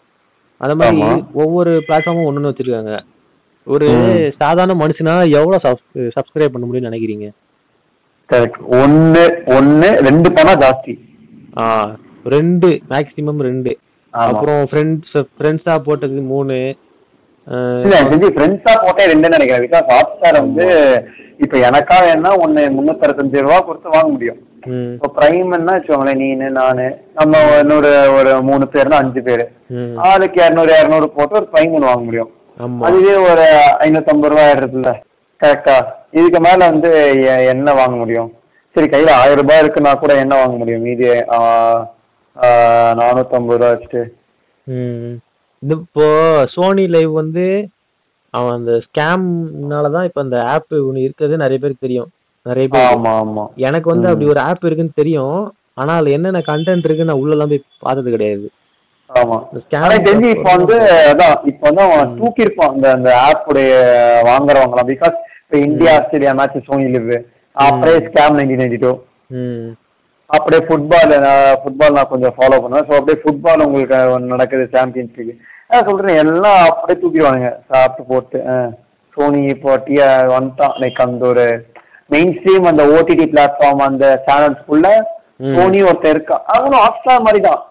அந்த 0.62 0.74
மாதிரி. 0.80 1.24
ஒவ்வொரு 1.44 1.72
பிளாட்ஃபார்மும் 1.88 2.28
ஒன்று 2.30 2.50
வச்சிருக்காங்க. 2.52 2.96
ஒரு 3.74 3.88
சாதாரண 4.42 4.74
மனுஷனா 4.84 5.16
எவ்வளவு 5.38 5.58
சப்ஸ்கிரைப் 6.18 6.54
பண்ண 6.56 6.66
முடியும்னு 6.68 6.90
நினைக்கிறீங்க? 6.90 7.28
கரெக்ட் 8.32 8.60
ஒன்னு 8.82 9.24
ஒன்னு 9.58 9.90
ரெண்டு 10.08 10.30
பணம் 10.38 10.62
ஜாஸ்தி. 10.64 10.94
ஆ 11.60 11.66
ரெண்டு 12.36 12.70
மேக்ஸிமம் 12.90 13.42
ரெண்டு. 13.50 13.74
அப்புறம் 14.14 14.62
ஃப்ரெண்ட்ஸ் 14.72 15.16
ஃப்ரெண்ட்ஸா 15.38 15.76
போட்டது 15.88 16.22
மூணு. 16.34 16.58
ஃப்ரெண்ட்ஸா 17.48 18.74
போட்டே 18.84 19.04
ரெண்டுன்னு 19.12 19.36
நினைக்கிறேன். 19.36 19.64
பிகாஸ் 19.66 19.88
ஹாட் 19.94 20.14
ஸ்டார் 20.16 20.40
வந்து 20.46 20.66
இப்ப 21.44 21.56
எனக்கா 21.70 21.98
வேணா 22.08 22.32
ஒன்னு 22.44 22.62
முன்னூத்தி 22.78 23.06
அறுபத்தஞ்சு 23.08 23.46
ரூபா 23.46 23.60
கொடுத்து 23.68 23.96
வாங்க 23.96 24.10
முடியும். 24.16 24.40
இப்போ 24.94 25.08
பிரைம்னா 25.18 25.74
வச்சுக்கோங்களேன் 25.74 26.22
நீனு 26.22 26.48
நானு 26.58 26.86
நம்ம 27.14 27.34
இன்னொரு 27.62 27.90
ஒரு 28.18 28.32
மூணு 28.42 28.66
பேர்னா 28.74 28.98
அஞ்சு 29.04 29.22
பேர். 29.28 29.44
ஆளுக்கு 30.08 30.40
இரநூறு 30.44 30.72
இரநூறு 30.80 31.08
போட்டு 31.18 31.38
ஒரு 31.40 31.48
பிரைம் 31.54 31.76
ஒன்று 31.78 31.90
வாங்க 31.90 32.06
முடியும். 32.08 32.32
அதுவே 32.88 33.16
ஒரு 33.30 33.46
ஐநூத்தம்பது 33.86 34.32
ரூபாய் 34.34 34.50
ஆயிடுதுல்ல 34.50 34.92
கரெக்டா 35.42 35.76
இதுக்கு 36.20 36.40
மேல 36.40 36.60
வந்து 36.72 36.90
என்ன 37.54 37.74
வாங்க 37.74 37.96
முடியும்? 37.96 38.30
சரி 38.76 38.88
கையில 38.94 39.12
ஆயிரம் 39.20 39.40
ரூபாய் 39.42 39.62
இருக்குன்னா 39.64 39.94
கூட 40.00 40.14
என்ன 40.24 40.36
வாங்க 40.42 40.56
முடியும்? 40.62 40.86
மீதி 40.88 41.08
ஆ, 41.36 41.40
நானூத்தம்பது 43.00 43.58
ரூபா 43.58 43.70
வச்சுட்டு. 43.74 44.02
இப்போ 45.64 46.06
சோனி 46.56 46.86
லைவ் 46.96 47.12
வந்து 47.14 47.46
அவன் 48.34 48.56
அந்த 48.58 48.72
ஸ்கேம்னால 48.86 49.92
தான் 49.92 50.08
இப்போ 50.10 50.22
அந்த 50.22 50.38
ஆப் 50.54 50.74
ஒன்று 50.80 51.06
இருக்கிறது 51.06 51.44
நிறைய 51.44 51.60
பேருக்கு 51.60 51.86
தெரியும். 51.86 52.10
நிறைய 52.50 52.68
பேர் 52.74 52.88
ஆமா 52.94 53.12
ஆமா. 53.24 53.44
எனக்கு 53.68 53.88
வந்து 53.94 54.08
அப்படி 54.12 54.28
ஒரு 54.34 54.42
ஆப் 54.50 54.66
இருக்குன்னு 54.68 55.00
தெரியும். 55.02 55.40
ஆனா 55.82 55.92
அதுல 55.98 56.14
என்னென்ன 56.18 56.42
கண்டென்ட் 56.52 56.88
இருக்கு 56.88 57.08
நான் 57.10 57.22
உள்ளலாம் 57.24 57.52
போய் 57.52 57.64
பார்த்தது 57.86 58.14
கிடையாது. 58.16 58.46
ஆமா. 59.10 59.38
தெரிஞ்சு 60.06 60.30
இப்போ 60.36 60.50
வந்து 60.56 60.78
அதான் 61.12 61.36
இப்போ 61.52 61.66
வந்து 61.70 61.84
அவன் 61.88 62.14
தூக்கியிருப்பான் 62.20 62.74
அந்த 62.74 62.88
அந்த 62.98 63.10
ஆப் 63.28 63.46
உடைய 63.52 63.74
வாங்குறவங்களாம் 64.30 64.90
பிகாஸ் 64.94 65.18
இப்போ 65.44 65.58
India 65.68 65.92
Australia 66.00 66.34
match 66.40 66.66
Sony 66.70 66.88
Liv 66.96 67.14
அப்படியே 67.58 68.00
ஸ்கேம் 68.08 68.38
நைன்டீன் 68.40 68.62
நைன்டி 68.64 68.80
டூ 68.84 68.92
அப்படியே 70.30 70.62
ஃபுட்பால் 70.68 71.14
ஃபுட்பால் 71.62 71.96
நான் 71.98 72.12
கொஞ்சம் 72.14 72.36
ஃபாலோ 72.38 72.58
பண்ணுவேன். 72.64 72.88
ஸோ 72.90 72.94
அப்படியே 72.98 73.20
ஃபுட்பால் 73.22 73.66
உங்களுக்கு 73.68 74.00
நடக்குது 74.34 74.66
சாம்பியன்ஸ் 74.76 75.16
லீக் 75.20 75.38
அதான் 75.70 75.88
சொல்றேன் 75.90 76.20
எல்லாம் 76.24 76.60
அப்படியே 76.72 76.98
தூக்கிடுவானுங்க. 77.02 77.50
சாப்பிட்டு 77.70 78.04
போட்டு 78.12 78.40
சோனி 79.18 79.42
இப்போ 79.54 79.72
டிஆ 79.86 80.08
வந்துட்டான். 80.34 80.76
லைக் 80.82 81.00
அந்த 81.06 81.26
ஒரு 81.34 81.46
மெயின் 82.10 82.34
ஸ்ட்ரீம் 82.38 82.68
அந்த 82.72 82.84
ஓடிடி 82.96 83.26
பிளாட்ஃபார்ம் 83.34 83.84
அந்த 83.90 84.06
சேனல்ஸ்குள்ள. 84.28 84.88
சோனி 85.56 85.80
ஒருத்தர் 85.88 86.14
இருக்கா? 86.16 86.38
அவனும் 86.54 86.82
ஹாட் 86.84 87.00
ஸ்டார் 87.02 87.26
மாதிரி 87.26 87.40
தான் 87.48 87.62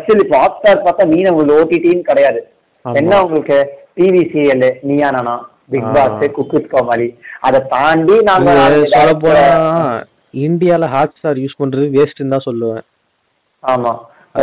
ஸ்டில் 0.00 0.22
இப்போ 0.24 0.36
ஹாட் 0.42 0.58
ஸ்டார் 0.58 0.84
பார்த்தா 0.86 1.04
நீ 1.12 1.18
உங்களுக்கு 1.30 1.56
ஓடிடின்னு 1.60 2.08
கிடையாது. 2.10 2.40
என்ன 2.84 3.12
உங்களுக்கு? 3.24 3.58
TV 3.98 4.22
serial 4.32 4.68
Neeya 4.88 5.08
Naana 5.16 5.34
big. 5.72 5.88
Pass 5.94 6.22
குக்குத் 6.36 6.70
கோமாளி 6.72 7.08
அதை 7.46 7.60
தாண்டி 7.72 8.16
நாங்க 8.28 8.52
சொல்ல 8.94 9.14
போனா 9.24 9.46
இந்தியால 10.46 10.86
ஹாட் 10.94 11.16
ஸ்டார் 11.18 11.40
யூஸ் 11.42 11.58
பண்றது 11.62 11.86
வேஸ்ட்னு 11.96 12.34
தான் 12.34 12.46
சொல்லுவேன். 12.46 12.84
ஆமா. 13.64 13.92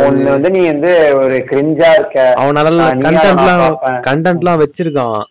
ஒண்ணு 0.06 0.28
வந்து 0.34 0.48
நீ 0.56 0.62
வந்து 0.70 0.92
ஒரு 1.20 1.36
கிரிஞ்சா 1.50 1.90
இருக்க. 1.98 2.18
அவன் 2.40 2.58
நல்ல 2.58 2.70
நான் 2.80 2.98
நீயா 3.02 3.10
நான் 3.10 3.36
கண்டென்ட்லாம். 3.36 4.02
கண்டென்ட்லாம் 4.08 4.60
வச்சிருக்கான். 4.62 5.22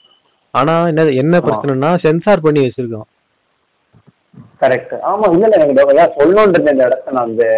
ஆனா 0.54 0.76
என்ன 0.92 1.04
என்ன 1.24 1.38
பிரச்சனைனா 1.48 1.92
சென்சார் 2.06 2.46
பண்ணி 2.46 2.62
வச்சிருக்கான். 2.66 3.08
கரெக்ட் 4.66 4.94
ஆமா 5.10 5.26
இல்ல 5.30 5.46
இல்ல 5.48 5.58
எனக்கு 5.60 6.02
ஏன் 6.02 6.16
சொல்லணுன்றது 6.18 6.74
இந்த 6.74 6.88
இடத்துல 6.88 7.16
நான் 7.16 7.28
வந்து 7.28 7.50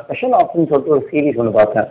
ஸ்பெஷல் 0.00 0.36
ஆப்ஷன் 0.38 0.70
சொல்லிட்டு 0.70 0.94
ஒரு 0.94 1.04
சீரிஸ் 1.08 1.40
ஒன்று 1.42 1.54
பார்த்தேன் 1.56 1.90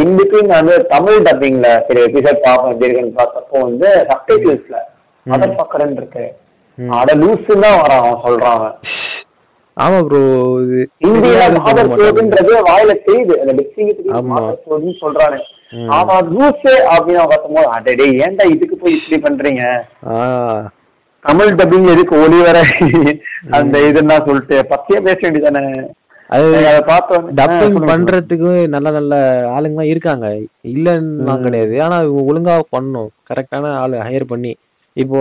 இன்னைக்கு 0.00 0.38
நான் 0.44 0.60
வந்து 0.60 0.76
தமிழ் 0.90 1.18
டப்பிங்ல 1.26 1.68
சரி 1.86 2.00
எபிசோட் 2.06 2.44
பார்ப்போம் 2.44 2.70
எப்படி 2.70 2.88
இருக்குன்னு 2.88 3.18
பார்த்தப்போ 3.18 3.58
வந்து 3.66 3.88
சப்டைட்டில்ஸ்ல. 4.08 4.78
அதை 5.26 5.46
பக்கறன்னு 5.58 6.00
இருக்கு. 6.00 6.24
அட 6.96 7.10
லூசுன்னு 7.20 7.64
தான் 7.64 7.78
வரான் 7.80 8.00
அவன் 8.02 8.22
சொல்றான் 8.24 8.56
அவன் 8.56 8.76
ஆமா 9.76 9.98
ப்ரோ 10.06 10.22
இது 10.62 10.78
சொல்ல 11.28 11.44
மாதர். 11.58 11.90
சோதுன்றது 11.94 12.54
வாயில 12.66 12.94
தெரியுது 13.06 13.34
அந்த 13.42 13.52
டிஸ்டிங் 13.60 13.92
ஆமா. 14.12 14.26
மாதர் 14.32 14.58
சோதுன்னு 14.64 14.94
சொல்றானே 15.02 15.38
ம். 15.74 15.88
ஆனா 15.96 16.16
லூசு 16.30 16.72
அப்படின்னு 16.90 17.20
அவன் 17.20 17.32
பார்க்கும்போது 17.32 17.70
அடடே 17.76 18.08
ஏன்டா 18.24 18.46
இதுக்கு 18.54 18.78
போய் 18.78 18.98
இப்படி 18.98 19.18
பண்றீங்க 19.22 19.62
தமிழ் 21.24 21.56
டப்பிங் 21.58 21.90
எதுக்கு 21.94 22.14
ஒளி 22.24 22.38
வர? 22.46 22.58
அந்த 23.58 23.74
இதுன்னா 23.88 24.16
சொல்லிட்டு 24.28 24.56
பத்தியா 24.72 25.00
பேச 25.08 25.18
வேண்டியதானே 25.24 25.62
டப்பிங் 27.38 27.78
பண்றதுக்கு 27.90 28.50
நல்ல 28.74 28.88
நல்ல 28.96 29.14
ஆளுங்க 29.56 29.82
இருக்காங்க. 29.92 30.26
இல்லன்னு. 30.72 31.36
கிடையாது. 31.44 31.74
ஆனா 31.86 31.96
ஒழுங்கா 32.30 32.54
பண்ணணும். 32.74 33.10
கரெக்டான 33.30 33.72
ஆளு 33.82 33.96
ஹையர் 34.06 34.30
பண்ணி. 34.32 34.52
இப்போ 34.96 35.20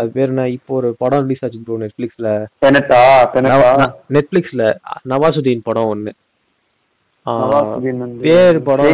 அது 0.00 0.08
பேர் 0.16 0.30
என்ன? 0.32 0.44
இப்போ 0.56 0.72
ஒரு 0.80 0.88
படம் 1.02 1.24
ரிலீஸ் 1.24 1.42
ஆச்சு 1.44 1.58
ப்ரோ 1.64 1.78
நெட்ஃபிளிக்ஸ்ல 1.82 2.28
நெட்ஃபிளிக்ஸ்ல 4.16 4.62
நவாசுதீன் 5.12 5.66
படம் 5.68 5.90
ஒண்ணு. 5.94 6.12
பேர் 8.26 8.58
படம். 8.68 8.86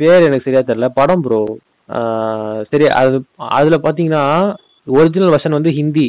பேர் 0.00 0.26
எனக்கு 0.28 0.46
சரியா 0.46 0.62
தெரியல. 0.68 0.88
படம் 1.00 1.24
ப்ரோ 1.26 1.40
சரி 2.70 2.86
அது 3.00 3.18
அதுல 3.58 3.76
பாத்தீங்கன்னா 3.84 4.24
ஒரிஜினல் 4.86 5.32
வெர்ஷன் 5.34 5.58
வந்து 5.58 5.72
ஹிந்தி 5.72 6.06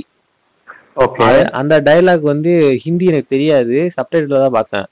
ஓகே 0.98 1.26
அந்த 1.52 1.82
டயலாக் 1.82 2.20
வந்து 2.20 2.52
ஹிந்தி 2.84 3.06
எனக்கு 3.06 3.34
தெரியாது. 3.36 3.92
சப்டைட்டில் 3.96 4.42
தான் 4.44 4.56
பார்த்தேன். 4.56 4.88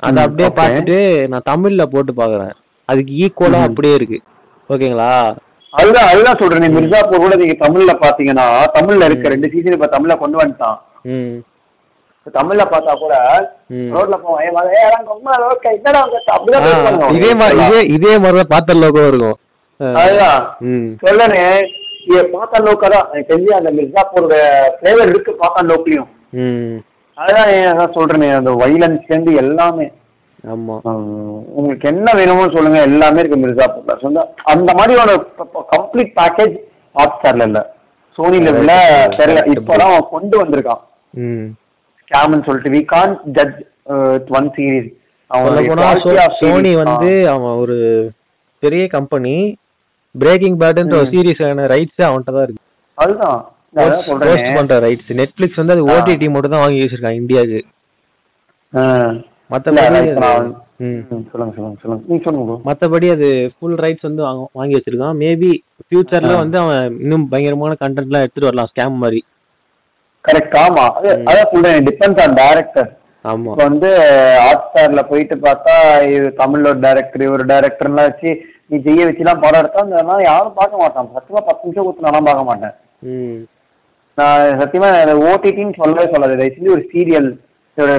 அதை 0.00 0.22
அப்படியே. 0.24 0.48
பார்த்துட்டு 0.58 0.96
நான் 1.28 1.48
தமிழ்ல 1.50 1.82
போட்டு 1.84 2.12
பார்க்கறேன். 2.12 2.52
அதுக்கு 2.88 3.12
ஈக்குவலா. 3.12 3.60
அப்படியே 3.62 3.94
இருக்கு. 3.94 4.18
ஓகேங்களா? 4.70 5.10
அதுதான் 5.72 6.08
அதுதான் 6.08 6.38
சொல்றேன். 6.40 6.62
நீ 6.64 6.68
மிர்சாப்பூர் 6.78 7.22
கூட 7.24 7.36
நீங்க 7.36 7.54
தமிழ்ல 7.66 7.92
பாத்தீங்கன்னா 8.02 8.46
தமிழ்ல 8.78 9.04
இருக்க 9.04 9.28
ரெண்டு 9.28 9.50
சீசன் 9.50 9.72
இப்ப 9.72 9.90
தமிழ்ல 9.96 10.18
கொண்டு 10.18 10.38
வந்துட்டான். 10.42 10.78
தமிழ்ல 12.34 12.64
பார்த்தா 12.72 12.92
கூட 12.98 13.14
ரோட்ல 13.94 14.16
அவங்க. 16.34 17.08
இதே 17.18 17.32
மாதிரி 17.34 17.80
இதே 17.94 18.18
மாதிரி 18.18 18.44
பார்த்த 18.48 18.74
லோகோ 18.74 19.06
இருக்கும் 19.06 19.38
அதுதான். 20.00 20.42
ம். 20.60 20.90
இத 22.06 22.20
பார்த்தா 22.32 22.58
லோக்கா 22.66 22.88
தான் 22.88 23.08
எனக்கு 23.10 23.30
தெரிஞ்சு 23.30 23.52
அந்த 23.58 23.70
மிர்சாப்பூர் 23.76 24.26
ஃபிளேவர் 24.76 25.10
இருக்கு 25.12 25.32
பார்த்தா 25.42 25.66
லோக்கலையும் 25.70 26.10
ம் 26.42 26.78
அதுதான் 27.16 27.50
அதான் 27.72 27.94
சொல்றேனே 27.96 28.28
அந்த 28.36 28.50
வைலன்ஸ் 28.60 29.08
சேர்ந்து 29.08 29.32
எல்லாமே. 29.42 29.86
ஆமா. 30.44 30.76
உங்களுக்கு 31.56 31.86
என்ன 31.90 32.08
வேணுமோ 32.18 32.44
சொல்லுங்க 32.54 32.78
எல்லாமே 32.88 33.20
இருக்கு 33.22 33.38
மிர்சாப்பூர்ல. 33.42 33.94
சொந்த 34.00 34.20
அந்த 34.52 34.70
மாதிரி 34.78 34.94
ஒரு 35.02 35.14
கம்ப்ளீட் 35.74 36.12
பேக்கேஜ் 36.18 36.54
ஹாட் 36.94 37.14
ஸ்டார்ல 37.16 37.46
இல்ல. 37.50 37.60
சோனி 38.18 38.38
லெவல்ல 38.46 38.72
தெரியல. 39.18 39.42
இப்பதான் 39.54 39.92
அவன் 39.92 40.10
கொண்டு 40.14 40.34
வந்திருக்கான். 40.40 40.82
ஸ்கேம்னு 42.00 42.46
சொல்லிட்டு 42.48 42.74
we 42.74 42.82
can 42.86 43.14
judge 43.36 43.60
one 44.38 44.50
series 44.56 44.90
போனா 45.70 45.92
சோனி 46.40 46.72
வந்து 46.82 47.12
அவன் 47.34 47.54
ஒரு 47.62 47.76
பெரிய 48.62 48.82
கம்பெனி 48.88 49.34
பிரேக்கிங் 50.18 50.58
பேட்ன்ற 50.58 50.86
ஒரு 50.86 51.02
சீரிஸான 51.02 51.66
ரைட்ஸ் 51.66 52.02
அவன்கிட்ட 52.02 52.24
தான் 52.24 52.34
இருக்கு. 52.34 52.62
அதுதான். 52.94 53.52
சொல்றேன். 54.08 54.54
பண்ற 54.54 54.78
ரைட்ஸ் 54.78 55.08
நெட்ஃபிளிக்ஸ் 55.08 55.56
வந்து 55.56 55.72
அது. 55.72 55.84
ஓடிடி 55.84 56.30
மட்டும் 56.30 56.50
தான் 56.50 56.60
வாங்கி 56.60 56.84
வச்சிருக்கான் 56.84 57.12
இந்தியாவுக்கு. 57.12 57.64
மத்தபடி 59.50 59.72
இப்ப 59.72 59.82
அது- 63.16 63.50
ஃபுல் 63.58 63.74
ரைட்ஸ் 63.74 64.00
வந்து 64.00 64.22
வாங்க- 64.22 64.48
வச்சிருக்கான். 64.78 64.92
மேபி 64.92 65.58
ஃபியூச்சர்ல. 65.88 66.38
வந்து 66.38 66.58
அவன் 66.58 67.00
இன்னும் 67.00 67.28
பயங்கரமான 67.28 67.76
கண்டென்ட்லாம் 67.80 67.94
எடுத்துட்டு 67.94 68.40
வரலாம் 68.40 68.68
ஸ்கேம் 68.72 68.94
மாதிரி. 68.94 69.24
கரெக்ட் 70.24 70.34
ஆமா. 70.34 70.88
அது 70.88 71.16
அதான் 71.16 71.52
சொல்றேன் 71.52 71.84
டிபெண்ட்ஸ் 71.84 72.20
ஆன் 72.20 72.32
டைரக்டர் 72.32 72.98
ஆமா. 73.24 73.54
வந்து 73.54 73.98
ஹாட் 74.38 74.70
ஸ்டார்ல 74.74 75.02
போயிட்டு 75.02 75.36
பார்த்தா 75.36 76.04
இது 76.14 76.34
தமிழ்ல 76.38 76.66
ஒரு 76.66 76.78
டேரக்டர் 76.78 77.22
இவர் 77.22 77.46
டேரக்டர்லாம் 77.46 77.90
வச்சு 77.90 78.44
நீ 78.70 78.76
ஜெய 78.84 79.06
வச்சுலாம் 79.08 79.42
படம் 79.44 79.60
எடுத்தா 79.60 79.80
அதெல்லாம் 79.84 80.26
யாரும் 80.30 80.58
பார்க்க 80.58 80.82
மாட்டான். 80.82 81.08
சத்தியமா 81.16 81.42
பத்து 81.48 81.64
நிமிஷம் 81.64 81.86
கொடுத்து 81.86 82.06
நானும் 82.08 82.28
பார்க்க 82.28 82.50
மாட்டேன். 82.50 82.74
நான் 84.18 84.60
சத்தியமா 84.60 84.88
ஓடிடின்னு 85.30 85.80
சொல்லவே 85.80 86.06
சொல்லாது. 86.12 86.38
தயவு 86.40 86.54
செஞ்சு 86.56 86.74
ஒரு 86.76 86.84
சீரியல் 86.92 87.30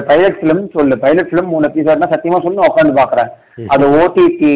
பைலட் 0.08 0.38
ஃபிலிம் 0.40 0.64
சொல்லு. 0.76 0.94
பைலட் 1.04 1.30
ஃபிலிம் 1.30 1.48
மூணு 1.52 1.68
எபிசோட்னா 1.70 2.08
சத்தியமா 2.12 2.38
சொல்லி 2.44 2.60
உட்காந்து 2.68 2.92
பாக்குறேன். 3.00 3.30
அது 3.74 3.84
ஓடிடி. 4.00 4.54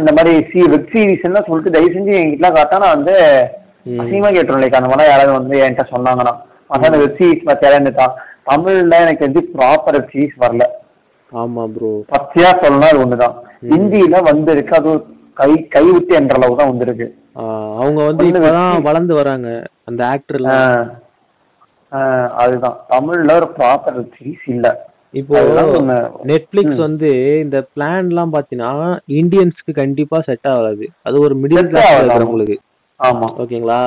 இந்த 0.00 0.12
மாதிரி 0.16 0.32
சி 0.50 0.60
வெப் 0.72 0.90
சீரிஸ்ன்னு 0.94 1.46
சொல்லிட்டு 1.48 1.74
தயவு 1.76 1.94
செஞ்சு 1.96 2.14
என்கிட்ட 2.20 2.50
காட்டா 2.56 2.80
நான் 2.84 2.96
வந்து. 2.96 3.14
அசிங்கமா 4.02 4.30
கேட்டுருவேன். 4.36 4.64
லைக் 4.64 4.78
அந்த 4.78 4.90
மாதிரி 4.92 5.10
யாராவது 5.10 5.32
வந்து 5.38 5.56
என்கிட்ட 5.64 5.86
சொன்னாங்கன்னா. 5.94 6.34
அதான் 6.72 6.90
அந்த 6.90 7.02
வெப் 7.04 7.18
சீரிஸ் 7.20 7.46
பார்த்து 7.48 8.08
தமிழ்ல 8.50 8.96
எனக்கு 9.04 9.26
வந்து 9.26 9.40
ப்ராப்பர் 9.54 9.96
வெப் 9.96 10.12
சீரிஸ் 10.14 10.42
வரல. 10.42 10.64
ஆமா 11.32 11.62
ப்ரோ 11.74 11.88
பச்சையா 12.12 12.50
சொல்லணும் 12.62 12.90
அது 12.90 13.00
ஒண்ணுதான். 13.04 13.36
ஹிந்தியில 13.72 14.16
வந்திருக்கு. 14.28 14.74
அது 14.80 14.90
கை 15.36 15.52
கை 15.74 15.84
விட்டு 15.92 16.12
என்ற 16.18 16.34
அளவு 16.38 16.58
தான் 16.60 16.70
வந்திருக்கு. 16.72 17.06
அவங்க 17.80 18.00
வந்து 18.08 18.24
இப்பதான் 18.30 18.82
வளர்ந்து 18.88 19.14
வராங்க 19.14 19.48
அந்த 19.90 20.02
ஆக்டர்ல 20.12 20.50
அதுதான். 22.42 22.78
தமிழ்ல 22.92 23.34
ஒரு 23.40 23.48
ப்ராப்பர் 23.58 23.98
சீரிஸ் 24.14 24.46
இல்ல. 24.54 24.66
இப்போ. 25.20 25.34
நெட்ஃபிளிக்ஸ். 26.30 26.80
வந்து 26.86 27.10
இந்த 27.44 27.58
பிளான் 27.74 28.08
எல்லாம் 28.10 28.32
பாத்தீங்கன்னா 28.34 28.70
இந்தியன்ஸ்க்கு 29.18 29.72
கண்டிப்பா 29.82 30.18
செட் 30.28 30.48
ஆகாது. 30.54 30.86
அது 31.02 31.16
ஒரு 31.26 31.34
மிடில் 31.42 31.68
கிளாஸ் 31.72 31.92
இருக்கிறவங்களுக்கு. 31.98 32.56
ஆமா. 33.00 33.28
ஓகேங்களா? 33.42 33.80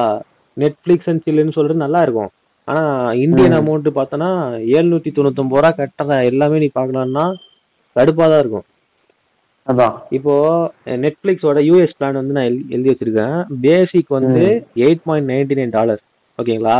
நெட்ஃபிளிக்ஸ் 0.57 1.09
அண்ட் 1.11 1.25
சில்லுன்னு 1.25 1.55
சொல்றது 1.57 1.83
நல்லா 1.85 2.01
இருக்கும். 2.07 2.31
ஆனா 2.67 2.83
இந்தியன். 3.25 3.57
அமௌண்ட் 3.59 3.89
பார்த்தோன்னா 3.99 4.31
ஏழ்நூத்தி 4.77 5.11
தொண்ணூத்தொன்பது 5.17 5.61
ரூபா 5.61 5.71
கட்டுற 5.77 6.17
எல்லாமே 6.31 6.57
நீ 6.63 6.69
பார்க்கலாம்னா 6.79 7.25
கடுப்பா 7.95 8.25
தான் 8.31 8.41
இருக்கும். 8.43 8.65
அதான். 9.69 9.95
இப்போ 10.17 10.33
நெட்ஃபிளிக்ஸோட 11.03 11.59
யூஎஸ் 11.67 11.95
பிளான் 11.97 12.19
வந்து 12.19 12.35
நான் 12.37 12.47
எழுதி 12.75 12.89
வச்சிருக்கேன். 12.91 13.35
பேசிக் 13.65 14.15
வந்து 14.17 14.43
eight 14.85 15.03
point 15.07 15.29
ninety 15.31 15.57
nine 15.59 15.75
dollar 15.77 16.01
ஓகேங்களா? 16.39 16.77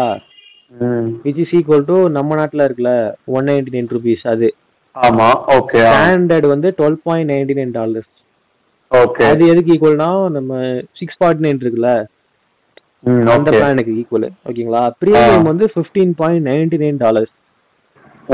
விச் 1.26 1.42
இஸ் 1.44 1.54
ஈக்குவல் 1.58 1.86
டு 1.90 1.98
நம்ம 2.18 2.36
நாட்டுல 2.40 2.66
இருக்குல்ல 2.68 2.94
ஒன் 3.36 3.48
நைன்டி 3.50 3.74
நைன் 3.76 3.92
ருபீஸ் 3.96 4.26
அது. 4.34 4.50
ஆமா 4.96 5.28
ஓகே 5.58 5.82
ஸ்டாண்டர்ட் 5.88 6.48
வந்து 6.54 6.70
twelve 6.80 7.02
point 7.08 7.32
ninety 7.34 7.56
nine 7.60 7.76
dollars 7.80 8.12
okay 8.92 9.24
அது 9.32 9.44
எதுக்கு 9.54 9.74
ஈக்குவல்னா 9.76 10.08
நம்ம 10.38 10.52
சிக்ஸ் 11.00 11.18
ஃபார்ட்டி 11.20 11.44
நைன் 11.46 11.62
இருக்குல்ல? 11.64 11.92
அந்த 13.34 13.50
பிளானுக்கு 13.58 13.92
ஈக்குவல் 14.00 14.30
ஓகேங்களா? 14.50 14.84
ப்ரீமியம் 15.02 15.50
வந்து 15.52 15.66
fifteen 15.74 16.14
point 16.22 16.48
ninety 16.50 16.80
nine 16.84 17.02
dollars 17.04 17.34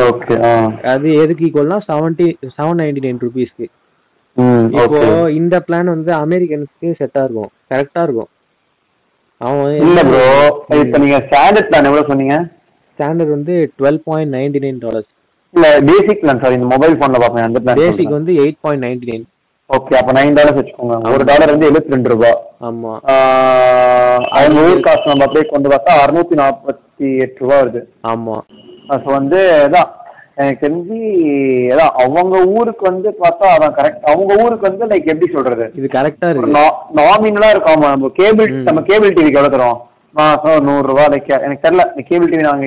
okay 0.06 0.36
அது 0.94 1.08
எதுக்கு 1.24 1.44
ஈக்குவல்னா 1.48 1.80
செவன்டி 1.90 2.28
செவன் 2.56 2.80
நைன்டி 2.82 3.04
நைன் 3.06 3.22
ருபீஸ்க்கு 3.26 3.68
இப்போ 4.38 5.00
இந்த 5.40 5.56
பிளான் 5.68 5.94
வந்து 5.96 6.12
அமெரிக்கன்ஸ்க்கு 6.24 6.88
செட்டா 7.02 7.22
இருக்கும். 7.26 7.52
கரெக்டா 7.72 8.02
இருக்கும். 8.08 8.30
அவன் 9.42 9.76
இல்ல 9.86 10.00
ப்ரோ 10.10 10.24
இப்ப 10.84 10.98
நீங்க 11.04 11.18
ஸ்டாண்டர்ட் 11.28 11.70
பிளான் 11.70 11.88
எவ்வளவு 11.90 12.10
சொன்னீங்க? 12.12 12.36
ஸ்டாண்டர்ட் 12.94 13.36
வந்து 13.38 13.54
twelve 13.80 14.02
point 14.08 14.34
ninety 14.36 14.60
nine 14.66 14.82
dollars 14.84 15.10
இல்ல 15.54 15.68
பேசிக் 15.90 16.22
பிளான் 16.22 16.42
சாரி 16.44 16.58
இந்த 16.60 16.70
மொபைல் 16.74 17.00
போன்ல 17.02 17.20
பாப்பேன் 17.24 17.48
அந்த 17.48 17.60
பிளான் 17.64 17.82
பேசிக் 17.82 18.18
வந்து 18.18 18.34
eight 18.44 18.62
point 18.66 18.86
ninety 18.86 19.08
nine 19.12 19.26
okay 19.70 19.94
அப்ப 20.00 20.12
நைன் 20.18 20.36
டாலர்ஸ் 20.38 20.58
வச்சுக்கோங்க. 20.60 20.96
ஒரு 21.14 21.24
டாலர் 21.30 21.54
வந்து 21.54 21.68
எழுபத்தி 21.70 21.94
ரெண்டு 21.96 22.12
ரூபாய் 22.14 22.36
ஆமா. 22.68 22.92
அவங்க 24.38 24.60
ஊர் 24.70 24.84
காசு 24.88 25.10
நம்ம 25.12 25.26
அப்படியே 25.28 25.46
கொண்டு 25.54 25.68
பார்த்தா 25.74 25.94
அறுநூத்தி 26.04 26.36
நாற்பத்தி 26.42 27.08
எட்டு 27.26 27.42
ரூபா 27.44 27.56
வருது. 27.62 27.82
ஆமா. 28.12 28.36
ஸோ 29.04 29.10
வந்து 29.20 29.40
அதான் 29.66 29.90
எனக்கு 30.36 30.68
தெரிஞ்சு 30.68 30.98
அதான் 31.74 31.94
அவங்க 32.08 32.44
ஊருக்கு 32.46 32.92
வந்து 32.92 33.16
பார்த்தா 33.24 33.46
அதான் 33.60 33.74
கரெக்ட் 33.76 34.02
அவங்க 34.02 34.44
ஊருக்கு 34.44 34.76
வந்து 34.76 34.86
லைக் 34.86 35.06
எப்படி 35.06 35.32
சொல்றது? 35.34 35.72
இது 35.76 35.90
கரெக்டா 35.94 36.30
இருக்கு. 36.30 36.72
நாமினலா 36.96 37.50
இருக்கும். 37.50 37.80
நம்ம 37.80 38.10
கேபிள். 38.14 38.52
நம்ம 38.52 38.82
கேபிள் 38.82 39.10
டிவிக்கு 39.10 39.36
எவ்வளவு 39.36 39.58
தரோம்? 39.58 39.78
மாசம் 40.12 40.64
நூறு 40.64 40.88
ரூபா 40.88 41.06
லைக் 41.06 41.42
எனக்கு 41.42 41.70
தெரியல. 41.70 42.02
கேபிள் 42.02 42.30
டிவி 42.30 42.40
நாங்க 42.40 42.66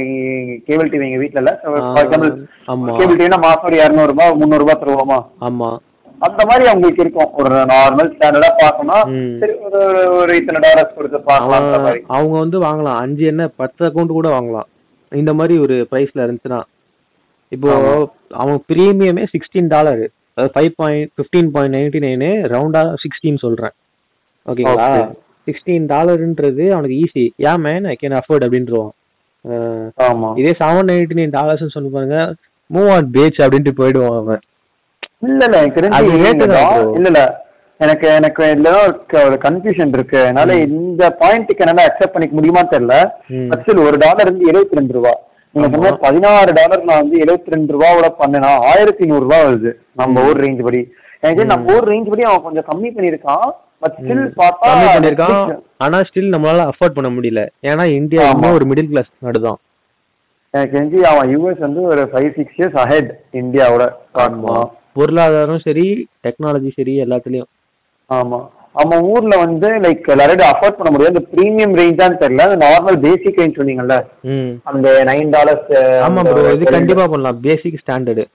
கேபிள் 0.67 0.89
டிவி 0.89 1.05
எங்க 1.05 1.17
வீட்ல 1.19 1.41
இல்ல. 1.41 1.61
ஃபார் 1.65 2.09
எக்ஸாம்பிள் 2.09 2.47
ஆமா. 2.67 2.97
கேபிள் 2.97 3.17
டிவினா 3.17 3.41
மாசம் 3.41 3.63
ஒரு 3.65 3.77
இரநூறு 3.77 4.07
ரூபாய் 4.07 4.35
முந்நூறு 4.35 4.65
ரூபாய் 4.65 4.79
தருவோமா? 4.81 5.23
ஆமா. 5.41 5.77
அந்த 6.19 6.45
மாதிரி 6.47 6.69
அவங்களுக்கு 6.69 7.03
இருக்கும். 7.03 7.33
ஒரு 7.33 7.55
நார்மல் 7.55 8.13
ஸ்டாண்டர்டா 8.13 8.49
பார்க்கணும் 8.57 9.13
ம். 9.13 9.39
சரி 9.41 9.53
ஒரு 9.53 10.03
ஒரு- 10.13 10.35
இத்தனை 10.35 10.61
டாலர்ஸ் 10.61 10.95
கொடுத்து 10.95 11.21
பார்க்கலாம் 11.21 11.83
மாதிரி. 11.83 12.05
அவங்க 12.07 12.39
வந்து 12.39 12.61
வாங்கலாம். 12.61 12.97
அஞ்சு 12.97 13.27
என்ன 13.27 13.49
பத்து 13.57 13.87
அக்கௌண்ட் 13.87 14.07
கூட 14.07 14.41
வாங்கலாம். 14.41 14.65
இந்த 15.11 15.35
மாதிரி 15.35 15.61
ஒரு 15.61 15.87
பிரைஸ்ல 15.91 16.17
இருந்துச்சுன்னா. 16.17 16.61
இப்போ. 17.49 18.09
அவன் 18.31 18.63
பிரீமியமே 18.73 19.27
sixteen 19.33 19.67
dollar 19.67 20.11
five 20.37 20.69
point 20.77 21.09
fifteen 21.17 21.47
point 21.47 21.75
ninety 21.75 21.99
nine 21.99 22.47
ரவுண்டா 22.47 22.95
சிக்ஸ்டீன் 22.95 23.39
சொல்றேன். 23.39 23.71
ஓகேங்களா. 24.47 25.15
சிக்ஸ்டீன் 25.47 25.87
டாலர்ன்றது 25.87 26.71
அவனுக்கு 26.71 27.01
ஈஸி 27.01 27.29
ஏன் 27.37 27.61
மேன் 27.61 27.85
ஐ 27.85 27.97
கேன் 28.03 28.19
அஃபோர்ட் 28.19 28.45
அப்படின்றவான் 28.45 28.89
இதே 30.39 30.55
செவன் 30.59 30.87
நைன்டி 30.87 31.13
நைன் 31.15 31.31
டாலர்ஸ் 31.31 31.73
சொல்லி 31.73 31.89
பாருங்க. 31.89 32.35
மூவ் 32.75 32.91
ஆன் 32.91 33.11
பேச் 33.11 33.41
அப்படின்ட்டு 33.41 33.71
போயிடுவான் 33.71 34.19
அவன். 34.19 34.41
இல்ல 35.19 35.45
இல்ல 35.45 35.63
எனக்கு. 35.63 35.89
இல்ல 36.95 37.07
இல்ல 37.07 37.47
எனக்கு 37.79 38.09
எனக்கு 38.09 38.45
இதுலதான் 38.45 38.99
ஒரு- 39.13 39.39
கன்ஃபியூஷன் 39.49 39.89
இருக்கு. 39.89 40.21
அதனால 40.21 40.55
இந்த 40.57 41.17
பாயிண்ட்டுக்கு 41.21 41.67
என்னால 41.67 41.85
அக்செப்ட் 41.87 42.13
பண்ணிக்க 42.13 42.41
முடியுமான்னு 42.41 42.73
தெரியல. 42.73 43.11
ஆக்சுவலி 43.51 43.87
ஒரு 43.87 43.97
டாலர் 43.97 44.33
வந்து 44.33 44.51
எழுபத்தி 44.51 44.75
ரெண்டு 44.75 44.93
ரூபா. 44.93 45.27
நீங்க 45.59 45.69
ஆமா. 45.69 45.77
சொன்ன 45.79 46.01
பதினாறு 46.03 46.51
டாலர் 46.59 46.85
நான் 46.85 47.01
வந்து 47.03 47.17
எழுபத்தி 47.25 47.55
ரெண்டு 47.55 47.75
ரூபாவோட 47.75 48.09
பண்ணனா 48.21 48.51
ஆயிரத்தி 48.71 49.05
நூறு 49.05 49.23
ரூபாய் 49.23 49.47
வருது. 49.47 49.71
நம்ம 49.95 50.25
ஊர் 50.29 50.41
ரேஞ்ச் 50.45 50.63
படி. 50.67 50.81
எனக்கு 51.23 51.45
நம்ம 51.47 51.73
ஊர் 51.75 51.89
ரேஞ்ச் 51.91 52.11
படி 52.11 52.25
அவன் 52.25 52.45
கொஞ்சம் 52.45 52.69
கம்மி 52.69 52.91
பண்ணிருக்கான் 52.97 53.49
பட் 53.83 53.97
ஸ்டில் 53.99 54.23
பார்த்தா 54.39 54.71
பண்ணிருக்கான் 54.89 55.41
ஆனா 55.79 55.99
ஸ்டில் 56.09 56.33
நம்மளால 56.35 56.67
அஃபோர்ட் 56.71 56.97
பண்ண 56.97 57.11
முடியல. 57.11 57.43
ஏன்னா 57.71 57.85
இந்தியா. 57.99 58.25
இன்னும் 58.35 58.57
ஒரு 58.59 58.67
மிடில் 58.71 58.93
கிளாஸ் 58.93 59.11
நாடுதான் 59.27 59.59
எனக்கு 60.55 60.75
தெரிஞ்சு 60.77 61.01
அவன் 61.05 61.31
யூஎஸ் 61.33 61.65
வந்து 61.65 61.81
ஒரு 61.91 62.03
ஃபைவ் 62.13 62.31
சிக்ஸ் 62.37 62.57
இயர்ஸ் 62.59 62.79
அஹெட் 62.85 63.11
இந்தியாவோட 63.41 63.85
பொருளாதாரம் 64.97 65.65
சரி 65.67 65.85
டெக்னாலஜி 66.25 66.71
சரி 66.77 66.95
எல்லாத்துலயும். 67.03 67.51
ஆமா. 68.11 68.39
அவன் 68.75 69.05
ஊர்ல 69.13 69.35
வந்து 69.45 69.69
லைக் 69.85 70.11
எல்லாரும் 70.15 70.43
அஃபோர்ட் 70.51 70.79
பண்ண 70.79 70.91
முடியாது. 70.93 71.15
இந்த 71.15 71.23
ப்ரீமியம் 71.33 71.77
ரேஞ்சான்னு 71.81 72.21
தெரியல. 72.23 72.47
அந்த 72.49 72.59
நார்மல் 72.67 72.99
பேசிக் 73.07 73.41
ரேஞ்ச் 73.41 73.59
சொன்னீங்கல்ல? 73.61 73.97
அந்த 74.71 74.89
நைன் 75.11 75.33
டாலர்ஸ் 75.37 75.71
ஆமா 76.07 76.23
ப்ரோ 76.29 76.53
இது 76.57 76.77
கண்டிப்பா 76.77 77.07
பண்ணலாம். 77.15 77.41
பேசிக் 77.49 77.81
ஸ்டாண்டர்டு 77.83 78.27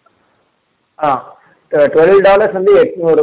டுவெல் 1.93 2.25
டாலர்ஸ் 2.27 2.57
வந்து 2.57 2.73
எட்நூறு 2.81 3.21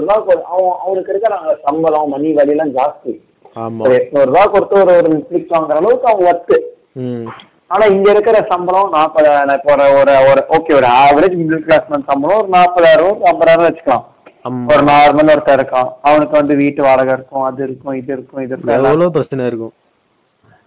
அவன் 0.52 0.78
அவனுக்கு 0.84 1.12
இருக்கிற 1.12 1.34
சம்பளம் 1.66 2.12
மணி 2.14 2.30
வழியெல்லாம் 2.38 2.72
ஜாஸ்தி. 2.78 3.12
எட்நூறு 3.98 4.28
ரூபாய் 4.30 4.52
கொடுத்து 4.54 4.80
ஒரு 4.82 4.92
ஒரு 5.00 5.08
நெட்ஃபிளிக்ஸ் 5.14 5.54
வாங்குற 5.54 5.78
அளவுக்கு 5.82 6.11
அவன் 6.12 6.28
ஒர்த்து 6.32 6.58
ஆனா 7.74 7.84
இங்க 7.94 8.08
இருக்கிற 8.14 8.36
சம்பளம் 8.52 8.94
நாற்பதாயிரம் 8.94 9.56
இப்போ 9.58 9.72
ஒரு 10.00 10.14
ஒரு 10.30 10.40
ஓகே 10.56 10.72
ஒரு 10.78 10.88
ஆவரேஜ் 11.02 11.36
மிடில் 11.40 11.66
கிளாஸ் 11.66 11.86
சம்பளம் 12.11 12.40
ஒரு 12.40 12.50
நாற்பதாயிரம் 12.56 13.20
ஐம்பதாயிரம் 13.30 13.66
வச்சுக்கலாம். 13.68 14.06
ஒரு 14.72 14.82
நார்மல் 14.91 15.30
ஒருத்தர் 15.32 15.59
இருக்கான். 15.59 15.88
அவனுக்கு 16.09 16.34
வந்து 16.41 16.55
வீட்டு 16.61 16.80
வாடகை 16.86 17.12
இருக்கும் 17.16 17.45
அது 17.49 17.61
இருக்கும் 17.66 17.97
இது 18.01 18.12
இருக்கும் 18.16 18.43
இது 18.45 18.55
இருக்கும் 18.55 18.76
எவ்வளவு 18.76 19.14
பிரச்சனை 19.16 19.43
இருக்கும்? 19.51 19.74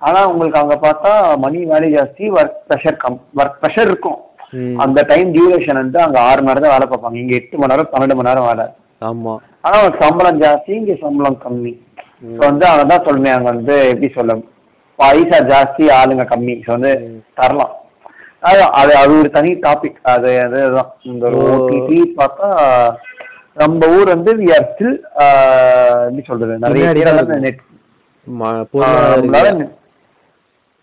ஆனா 0.02 0.20
உங்களுக்கு 0.32 0.60
அங்க 0.62 0.76
பார்த்தா 0.86 1.12
மணி 1.46 1.60
வேலை 1.72 1.90
ஜாஸ்தி 1.96 2.26
work 2.38 2.60
pressure 2.70 3.02
come 3.04 3.20
work 3.42 3.60
pressure 3.64 3.90
இருக்கும். 3.92 4.20
அந்த 4.84 5.00
டைம் 5.12 5.30
டியூரேஷன் 5.36 5.82
வந்து 5.82 6.00
அங்க 6.06 6.18
ஆறு 6.30 6.42
மணி 6.46 6.58
நேரம் 6.58 6.74
வேலை 6.76 6.88
பார்ப்பாங்க. 6.92 7.20
இங்க 7.24 7.34
எட்டு 7.40 7.60
மணி 7.62 7.74
நேரம் 7.74 7.92
பன்னெண்டு 7.94 8.18
மணி 8.18 8.30
நேரம் 8.30 8.50
வேலை. 8.50 8.66
ஆமா. 9.10 9.34
ஆனா 9.68 9.78
சம்பளம் 10.02 10.42
ஜாஸ்தி 10.44 10.72
இங்க 10.80 10.96
சம்பளம் 11.06 11.40
கம்மி. 11.46 11.74
ஸோ 12.36 12.42
வந்து 12.50 12.66
அவன் 12.72 12.92
தான் 12.92 13.06
சொல்லுவேன் 13.08 13.38
அங்க 13.38 13.50
வந்து 13.54 13.76
எப்படி 13.92 14.10
சொல்ல 14.18 14.36
பைசா 15.00 15.40
ஜாஸ்தி 15.54 15.86
ஆளுங்க 16.00 16.26
கம்மி. 16.34 16.56
ஸோ 16.66 16.72
வந்து. 16.76 16.92
தரலாம். 17.40 17.74
அது 18.50 18.62
அது 19.02 19.12
ஒரு 19.20 19.30
தனி 19.36 19.52
டாபிக் 19.66 20.00
அது 20.14 20.32
அதுதான் 20.46 20.92
இந்த. 21.12 21.26
ஓடிடி 21.44 22.00
பார்த்தா 22.20 22.48
நம்ம 23.58 23.88
ஊர் 23.96 24.10
வந்து 24.16 24.32
வி 24.40 24.48
ஆர் 24.56 24.68
ஸ்டில் 24.72 24.96
எப்படி 26.08 26.24
சொல்றது 26.30 26.54
நிறைய. 26.64 27.54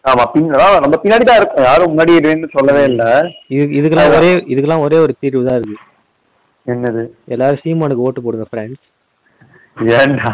ஆமா 0.05 0.25
பின்னாடி 0.33 0.75
நம்ம 0.81 0.99
பின்னாடி 1.03 1.25
தான் 1.29 1.39
இருக்கும் 1.41 1.67
யாரும் 1.69 1.91
முன்னாடி 1.93 2.13
இருன்னு 2.19 2.49
சொல்லவே 2.57 2.83
இல்ல. 2.91 3.03
இது 3.55 3.65
இதுக்கெல்லாம் 3.79 4.13
ஒரே 4.19 4.31
இதுக்கெல்லாம் 4.53 4.85
ஒரே 4.87 4.99
ஒரு 5.05 5.13
தீர்வு 5.23 5.43
தான் 5.49 5.59
இருக்கு. 5.59 5.77
என்னது? 6.67 7.03
எல்லாரும் 7.35 7.61
சீமானுக்கு 7.65 8.07
ஓட்டு 8.07 8.23
போடுங்க 8.25 8.47
ஃப்ரெண்ட்ஸ் 8.51 8.87
ஏன்டா? 9.99 10.31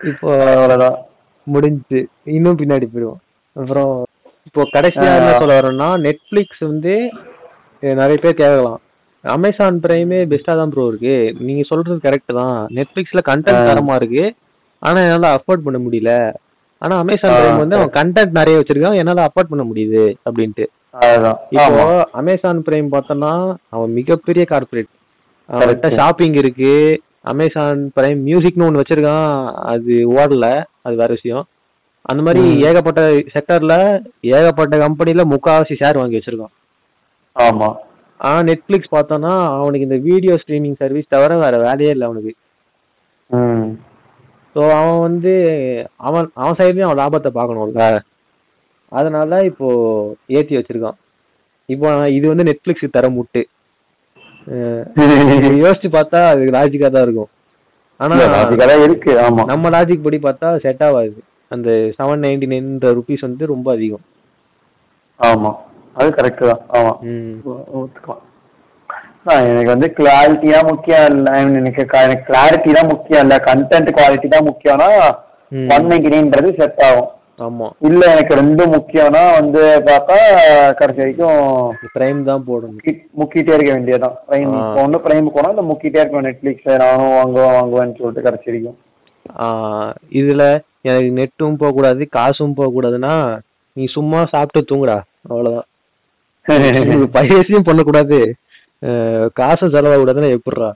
இப்போ 0.00 0.30
அவ்வளவுதான். 0.54 0.96
முடிஞ்சு 1.46 2.00
இன்னும் 2.36 2.58
பின்னாடி 2.62 2.86
போயிடுவோம். 2.92 3.20
அப்புறம் 3.56 3.92
இப்போ 4.48 4.62
கடைசியா 4.76 5.10
என்ன 5.18 5.34
சொல்ல 5.42 5.58
வரோம்னா 5.60 5.88
நெட்ஃபிளிக்ஸ் 6.06 6.62
வந்து 6.70 6.94
நிறைய 7.82 8.16
பேர் 8.24 8.40
கேட்கலாம். 8.42 8.80
அமேசான் 9.24 9.76
பிரைமே 9.82 10.20
பெஸ்டா 10.30 10.52
தான் 10.60 10.70
ப்ரோ 10.70 10.84
இருக்கு. 10.86 11.16
நீங்க 11.46 11.62
சொல்றது 11.68 11.98
கரெக்ட் 12.06 12.32
தான். 12.40 12.56
நெட்ஃபிளிக்ஸ்ல 12.76 13.20
கண்டென்ட் 13.30 13.68
தரமா 13.68 13.94
இருக்கு. 13.94 14.24
ஆனா 14.82 15.00
என்னால 15.00 15.28
அஃபோர்ட் 15.36 15.64
பண்ண 15.66 15.78
முடியல. 15.78 16.12
ஆனா 16.82 16.94
அமேசான் 17.02 17.34
பிரைம் 17.36 17.62
வந்து 17.62 17.76
அவன் 17.78 17.92
கண்டென்ட் 17.98 18.38
நிறைய 18.38 18.60
வச்சிருக்கான். 18.60 18.98
என்னால 19.00 19.28
அஃபோர்ட் 19.28 19.52
பண்ண 19.52 19.64
முடியுது 19.64 20.02
அப்படின்ட்டு. 20.28 20.64
இப்போ 21.56 21.84
அமேசான் 22.20 22.64
பிரைம் 22.66 22.88
பார்த்தோம்னா 22.94 23.32
அவன் 23.68 23.92
மிகப்பெரிய 23.98 24.44
கார்பரேட் 24.52 24.90
அவன்கிட்ட. 25.48 25.88
ஷாப்பிங் 26.00 26.36
இருக்கு. 26.42 26.72
அமேசான் 27.32 27.80
பிரைம் 27.96 28.20
மியூசிக்னு 28.28 28.66
ஒன்று 28.68 28.82
வச்சிருக்கான். 28.82 29.30
அது 29.72 29.92
ஓடல. 30.18 30.46
அது 30.82 30.94
வேற 30.96 31.10
விஷயம். 31.18 31.44
அந்த 32.10 32.20
மாதிரி. 32.26 32.42
ஏகப்பட்ட 32.68 33.02
செக்டர்ல 33.34 33.74
ஏகப்பட்ட 34.36 34.76
கம்பெனில 34.84 35.24
முக்காவாசி 35.34 35.74
ஷேர் 35.82 36.00
வாங்கி 36.00 36.18
வச்சிருக்கான். 36.18 36.54
ஆமா. 37.36 37.70
ஆனா 38.26 38.38
நெட்ஃபிளிக்ஸ் 38.48 38.94
பார்த்தோம்னா 38.94 39.32
அவனுக்கு 39.60 39.86
இந்த 39.88 39.98
வீடியோ 40.08 40.34
ஸ்ட்ரீமிங் 40.42 40.76
சர்வீஸ் 40.82 41.12
தவிர 41.14 41.38
வேற 41.44 41.54
வேலையே 41.66 41.92
இல்லை 41.94 42.06
அவனுக்கு. 42.08 42.32
ஸோ 44.56 44.62
அவன் 44.78 45.02
வந்து 45.06 45.32
அவன் 46.08 46.26
அவன் 46.42 46.58
சைட்லயும் 46.58 46.88
அவன் 46.88 47.00
லாபத்தை 47.02 47.30
பார்க்கணும்ல. 47.36 47.86
அதனால 48.98 49.38
இப்போ 49.50 49.68
ஏத்தி 50.38 50.56
வச்சிருக்கான். 50.58 50.98
இப்போ 51.68 51.88
இது 52.18 52.26
வந்து 52.32 52.46
நெட்ஃபிளிக்ஸ் 52.48 52.94
தர 52.96 53.08
முட்டு. 53.16 53.42
யோசிச்சு 55.64 55.88
பார்த்தா 55.96 56.20
அது 56.32 56.52
லாஜிக்கா 56.56 56.88
தான் 56.94 57.06
இருக்கும். 57.06 57.30
ஆனா 58.00 58.14
இருக்கு 58.86 59.12
ஆமா. 59.26 59.42
நம்ம 59.52 59.70
லாஜிக் 59.76 60.06
படி 60.06 60.18
பார்த்தா 60.28 60.48
செட் 60.64 60.84
ஆகாது. 60.86 61.20
அந்த 61.54 61.68
செவன் 61.98 62.24
நைன்டி 62.24 62.46
நைன்ற 62.52 62.90
ருபீஸ் 62.98 63.26
வந்து 63.28 63.52
ரொம்ப 63.54 63.68
அதிகம். 63.76 64.04
ஆமா. 65.20 65.52
அது 65.94 66.08
கரெக்ட் 66.10 66.48
தான். 66.50 66.60
ஆமா. 66.68 66.92
ஒத்துக்கலாம். 67.74 68.22
எனக்கு 69.24 69.66
வந்து 69.66 69.92
கிளாரிட்டியா 69.96 70.66
முக்கியம் 70.66 71.06
இல்ல. 71.06 71.38
எனக்கு 71.38 71.86
எனக்கு 71.90 72.32
கிளாரிட்டி 72.32 72.72
தான் 72.72 72.86
முக்கியம் 72.86 73.20
இல்ல. 73.20 73.36
கண்டென்ட் 73.36 73.88
குவாலிட்டி 73.90 74.28
தான் 74.28 74.46
முக்கியம்னா. 74.46 75.14
ஒன் 75.52 75.86
நைன்டி 75.86 76.60
செட் 76.60 76.82
ஆகும். 76.82 77.08
ஆமா. 77.38 77.70
இல்ல 77.78 78.12
எனக்கு 78.12 78.34
ரெண்டும் 78.34 78.72
முக்கியம்னா 78.72 79.32
வந்து 79.32 79.82
பார்த்தா 79.84 80.16
கடைசி 80.74 80.96
வரைக்கும் 80.96 81.76
பிரைம் 81.94 82.22
தான் 82.22 82.44
போடணும். 82.46 82.78
முக்கி- 82.78 83.06
முக்கிட்டே 83.18 83.54
இருக்க 83.54 83.72
வேண்டியதுதான். 83.72 84.16
பிரைம். 84.28 84.82
ஒன்னு 84.82 84.98
பிரைம் 84.98 85.30
போனா 85.34 85.48
இல்ல 85.48 85.62
முக்கிட்டே 85.62 85.98
இருக்க 85.98 86.22
நெட்ஃபிளிக்ஸ் 86.22 86.78
நானும் 86.78 87.10
வாங்குவேன் 87.10 87.50
வாங்குவேன்னு 87.50 87.98
சொல்லிட்டு 87.98 88.22
கடைசி 88.22 88.44
வரைக்கும். 88.44 88.78
இதுல 90.10 90.58
எனக்கு 90.82 91.12
நெட்டும் 91.12 91.56
போக 91.56 91.72
கூடாது 91.72 92.08
காசும் 92.08 92.54
போக 92.54 92.70
கூடாதுன்னா 92.70 93.38
நீ 93.72 93.84
சும்மா 93.86 94.24
சாப்பிட்டு 94.24 94.74
தூங்குடா. 94.74 95.00
அவ்வளவுதான். 95.28 95.64
பைரசியும் 97.16 97.68
பண்ணக்கூடாது. 97.68 98.18
காசும் 99.38 99.74
செலவாகக்கூடாதுன்னா 99.74 100.34
எப்படிடா 100.36 100.70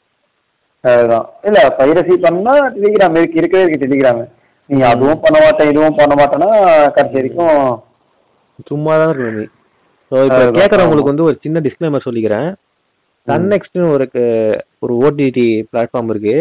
அதுதான். 0.84 1.26
இல்ல 1.48 1.60
பைரசி 1.78 2.14
பண்ணா 2.24 2.52
டெலிகிராம் 2.74 3.16
இருக்கு 3.18 3.40
இருக்கவே 3.40 3.62
இருக்கு 3.64 3.84
டெலிகிராம். 3.84 4.20
நீங்க 4.70 4.84
அதுவும் 4.92 5.22
பண்ண 5.24 5.36
மாட்டேன் 5.44 5.70
இதுவும் 5.72 5.98
பண்ண 5.98 6.14
மாட்டேன்னா 6.20 6.50
கடைசி 6.96 7.16
வரைக்கும் 7.18 7.56
சும்மா 8.68 8.92
தான் 8.96 9.10
இருக்கணும் 9.10 9.38
நீ. 9.38 9.46
ஸோ 10.12 10.16
இப்போ. 10.26 10.42
கேட்குறவங்களுக்கு 10.58 11.12
வந்து 11.12 11.26
ஒரு 11.28 11.36
சின்ன 11.44 11.60
டிஸ்க்ளைமர் 11.66 12.06
சொல்லிக்கிறேன். 12.06 12.48
சன் 13.26 13.48
நெக்ஸ்ட்னு 13.52 13.88
ஒரு 13.94 14.04
ஒரு 14.84 14.94
ஓடிடி 15.02 15.46
பிளாட்ஃபார்ம் 15.70 16.10
இருக்கு. 16.12 16.36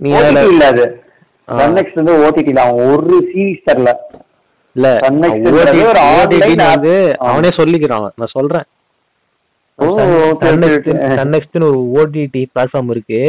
நீ 0.00 0.08
இல்ல 0.50 0.64
அது. 0.72 0.86
ஆ. 1.48 1.54
சன்னெக்ஸ் 1.60 1.98
வந்து 2.00 2.14
ஓடிடி 2.24 2.52
அவன் 2.62 2.80
ஒரு 2.92 3.18
சீரிஸ் 3.30 3.66
தரல 3.68 3.92
இல்ல. 4.78 4.88
அவனே 7.26 7.50
சொல்லிக்கிறான் 7.58 8.08
நான் 8.18 8.34
சொல்றேன் 8.34 8.66
ஒரு 11.64 11.78
ஓடிடி 11.94 12.42
பிளாட்ஃபார்ம் 12.48 12.90
இருக்கு 12.90 13.20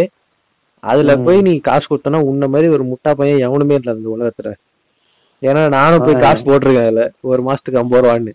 அதுல. 0.84 1.14
போய் 1.20 1.40
நீ 1.42 1.54
காசு 1.60 1.86
கொடுத்தனா 1.88 2.20
உன்ன 2.26 2.48
மாதிரி 2.48 2.68
ஒரு 2.70 2.84
முட்டா 2.86 3.12
பையன் 3.14 3.44
எவனுமே 3.48 3.76
இல்லை 3.76 3.94
இந்த 3.96 4.10
உலகத்துல 4.16 4.52
ஏன்னா 5.42 5.62
நானும் 5.70 6.06
போய். 6.06 6.22
காசு 6.22 6.42
போட்டிருக்கேன் 6.46 6.86
அதுல 6.86 7.04
ஒரு 7.24 7.42
மாசத்துக்கு 7.42 7.82
ஐம்பது 7.82 8.04
ரூபான்னு 8.04 8.34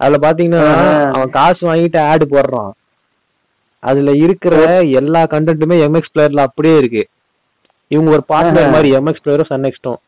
அதுல 0.00 0.16
பாத்தீங்கன்னா. 0.22 0.64
அவன் 1.14 1.30
காசு 1.30 1.60
வாங்கிட்டு 1.66 1.98
ஆடு 2.06 2.24
போடுறான் 2.30 2.72
அதுல 3.82 4.10
இருக்கிற 4.24 4.54
எல்லா 4.98 5.22
கண்டென்ட்டுமே 5.26 5.76
எம்எக்ஸ் 5.86 6.12
பிளேயர்ல 6.14 6.42
அப்படியே 6.42 6.76
இருக்கு 6.76 7.02
இவங்க 7.90 8.10
ஒரு 8.10 8.24
பார்ட்னர். 8.28 8.72
மாதிரி 8.72 8.88
எம்எக்ஸ் 8.96 9.24
பிளேயரும் 9.24 9.50
சன் 9.50 9.64
நெக்ஸ்டும் 9.64 9.98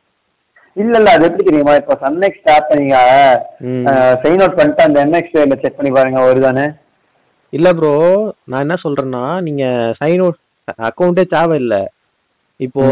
இல்ல 0.79 0.95
இல்ல 0.99 1.13
அது 1.15 1.27
எப்படி 1.27 1.45
தெரியுமா? 1.47 1.75
இப்ப 1.81 1.95
சன்னெக்ஸ் 2.03 2.51
ஆப் 2.55 2.73
நீங்க 2.81 2.97
சைன் 4.23 4.43
அவுட் 4.43 4.59
பண்ணிட்டு 4.59 4.87
அந்த 4.87 4.99
என்எக்ஸ் 5.05 5.37
செக் 5.63 5.79
பண்ணி 5.79 5.91
பாருங்க 5.97 6.21
வருதானே 6.27 6.67
இல்ல 7.53 7.69
ப்ரோ 7.79 7.93
நான் 8.51 8.65
என்ன 8.65 8.77
சொல்றேன்னா 8.83 9.25
நீங்க 9.47 9.65
சைன் 10.01 10.23
அவுட் 10.25 10.41
அக்கௌண்ட்டே 10.89 11.25
தேவை 11.35 11.57
இல்ல. 11.63 11.75
இப்போ. 12.61 12.83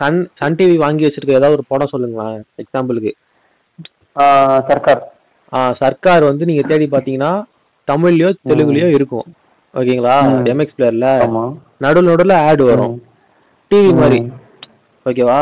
சன் 0.00 0.18
சன் 0.40 0.56
டிவி 0.58 0.76
வாங்கி 0.84 1.04
வச்சிருக்க 1.06 1.38
ஏதாவது 1.38 1.56
ஒரு 1.56 1.64
படம் 1.72 1.92
சொல்லுங்களேன் 1.92 2.38
எக்ஸாம்பிளுக்கு. 2.62 3.12
சர்க்கார். 4.68 5.02
சர்க்கார் 5.82 6.24
வந்து 6.30 6.48
நீங்க 6.50 6.62
தேடி 6.70 6.86
பாத்தீங்கன்னா 6.92 7.32
தமிழ்லயோ 7.88 8.30
தெலுங்குலயோ 8.50 8.88
இருக்கும். 8.98 9.26
ஓகேங்களா. 9.74 10.14
எம்எக்ஸ் 10.52 10.76
பிளேயர்ல 10.78 11.08
ஆமா. 11.26 11.44
நடுவில் 11.84 12.10
நடுவில் 12.12 12.36
ஆட் 12.46 12.62
வரும். 12.70 12.96
டிவி 13.70 13.90
மாதிரி. 14.00 14.20
ஓகேவா? 15.06 15.40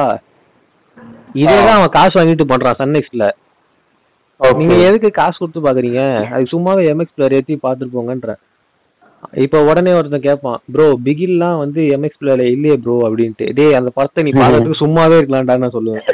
இதே 1.43 1.59
தான் 1.67 1.77
அவன் 1.79 1.95
காசு 1.97 2.15
வாங்கிட்டு 2.19 2.51
பண்றான் 2.53 2.81
சன் 2.81 2.97
நெக்ஸ்ட்ல 2.97 3.27
Okay. 4.41 4.59
நீங்க 4.59 4.75
எதுக்கு 4.89 5.09
காசு 5.17 5.37
கொடுத்து 5.39 5.61
பாக்குறீங்க? 5.63 6.01
அது 6.35 6.45
சும்மாவே 6.53 6.83
எம்எக்ஸ் 6.91 7.15
பிளேயர் 7.15 7.35
ஏத்தி 7.39 7.55
பாத்துட்டு 7.63 7.95
போங்கன்ற. 7.95 8.33
இப்ப 9.45 9.63
உடனே 9.69 9.93
ஒருத்தன் 9.99 10.25
கேட்பான் 10.27 10.61
ப்ரோ 10.75 10.87
பிகில்லாம் 11.07 11.57
வந்து 11.63 11.81
எம்எக்ஸ் 11.95 12.21
பிளேயர்ல 12.21 12.45
இல்லையே 12.55 12.77
ப்ரோ 12.85 12.97
அப்படின்ட்டு. 13.07 13.47
டேய் 13.57 13.79
அந்த 13.79 13.91
படத்தை 13.97 14.23
நீ 14.27 14.33
பாக்கிறதுக்கு 14.41 14.83
சும்மாவே 14.83 15.19
இருக்கலாம்டா 15.21 15.57
நான் 15.65 15.75
சொல்லுவேன். 15.77 16.05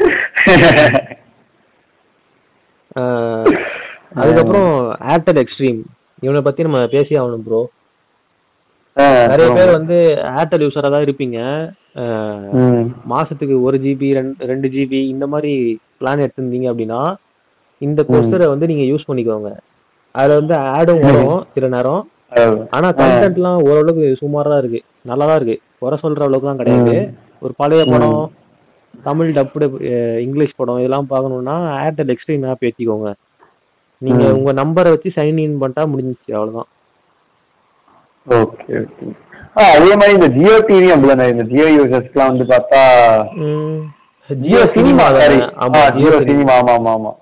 அதுக்கப்புறம் 4.21 4.73
ஏர்டெல் 5.13 5.43
எக்ஸ்ட்ரீம் 5.43 5.81
இவனை 6.23 6.43
பத்தி 6.47 6.67
நம்ம 6.67 6.81
பேசி 6.95 7.13
ஆகணும் 7.21 7.47
ப்ரோ 7.47 7.61
நிறைய. 9.31 9.47
பேர் 9.59 9.77
வந்து 9.77 9.97
ஏர்டெல் 10.41 10.65
யூஸரா 10.65 10.89
தான் 10.95 11.05
இருப்பீங்க. 11.07 11.39
மாசத்துக்கு 13.13 13.57
ஒரு 13.67 13.77
ஜிபி 13.85 14.09
ரெண்டு 14.51 14.69
ஜிபி 14.75 15.01
இந்த 15.13 15.25
மாதிரி 15.33 15.53
பிளான் 16.01 16.23
எடுத்திருந்தீங்க 16.25 16.69
அப்படின்னா 16.73 17.01
இந்த 17.87 18.01
கொஸ்டரை 18.11 18.47
வந்து 18.53 18.69
நீங்க 18.71 18.85
யூஸ் 18.91 19.09
பண்ணிக்கோங்க. 19.09 19.51
அதுல 20.15 20.37
வந்து 20.41 20.55
ஆடும் 20.75 21.05
வரும் 21.07 21.41
சில 21.55 21.69
நேரம். 21.75 22.03
ஆனா 22.77 22.89
கண்டென்ட்லாம் 23.01 23.59
ஓரளவுக்கு 23.69 24.07
சுமாரா 24.23 24.51
தான் 24.53 24.63
இருக்கு. 24.63 24.81
நல்லா 25.11 25.25
தான் 25.31 25.39
இருக்கு. 25.41 25.57
குறை 25.83 25.97
சொல்ற 26.05 26.27
அளவுக்குலாம் 26.29 26.61
கிடையாது. 26.63 26.95
ஒரு 27.45 27.53
பழைய 27.61 27.85
படம் 27.93 28.21
தமிழ் 29.07 29.31
டப்புடு 29.37 29.67
இங்கிலீஷ் 30.27 30.59
படம் 30.61 30.81
இதெல்லாம் 30.83 31.11
பார்க்கணும்னா 31.13 31.57
ஏர்டெல் 31.87 32.13
எக்ஸ்ட்ரீம் 32.15 32.47
ஆப் 32.53 32.65
ஏற்றிக்கோங்க 32.69 33.11
நீங்க. 34.03 34.25
உங்க 34.39 34.51
நம்பரை 34.63 34.91
வச்சு 34.95 35.11
சைன் 35.19 35.43
இன் 35.47 35.61
பண்ணிட்டா 35.63 35.85
முடிஞ்சிச்சு 35.93 36.31
அவ்வளவுதான். 36.37 36.69
ஓகே 38.27 38.75
ஓகே 38.81 39.07
ஆ 39.57 39.65
அதே 39.75 39.91
மாதிரி 39.99 40.15
இந்த 40.15 40.29
ஜியோ 40.37 40.55
டிவி 40.69 40.89
அப்படிதானே 40.95 41.27
இந்த 41.33 41.45
ஜியோ 41.51 41.67
யூசர்ஸ்க்குலாம் 41.75 42.31
வந்து 42.33 42.47
பார்த்தா 42.53 42.81
ஜியோ 44.31 44.63
சினிமா 44.75 45.07
சாரி 45.17 45.39
ஆமா 45.65 45.81
ஜியோ 45.97 46.15
சினிமா 46.29 46.53
ஆமா 46.61 46.75
ஆமா 46.79 46.93
ஆமா. 46.99 47.13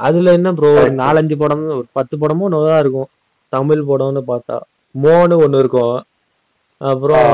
அதுல 0.00 0.32
என்ன 0.32 0.52
ப்ரோ 0.52 0.70
ஒரு 0.78 0.92
நாலஞ்சு 1.00 1.36
படம் 1.36 1.64
ஒரு 1.74 1.86
பத்து 1.92 2.14
படமும் 2.18 2.52
நோதான் 2.54 2.80
இருக்கும். 2.80 3.08
தமிழ் 3.52 3.82
படம்னு 3.90 4.22
பார்த்தா. 4.30 4.56
மோன்னு 4.94 5.36
ஒண்ணு 5.44 5.60
இருக்கும். 5.62 5.94
அப்புறம் 6.80 7.28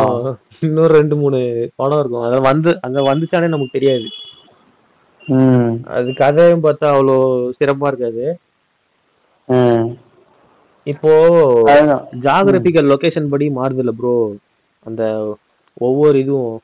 இன்னும் 0.62 0.94
ரெண்டு 0.96 1.14
மூணு 1.16 1.38
படம் 1.76 2.00
இருக்கும். 2.00 2.26
அத 2.26 2.40
வந்து 2.48 2.70
அந்த 2.82 2.98
வந்துச்சானே 3.02 3.48
நமக்கு 3.48 3.76
தெரியாது. 3.78 4.08
அது 5.96 6.08
கதையும் 6.20 6.64
பார்த்தா 6.66 6.86
அவ்வளோ 6.94 7.16
சிறப்பா 7.58 7.88
இருக்காது. 7.88 8.24
இப்போ 10.86 11.10
ஜாகிரபிக்கல் 12.26 12.90
லொகேஷன் 12.92 13.30
படி 13.32 13.46
மாறுதுல்ல 13.58 13.92
ப்ரோ 13.98 14.14
அந்த 14.82 15.02
ஒவ்வொரு 15.76 16.16
இதுவும். 16.24 16.56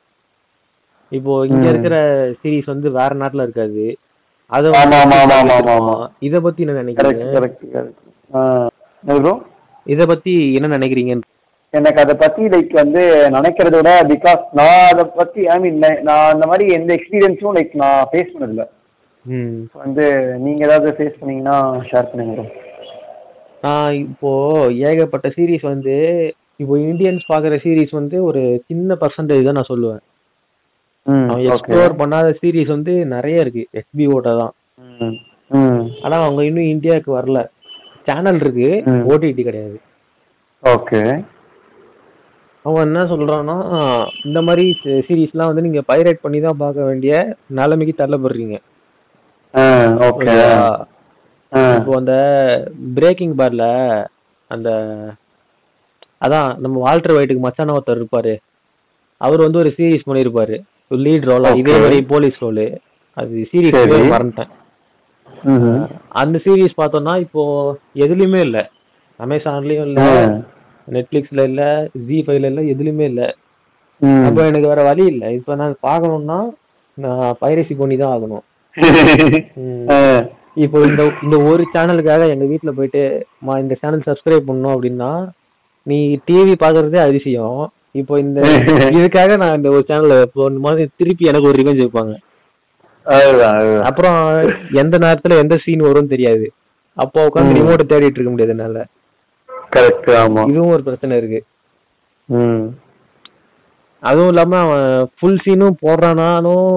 இப்போ 1.13 1.33
இங்க. 1.47 1.65
இருக்கிற 1.73 1.97
சீரிஸ் 2.41 2.73
வந்து 2.73 2.89
வேற 2.99 3.15
நாட்டுல 3.15 3.45
இருக்காது. 3.47 3.85
அத. 4.51 4.65
இத 6.27 6.41
பத்தி 6.41 6.63
என்ன 6.65 6.83
நினைக்கிறீங்க? 6.83 7.25
இத 9.87 10.07
பத்தி 10.13 10.35
என்ன 10.59 10.71
நினைக்கிறீங்க? 10.77 11.15
எனக்கு 11.75 12.01
அதை 12.03 12.15
பத்தி 12.17 12.43
லைக் 12.53 12.73
வந்து 12.73 13.03
நினைக்கிறத 13.37 13.77
விட 13.79 13.93
பிகாஸ் 14.13 14.43
நான் 14.59 14.87
அதை 14.93 15.05
பத்தி 15.19 15.47
ஐ 15.55 15.59
மீன் 15.65 15.79
நான் 16.09 16.31
அந்த 16.35 16.47
மாதிரி 16.47 16.67
எந்த 16.79 16.91
எக்ஸ்பீரியன்ஸும் 16.99 17.57
லைக் 17.59 17.75
நான் 17.83 18.07
ஃபேஸ் 18.13 18.33
பண்ணதில்ல. 18.35 18.65
வந்து 19.85 20.05
நீங்க 20.45 20.65
ஏதாவது 20.69 20.91
ஃபேஸ் 20.99 21.19
பண்ணீங்கன்னா 21.21 21.57
ஷேர் 21.91 22.11
பண்ணுங்க. 22.11 22.45
நான் 23.67 23.95
இப்போ 24.05 24.31
ஏகப்பட்ட 24.89 25.29
சீரிஸ் 25.37 25.65
வந்து 25.75 25.95
இப்போ 26.63 26.75
இந்தியன்ஸ் 26.89 27.31
பாக்குற 27.33 27.55
சீரிஸ் 27.65 27.95
வந்து 28.01 28.17
ஒரு 28.29 28.43
சின்ன 28.69 28.97
பர்சன்டேஜ் 29.01 29.47
தான் 29.49 29.59
நான் 29.59 29.73
சொல்லுவேன். 29.73 30.03
அவன் 31.31 31.43
எக்ஸ்ப்ளோர் 31.49 32.01
பண்ணாத 32.01 32.29
சீரிஸ் 32.41 32.71
வந்து 32.75 32.93
நிறைய 33.15 33.43
இருக்கு 33.45 33.63
எஸ்பிஓட்ட 33.81 34.31
தான். 34.41 34.55
ஆனா 36.05 36.17
அவங்க 36.25 36.43
இன்னும் 36.49 36.73
இந்தியாவுக்கு 36.75 37.11
வரல. 37.19 37.41
சேனல் 38.09 38.41
இருக்கு. 38.45 38.71
ஓடிடி 39.13 39.43
கிடையாது. 39.49 39.77
ஓகே. 40.63 41.03
அவன் 42.65 42.87
என்ன 42.89 43.01
சொல்றான்னா 43.13 43.57
இந்த 44.29 44.41
மாதிரி 44.49 44.65
சீரிஸ்லாம் 45.09 45.51
வந்து 45.51 45.67
நீங்க 45.67 45.83
பைரேட் 45.93 46.25
பண்ணி 46.25 46.39
தான் 46.47 46.61
பார்க்க 46.65 46.89
வேண்டிய 46.89 47.15
நிலைமைக்கு 47.61 47.95
தள்ளப்படுறீங்க. 48.03 48.57
இப்போ 51.77 51.93
அந்த 51.99 52.15
பிரேக்கிங் 52.97 53.35
பார்ல 53.41 53.65
அந்த 54.51 54.69
அதான் 56.23 56.49
நம்ம 56.63 56.77
வால்டர் 56.85 57.17
ஒயிட்டுக்கு 57.17 57.45
மச்சான 57.45 57.75
ஒருத்தர் 57.77 58.01
இருப்பாரு 58.01 58.35
அவர் 59.21 59.45
வந்து 59.45 59.61
ஒரு 59.63 59.71
சீரிஸ் 59.77 60.07
பண்ணியிருப்பாரு 60.09 60.57
லீட் 61.05 61.27
ரோலா. 61.31 61.51
இதே 61.61 61.75
மாதிரி 61.83 61.99
போலீஸ் 62.11 62.39
ரோலு 62.43 62.67
அது 63.17 63.45
சீரிஸ் 63.51 63.77
சரி. 63.79 63.99
மறந்துட்டேன். 64.13 64.53
அந்த 66.21 66.37
சீரிஸ் 66.45 66.79
பார்த்தோம்னா 66.81 67.15
இப்போ 67.25 67.43
எதுலயுமே 68.05 68.41
இல்ல 68.47 68.59
அமேசான்லயும் 69.21 69.87
இல்ல. 69.89 70.01
நெட்ஃபிளிக்ஸ்ல 70.89 71.45
இல்ல 71.51 71.63
ஜி 72.09 72.19
ஃபைவ்ல 72.25 72.51
இல்ல 72.53 72.63
எதுலயுமே 72.73 73.07
இல்ல. 73.11 73.23
அப்ப 74.27 74.39
எனக்கு 74.51 74.71
வேற 74.73 74.83
வழி 74.89 75.05
இல்ல 75.13 75.25
இப்ப 75.39 75.55
நான் 75.57 75.75
பார்க்கணும்னா 75.87 76.39
நான் 76.99 77.39
பைரசி 77.41 77.75
பண்ணி 77.79 77.97
தான் 77.97 78.15
ஆகணும். 78.17 78.45
இப்போ 80.57 80.79
இந்த 80.89 81.03
இந்த 81.25 81.37
ஒரு 81.49 81.63
சேனலுக்காக 81.73 82.27
எங்க 82.35 82.45
வீட்ல 82.51 82.71
போயிட்டு 82.77 83.03
மா 83.47 83.55
இந்த 83.63 83.75
சேனல் 83.81 84.07
சப்ஸ்கிரைப் 84.07 84.49
பண்ணணும் 84.49 84.75
அப்படின்னா 84.75 85.11
நீ 85.87 85.99
டிவி 86.29 86.55
பாக்குறதே 86.63 87.01
அதிசயம். 87.09 87.59
இப்போ 88.01 88.15
இந்த 88.23 88.39
இதுக்காக 88.99 89.37
நான் 89.43 89.57
இந்த 89.59 89.69
ஒரு 89.75 89.85
சேனல்ல 89.91 90.15
போன 90.35 90.61
மாதிரி 90.65 90.85
திருப்பி 91.01 91.29
எனக்கு 91.31 91.49
ஒரு 91.51 91.59
ரிவெஞ்ச் 91.61 91.83
வைப்பாங்க. 91.83 92.15
அப்புறம் 93.89 94.19
எந்த 94.83 94.95
நேரத்துல 95.05 95.39
எந்த 95.43 95.57
சீன் 95.65 95.87
வரும்னு 95.87 96.13
தெரியாது. 96.15 96.47
அப்போ 96.97 97.19
உட்காந்து. 97.29 97.57
ரிமோட் 97.59 97.91
தேடிட்டு 97.93 98.19
இருக்க 98.19 98.33
முடியாது 98.35 98.55
என்னால. 98.57 98.81
கரெக்ட் 99.75 100.11
ஆமா. 100.23 100.43
இதுவும் 100.53 100.75
ஒரு 100.77 100.85
பிரச்சனை 100.89 101.19
இருக்கு. 101.21 101.41
அதுவும் 104.03 104.31
இல்லாம 104.33 104.59
அவன் 104.65 104.87
ஃபுல் 105.17 105.43
சீனும் 105.45 105.81
போடுறானானும் 105.85 106.69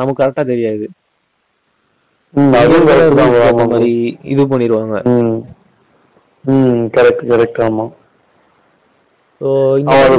நமக்கு 0.00 0.20
கரெக்டா 0.22 0.44
தெரியாது. 0.52 0.86
மாதிரி 2.34 3.92
இது 4.32 4.42
பண்ணிடுவாங்க. 4.50 4.96
ம். 6.44 6.82
கரெக்ட் 6.96 7.24
கரெக்ட் 7.30 7.60
ஆமா. 7.66 7.86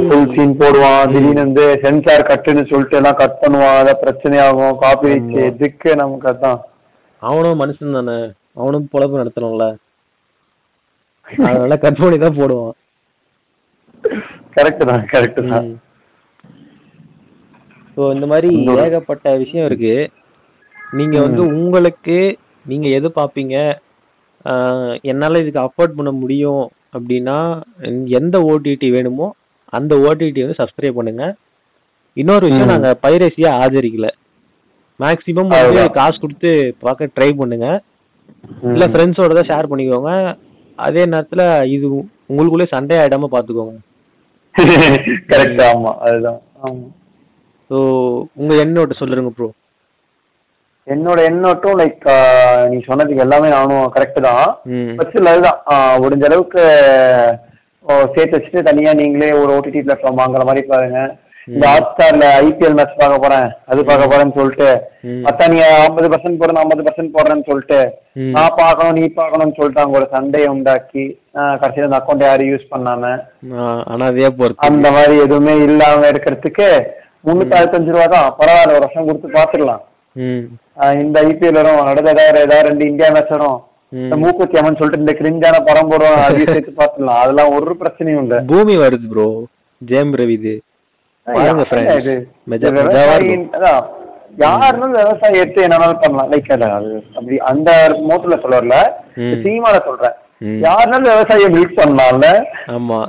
ஃபுல் 0.08 0.30
சீன் 0.34 0.58
போடுவான். 0.60 1.00
திடீர்னு 1.12 1.44
வந்து 1.44 1.64
சென்சார் 1.84 2.28
கட்டுன்னு 2.30 2.62
சொல்லிட்டு 2.70 2.98
எல்லாம் 3.00 3.18
கட் 3.20 3.40
பண்ணுவான். 3.42 3.76
அதான் 3.80 4.02
பிரச்சனையாகும். 4.04 4.76
காப்பி 4.82 5.10
ஆமா. 5.14 5.40
எதுக்கு 5.46 5.90
நமக்கு 6.02 6.28
அதான். 6.32 6.60
அவனும் 7.22 7.60
மனுஷன் 7.62 7.96
தானே. 7.98 8.18
அவனும் 8.56 8.90
பொழப்பு 8.92 9.20
நடத்தணும்ல. 9.20 9.66
அதனால 11.46 11.76
கட் 11.76 12.00
பண்ணி 12.02 12.18
தான் 12.18 12.38
போடுவான். 12.38 12.74
கரெக்ட் 14.56 14.88
தான் 14.90 15.04
கரெக்ட் 15.12 15.42
தான். 15.52 15.68
ஸோ 17.96 18.02
இந்த 18.14 18.26
மாதிரி 18.26 18.50
ஏகப்பட்ட 18.84 19.36
விஷயம் 19.36 19.66
இருக்கு. 19.70 19.94
நீங்க 20.98 21.16
வந்து 21.26 21.42
உங்களுக்கு 21.56 22.16
நீங்க 22.66 22.86
எது 22.98 23.08
பாப்பீங்க? 23.18 23.56
என்னால 25.10 25.40
இதுக்கு 25.42 25.60
அஃபோர்ட் 25.64 25.96
பண்ண 25.98 26.10
முடியும் 26.20 26.64
அப்படின்னா 26.96 27.36
எந்த 28.18 28.36
ஓடிடி 28.50 28.88
வேணுமோ 28.96 29.26
அந்த 29.78 29.94
ஓடிடி 30.06 30.40
வந்து 30.44 30.60
சப்ஸ்கிரைப் 30.60 30.98
பண்ணுங்க. 30.98 31.24
இன்னொரு 32.16 32.44
விஷயம். 32.48 32.72
நாங்க 32.72 32.88
பைரசியா 33.04 33.50
ஆதரிக்கல. 33.62 34.08
மேக்ஸிமம் 35.00 35.52
வந்து. 35.52 35.82
காசு 35.98 36.16
கொடுத்து 36.22 36.50
பார்க்க 36.84 37.14
ட்ரை 37.16 37.30
பண்ணுங்க. 37.40 37.68
இல்ல 38.74 38.86
ஃப்ரெண்ட்ஸோட 38.92 39.34
தான் 39.38 39.50
ஷேர் 39.52 39.70
பண்ணிக்கோங்க. 39.70 40.12
அதே 40.78 41.02
நேரத்துல 41.12 41.42
இது 41.76 41.86
உங்களுக்குள்ளே 42.30 42.66
சண்டே 42.74 42.98
ஆயிடாம 43.02 43.30
பாத்துக்கோங்க. 43.36 43.76
கரெக்ட் 45.30 45.62
ஆமா 45.70 45.90
அதுதான். 46.06 46.40
ஸோ 47.70 47.78
உங்க 48.40 48.52
எண்ணோட்ட 48.64 48.94
சொல்லுங்க 49.00 49.32
ப்ரோ 49.36 49.48
என்னோட 50.90 51.18
எண்ணோட்டம் 51.28 51.78
லைக் 51.80 52.04
நீ 52.70 52.76
சொன்னதுக்கு 52.86 53.24
எல்லாமே 53.24 53.48
நானும் 53.54 53.90
கரெக்ட் 53.94 54.20
தான். 54.26 54.46
பட்சத்தில் 54.98 55.32
அதுதான். 55.32 55.58
முடிஞ்ச 56.02 56.24
அளவுக்கு 56.28 56.62
சேர்த்து 58.12 58.36
வச்சுட்டு 58.36 58.68
தனியா 58.68 58.92
நீங்களே 58.98 59.32
ஒரு 59.40 59.50
ஓடிடி 59.56 59.80
பிளாட்ஃபார்ம் 59.82 60.20
வாங்குற 60.20 60.44
மாதிரி 60.48 60.62
பாருங்க. 60.66 61.00
இந்த 61.48 61.64
ஹாட் 61.70 61.88
ஸ்டார்ல 61.90 62.24
ஐபிஎல் 62.40 62.76
மேட்ச் 62.78 62.98
பார்க்க 62.98 63.22
போறேன். 63.22 63.46
அது 63.70 63.80
பார்க்க 63.84 64.10
போறேன்னு 64.10 64.36
சொல்லிட்டு. 64.38 64.68
மத்த 65.24 65.48
நீ 65.52 65.58
ஐம்பது 65.78 66.08
பர்சன்ட் 66.12 66.40
போடுறேன் 66.40 66.62
ஐம்பது 66.62 66.84
பர்சன்ட் 66.86 67.14
போடுறேன்னு 67.16 67.48
சொல்லிட்டு. 67.48 67.80
நான் 68.36 68.58
பார்க்கணும் 68.60 68.96
நீ 68.98 69.04
பார்க்கணும்னு 69.18 69.58
சொல்லிட்டு 69.58 69.82
அவங்க 69.82 69.98
ஒரு 70.00 70.08
சண்டையை 70.14 70.48
உண்டாக்கி 70.54 71.04
கடைசியில 71.60 71.88
அந்த 71.88 72.00
அக்கௌண்ட் 72.00 72.26
யாரும் 72.26 72.50
யூஸ் 72.52 72.70
பண்ணாம 72.72 73.12
அனாதையா 73.92 74.30
போறது 74.38 74.60
அந்த 74.68 74.86
மாதிரி 74.96 75.16
எதுவுமே 75.26 75.54
இல்லாம 75.68 76.08
இருக்கிறதுக்கு 76.12 76.68
முன்னூத்தி 77.26 77.56
அறுபத்தஞ்சு 77.56 77.94
ரூபா 77.94 78.08
தான் 78.12 78.28
பரவாயில்ல 78.38 78.76
ஒரு 78.76 78.84
வருஷம் 78.84 79.08
கொடுத்து 79.08 79.36
பாத்துக்கலாம் 79.38 79.82
ம் 79.82 79.86
ஆஹ் 79.86 79.89
இந்த 80.16 81.16
ஐபிஎல் 81.24 81.58
வரும். 81.58 81.80
அடுத்த 81.86 82.10
ஏதாவது 82.38 82.68
ரெண்டு 82.68 82.86
இந்தியா 82.86 83.10
மேட்ச் 83.10 83.30
வரும். 83.30 83.58
இந்த 83.92 84.16
மூக்குத்தி 84.16 84.58
அம்மன் 84.58 84.78
சொல்லிட்டு 84.78 85.02
இந்த 85.02 85.14
கிரிஞ்சான 85.18 85.56
படம் 85.64 85.90
போடுவோம் 85.90 86.24
அதையும் 86.24 86.52
சேர்த்து 86.52 86.72
பாத்துக்கலாம் 86.72 87.20
அதெல்லாம் 87.22 87.54
ஒரு 87.56 87.74
பிரச்சனையும் 87.80 88.22
இல்ல. 88.24 88.36
பூமி 88.50 88.76
வருது 88.76 89.08
ப்ரோ 89.08 89.28
ஜெயம் 89.82 90.12
பாருங்க 91.68 91.94
இது. 92.00 92.14
யாருனாலும் 94.38 94.92
விவசாயம் 94.96 95.40
எடுத்து 95.40 95.64
என்னன்னாலும் 95.64 96.02
பண்ணலாம். 96.02 96.28
லைக் 96.32 96.50
அது 96.52 96.66
அப்படி 97.16 97.36
அந்த 97.50 97.70
மோட்டில 98.08 98.40
சொல்ல 98.42 98.58
வரல 98.58 98.76
ம். 99.16 99.32
சீமால 99.44 99.78
சொல்றேன். 99.84 100.16
யாருனாலும் 100.64 101.08
விவசாயம் 101.08 101.54
மில்க் 101.56 101.78
பண்ணலாம்ல. 101.80 102.28
ஆமா. 102.68 103.00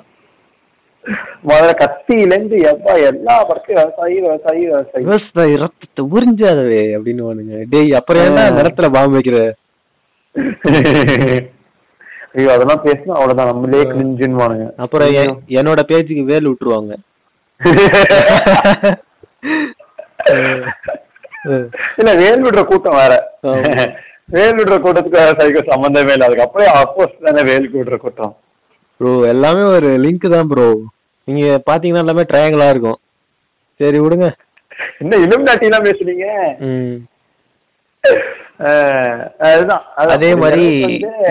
முதல்ல 1.48 1.72
கத்தியில 1.76 2.32
இருந்து 2.32 2.56
எவ்வா 2.56 3.04
எல்லா 3.04 3.48
படத்தையும் 3.50 3.74
விவசாயி 3.74 4.20
விவசாயி 4.20 4.60
விவசாயி. 4.66 5.06
விவசாயி 5.06 5.56
ரத்தத்தை 5.56 6.06
உறிஞ்சாதவே 6.12 6.82
அப்படின்னு 6.98 7.26
வானுங்க 7.26 7.64
டேய் 7.70 7.92
அப்புறம் 7.92 8.24
என்ன. 8.24 8.50
நிலத்துல 8.50 8.92
பாம்பு 8.92 9.18
வைக்கிற? 9.18 9.52
ஐயோ 12.34 12.52
அதெல்லாம் 12.52 12.86
பேசணும் 12.86 13.18
அவ்வளவுதான். 13.20 13.46
நம்மளே 13.46 13.82
கிரிஞ்சுன்னு 13.82 14.76
அப்புறம் 14.78 15.14
எ- 15.14 15.60
என்னோட 15.60 15.80
பேஜுக்கு 15.88 16.24
வேல் 16.24 16.50
விட்டுருவாங்க. 16.50 16.94
இல்ல 21.98 22.16
வேல் 22.16 22.44
விடுற 22.44 22.64
கூட்டம் 22.64 22.96
வேற. 22.96 23.38
வேல் 24.26 24.56
விடுற 24.56 24.78
கூட்டத்துக்கு 24.80 25.18
விவசாயிக்கு 25.20 25.72
சம்பந்தமே 25.72 26.12
இல்லை. 26.12 26.28
அதுக்கு 26.28 26.44
அப்படியே 26.44 26.72
ஆப்போசிட் 26.84 27.24
தானே 27.24 27.42
வேல் 27.44 27.74
விடுற 27.74 27.98
கூட்டம். 27.98 28.36
ப்ரோ 29.02 29.12
எல்லாமே 29.34 29.64
ஒரு 29.76 29.90
லிங்க் 30.04 30.26
தான் 30.34 30.50
ப்ரோ 30.50 30.66
நீங்க 31.28 31.46
பாத்தீங்கன்னா 31.70 32.04
எல்லாமே 32.06 32.24
ட்ரையாங்கிளா 32.32 32.68
இருக்கும் 32.74 33.00
சரி 33.80 34.00
விடுங்க 34.04 34.28
என்ன 35.02 35.18
இலும் 35.24 35.48
எல்லாம் 35.68 35.88
பேசுறீங்க 35.88 36.28
அதுதான். 39.48 39.84
அதே 40.16 40.30
மாதிரி 40.42 40.66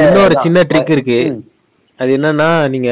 இன்னொரு. 0.04 0.34
சின்ன 0.44 0.62
ட்ரிக் 0.70 0.92
இருக்கு. 0.94 1.18
அது 1.98 2.10
என்னன்னா 2.16 2.48
நீங்க 2.74 2.90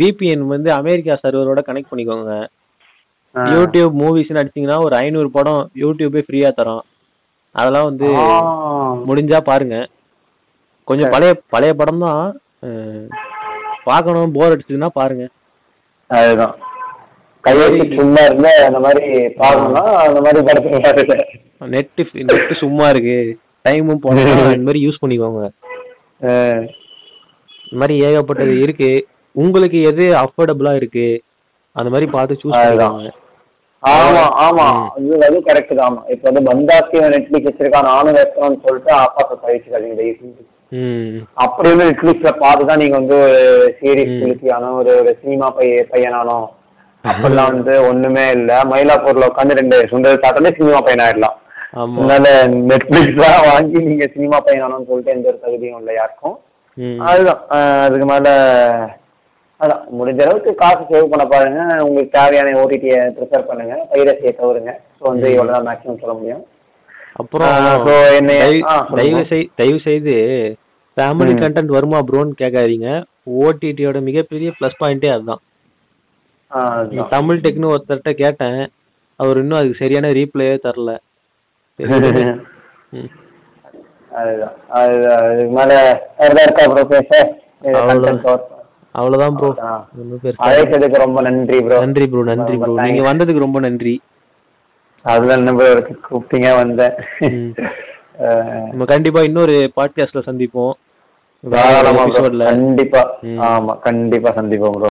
விபிஎன் 0.00 0.44
வந்து 0.52 0.68
அமெரிக்கா 0.78 1.14
சர்வரோட 1.22 1.60
கனெக்ட் 1.66 1.90
பண்ணிக்கோங்க. 1.90 2.34
யூடியூப் 3.54 3.98
மூவிஸ்னு 4.02 4.40
அடிச்சீங்கன்னா 4.42 4.78
ஒரு 4.86 4.94
ஐநூறு 5.04 5.30
படம் 5.36 5.62
யூடியூபே 5.82 6.22
ஃப்ரீயா 6.26 6.50
தரோம் 6.60 6.84
அதெல்லாம் 7.54 7.88
வந்து. 7.90 8.08
முடிஞ்சா 9.08 9.40
பாருங்க 9.50 9.76
கொஞ்சம் 10.88 11.12
பழைய 11.14 11.32
பழைய 11.54 11.72
படம் 11.80 12.04
தான் 12.06 12.22
பார்க்கணும் 13.90 14.34
போர் 14.36 14.54
அடிச்சதுன்னா 14.54 14.90
பாருங்க. 14.98 15.24
அதுதான். 16.10 16.54
கையெழுத்து 17.44 17.98
சும்மா 17.98 18.22
இருந்தா 18.28 18.52
அந்த 18.68 18.80
மாதிரி 18.86 19.04
பார்க்கணும்னா 19.42 19.82
அந்த 20.06 20.20
மாதிரி 20.24 20.40
பாருங்க 20.48 21.16
நெட் 21.74 22.00
நெட் 22.30 22.58
சும்மா 22.62 22.86
இருக்கு. 22.94 23.18
டைமும் 23.64 24.02
போனோம் 24.02 24.26
இந்த 24.56 24.66
மாதிரி 24.66 24.82
யூஸ் 24.86 25.00
பண்ணிக்கோங்க. 25.02 25.42
இந்த 27.64 27.78
மாதிரி 27.80 27.94
ஏகப்பட்டது 28.08 28.54
இருக்கு. 28.64 28.90
உங்களுக்கு 29.34 29.78
எது 29.90 30.04
அஃபோர்டபுளா 30.22 30.74
இருக்கு 30.80 31.06
அந்த 31.76 31.88
மாதிரி 31.94 32.06
பார்த்து 32.14 32.40
சூஸ். 32.42 32.54
பண்ணிக்கோங்க. 32.58 33.10
ஆமா 33.82 34.22
ஆமா. 34.44 34.66
அது 34.94 35.18
அது 35.26 35.36
கரெக்ட் 35.48 35.74
தான். 35.80 35.98
இப்ப 36.12 36.24
வந்து 36.28 36.42
பந்தாக்கி 36.48 37.02
நெட்ஃபிளிக்ஸ் 37.14 37.48
வச்சிருக்கான் 37.50 37.90
நானும் 37.92 38.16
வைக்கணும்னு 38.18 38.62
சொல்லிட்டு 38.64 38.92
தயவு 39.44 39.60
செஞ்சு 39.66 40.30
ம் 40.30 40.46
அப்படி 41.42 41.68
வந்து 41.70 41.88
நெட்ஃபிளிக்ஸ்ல 41.88 42.30
பார்த்து 42.40 42.68
தான் 42.70 42.80
நீங்க 42.82 42.96
வந்து 42.96 43.18
சீரிஸ் 43.78 44.12
ம். 44.12 44.20
பிடிச்சியானோ 44.22 44.70
ஒரு 44.80 44.92
ஒரு 45.00 45.12
சினிமா 45.22 45.48
பைய 45.56 45.84
பையனானோ 45.92 46.38
அப்படிலாம் 47.04 47.52
வந்து 47.52 47.74
ஒண்ணுமே 47.88 48.24
இல்ல. 48.30 48.52
மயிலாப்பூர்ல 48.70 49.28
உட்காந்து 49.30 49.58
ரெண்டு 49.58 49.76
சுண்டல் 49.90 50.22
சாப்பிட்டாலே 50.22 50.56
சினிமா 50.56 50.80
பையன் 50.80 51.04
ஆயிடலாம். 51.04 51.36
அதனால 51.78 52.26
நெட்ஃபிளிக்ஸ் 52.70 53.22
தான் 53.22 53.46
வாங்கி 53.48 53.78
நீங்க 53.88 54.04
சினிமா 54.14 54.38
பையனானோன்னு 54.46 54.88
சொல்லிட்டு 54.90 55.14
எந்த 55.16 55.28
ஒரு 55.32 55.38
தகுதியும் 55.44 55.80
இல்லை 55.80 55.94
யாருக்கும். 55.96 56.36
அதுதான். 57.08 57.40
அதுக்கு 57.84 58.06
மேல 58.06 58.28
அதான். 59.60 59.82
முடிஞ்ச 59.98 60.20
அளவுக்கு 60.24 60.50
காசு 60.54 60.82
சேவ் 60.90 61.10
பண்ண 61.12 61.24
பாருங்க. 61.26 61.60
உங்களுக்கு 61.86 62.16
தேவையான 62.18 62.54
ஓடிடியை 62.62 62.98
ப்ரிப்பேர் 63.16 63.48
பண்ணுங்க. 63.48 63.76
பைரசியை 63.90 64.32
தவறுங்க. 64.34 64.72
ஸோ 64.98 65.04
வந்து. 65.10 65.28
இவ்வளவுதான் 65.34 65.66
மேக்ஸிமம் 65.68 66.02
சொல்ல 66.02 66.14
முடியும். 66.18 66.44
அப்புறம் 67.18 67.48
தயவு- 68.96 69.28
செய் 69.28 69.50
தயவு 69.56 69.80
செய்து 69.84 70.14
ஃபேமிலி. 70.96 71.32
கண்டென்ட் 71.40 71.66
வருமா 71.66 71.98
ப்ரோன்னு 72.00 72.30
கேட்காதீங்க. 72.38 72.88
ஓடிடியோட 73.38 74.00
மிகப்பெரிய 74.00 74.52
ப்ளஸ் 74.60 74.80
பாயிண்டே 74.80 75.08
அதுதான். 75.12 75.42
தமிழ் 77.08 77.38
டெக்னு 77.38 77.74
ஒருத்தர்கிட்ட 77.74 78.10
கேட்டேன். 78.12 78.60
அவர் 79.20 79.36
இன்னும் 79.36 79.58
அதுக்கு 79.58 79.80
சரியான 79.80 80.10
ரீப்ளையே 80.12 80.58
தரல. 80.66 80.90
அவ்வளவுதான். 88.92 89.36
ப்ரோ 89.36 89.48
அழைச்சதுக்கு 90.46 90.98
ரொம்ப 91.04 91.20
நன்றி 91.20 91.62
ப்ரோ 91.62 91.78
நன்றி 91.78 92.06
ப்ரோ 92.08 92.22
நன்றி 92.22 92.56
ப்ரோ 92.56 92.72
நீங்க 92.82 93.02
வந்ததுக்கு 93.12 93.38
ரொம்ப 93.38 93.60
நன்றி. 93.60 93.94
அதுதான் 95.08 95.58
ப்ரோ 95.58 95.68
கூப்பிட்டீங்க 96.06 96.50
வந்தேன் 96.56 96.96
நம்ம 98.70 98.84
கண்டிப்பா 98.84 99.20
இன்னொரு 99.22 99.56
பாட்காஸ்ட்ல 99.76 100.20
சந்திப்போம். 100.26 100.72
கண்டிப்பா. 102.48 103.02
ஆமா 103.48 103.74
கண்டிப்பா 103.80 104.30
சந்திப்போம் 104.38 104.88